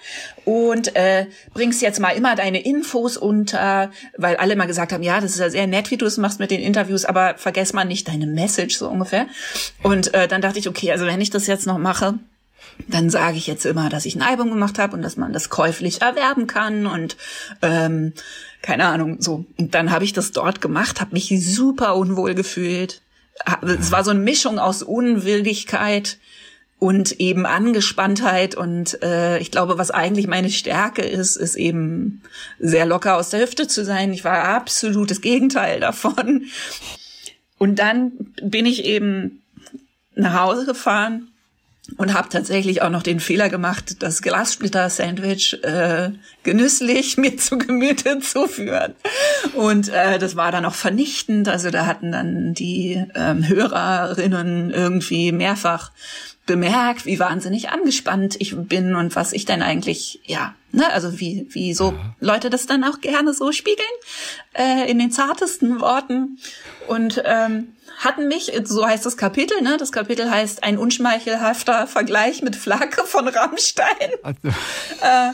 und 0.44 0.96
äh, 0.96 1.26
bringst 1.52 1.82
jetzt 1.82 2.00
mal 2.00 2.10
immer 2.10 2.34
deine 2.34 2.62
Infos 2.64 3.16
unter, 3.16 3.90
weil 4.16 4.36
alle 4.36 4.56
mal 4.56 4.66
gesagt 4.66 4.92
haben, 4.92 5.02
ja, 5.02 5.20
das 5.20 5.32
ist 5.32 5.40
ja 5.40 5.50
sehr 5.50 5.66
nett, 5.66 5.90
wie 5.90 5.98
du 5.98 6.06
es 6.06 6.16
machst 6.16 6.40
mit 6.40 6.50
den 6.50 6.60
Interviews, 6.60 7.04
aber 7.04 7.34
vergess 7.36 7.74
mal 7.74 7.84
nicht 7.84 8.08
deine 8.08 8.26
Message 8.26 8.78
so 8.78 8.88
ungefähr. 8.88 9.26
Und 9.82 10.14
äh, 10.14 10.26
dann 10.26 10.40
dachte 10.40 10.58
ich, 10.58 10.68
okay, 10.68 10.90
also 10.90 11.06
wenn 11.06 11.20
ich 11.20 11.30
das 11.30 11.46
jetzt 11.46 11.66
noch 11.66 11.78
mache, 11.78 12.18
dann 12.88 13.10
sage 13.10 13.36
ich 13.36 13.46
jetzt 13.46 13.66
immer, 13.66 13.90
dass 13.90 14.06
ich 14.06 14.16
ein 14.16 14.22
Album 14.22 14.48
gemacht 14.48 14.78
habe 14.78 14.96
und 14.96 15.02
dass 15.02 15.18
man 15.18 15.34
das 15.34 15.50
käuflich 15.50 16.00
erwerben 16.00 16.46
kann 16.46 16.86
und 16.86 17.18
ähm, 17.60 18.14
keine 18.62 18.86
Ahnung 18.86 19.20
so. 19.20 19.44
Und 19.58 19.74
dann 19.74 19.90
habe 19.90 20.04
ich 20.04 20.14
das 20.14 20.32
dort 20.32 20.62
gemacht, 20.62 21.02
habe 21.02 21.12
mich 21.12 21.28
super 21.44 21.96
unwohl 21.96 22.34
gefühlt 22.34 23.02
es 23.62 23.92
war 23.92 24.04
so 24.04 24.10
eine 24.10 24.20
Mischung 24.20 24.58
aus 24.58 24.82
Unwilligkeit 24.82 26.18
und 26.78 27.20
eben 27.20 27.44
Angespanntheit 27.44 28.54
und 28.54 29.02
äh, 29.02 29.38
ich 29.38 29.50
glaube, 29.50 29.76
was 29.76 29.90
eigentlich 29.90 30.26
meine 30.26 30.50
Stärke 30.50 31.02
ist, 31.02 31.36
ist 31.36 31.56
eben 31.56 32.22
sehr 32.58 32.86
locker 32.86 33.16
aus 33.16 33.30
der 33.30 33.40
Hüfte 33.40 33.68
zu 33.68 33.84
sein. 33.84 34.12
Ich 34.12 34.24
war 34.24 34.44
absolut 34.44 35.10
das 35.10 35.20
Gegenteil 35.20 35.80
davon. 35.80 36.46
Und 37.58 37.78
dann 37.78 38.12
bin 38.42 38.64
ich 38.64 38.86
eben 38.86 39.42
nach 40.14 40.40
Hause 40.40 40.64
gefahren 40.64 41.29
und 41.96 42.14
habe 42.14 42.28
tatsächlich 42.28 42.82
auch 42.82 42.90
noch 42.90 43.02
den 43.02 43.20
Fehler 43.20 43.48
gemacht, 43.48 44.02
das 44.02 44.22
Glassplitter-Sandwich 44.22 45.62
äh, 45.62 46.10
genüsslich 46.42 47.16
mir 47.16 47.36
zu 47.36 47.58
Gemüte 47.58 48.20
zu 48.20 48.46
führen. 48.46 48.94
Und 49.54 49.88
äh, 49.88 50.18
das 50.18 50.36
war 50.36 50.52
dann 50.52 50.64
auch 50.64 50.74
vernichtend. 50.74 51.48
Also 51.48 51.70
da 51.70 51.86
hatten 51.86 52.12
dann 52.12 52.54
die 52.54 53.04
ähm, 53.14 53.46
Hörerinnen 53.46 54.70
irgendwie 54.70 55.32
mehrfach 55.32 55.92
bemerkt, 56.46 57.06
wie 57.06 57.20
wahnsinnig 57.20 57.70
angespannt 57.70 58.34
ich 58.40 58.56
bin 58.56 58.96
und 58.96 59.14
was 59.14 59.32
ich 59.32 59.44
denn 59.44 59.62
eigentlich, 59.62 60.20
ja, 60.24 60.54
ne, 60.72 60.92
also 60.92 61.20
wie, 61.20 61.46
wie 61.50 61.74
so 61.74 61.92
ja. 61.92 62.16
Leute 62.18 62.50
das 62.50 62.66
dann 62.66 62.82
auch 62.82 63.00
gerne 63.00 63.34
so 63.34 63.52
spiegeln, 63.52 63.86
äh, 64.54 64.90
in 64.90 64.98
den 64.98 65.12
zartesten 65.12 65.80
Worten. 65.80 66.38
Und 66.88 67.22
ähm, 67.24 67.68
hatten 68.00 68.28
mich, 68.28 68.52
so 68.64 68.86
heißt 68.86 69.06
das 69.06 69.16
Kapitel, 69.16 69.60
ne? 69.60 69.76
Das 69.78 69.92
Kapitel 69.92 70.30
heißt 70.30 70.64
ein 70.64 70.78
unschmeichelhafter 70.78 71.86
Vergleich 71.86 72.42
mit 72.42 72.56
Flake 72.56 73.04
von 73.06 73.28
Rammstein. 73.28 74.10
Also. 74.22 74.38
Äh, 75.02 75.30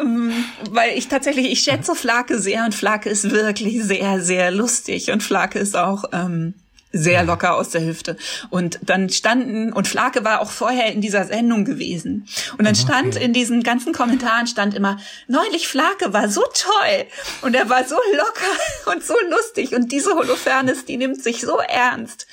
ähm, 0.00 0.32
weil 0.70 0.96
ich 0.96 1.08
tatsächlich, 1.08 1.52
ich 1.52 1.62
schätze 1.62 1.94
Flake 1.94 2.38
sehr 2.38 2.64
und 2.64 2.74
Flake 2.74 3.08
ist 3.08 3.30
wirklich 3.30 3.84
sehr, 3.84 4.20
sehr 4.20 4.50
lustig 4.50 5.10
und 5.10 5.22
Flake 5.22 5.58
ist 5.58 5.76
auch 5.76 6.04
ähm, 6.12 6.54
sehr 6.92 7.24
locker 7.24 7.56
aus 7.56 7.70
der 7.70 7.84
Hüfte. 7.84 8.16
Und 8.50 8.78
dann 8.82 9.08
standen, 9.08 9.72
und 9.72 9.88
Flake 9.88 10.24
war 10.24 10.40
auch 10.40 10.50
vorher 10.50 10.92
in 10.92 11.00
dieser 11.00 11.24
Sendung 11.24 11.64
gewesen. 11.64 12.28
Und 12.58 12.66
dann 12.66 12.74
stand 12.74 13.16
in 13.16 13.32
diesen 13.32 13.62
ganzen 13.62 13.92
Kommentaren 13.92 14.46
stand 14.46 14.74
immer, 14.74 14.98
neulich 15.26 15.68
Flake 15.68 16.12
war 16.12 16.28
so 16.28 16.42
toll. 16.42 17.06
Und 17.40 17.54
er 17.54 17.68
war 17.68 17.84
so 17.84 17.96
locker 18.12 18.92
und 18.92 19.02
so 19.04 19.14
lustig. 19.30 19.74
Und 19.74 19.90
diese 19.90 20.14
Holofernes, 20.14 20.84
die 20.84 20.98
nimmt 20.98 21.22
sich 21.22 21.40
so 21.40 21.58
ernst. 21.58 22.26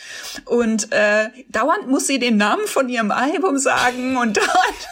Und 0.45 0.91
äh, 0.91 1.30
dauernd 1.47 1.88
muss 1.88 2.07
sie 2.07 2.20
den 2.20 2.38
Namen 2.38 2.68
von 2.68 2.89
ihrem 2.89 3.12
Album 3.12 3.57
sagen 3.57 4.18
und 4.18 4.38
dauernd. 4.38 4.88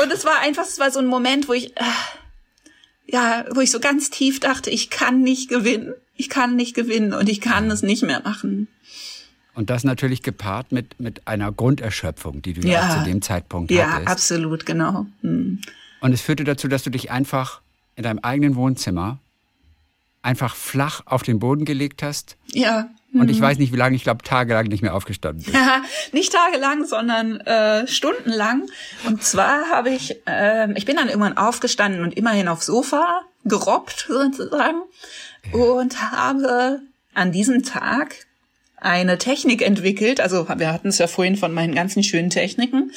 und 0.02 0.12
es 0.12 0.24
war 0.24 0.40
einfach, 0.40 0.64
es 0.64 0.78
war 0.78 0.90
so 0.90 0.98
ein 0.98 1.06
Moment, 1.06 1.48
wo 1.48 1.54
ich, 1.54 1.76
äh, 1.76 1.84
ja, 3.06 3.46
wo 3.50 3.60
ich 3.60 3.70
so 3.70 3.80
ganz 3.80 4.10
tief 4.10 4.40
dachte, 4.40 4.68
ich 4.68 4.90
kann 4.90 5.22
nicht 5.22 5.48
gewinnen 5.48 5.94
ich 6.20 6.28
kann 6.28 6.54
nicht 6.54 6.74
gewinnen 6.74 7.14
und 7.14 7.28
ich 7.28 7.40
kann 7.40 7.70
es 7.70 7.82
nicht 7.82 8.02
mehr 8.02 8.20
machen. 8.22 8.68
Und 9.54 9.70
das 9.70 9.84
natürlich 9.84 10.22
gepaart 10.22 10.70
mit, 10.70 11.00
mit 11.00 11.26
einer 11.26 11.50
Grunderschöpfung, 11.50 12.42
die 12.42 12.52
du 12.52 12.68
ja, 12.68 12.98
zu 12.98 13.04
dem 13.04 13.20
Zeitpunkt 13.22 13.70
ja, 13.70 13.88
hattest. 13.88 14.06
Ja, 14.06 14.12
absolut, 14.12 14.66
genau. 14.66 15.06
Hm. 15.22 15.60
Und 16.00 16.12
es 16.12 16.20
führte 16.20 16.44
dazu, 16.44 16.68
dass 16.68 16.82
du 16.82 16.90
dich 16.90 17.10
einfach 17.10 17.62
in 17.96 18.04
deinem 18.04 18.20
eigenen 18.20 18.54
Wohnzimmer 18.54 19.18
einfach 20.22 20.54
flach 20.54 21.02
auf 21.06 21.22
den 21.22 21.38
Boden 21.38 21.64
gelegt 21.64 22.02
hast. 22.02 22.36
Ja. 22.52 22.90
Und 23.12 23.28
ich 23.30 23.38
hm. 23.38 23.42
weiß 23.42 23.58
nicht, 23.58 23.72
wie 23.72 23.76
lange, 23.76 23.96
ich 23.96 24.04
glaube, 24.04 24.22
tagelang 24.22 24.66
nicht 24.66 24.82
mehr 24.82 24.94
aufgestanden 24.94 25.42
bist. 25.42 25.56
Ja, 25.56 25.82
nicht 26.12 26.32
tagelang, 26.32 26.84
sondern 26.84 27.40
äh, 27.40 27.86
stundenlang. 27.88 28.68
Und 29.06 29.22
zwar 29.22 29.70
habe 29.70 29.90
ich, 29.90 30.16
äh, 30.26 30.70
ich 30.74 30.84
bin 30.84 30.96
dann 30.96 31.08
irgendwann 31.08 31.38
aufgestanden 31.38 32.02
und 32.02 32.14
immerhin 32.14 32.46
aufs 32.46 32.66
Sofa 32.66 33.22
gerobbt 33.44 34.06
sozusagen 34.08 34.82
und 35.52 36.00
habe 36.12 36.80
an 37.14 37.32
diesem 37.32 37.62
Tag 37.62 38.26
eine 38.76 39.18
Technik 39.18 39.62
entwickelt, 39.62 40.20
also 40.20 40.48
wir 40.48 40.72
hatten 40.72 40.88
es 40.88 40.98
ja 40.98 41.06
vorhin 41.06 41.36
von 41.36 41.52
meinen 41.52 41.74
ganzen 41.74 42.02
schönen 42.02 42.30
Techniken, 42.30 42.92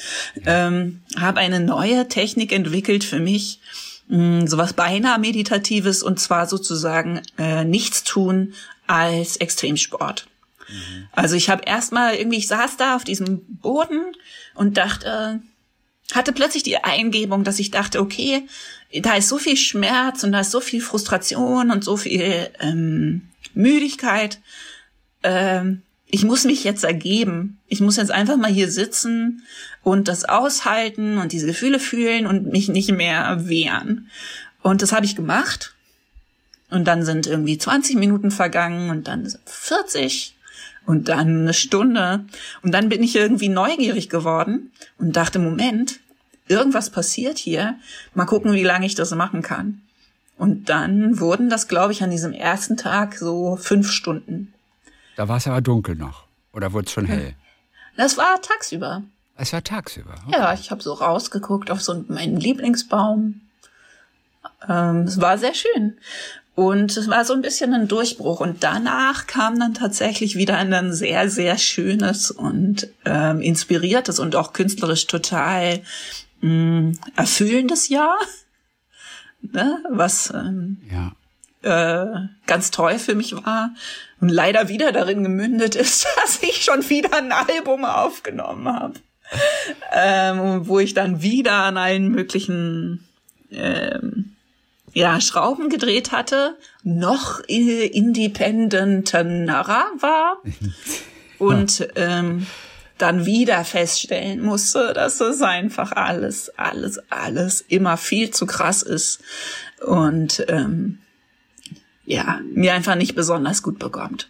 ähm, 0.45 1.01
habe 1.17 1.39
eine 1.39 1.59
neue 1.59 2.07
Technik 2.07 2.51
entwickelt 2.53 3.03
für 3.03 3.19
mich, 3.19 3.59
mh, 4.07 4.17
hm, 4.17 4.47
sowas 4.47 4.73
beinahe 4.73 5.19
meditatives 5.19 6.01
und 6.01 6.19
zwar 6.19 6.47
sozusagen 6.47 7.21
äh, 7.37 7.65
nichts 7.65 8.03
tun 8.03 8.53
als 8.87 9.37
Extremsport. 9.37 10.27
Mhm. 10.69 11.07
Also 11.11 11.35
ich 11.35 11.49
habe 11.49 11.63
erstmal 11.65 12.15
irgendwie, 12.15 12.37
ich 12.37 12.47
saß 12.47 12.77
da 12.77 12.95
auf 12.95 13.03
diesem 13.03 13.41
Boden 13.57 14.01
und 14.55 14.77
dachte, 14.77 15.41
hatte 16.13 16.31
plötzlich 16.31 16.63
die 16.63 16.77
Eingebung, 16.77 17.43
dass 17.43 17.59
ich 17.59 17.71
dachte, 17.71 17.99
okay, 17.99 18.47
da 19.01 19.15
ist 19.15 19.29
so 19.29 19.37
viel 19.37 19.57
Schmerz 19.57 20.23
und 20.23 20.31
da 20.31 20.41
ist 20.41 20.51
so 20.51 20.61
viel 20.61 20.81
Frustration 20.81 21.71
und 21.71 21.83
so 21.83 21.97
viel 21.97 22.49
ähm, 22.59 23.21
Müdigkeit. 23.53 24.39
Ähm, 25.23 25.81
ich 26.05 26.23
muss 26.23 26.43
mich 26.43 26.63
jetzt 26.63 26.83
ergeben. 26.83 27.59
Ich 27.67 27.81
muss 27.81 27.97
jetzt 27.97 28.11
einfach 28.11 28.37
mal 28.37 28.51
hier 28.51 28.69
sitzen 28.69 29.43
und 29.81 30.07
das 30.07 30.25
aushalten 30.25 31.17
und 31.17 31.31
diese 31.31 31.47
Gefühle 31.47 31.79
fühlen 31.79 32.27
und 32.27 32.51
mich 32.51 32.69
nicht 32.69 32.91
mehr 32.91 33.49
wehren. 33.49 34.09
Und 34.61 34.81
das 34.83 34.91
habe 34.91 35.05
ich 35.05 35.15
gemacht. 35.15 35.73
Und 36.69 36.85
dann 36.85 37.03
sind 37.03 37.25
irgendwie 37.27 37.57
20 37.57 37.95
Minuten 37.95 38.31
vergangen 38.31 38.89
und 38.89 39.07
dann 39.07 39.31
40 39.45 40.35
und 40.85 41.09
dann 41.09 41.41
eine 41.41 41.53
Stunde. 41.53 42.25
Und 42.61 42.73
dann 42.73 42.89
bin 42.89 43.01
ich 43.01 43.15
irgendwie 43.15 43.49
neugierig 43.49 44.09
geworden 44.09 44.71
und 44.99 45.15
dachte, 45.15 45.39
Moment, 45.39 45.99
irgendwas 46.47 46.89
passiert 46.89 47.37
hier. 47.37 47.75
Mal 48.13 48.25
gucken, 48.25 48.53
wie 48.53 48.63
lange 48.63 48.85
ich 48.85 48.95
das 48.95 49.11
machen 49.11 49.41
kann. 49.41 49.81
Und 50.37 50.69
dann 50.69 51.19
wurden 51.19 51.49
das, 51.49 51.67
glaube 51.67 51.93
ich, 51.93 52.03
an 52.03 52.09
diesem 52.09 52.33
ersten 52.33 52.75
Tag 52.75 53.15
so 53.15 53.55
fünf 53.55 53.91
Stunden. 53.91 54.53
Da 55.15 55.27
war 55.27 55.37
es 55.37 55.47
aber 55.47 55.61
dunkel 55.61 55.95
noch. 55.95 56.25
Oder 56.53 56.73
wurde 56.73 56.85
es 56.85 56.91
schon 56.91 57.05
hell? 57.05 57.35
Das 57.97 58.17
war 58.17 58.41
tagsüber. 58.41 59.03
Es 59.35 59.53
war 59.53 59.63
tagsüber. 59.63 60.15
Okay. 60.27 60.37
Ja, 60.37 60.53
ich 60.53 60.71
habe 60.71 60.81
so 60.81 60.93
rausgeguckt 60.93 61.71
auf 61.71 61.81
so 61.81 62.03
meinen 62.07 62.37
Lieblingsbaum. 62.37 63.41
Ähm, 64.67 65.01
es 65.01 65.21
war 65.21 65.37
sehr 65.37 65.53
schön. 65.53 65.97
Und 66.55 66.95
es 66.97 67.07
war 67.09 67.25
so 67.25 67.33
ein 67.33 67.41
bisschen 67.41 67.73
ein 67.73 67.87
Durchbruch. 67.87 68.39
Und 68.39 68.63
danach 68.63 69.25
kam 69.25 69.59
dann 69.59 69.73
tatsächlich 69.73 70.35
wieder 70.35 70.57
ein 70.57 70.93
sehr, 70.93 71.29
sehr 71.29 71.57
schönes 71.57 72.29
und 72.29 72.87
ähm, 73.05 73.41
inspiriertes 73.41 74.19
und 74.19 74.35
auch 74.35 74.53
künstlerisch 74.53 75.07
total 75.07 75.81
mh, 76.43 76.51
mm, 76.51 76.99
erfüllendes 77.15 77.89
Jahr, 77.89 78.17
ne? 79.41 79.83
was 79.89 80.31
ähm, 80.33 80.81
ja. 80.91 81.13
äh, 81.63 82.27
ganz 82.45 82.69
toll 82.71 82.99
für 82.99 83.15
mich 83.15 83.33
war 83.33 83.71
und 84.19 84.29
leider 84.29 84.69
wieder 84.69 84.91
darin 84.91 85.23
gemündet 85.23 85.75
ist, 85.75 86.05
dass 86.21 86.43
ich 86.43 86.63
schon 86.63 86.87
wieder 86.89 87.17
ein 87.17 87.31
Album 87.31 87.85
aufgenommen 87.85 88.67
habe, 88.67 88.99
ähm, 89.91 90.67
wo 90.67 90.79
ich 90.79 90.93
dann 90.93 91.21
wieder 91.21 91.63
an 91.63 91.77
allen 91.77 92.09
möglichen 92.09 93.07
ähm, 93.51 94.35
ja, 94.93 95.19
Schrauben 95.19 95.69
gedreht 95.69 96.11
hatte, 96.11 96.55
noch 96.83 97.39
independenterer 97.39 99.85
war 99.99 100.37
und 101.39 101.87
ähm, 101.95 102.45
dann 103.04 103.26
wieder 103.26 103.66
feststellen 103.66 104.41
musste, 104.41 104.93
dass 104.93 105.18
das 105.18 105.41
einfach 105.41 105.91
alles, 105.91 106.49
alles, 106.58 106.99
alles 107.12 107.60
immer 107.68 107.97
viel 107.97 108.32
zu 108.32 108.45
krass 108.45 108.82
ist 108.82 109.20
und 109.86 110.45
ähm, 110.47 110.99
ja, 112.06 112.39
mir 112.54 112.74
einfach 112.74 112.95
nicht 112.95 113.14
besonders 113.14 113.62
gut 113.62 113.78
bekommt. 113.78 114.30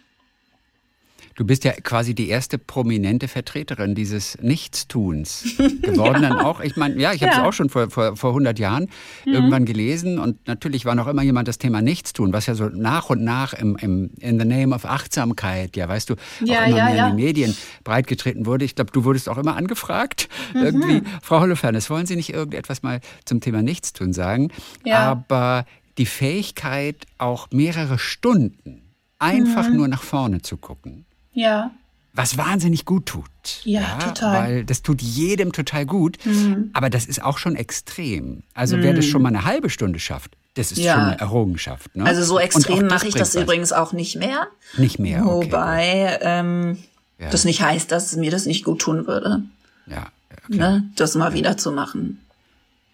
Du 1.36 1.44
bist 1.44 1.64
ja 1.64 1.72
quasi 1.72 2.14
die 2.14 2.28
erste 2.28 2.58
prominente 2.58 3.26
Vertreterin 3.26 3.94
dieses 3.94 4.38
Nichtstuns 4.40 5.56
geworden. 5.82 6.22
ja. 6.22 6.28
Dann 6.28 6.38
auch, 6.40 6.60
ich 6.60 6.76
meine, 6.76 7.00
ja, 7.00 7.12
ich 7.12 7.22
habe 7.22 7.32
es 7.32 7.38
ja. 7.38 7.48
auch 7.48 7.52
schon 7.52 7.70
vor, 7.70 7.90
vor, 7.90 8.16
vor 8.16 8.30
100 8.30 8.58
Jahren 8.58 8.88
mhm. 9.24 9.32
irgendwann 9.32 9.64
gelesen 9.64 10.18
und 10.18 10.46
natürlich 10.46 10.84
war 10.84 10.94
noch 10.94 11.08
immer 11.08 11.22
jemand 11.22 11.48
das 11.48 11.58
Thema 11.58 11.82
Nichtstun, 11.82 12.32
was 12.32 12.46
ja 12.46 12.54
so 12.54 12.66
nach 12.66 13.10
und 13.10 13.24
nach 13.24 13.52
im, 13.52 13.76
im 13.76 14.10
in 14.20 14.38
the 14.38 14.46
name 14.46 14.74
of 14.74 14.84
Achtsamkeit, 14.84 15.76
ja, 15.76 15.88
weißt 15.88 16.10
du, 16.10 16.14
ja, 16.44 16.62
auch 16.62 16.66
immer 16.68 16.76
ja, 16.76 16.84
mehr 16.84 17.08
in 17.08 17.16
die 17.16 17.22
Medien 17.22 17.56
breitgetreten 17.82 18.46
wurde. 18.46 18.64
Ich 18.64 18.76
glaube, 18.76 18.92
du 18.92 19.04
wurdest 19.04 19.28
auch 19.28 19.38
immer 19.38 19.56
angefragt. 19.56 20.28
Mhm. 20.54 20.62
Irgendwie, 20.62 21.02
Frau 21.22 21.40
Holofernes, 21.40 21.90
wollen 21.90 22.06
Sie 22.06 22.16
nicht 22.16 22.32
irgendetwas 22.32 22.82
mal 22.82 23.00
zum 23.24 23.40
Thema 23.40 23.62
Nichtstun 23.62 24.12
sagen? 24.12 24.50
Ja. 24.84 24.98
Aber 24.98 25.66
die 25.98 26.06
Fähigkeit, 26.06 27.06
auch 27.18 27.48
mehrere 27.50 27.98
Stunden 27.98 28.82
einfach 29.18 29.68
mhm. 29.68 29.76
nur 29.76 29.88
nach 29.88 30.02
vorne 30.02 30.42
zu 30.42 30.56
gucken, 30.56 31.06
ja. 31.34 31.70
Was 32.14 32.38
wahnsinnig 32.38 32.84
gut 32.84 33.06
tut. 33.06 33.24
Ja, 33.64 33.80
ja, 33.80 33.98
total. 33.98 34.42
Weil 34.42 34.64
das 34.64 34.82
tut 34.82 35.02
jedem 35.02 35.52
total 35.52 35.84
gut. 35.84 36.16
Mhm. 36.24 36.70
Aber 36.72 36.88
das 36.88 37.06
ist 37.06 37.20
auch 37.22 37.38
schon 37.38 37.56
extrem. 37.56 38.44
Also 38.54 38.76
mhm. 38.76 38.82
wer 38.82 38.94
das 38.94 39.04
schon 39.04 39.20
mal 39.20 39.30
eine 39.30 39.44
halbe 39.44 39.68
Stunde 39.68 39.98
schafft, 39.98 40.36
das 40.54 40.70
ist 40.70 40.78
ja. 40.78 40.94
schon 40.94 41.02
eine 41.02 41.18
Errungenschaft. 41.18 41.96
Ne? 41.96 42.04
Also 42.04 42.22
so 42.22 42.38
extrem 42.38 42.86
mache 42.86 43.08
ich 43.08 43.14
das 43.14 43.34
was. 43.34 43.42
übrigens 43.42 43.72
auch 43.72 43.92
nicht 43.92 44.14
mehr. 44.14 44.46
Nicht 44.76 45.00
mehr. 45.00 45.26
Okay. 45.26 45.46
Wobei 45.46 46.18
ähm, 46.22 46.78
ja. 47.18 47.30
das 47.30 47.44
nicht 47.44 47.60
heißt, 47.60 47.90
dass 47.90 48.14
mir 48.14 48.30
das 48.30 48.46
nicht 48.46 48.64
gut 48.64 48.80
tun 48.80 49.08
würde. 49.08 49.42
Ja. 49.86 50.06
Okay. 50.46 50.58
Ne? 50.58 50.88
Das 50.94 51.16
mal 51.16 51.34
wieder 51.34 51.56
zu 51.56 51.72
machen. 51.72 52.20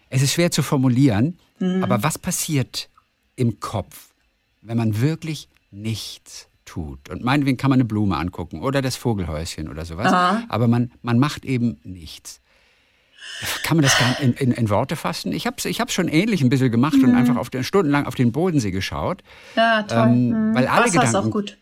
Es 0.09 0.23
ist 0.23 0.33
schwer 0.33 0.49
zu 0.49 0.63
formulieren, 0.63 1.37
mhm. 1.59 1.83
aber 1.83 2.01
was 2.01 2.17
passiert 2.17 2.89
im 3.35 3.59
Kopf, 3.59 4.09
wenn 4.61 4.77
man 4.77 4.99
wirklich 4.99 5.47
nichts 5.69 6.47
tut. 6.71 7.09
Und 7.09 7.21
meinetwegen 7.23 7.57
kann 7.57 7.69
man 7.69 7.77
eine 7.77 7.85
Blume 7.85 8.15
angucken 8.15 8.61
oder 8.61 8.81
das 8.81 8.95
Vogelhäuschen 8.95 9.67
oder 9.67 9.83
sowas. 9.83 10.07
Aha. 10.07 10.43
Aber 10.47 10.67
man, 10.67 10.91
man 11.01 11.19
macht 11.19 11.43
eben 11.43 11.77
nichts. 11.83 12.39
Kann 13.63 13.77
man 13.77 13.83
das 13.83 13.97
gar 13.99 14.19
in, 14.21 14.33
in, 14.33 14.51
in 14.51 14.69
Worte 14.69 14.95
fassen? 14.95 15.33
Ich 15.33 15.45
habe 15.45 15.57
es 15.59 15.65
ich 15.65 15.81
hab's 15.81 15.93
schon 15.93 16.07
ähnlich 16.07 16.41
ein 16.41 16.49
bisschen 16.49 16.71
gemacht 16.71 16.95
mhm. 16.95 17.09
und 17.09 17.15
einfach 17.15 17.35
auf 17.35 17.49
den, 17.49 17.65
stundenlang 17.65 18.05
auf 18.05 18.15
den 18.15 18.31
Bodensee 18.31 18.71
geschaut. 18.71 19.21
Ja, 19.55 19.83
toll. 19.83 20.07
Ähm, 20.07 20.29
mhm. 20.29 20.55
Weil 20.55 20.67
alle 20.67 20.85
Wasser 20.85 20.91
Gedanken, 20.91 21.09
ist 21.09 21.15
auch 21.15 21.29
gut. 21.29 21.57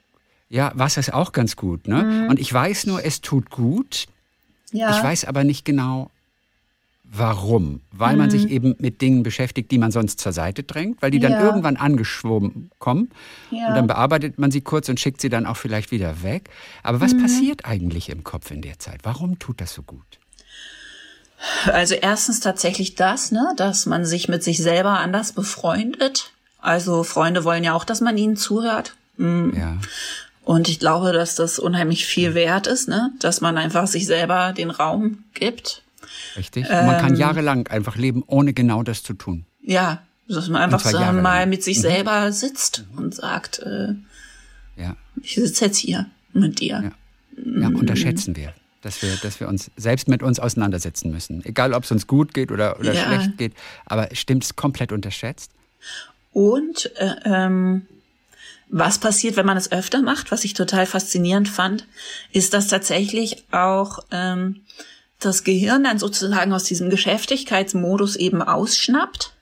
Ja, 0.49 0.71
Wasser 0.75 0.99
ist 0.99 1.13
auch 1.13 1.31
ganz 1.31 1.55
gut. 1.55 1.87
Ne? 1.87 2.03
Mhm. 2.03 2.29
Und 2.29 2.39
ich 2.39 2.53
weiß 2.53 2.85
nur, 2.85 3.03
es 3.03 3.21
tut 3.21 3.49
gut. 3.49 4.05
Ja. 4.71 4.95
Ich 4.95 5.03
weiß 5.03 5.25
aber 5.25 5.43
nicht 5.43 5.65
genau, 5.65 6.11
Warum? 7.11 7.81
Weil 7.91 8.15
man 8.17 8.29
sich 8.29 8.49
eben 8.49 8.75
mit 8.77 9.01
Dingen 9.01 9.23
beschäftigt, 9.23 9.71
die 9.71 9.79
man 9.79 9.91
sonst 9.91 10.19
zur 10.19 10.31
Seite 10.31 10.61
drängt, 10.61 11.01
weil 11.01 11.09
die 11.09 11.19
dann 11.19 11.31
Ja. 11.31 11.41
irgendwann 11.43 11.75
angeschwommen 11.75 12.69
kommen 12.77 13.09
Ja. 13.49 13.69
und 13.69 13.75
dann 13.75 13.87
bearbeitet 13.87 14.37
man 14.37 14.51
sie 14.51 14.61
kurz 14.61 14.89
und 14.89 14.99
schickt 14.99 15.19
sie 15.19 15.29
dann 15.29 15.47
auch 15.47 15.57
vielleicht 15.57 15.89
wieder 15.89 16.21
weg. 16.21 16.49
Aber 16.83 16.99
Mhm. 16.99 17.01
was 17.01 17.17
passiert 17.17 17.65
eigentlich 17.65 18.09
im 18.09 18.23
Kopf 18.23 18.51
in 18.51 18.61
der 18.61 18.77
Zeit? 18.77 18.99
Warum 19.03 19.39
tut 19.39 19.59
das 19.59 19.73
so 19.73 19.81
gut? 19.81 20.05
Also 21.71 21.95
erstens 21.95 22.41
tatsächlich 22.41 22.95
das, 22.95 23.31
ne, 23.31 23.53
dass 23.57 23.85
man 23.85 24.05
sich 24.05 24.27
mit 24.27 24.43
sich 24.43 24.57
selber 24.59 24.99
anders 24.99 25.31
befreundet. 25.31 26.31
Also 26.59 27.03
Freunde 27.03 27.43
wollen 27.43 27.63
ja 27.63 27.73
auch, 27.73 27.85
dass 27.85 28.01
man 28.01 28.17
ihnen 28.17 28.35
zuhört. 28.35 28.95
Ja. 29.17 29.77
Und 30.43 30.67
ich 30.69 30.79
glaube, 30.79 31.11
dass 31.13 31.35
das 31.35 31.57
unheimlich 31.59 32.05
viel 32.05 32.33
wert 32.35 32.67
ist, 32.67 32.87
ne, 32.87 33.11
dass 33.19 33.41
man 33.41 33.57
einfach 33.57 33.87
sich 33.87 34.05
selber 34.05 34.53
den 34.53 34.69
Raum 34.69 35.23
gibt. 35.33 35.81
Richtig? 36.35 36.65
Und 36.69 36.85
man 36.85 36.95
Ähm. 36.95 37.01
kann 37.01 37.15
jahrelang 37.15 37.67
einfach 37.67 37.95
leben, 37.95 38.23
ohne 38.27 38.53
genau 38.53 38.83
das 38.83 39.03
zu 39.03 39.13
tun. 39.13 39.45
Ja, 39.61 40.01
dass 40.27 40.47
man 40.49 40.61
einfach 40.61 40.79
so 40.79 40.97
jahrelang. 40.97 41.21
mal 41.23 41.47
mit 41.47 41.63
sich 41.63 41.79
selber 41.81 42.31
sitzt 42.31 42.85
und 42.95 43.15
sagt, 43.15 43.59
äh, 43.59 43.93
Ja. 44.75 44.95
ich 45.21 45.35
sitze 45.35 45.65
jetzt 45.65 45.77
hier 45.77 46.05
mit 46.33 46.59
dir. 46.59 46.91
Ja, 47.45 47.67
unterschätzen 47.67 48.35
wir. 48.35 48.53
Dass 48.81 49.01
wir, 49.01 49.13
dass 49.17 49.41
wir 49.41 49.49
uns 49.49 49.71
selbst 49.75 50.07
mit 50.07 50.23
uns 50.23 50.39
auseinandersetzen 50.39 51.11
müssen. 51.11 51.43
Egal, 51.43 51.73
ob 51.73 51.83
es 51.83 51.91
uns 51.91 52.07
gut 52.07 52.33
geht 52.33 52.49
oder, 52.51 52.79
oder 52.79 52.93
Ja. 52.93 53.03
schlecht 53.05 53.37
geht. 53.37 53.53
Aber 53.85 54.07
stimmt 54.13 54.45
es 54.45 54.55
komplett 54.55 54.91
unterschätzt? 54.93 55.51
Und 56.31 56.89
äh, 56.97 57.15
ähm, 57.25 57.85
was 58.69 58.99
passiert, 58.99 59.35
wenn 59.35 59.45
man 59.45 59.57
es 59.57 59.71
öfter 59.71 60.01
macht, 60.01 60.31
was 60.31 60.45
ich 60.45 60.53
total 60.53 60.85
faszinierend 60.85 61.49
fand, 61.49 61.87
ist, 62.31 62.53
dass 62.53 62.67
tatsächlich 62.67 63.43
auch 63.51 63.99
ähm, 64.11 64.61
das 65.19 65.43
Gehirn 65.43 65.83
dann 65.83 65.99
sozusagen 65.99 66.53
aus 66.53 66.63
diesem 66.63 66.89
Geschäftigkeitsmodus 66.89 68.15
eben 68.15 68.41
ausschnappt. 68.41 69.33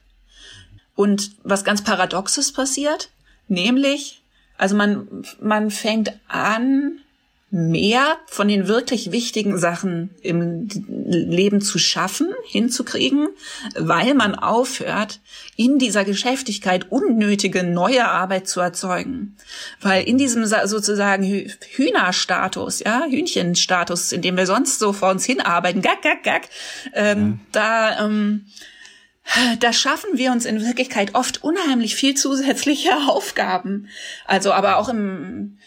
Und 0.96 1.32
was 1.44 1.64
ganz 1.64 1.84
Paradoxes 1.84 2.52
passiert, 2.52 3.10
nämlich, 3.48 4.24
also 4.58 4.76
man, 4.76 5.08
man 5.40 5.70
fängt 5.70 6.12
an, 6.28 7.00
mehr 7.50 8.18
von 8.28 8.50
den 8.50 8.68
wirklich 8.68 9.12
wichtigen 9.14 9.58
Sachen 9.58 10.10
im 10.22 10.68
Leben 11.08 11.62
zu 11.62 11.80
schaffen, 11.80 12.34
hinzukriegen, 12.46 13.30
weil 13.78 14.16
man 14.16 14.36
aufhört, 14.36 15.22
in 15.56 15.80
dieser 15.80 16.04
Geschäftigkeit 16.04 16.92
unnötige 16.92 17.64
neue 17.64 18.06
Arbeit 18.10 18.50
zu 18.50 18.60
erzeugen. 18.60 19.38
Weil 19.82 20.04
in 20.04 20.18
diesem 20.18 20.46
sa- 20.46 20.68
sozusagen 20.68 21.24
Hü- 21.24 21.50
Hühnerstatus, 21.76 22.80
ja, 22.82 23.06
Hühnchenstatus, 23.10 24.12
in 24.12 24.22
dem 24.22 24.36
wir 24.36 24.46
sonst 24.46 24.80
so 24.80 24.92
vor 24.92 25.12
uns 25.12 25.24
hinarbeiten, 25.24 25.82
gack, 25.82 26.02
gack, 26.02 26.24
gack, 26.24 26.50
ähm, 26.94 27.40
da, 27.54 28.06
ähm, 28.06 28.46
da 29.62 29.72
schaffen 29.72 30.12
wir 30.14 30.32
uns 30.34 30.46
in 30.46 30.66
Wirklichkeit 30.66 31.16
oft 31.16 31.44
unheimlich 31.44 31.96
viel 31.96 32.16
zusätzliche 32.16 32.92
Aufgaben. 33.08 33.88
Also 34.26 34.52
aber 34.52 34.78
auch 34.78 34.90
im, 34.90 35.58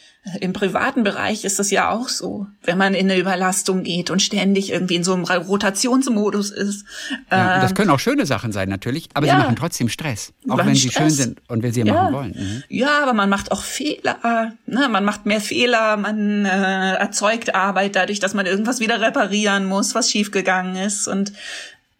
im 0.40 0.52
privaten 0.52 1.02
Bereich 1.02 1.44
ist 1.44 1.58
es 1.60 1.70
ja 1.70 1.90
auch 1.90 2.08
so. 2.08 2.46
Wenn 2.62 2.76
man 2.76 2.92
in 2.92 3.10
eine 3.10 3.18
Überlastung 3.18 3.84
geht 3.84 4.10
und 4.10 4.20
ständig 4.20 4.70
irgendwie 4.70 4.96
in 4.96 5.04
so 5.04 5.14
einem 5.14 5.24
Rotationsmodus 5.24 6.50
ist. 6.50 6.84
Ja, 7.30 7.60
das 7.60 7.70
ähm, 7.70 7.76
können 7.76 7.90
auch 7.90 7.98
schöne 8.00 8.26
Sachen 8.26 8.52
sein 8.52 8.68
natürlich, 8.68 9.08
aber 9.14 9.26
ja. 9.26 9.32
sie 9.32 9.38
machen 9.38 9.56
trotzdem 9.56 9.88
Stress. 9.88 10.34
Auch 10.48 10.58
wenn 10.58 10.74
sie 10.74 10.82
schön 10.82 10.90
Stress. 10.90 11.16
sind 11.16 11.40
und 11.48 11.62
wir 11.62 11.72
sie 11.72 11.80
Ja. 11.80 11.94
machen 11.94 12.14
wollen. 12.14 12.34
Mhm. 12.36 12.62
Ja, 12.68 13.02
aber 13.02 13.14
man 13.14 13.30
macht 13.30 13.50
auch 13.50 13.62
Fehler. 13.62 14.52
Ne? 14.66 14.88
Man 14.90 15.04
macht 15.04 15.24
mehr 15.24 15.40
Fehler, 15.40 15.96
man 15.96 16.44
äh, 16.44 16.94
erzeugt 16.96 17.54
Arbeit 17.54 17.96
dadurch, 17.96 18.20
dass 18.20 18.34
man 18.34 18.44
irgendwas 18.44 18.78
wieder 18.78 19.00
reparieren 19.00 19.64
muss, 19.64 19.94
was 19.94 20.10
schiefgegangen 20.10 20.76
ist. 20.76 21.08
Und 21.08 21.32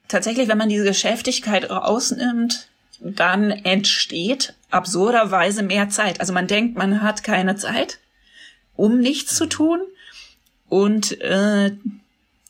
tatsächlich, 0.08 0.48
wenn 0.48 0.58
man 0.58 0.68
diese 0.68 0.84
Geschäftigkeit 0.84 1.70
rausnimmt, 1.70 2.68
dann 3.00 3.50
entsteht 3.50 4.52
absurderweise 4.70 5.62
mehr 5.62 5.88
Zeit. 5.88 6.20
Also 6.20 6.34
man 6.34 6.46
denkt, 6.46 6.76
man 6.76 7.02
hat 7.02 7.24
keine 7.24 7.56
Zeit, 7.56 7.98
um 8.76 8.98
nichts 9.00 9.36
zu 9.36 9.46
tun. 9.46 9.80
Und 10.68 11.20
äh, 11.20 11.72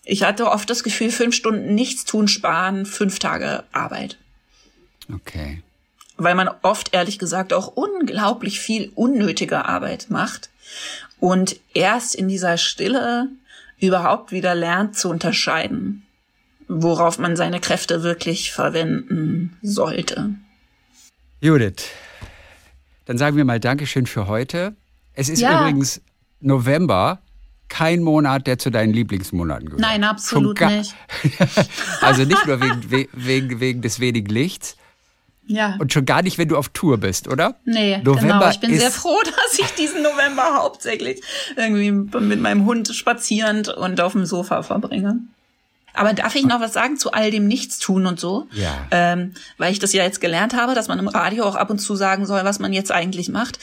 ich 0.05 0.23
hatte 0.25 0.51
oft 0.51 0.69
das 0.71 0.83
Gefühl, 0.83 1.11
fünf 1.11 1.35
Stunden 1.35 1.75
nichts 1.75 2.05
tun 2.05 2.29
sparen, 2.29 2.85
fünf 2.87 3.19
Tage 3.19 3.65
Arbeit 3.73 4.19
Okay. 5.13 5.63
weil 6.17 6.35
man 6.35 6.49
oft 6.63 6.95
ehrlich 6.95 7.19
gesagt 7.19 7.53
auch 7.53 7.67
unglaublich 7.69 8.61
viel 8.61 8.93
unnötige 8.95 9.65
Arbeit 9.65 10.07
macht 10.11 10.51
und 11.19 11.57
erst 11.75 12.15
in 12.15 12.29
dieser 12.29 12.59
Stille 12.59 13.29
überhaupt 13.81 14.31
wieder 14.31 14.55
lernt 14.55 14.97
zu 14.97 15.09
unterscheiden, 15.09 16.07
worauf 16.69 17.19
man 17.19 17.35
seine 17.37 17.59
Kräfte 17.61 18.03
wirklich 18.03 18.53
verwenden 18.53 19.57
sollte. 19.63 20.35
Judith, 21.41 21.87
dann 23.07 23.19
sagen 23.19 23.37
wir 23.37 23.45
mal 23.45 23.59
Dankeschön 23.59 24.07
für 24.07 24.27
heute. 24.29 24.77
Es 25.15 25.29
ist 25.29 25.41
Ja. 25.41 25.59
übrigens 25.61 26.01
November, 26.41 27.21
kein 27.69 28.03
Monat, 28.03 28.47
der 28.47 28.59
zu 28.59 28.71
deinen 28.71 28.93
Lieblingsmonaten 28.93 29.67
gehört. 29.67 29.81
Nein, 29.81 30.03
absolut 30.05 30.61
nicht. 30.61 30.95
also 32.01 32.25
nicht 32.25 32.47
nur 32.47 32.61
wegen, 32.61 32.91
we- 32.91 33.09
wegen, 33.13 33.61
wegen 33.61 33.83
des 33.83 34.01
wenigen 34.01 34.29
Lichts 34.29 34.77
Ja. 35.47 35.77
und 35.79 35.93
schon 35.93 36.05
gar 36.05 36.23
nicht, 36.23 36.37
wenn 36.39 36.49
du 36.49 36.57
auf 36.57 36.69
Tour 36.71 36.99
bist, 36.99 37.29
oder? 37.29 37.57
Nee, 37.65 37.99
November 37.99 38.39
genau. 38.39 38.51
Ich 38.51 38.61
bin 38.61 38.77
sehr 38.77 38.91
froh, 38.91 39.19
dass 39.25 39.59
ich 39.59 39.71
diesen 39.77 40.03
November 40.03 40.57
hauptsächlich 40.57 41.23
irgendwie 41.57 41.93
mit 41.93 42.41
meinem 42.41 42.65
Hund 42.67 42.89
spazierend 42.95 43.69
und 43.69 44.01
auf 44.01 44.13
dem 44.13 44.27
Sofa 44.27 44.63
verbringe. 44.63 45.19
Aber 45.93 46.13
darf 46.13 46.37
ich 46.37 46.47
noch 46.47 46.61
was 46.61 46.73
sagen 46.73 46.97
zu 46.99 47.11
all 47.13 47.33
dem 47.33 47.49
Nichtstun 47.49 48.07
und 48.07 48.21
so? 48.21 48.47
Ja. 48.53 48.87
Ähm, 48.93 49.35
weil 49.59 49.73
ich 49.73 49.81
das 49.81 49.93
ja 49.93 50.05
jetzt 50.05 50.21
gelernt 50.21 50.55
habe, 50.55 50.75
dass 50.75 50.87
man 50.87 51.01
im 51.01 51.09
Radio 51.09 51.45
auch 51.45 51.57
ab 51.57 51.69
und 51.69 51.81
zu 51.81 51.97
sagen 51.97 52.27
soll, 52.27 52.45
was 52.45 52.61
man 52.61 52.73
jetzt 52.73 52.93
eigentlich 52.93 53.29
macht. 53.29 53.59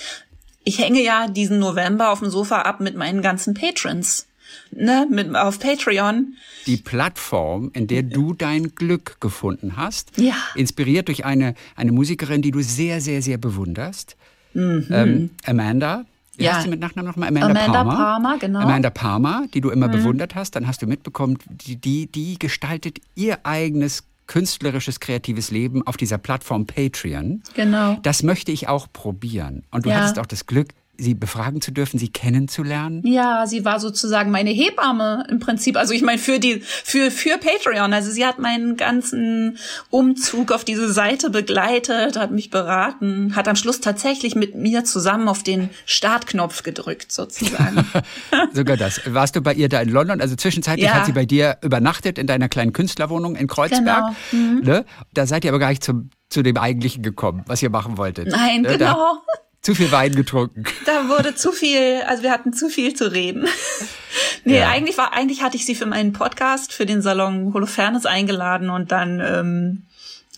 Ich 0.68 0.80
hänge 0.80 1.02
ja 1.02 1.28
diesen 1.28 1.60
November 1.60 2.12
auf 2.12 2.20
dem 2.20 2.30
Sofa 2.30 2.62
ab 2.64 2.82
mit 2.82 2.96
meinen 2.96 3.22
ganzen 3.22 3.54
Patrons. 3.54 4.28
Ne, 4.72 5.08
mit, 5.10 5.34
auf 5.36 5.60
Patreon. 5.60 6.36
die 6.66 6.78
Plattform, 6.78 7.70
in 7.74 7.88
der 7.88 8.04
du 8.04 8.34
dein 8.34 8.76
Glück 8.76 9.20
gefunden 9.22 9.78
hast. 9.78 10.18
Ja. 10.18 10.36
Inspiriert 10.56 11.08
durch 11.10 11.24
eine, 11.26 11.54
eine 11.76 11.92
Musikerin, 11.92 12.42
die 12.42 12.52
du 12.52 12.62
sehr, 12.62 13.00
sehr, 13.02 13.22
sehr 13.22 13.38
bewunderst. 13.38 14.16
Ähm, 14.56 15.30
Amanda. 15.46 16.06
Wie 16.36 16.44
Mhm. 16.44 16.46
Ja. 16.46 16.54
heißt 16.54 16.64
sie 16.64 16.70
mit 16.70 16.80
Nachnamen 16.80 17.10
nochmal? 17.10 17.30
Amanda, 17.30 17.48
Amanda 17.50 17.72
Palmer. 17.74 17.96
Palmer, 17.96 18.38
genau. 18.38 18.60
Amanda 18.60 18.90
Palmer, 18.90 19.46
die 19.54 19.62
du 19.62 19.70
immer 19.70 19.88
bewundert 19.90 20.36
hast. 20.36 20.56
Dann 20.56 20.68
hast 20.68 20.82
du 20.82 20.88
mitbekommen, 20.88 21.38
die, 21.50 21.76
die, 21.78 22.08
die 22.08 22.38
gestaltet 22.38 23.00
ihr 23.16 23.40
eigenes 23.46 24.04
künstlerisches, 24.28 25.00
kreatives 25.00 25.52
Leben 25.52 25.86
auf 25.88 25.98
dieser 25.98 26.18
Plattform 26.18 26.66
Patreon. 26.66 27.42
Genau. 27.56 27.98
Das 28.04 28.24
möchte 28.24 28.52
ich 28.52 28.68
auch 28.68 28.88
probieren. 28.92 29.64
Und 29.72 29.86
du 29.86 29.90
Ja. 29.90 29.96
hattest 29.98 30.20
auch 30.20 30.26
das 30.26 30.46
Glück, 30.46 30.70
sie 30.98 31.14
befragen 31.14 31.62
zu 31.62 31.72
dürfen, 31.72 31.98
sie 32.00 32.10
kennenzulernen. 32.10 33.02
Ja, 33.06 33.46
sie 33.48 33.66
war 33.66 33.80
sozusagen 33.80 34.32
meine 34.32 34.50
Hebamme 34.50 35.26
im 35.30 35.40
Prinzip. 35.40 35.78
Also 35.78 35.94
ich 35.94 36.02
meine 36.02 36.18
für 36.18 36.40
die 36.40 36.62
für 36.62 37.12
für 37.12 37.38
Patreon. 37.38 37.94
Also 37.94 38.12
sie 38.12 38.26
hat 38.26 38.40
meinen 38.40 38.78
ganzen 38.78 39.58
Umzug 39.90 40.52
auf 40.52 40.64
diese 40.64 40.92
Seite 40.92 41.30
begleitet, 41.30 42.18
hat 42.18 42.32
mich 42.32 42.50
beraten, 42.50 43.36
hat 43.36 43.48
am 43.48 43.56
Schluss 43.56 43.82
tatsächlich 43.82 44.36
mit 44.36 44.56
mir 44.56 44.84
zusammen 44.84 45.28
auf 45.28 45.44
den 45.44 45.70
Startknopf 45.86 46.64
gedrückt 46.64 47.12
sozusagen. 47.12 47.86
Sogar 48.54 48.78
das. 48.78 49.02
Warst 49.06 49.36
du 49.36 49.42
bei 49.42 49.54
ihr 49.54 49.70
da 49.70 49.82
in 49.82 49.90
London? 49.90 50.22
Also 50.22 50.36
zwischenzeitlich 50.36 50.88
Ja. 50.88 50.94
hat 50.96 51.06
sie 51.06 51.12
bei 51.14 51.26
dir 51.26 51.58
übernachtet 51.62 52.18
in 52.18 52.28
deiner 52.28 52.50
kleinen 52.50 52.74
Künstlerwohnung 52.74 53.36
in 53.36 53.48
Kreuzberg. 53.48 54.14
Genau. 54.32 54.62
Ne? 54.62 54.86
Da 55.14 55.26
seid 55.26 55.46
ihr 55.46 55.52
aber 55.52 55.60
gar 55.60 55.70
nicht 55.70 55.84
zum, 55.84 56.10
zu 56.30 56.44
dem 56.44 56.58
Eigentlichen 56.58 57.04
gekommen, 57.04 57.44
was 57.48 57.62
ihr 57.62 57.70
machen 57.70 57.98
wolltet. 57.98 58.28
Nein, 58.28 58.62
ne? 58.62 58.78
Da, 58.78 58.94
genau. 58.94 59.18
Zu 59.62 59.76
viel 59.76 59.92
Wein 59.92 60.16
getrunken. 60.16 60.64
Da 60.86 61.10
wurde 61.10 61.36
zu 61.36 61.52
viel, 61.52 62.02
also 62.08 62.24
wir 62.24 62.32
hatten 62.32 62.54
zu 62.54 62.70
viel 62.70 62.94
zu 62.94 63.12
reden. 63.12 63.48
nee, 64.46 64.60
Ja. 64.60 64.70
eigentlich 64.70 64.98
war, 64.98 65.14
eigentlich 65.14 65.42
hatte 65.42 65.58
ich 65.58 65.66
sie 65.66 65.76
für 65.76 65.86
meinen 65.86 66.14
Podcast, 66.14 66.72
für 66.74 66.86
den 66.86 67.02
Salon 67.02 67.54
Holofernes 67.54 68.06
eingeladen 68.06 68.70
und 68.70 68.92
dann 68.92 69.20
ähm, 69.20 69.84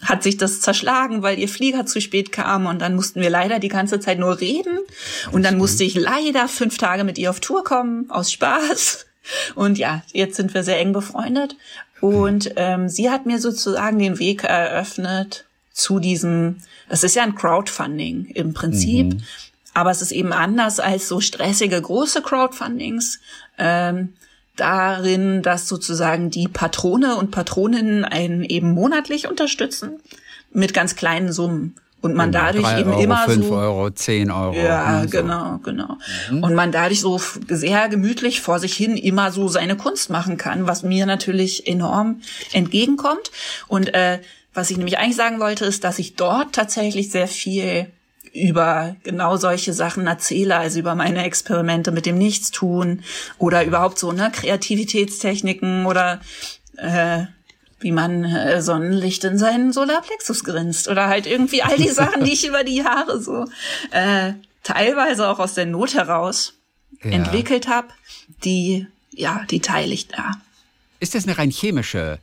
hat 0.03 0.23
sich 0.23 0.37
das 0.37 0.61
zerschlagen, 0.61 1.21
weil 1.21 1.37
ihr 1.37 1.49
Flieger 1.49 1.85
zu 1.85 1.99
spät 2.01 2.31
kam 2.31 2.65
und 2.65 2.79
dann 2.79 2.95
mussten 2.95 3.21
wir 3.21 3.29
leider 3.29 3.59
die 3.59 3.67
ganze 3.67 3.99
Zeit 3.99 4.17
nur 4.17 4.39
reden 4.39 4.79
und 5.31 5.43
dann 5.43 5.57
musste 5.57 5.83
ich 5.83 5.93
leider 5.95 6.47
fünf 6.47 6.77
Tage 6.77 7.03
mit 7.03 7.17
ihr 7.17 7.29
auf 7.29 7.39
Tour 7.39 7.63
kommen, 7.63 8.09
aus 8.09 8.31
Spaß. 8.31 9.05
Und 9.53 9.77
ja, 9.77 10.01
jetzt 10.11 10.37
sind 10.37 10.55
wir 10.55 10.63
sehr 10.63 10.79
eng 10.79 10.91
befreundet 10.91 11.55
und 12.01 12.51
ähm, 12.55 12.89
sie 12.89 13.11
hat 13.11 13.27
mir 13.27 13.37
sozusagen 13.37 13.99
den 13.99 14.17
Weg 14.17 14.43
eröffnet 14.43 15.45
zu 15.79 15.99
diesem, 15.99 16.57
das 16.87 17.03
ist 17.03 17.15
ja 17.15 17.23
ein 17.23 17.35
Crowdfunding 17.35 18.25
im 18.33 18.53
Prinzip, 18.53 19.17
aber 19.73 19.91
es 19.91 20.01
ist 20.01 20.11
eben 20.11 20.33
anders 20.33 20.79
als 20.79 21.07
so 21.07 21.21
stressige 21.21 21.81
große 21.81 22.21
Crowdfundings. 22.21 23.19
Ähm, 23.57 24.13
darin, 24.55 25.41
dass 25.41 25.67
sozusagen 25.67 26.29
die 26.29 26.47
Patrone 26.47 27.15
und 27.15 27.31
Patroninnen 27.31 28.03
einen 28.03 28.43
eben 28.43 28.71
monatlich 28.71 29.27
unterstützen 29.27 30.01
mit 30.51 30.73
ganz 30.73 30.95
kleinen 30.95 31.31
Summen. 31.31 31.75
Und 32.01 32.15
man 32.15 32.31
Genau, 32.31 32.45
dadurch 32.45 32.79
eben 32.79 32.91
Euro, 32.91 33.01
immer 33.01 33.25
5 33.25 33.45
so. 33.45 33.55
Euro, 33.55 33.89
10 33.89 34.31
Euro. 34.31 34.55
Ja, 34.55 35.01
ne, 35.01 35.03
so. 35.03 35.09
genau, 35.09 35.59
genau. 35.63 35.97
Und 36.29 36.55
man 36.55 36.71
dadurch 36.71 37.01
so 37.01 37.19
sehr 37.49 37.89
gemütlich 37.89 38.39
vor 38.39 38.59
sich 38.59 38.73
hin 38.73 38.95
immer 38.95 39.31
so 39.31 39.49
seine 39.49 39.75
Kunst 39.75 40.09
machen 40.09 40.37
kann, 40.37 40.65
was 40.65 40.83
mir 40.83 41.05
natürlich 41.05 41.67
enorm 41.67 42.21
entgegenkommt. 42.53 43.31
Und 43.67 43.93
äh, 43.93 44.19
was 44.53 44.71
ich 44.71 44.77
nämlich 44.77 44.97
eigentlich 44.97 45.15
sagen 45.15 45.39
wollte, 45.39 45.65
ist, 45.65 45.83
dass 45.83 45.99
ich 45.99 46.15
dort 46.15 46.53
tatsächlich 46.53 47.11
sehr 47.11 47.27
viel 47.27 47.91
über 48.33 48.95
genau 49.03 49.37
solche 49.37 49.73
Sachen 49.73 50.05
erzähle, 50.07 50.57
also 50.57 50.79
über 50.79 50.93
meine 50.95 51.23
Experimente 51.23 51.91
mit 51.91 52.05
dem 52.05 52.17
Nichtstun 52.17 53.03
oder 53.37 53.63
überhaupt 53.63 53.97
so 53.97 54.11
ne 54.11 54.31
Kreativitätstechniken 54.31 55.85
oder 55.85 56.21
äh, 56.77 57.23
wie 57.79 57.91
man 57.91 58.25
äh, 58.25 58.61
Sonnenlicht 58.61 59.23
in 59.23 59.37
seinen 59.37 59.71
Solarplexus 59.73 60.43
grinst 60.43 60.87
oder 60.89 61.07
halt 61.07 61.25
irgendwie 61.25 61.63
all 61.63 61.77
die 61.77 61.89
Sachen, 61.89 62.23
die 62.23 62.33
ich 62.33 62.45
über 62.47 62.63
die 62.63 62.75
Jahre 62.77 63.21
so 63.21 63.45
äh, 63.91 64.33
teilweise 64.63 65.27
auch 65.27 65.39
aus 65.39 65.53
der 65.53 65.65
Not 65.65 65.93
heraus 65.95 66.53
Ja. 67.03 67.11
entwickelt 67.11 67.67
habe, 67.67 67.87
die 68.43 68.87
ja, 69.11 69.43
die 69.49 69.59
teile 69.59 69.93
ich 69.93 70.07
da. 70.07 70.33
Ist 70.99 71.15
das 71.15 71.23
eine 71.25 71.37
rein 71.37 71.49
chemische 71.51 72.19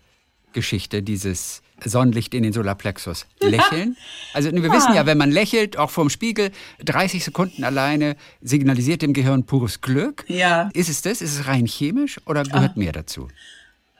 Geschichte, 0.53 1.03
dieses 1.03 1.62
Sonnenlicht 1.85 2.35
in 2.35 2.43
den 2.43 2.53
Solarplexus? 2.53 3.27
Lächeln? 3.40 3.97
Also 4.32 4.51
wir 4.53 4.73
wissen 4.73 4.94
ja, 4.94 5.07
wenn 5.07 5.19
man 5.19 5.31
lächelt, 5.31 5.77
auch 5.78 5.90
vorm 5.90 6.11
Spiegel, 6.11 6.51
30 6.85 7.24
Sekunden 7.24 7.65
alleine 7.65 8.16
signalisiert 8.40 9.03
dem 9.03 9.12
Gehirn 9.12 9.44
pures 9.44 9.81
Glück. 9.81 10.24
Ja. 10.28 10.70
Ist 10.73 10.89
es 10.89 11.03
das? 11.03 11.20
Ist 11.20 11.39
es 11.39 11.47
rein 11.47 11.66
chemisch 11.66 12.20
oder 12.27 12.43
gehört 12.44 12.77
mehr 12.77 12.93
dazu? 12.93 13.28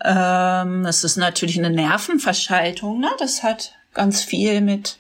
Ähm, 0.05 0.83
das 0.85 1.05
ist 1.05 1.17
natürlich 1.17 1.59
eine 1.59 1.71
Nervenverschaltung, 1.71 3.01
ne? 3.01 3.09
Das 3.19 3.43
hat 3.43 3.73
ganz 3.95 4.23
viel 4.23 4.61
mit, 4.61 4.99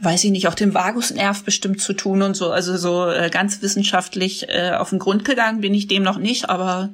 weiß 0.00 0.24
ich 0.24 0.30
nicht, 0.30 0.46
auch 0.48 0.54
dem 0.54 0.74
Vagusnerv 0.74 1.42
bestimmt 1.44 1.80
zu 1.80 1.94
tun 1.94 2.22
und 2.22 2.36
so. 2.36 2.50
Also 2.50 2.76
so 2.76 3.08
äh, 3.08 3.30
ganz 3.30 3.62
wissenschaftlich 3.62 4.48
äh, 4.48 4.72
auf 4.72 4.90
den 4.90 4.98
Grund 4.98 5.24
gegangen 5.24 5.60
bin 5.60 5.74
ich 5.74 5.88
dem 5.88 6.02
noch 6.02 6.18
nicht, 6.18 6.50
aber 6.50 6.90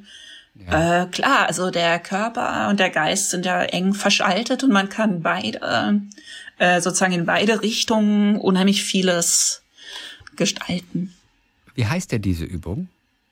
äh, 0.58 1.06
klar, 1.06 1.46
also 1.48 1.70
der 1.70 1.98
Körper 1.98 2.68
und 2.68 2.78
der 2.78 2.90
Geist 2.90 3.30
sind 3.30 3.46
ja 3.46 3.62
eng 3.62 3.94
verschaltet 3.94 4.62
und 4.64 4.70
man 4.70 4.88
kann 4.88 5.22
beide, 5.22 6.00
äh, 6.58 6.80
sozusagen 6.80 7.12
in 7.12 7.26
beide 7.26 7.62
Richtungen 7.62 8.36
unheimlich 8.36 8.82
vieles 8.84 9.62
gestalten. 10.36 11.14
Wie 11.74 11.86
heißt 11.86 12.12
denn 12.12 12.22
diese 12.22 12.44
Übung? 12.44 12.88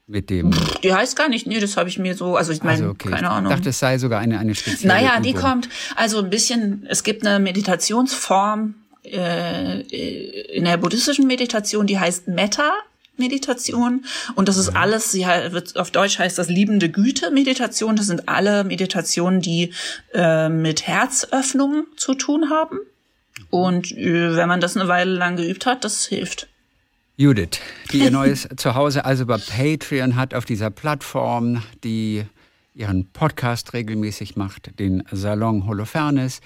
Mit 0.06 0.28
dem. 0.28 0.50
Die 0.82 0.92
heißt 0.92 1.14
gar 1.14 1.28
nicht, 1.28 1.46
nee, 1.46 1.60
das 1.60 1.76
habe 1.76 1.88
ich 1.88 1.96
mir 1.96 2.16
so, 2.16 2.36
also 2.36 2.50
ich 2.50 2.64
meine, 2.64 2.78
Also 2.78 2.90
okay. 2.90 3.10
keine 3.10 3.30
Ahnung. 3.30 3.52
Ich 3.52 3.56
dachte, 3.56 3.68
es 3.70 3.78
sei 3.78 3.96
sogar 3.96 4.18
eine, 4.18 4.40
eine 4.40 4.56
spezielle 4.56 4.92
Naja, 4.92 5.12
Übung. 5.12 5.22
die 5.22 5.32
kommt, 5.34 5.68
also 5.94 6.18
ein 6.18 6.30
bisschen, 6.30 6.84
es 6.88 7.04
gibt 7.04 7.24
eine 7.24 7.38
Meditationsform 7.38 8.74
äh, 9.04 9.82
in 10.56 10.64
der 10.64 10.78
buddhistischen 10.78 11.28
Meditation, 11.28 11.86
die 11.86 12.00
heißt 12.00 12.26
Metta. 12.26 12.72
Meditation 13.20 14.04
und 14.34 14.48
das 14.48 14.56
ist 14.56 14.70
alles, 14.70 15.12
sie 15.12 15.24
wird 15.24 15.76
auf 15.76 15.92
Deutsch 15.92 16.18
heißt 16.18 16.36
das 16.38 16.48
liebende 16.48 16.90
Güte 16.90 17.30
Meditation. 17.30 17.94
Das 17.94 18.06
sind 18.06 18.28
alle 18.28 18.64
Meditationen, 18.64 19.40
die 19.40 19.72
äh, 20.12 20.48
mit 20.48 20.86
Herzöffnung 20.86 21.86
zu 21.96 22.14
tun 22.14 22.50
haben. 22.50 22.78
Und 23.50 23.92
äh, 23.92 24.36
wenn 24.36 24.48
man 24.48 24.60
das 24.60 24.76
eine 24.76 24.88
Weile 24.88 25.12
lang 25.12 25.36
geübt 25.36 25.66
hat, 25.66 25.84
das 25.84 26.06
hilft. 26.06 26.48
Judith, 27.16 27.60
die 27.92 27.98
ihr 27.98 28.10
neues 28.20 28.48
Zuhause 28.56 29.04
also 29.04 29.26
bei 29.26 29.36
Patreon 29.38 30.16
hat, 30.16 30.34
auf 30.34 30.44
dieser 30.44 30.70
Plattform, 30.70 31.62
die 31.84 32.24
ihren 32.74 33.10
Podcast 33.12 33.72
regelmäßig 33.74 34.36
macht, 34.36 34.78
den 34.78 35.02
Salon 35.10 35.66
Holofernes, 35.66 36.40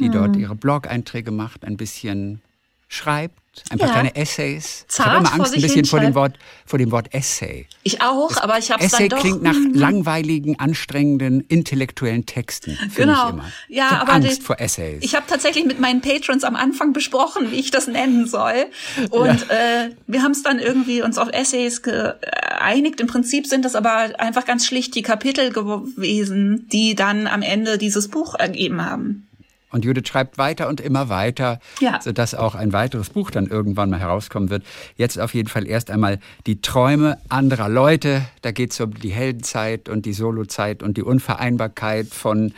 die 0.00 0.10
dort 0.10 0.34
Hm. 0.34 0.42
ihre 0.42 0.54
Blog-Einträge 0.54 1.30
macht, 1.30 1.64
ein 1.64 1.76
bisschen 1.76 2.42
schreibt, 2.88 3.38
ein 3.70 3.78
paar 3.78 3.88
Ja. 3.88 3.94
kleine 3.94 4.16
Essays. 4.16 4.84
ich 4.88 4.94
Zart 4.94 5.08
habe 5.08 5.18
immer 5.26 5.32
Angst 5.34 5.54
ein 5.54 5.60
bisschen 5.62 5.84
vor 5.84 6.00
dem. 6.00 6.14
Wort, 6.14 6.38
vor 6.66 6.78
dem 6.78 6.90
Wort 6.90 7.12
Essay. 7.14 7.66
Ich 7.82 8.00
auch, 8.02 8.36
aber 8.38 8.58
ich 8.58 8.70
habe 8.70 8.82
es 8.84 8.92
Essay 8.92 9.08
dann 9.08 9.18
doch. 9.18 9.24
klingt 9.24 9.42
nach 9.42 9.56
langweiligen, 9.72 10.58
anstrengenden, 10.58 11.40
intellektuellen 11.48 12.26
Texten. 12.26 12.78
Genau. 12.94 13.24
Ich 13.28 13.30
immer. 13.34 13.44
Ja, 13.68 13.86
ich 13.92 13.96
aber 13.98 14.12
Angst 14.14 14.38
die- 14.38 14.42
vor 14.42 14.60
Essays. 14.60 15.02
Ich 15.02 15.14
habe 15.14 15.26
tatsächlich 15.28 15.64
mit 15.64 15.80
meinen 15.80 16.00
Patrons 16.00 16.44
am 16.44 16.56
Anfang 16.56 16.92
besprochen, 16.92 17.50
wie 17.50 17.56
ich 17.56 17.70
das 17.70 17.86
nennen 17.86 18.26
soll. 18.26 18.66
Und 19.10 19.50
äh, 19.50 19.90
wir 20.06 20.22
haben 20.22 20.32
es 20.32 20.42
dann 20.42 20.58
irgendwie 20.58 21.02
uns 21.02 21.18
auf 21.18 21.28
Essays 21.32 21.82
geeinigt. 21.82 23.00
Im 23.00 23.06
Prinzip 23.06 23.46
sind 23.46 23.64
das 23.64 23.74
aber 23.74 24.18
einfach 24.18 24.44
ganz 24.44 24.66
schlicht 24.66 24.94
die 24.94 25.02
Kapitel 25.02 25.50
gewesen, 25.52 26.66
die 26.72 26.94
dann 26.94 27.26
am 27.26 27.42
Ende 27.42 27.78
dieses 27.78 28.08
Buch 28.08 28.34
ergeben 28.34 28.84
haben. 28.84 29.27
Und 29.70 29.84
Judith 29.84 30.08
schreibt 30.08 30.38
weiter 30.38 30.68
und 30.68 30.80
immer 30.80 31.08
weiter, 31.10 31.60
Ja. 31.80 32.00
sodass 32.00 32.34
auch 32.34 32.54
ein 32.54 32.72
weiteres 32.72 33.10
Buch 33.10 33.30
dann 33.30 33.46
irgendwann 33.46 33.90
mal 33.90 34.00
herauskommen 34.00 34.48
wird. 34.50 34.64
Jetzt 34.96 35.18
auf 35.20 35.34
jeden 35.34 35.48
Fall 35.48 35.66
erst 35.66 35.90
einmal 35.90 36.18
die 36.46 36.62
Träume 36.62 37.18
anderer 37.28 37.68
Leute. 37.68 38.22
Da 38.42 38.50
geht 38.50 38.72
es 38.72 38.80
um 38.80 38.94
die 38.94 39.10
Heldenzeit 39.10 39.88
und 39.88 40.06
die 40.06 40.12
Solozeit 40.14 40.82
und 40.82 40.96
die 40.96 41.02
Unvereinbarkeit 41.02 42.06
von 42.08 42.54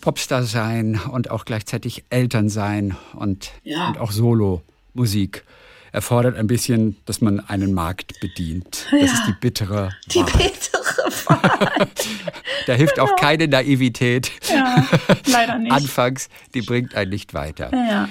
Popstar 0.00 0.44
sein 0.44 0.98
und 1.10 1.30
auch 1.30 1.44
gleichzeitig 1.44 2.04
Eltern 2.10 2.48
sein 2.48 2.96
und, 3.14 3.50
Ja. 3.62 3.88
und 3.88 3.98
auch 3.98 4.10
Solo-Musik. 4.12 5.44
Erfordert 5.92 6.36
ein 6.36 6.46
bisschen, 6.46 6.96
dass 7.06 7.20
man 7.20 7.40
einen 7.40 7.72
Markt 7.74 8.20
bedient. 8.20 8.86
Das 8.90 9.00
Ja. 9.00 9.06
ist 9.06 9.22
die 9.28 9.34
bittere 9.40 9.90
Die 10.12 10.18
Wahrheit. 10.20 10.52
bittere 10.52 11.12
Wahrheit. 11.26 12.06
Da 12.66 12.74
hilft 12.74 13.00
auch 13.00 13.16
keine 13.16 13.48
Naivität. 13.48 14.30
Ja, 14.48 14.86
leider 15.26 15.58
nicht. 15.58 15.72
Anfangs, 15.72 16.28
die 16.54 16.60
bringt 16.62 16.94
einen 16.94 17.10
nicht 17.10 17.32
weiter. 17.34 17.70
Ja. 17.72 18.08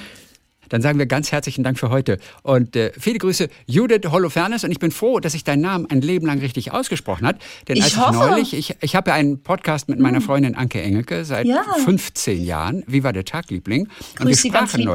Dann 0.69 0.81
sagen 0.81 0.99
wir 0.99 1.05
ganz 1.05 1.31
herzlichen 1.31 1.63
Dank 1.63 1.79
für 1.79 1.89
heute. 1.89 2.19
Und 2.43 2.75
äh, 2.75 2.91
viele 2.99 3.17
Grüße, 3.19 3.47
Judith 3.67 4.11
Holofernes. 4.11 4.63
Und 4.63 4.71
ich 4.71 4.77
bin 4.79 4.91
froh, 4.91 5.19
dass 5.19 5.33
ich 5.33 5.43
deinen 5.43 5.61
Namen 5.61 5.87
ein 5.89 6.01
Leben 6.01 6.27
lang 6.27 6.39
richtig 6.39 6.71
ausgesprochen 6.71 7.25
hat. 7.25 7.37
Denn 7.67 7.77
Ich 7.77 7.83
als 7.83 7.93
ich 7.93 7.99
hoffe. 7.99 8.17
neulich, 8.17 8.53
ich, 8.53 8.75
ich 8.81 8.95
habe 8.95 9.11
ja 9.11 9.15
einen 9.15 9.41
Podcast 9.41 9.87
mit 9.89 9.99
meiner 9.99 10.21
Freundin 10.21 10.55
Anke 10.55 10.81
Engelke 10.81 11.25
seit 11.25 11.45
Ja. 11.47 11.63
15 11.85 12.43
Jahren. 12.43 12.83
Wie 12.87 13.03
war 13.03 13.13
der 13.13 13.25
Tag, 13.25 13.49
Liebling? 13.49 13.83
Und 14.19 14.25
Grüß 14.27 14.43
wir 14.43 14.51
sprachen 14.51 14.81
lieb. 14.81 14.89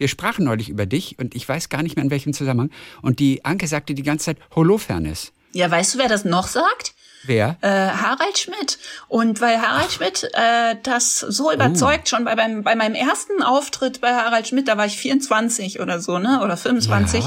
Wir 0.00 0.08
sprachen 0.08 0.46
neulich 0.46 0.70
über 0.70 0.86
dich 0.86 1.18
und 1.18 1.34
ich 1.34 1.46
weiß 1.46 1.68
gar 1.68 1.82
nicht 1.82 1.94
mehr 1.94 2.04
in 2.06 2.10
welchem 2.10 2.32
Zusammenhang. 2.32 2.70
Und 3.02 3.18
die 3.18 3.44
Anke 3.44 3.66
sagte 3.66 3.92
die 3.92 4.02
ganze 4.02 4.24
Zeit 4.24 4.38
Holofernes. 4.56 5.32
ja, 5.52 5.70
weißt 5.70 5.94
du, 5.94 5.98
wer 5.98 6.08
das 6.08 6.24
noch 6.24 6.48
sagt? 6.48 6.94
Wer? 7.24 7.58
äh, 7.60 7.68
Harald 7.68 8.38
Schmidt. 8.38 8.78
Und 9.08 9.42
weil 9.42 9.60
Harald 9.60 9.92
Schmidt 9.92 10.26
äh, 10.32 10.76
das 10.82 11.18
so 11.18 11.52
überzeugt, 11.52 12.08
schon 12.08 12.24
bei, 12.24 12.34
beim, 12.34 12.62
bei 12.62 12.74
meinem 12.76 12.94
ersten 12.94 13.42
Auftritt 13.42 14.00
bei 14.00 14.14
Harald 14.14 14.48
Schmidt, 14.48 14.68
da 14.68 14.78
war 14.78 14.86
ich 14.86 14.96
24 14.96 15.80
oder 15.80 16.00
so, 16.00 16.18
ne? 16.18 16.40
Oder 16.42 16.56
25, 16.56 17.22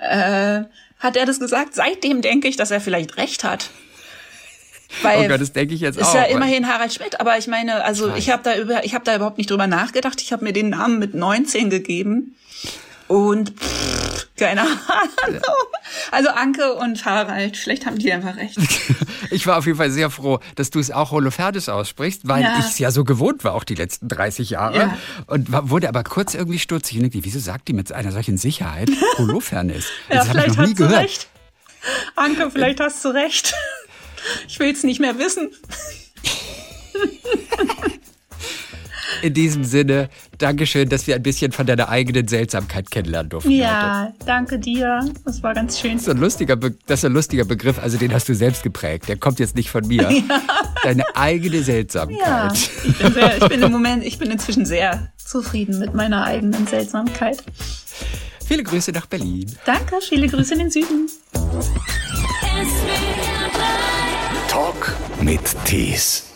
äh, 0.00 0.62
hat 0.98 1.16
er 1.16 1.26
das 1.26 1.40
gesagt. 1.40 1.74
Seitdem 1.74 2.22
denke 2.22 2.48
ich, 2.48 2.56
dass 2.56 2.70
er 2.70 2.80
vielleicht 2.80 3.18
recht 3.18 3.44
hat. 3.44 3.68
Weil 5.02 5.24
Oh 5.26 5.28
Gott, 5.28 5.40
das 5.40 5.52
denke 5.52 5.74
ich 5.74 5.80
jetzt 5.80 5.96
ist 5.98 6.06
auch. 6.06 6.14
ja 6.14 6.22
weil- 6.22 6.30
immerhin 6.32 6.68
Harald 6.68 6.92
Schmidt, 6.92 7.20
aber 7.20 7.36
ich 7.38 7.46
meine, 7.46 7.84
also 7.84 8.08
weiß. 8.10 8.18
ich 8.18 8.30
habe 8.30 8.42
da 8.42 8.56
über, 8.56 8.84
ich 8.84 8.94
habe 8.94 9.04
da 9.04 9.14
überhaupt 9.16 9.38
nicht 9.38 9.50
drüber 9.50 9.66
nachgedacht. 9.66 10.20
Ich 10.20 10.32
habe 10.32 10.44
mir 10.44 10.52
den 10.52 10.70
Namen 10.70 10.98
mit 10.98 11.14
19 11.14 11.70
gegeben 11.70 12.34
und 13.08 13.50
pff, 13.60 14.26
keine 14.36 14.62
Ahnung. 14.62 15.40
Also 16.10 16.30
Anke 16.30 16.74
und 16.74 17.04
Harald, 17.04 17.56
vielleicht 17.56 17.86
haben 17.86 17.98
die 17.98 18.12
einfach 18.12 18.36
recht. 18.36 18.56
Ich 19.30 19.46
war 19.48 19.56
auf 19.58 19.66
jeden 19.66 19.78
Fall 19.78 19.90
sehr 19.90 20.10
froh, 20.10 20.38
dass 20.54 20.70
du 20.70 20.78
es 20.78 20.92
auch 20.92 21.10
Holofernes 21.10 21.68
aussprichst, 21.68 22.28
weil 22.28 22.42
Ja. 22.42 22.56
ich 22.60 22.66
es 22.66 22.78
ja 22.78 22.92
so 22.92 23.02
gewohnt 23.02 23.42
war, 23.42 23.54
auch 23.54 23.64
die 23.64 23.74
letzten 23.74 24.06
30 24.06 24.50
Jahre. 24.50 24.76
Ja. 24.78 24.98
Und 25.26 25.48
wurde 25.70 25.88
aber 25.88 26.04
kurz 26.04 26.34
irgendwie 26.34 26.58
stutzig 26.60 26.98
und 26.98 27.04
dachte, 27.04 27.24
wieso 27.24 27.40
sagt 27.40 27.66
die 27.66 27.72
mit 27.72 27.90
einer 27.90 28.12
solchen 28.12 28.36
Sicherheit 28.36 28.90
Holofernes? 29.18 29.86
Ja, 30.08 30.16
das 30.16 30.28
habe 30.28 30.38
ich 30.40 30.44
vielleicht 30.44 30.56
noch 30.58 30.64
nie 30.66 30.70
hast 30.70 30.78
du 30.78 30.84
gehört. 30.84 31.02
recht. 31.02 31.28
Anke, 32.14 32.50
vielleicht 32.52 32.78
hast 32.80 33.04
du 33.04 33.08
recht. 33.08 33.54
Ich 34.48 34.58
will 34.58 34.72
es 34.72 34.82
nicht 34.84 35.00
mehr 35.00 35.18
wissen. 35.18 35.50
In 39.22 39.32
diesem 39.32 39.64
Sinne, 39.64 40.10
Dankeschön, 40.38 40.88
dass 40.88 41.06
wir 41.06 41.14
ein 41.14 41.22
bisschen 41.22 41.52
von 41.52 41.66
deiner 41.66 41.88
eigenen 41.88 42.28
Seltsamkeit 42.28 42.90
kennenlernen 42.90 43.30
durften. 43.30 43.48
heute. 43.48 43.58
Ja, 43.58 44.12
danke 44.26 44.58
dir. 44.58 45.08
Das 45.24 45.42
war 45.42 45.54
ganz 45.54 45.80
schön. 45.80 45.94
Das 45.94 46.02
ist, 46.02 46.08
ein 46.10 46.18
lustiger 46.18 46.56
Be 46.56 46.74
das 46.86 47.00
ist 47.00 47.04
ein 47.06 47.12
lustiger 47.12 47.44
Begriff, 47.44 47.78
also 47.78 47.96
den 47.96 48.12
hast 48.12 48.28
du 48.28 48.34
selbst 48.34 48.62
geprägt. 48.62 49.08
Der 49.08 49.16
kommt 49.16 49.38
jetzt 49.38 49.56
nicht 49.56 49.70
von 49.70 49.86
mir. 49.86 50.10
Deine 50.82 51.04
eigene 51.16 51.62
Seltsamkeit. 51.62 52.18
Ja, 52.20 52.52
ich 52.52 52.98
bin, 52.98 53.12
sehr, 53.14 53.38
ich 53.38 53.48
bin 53.48 53.62
im 53.62 53.72
Moment, 53.72 54.04
ich 54.04 54.18
bin 54.18 54.30
inzwischen 54.30 54.66
sehr 54.66 55.08
zufrieden 55.16 55.78
mit 55.78 55.94
meiner 55.94 56.24
eigenen 56.24 56.66
Seltsamkeit. 56.66 57.42
Viele 58.46 58.62
Grüße 58.62 58.92
nach 58.92 59.06
Berlin. 59.06 59.50
Danke, 59.64 59.96
viele 60.06 60.28
Grüße 60.28 60.52
in 60.52 60.58
den 60.58 60.70
Süden. 60.70 61.08
Talk 64.54 64.94
mit 65.20 65.56
Tees. 65.64 66.33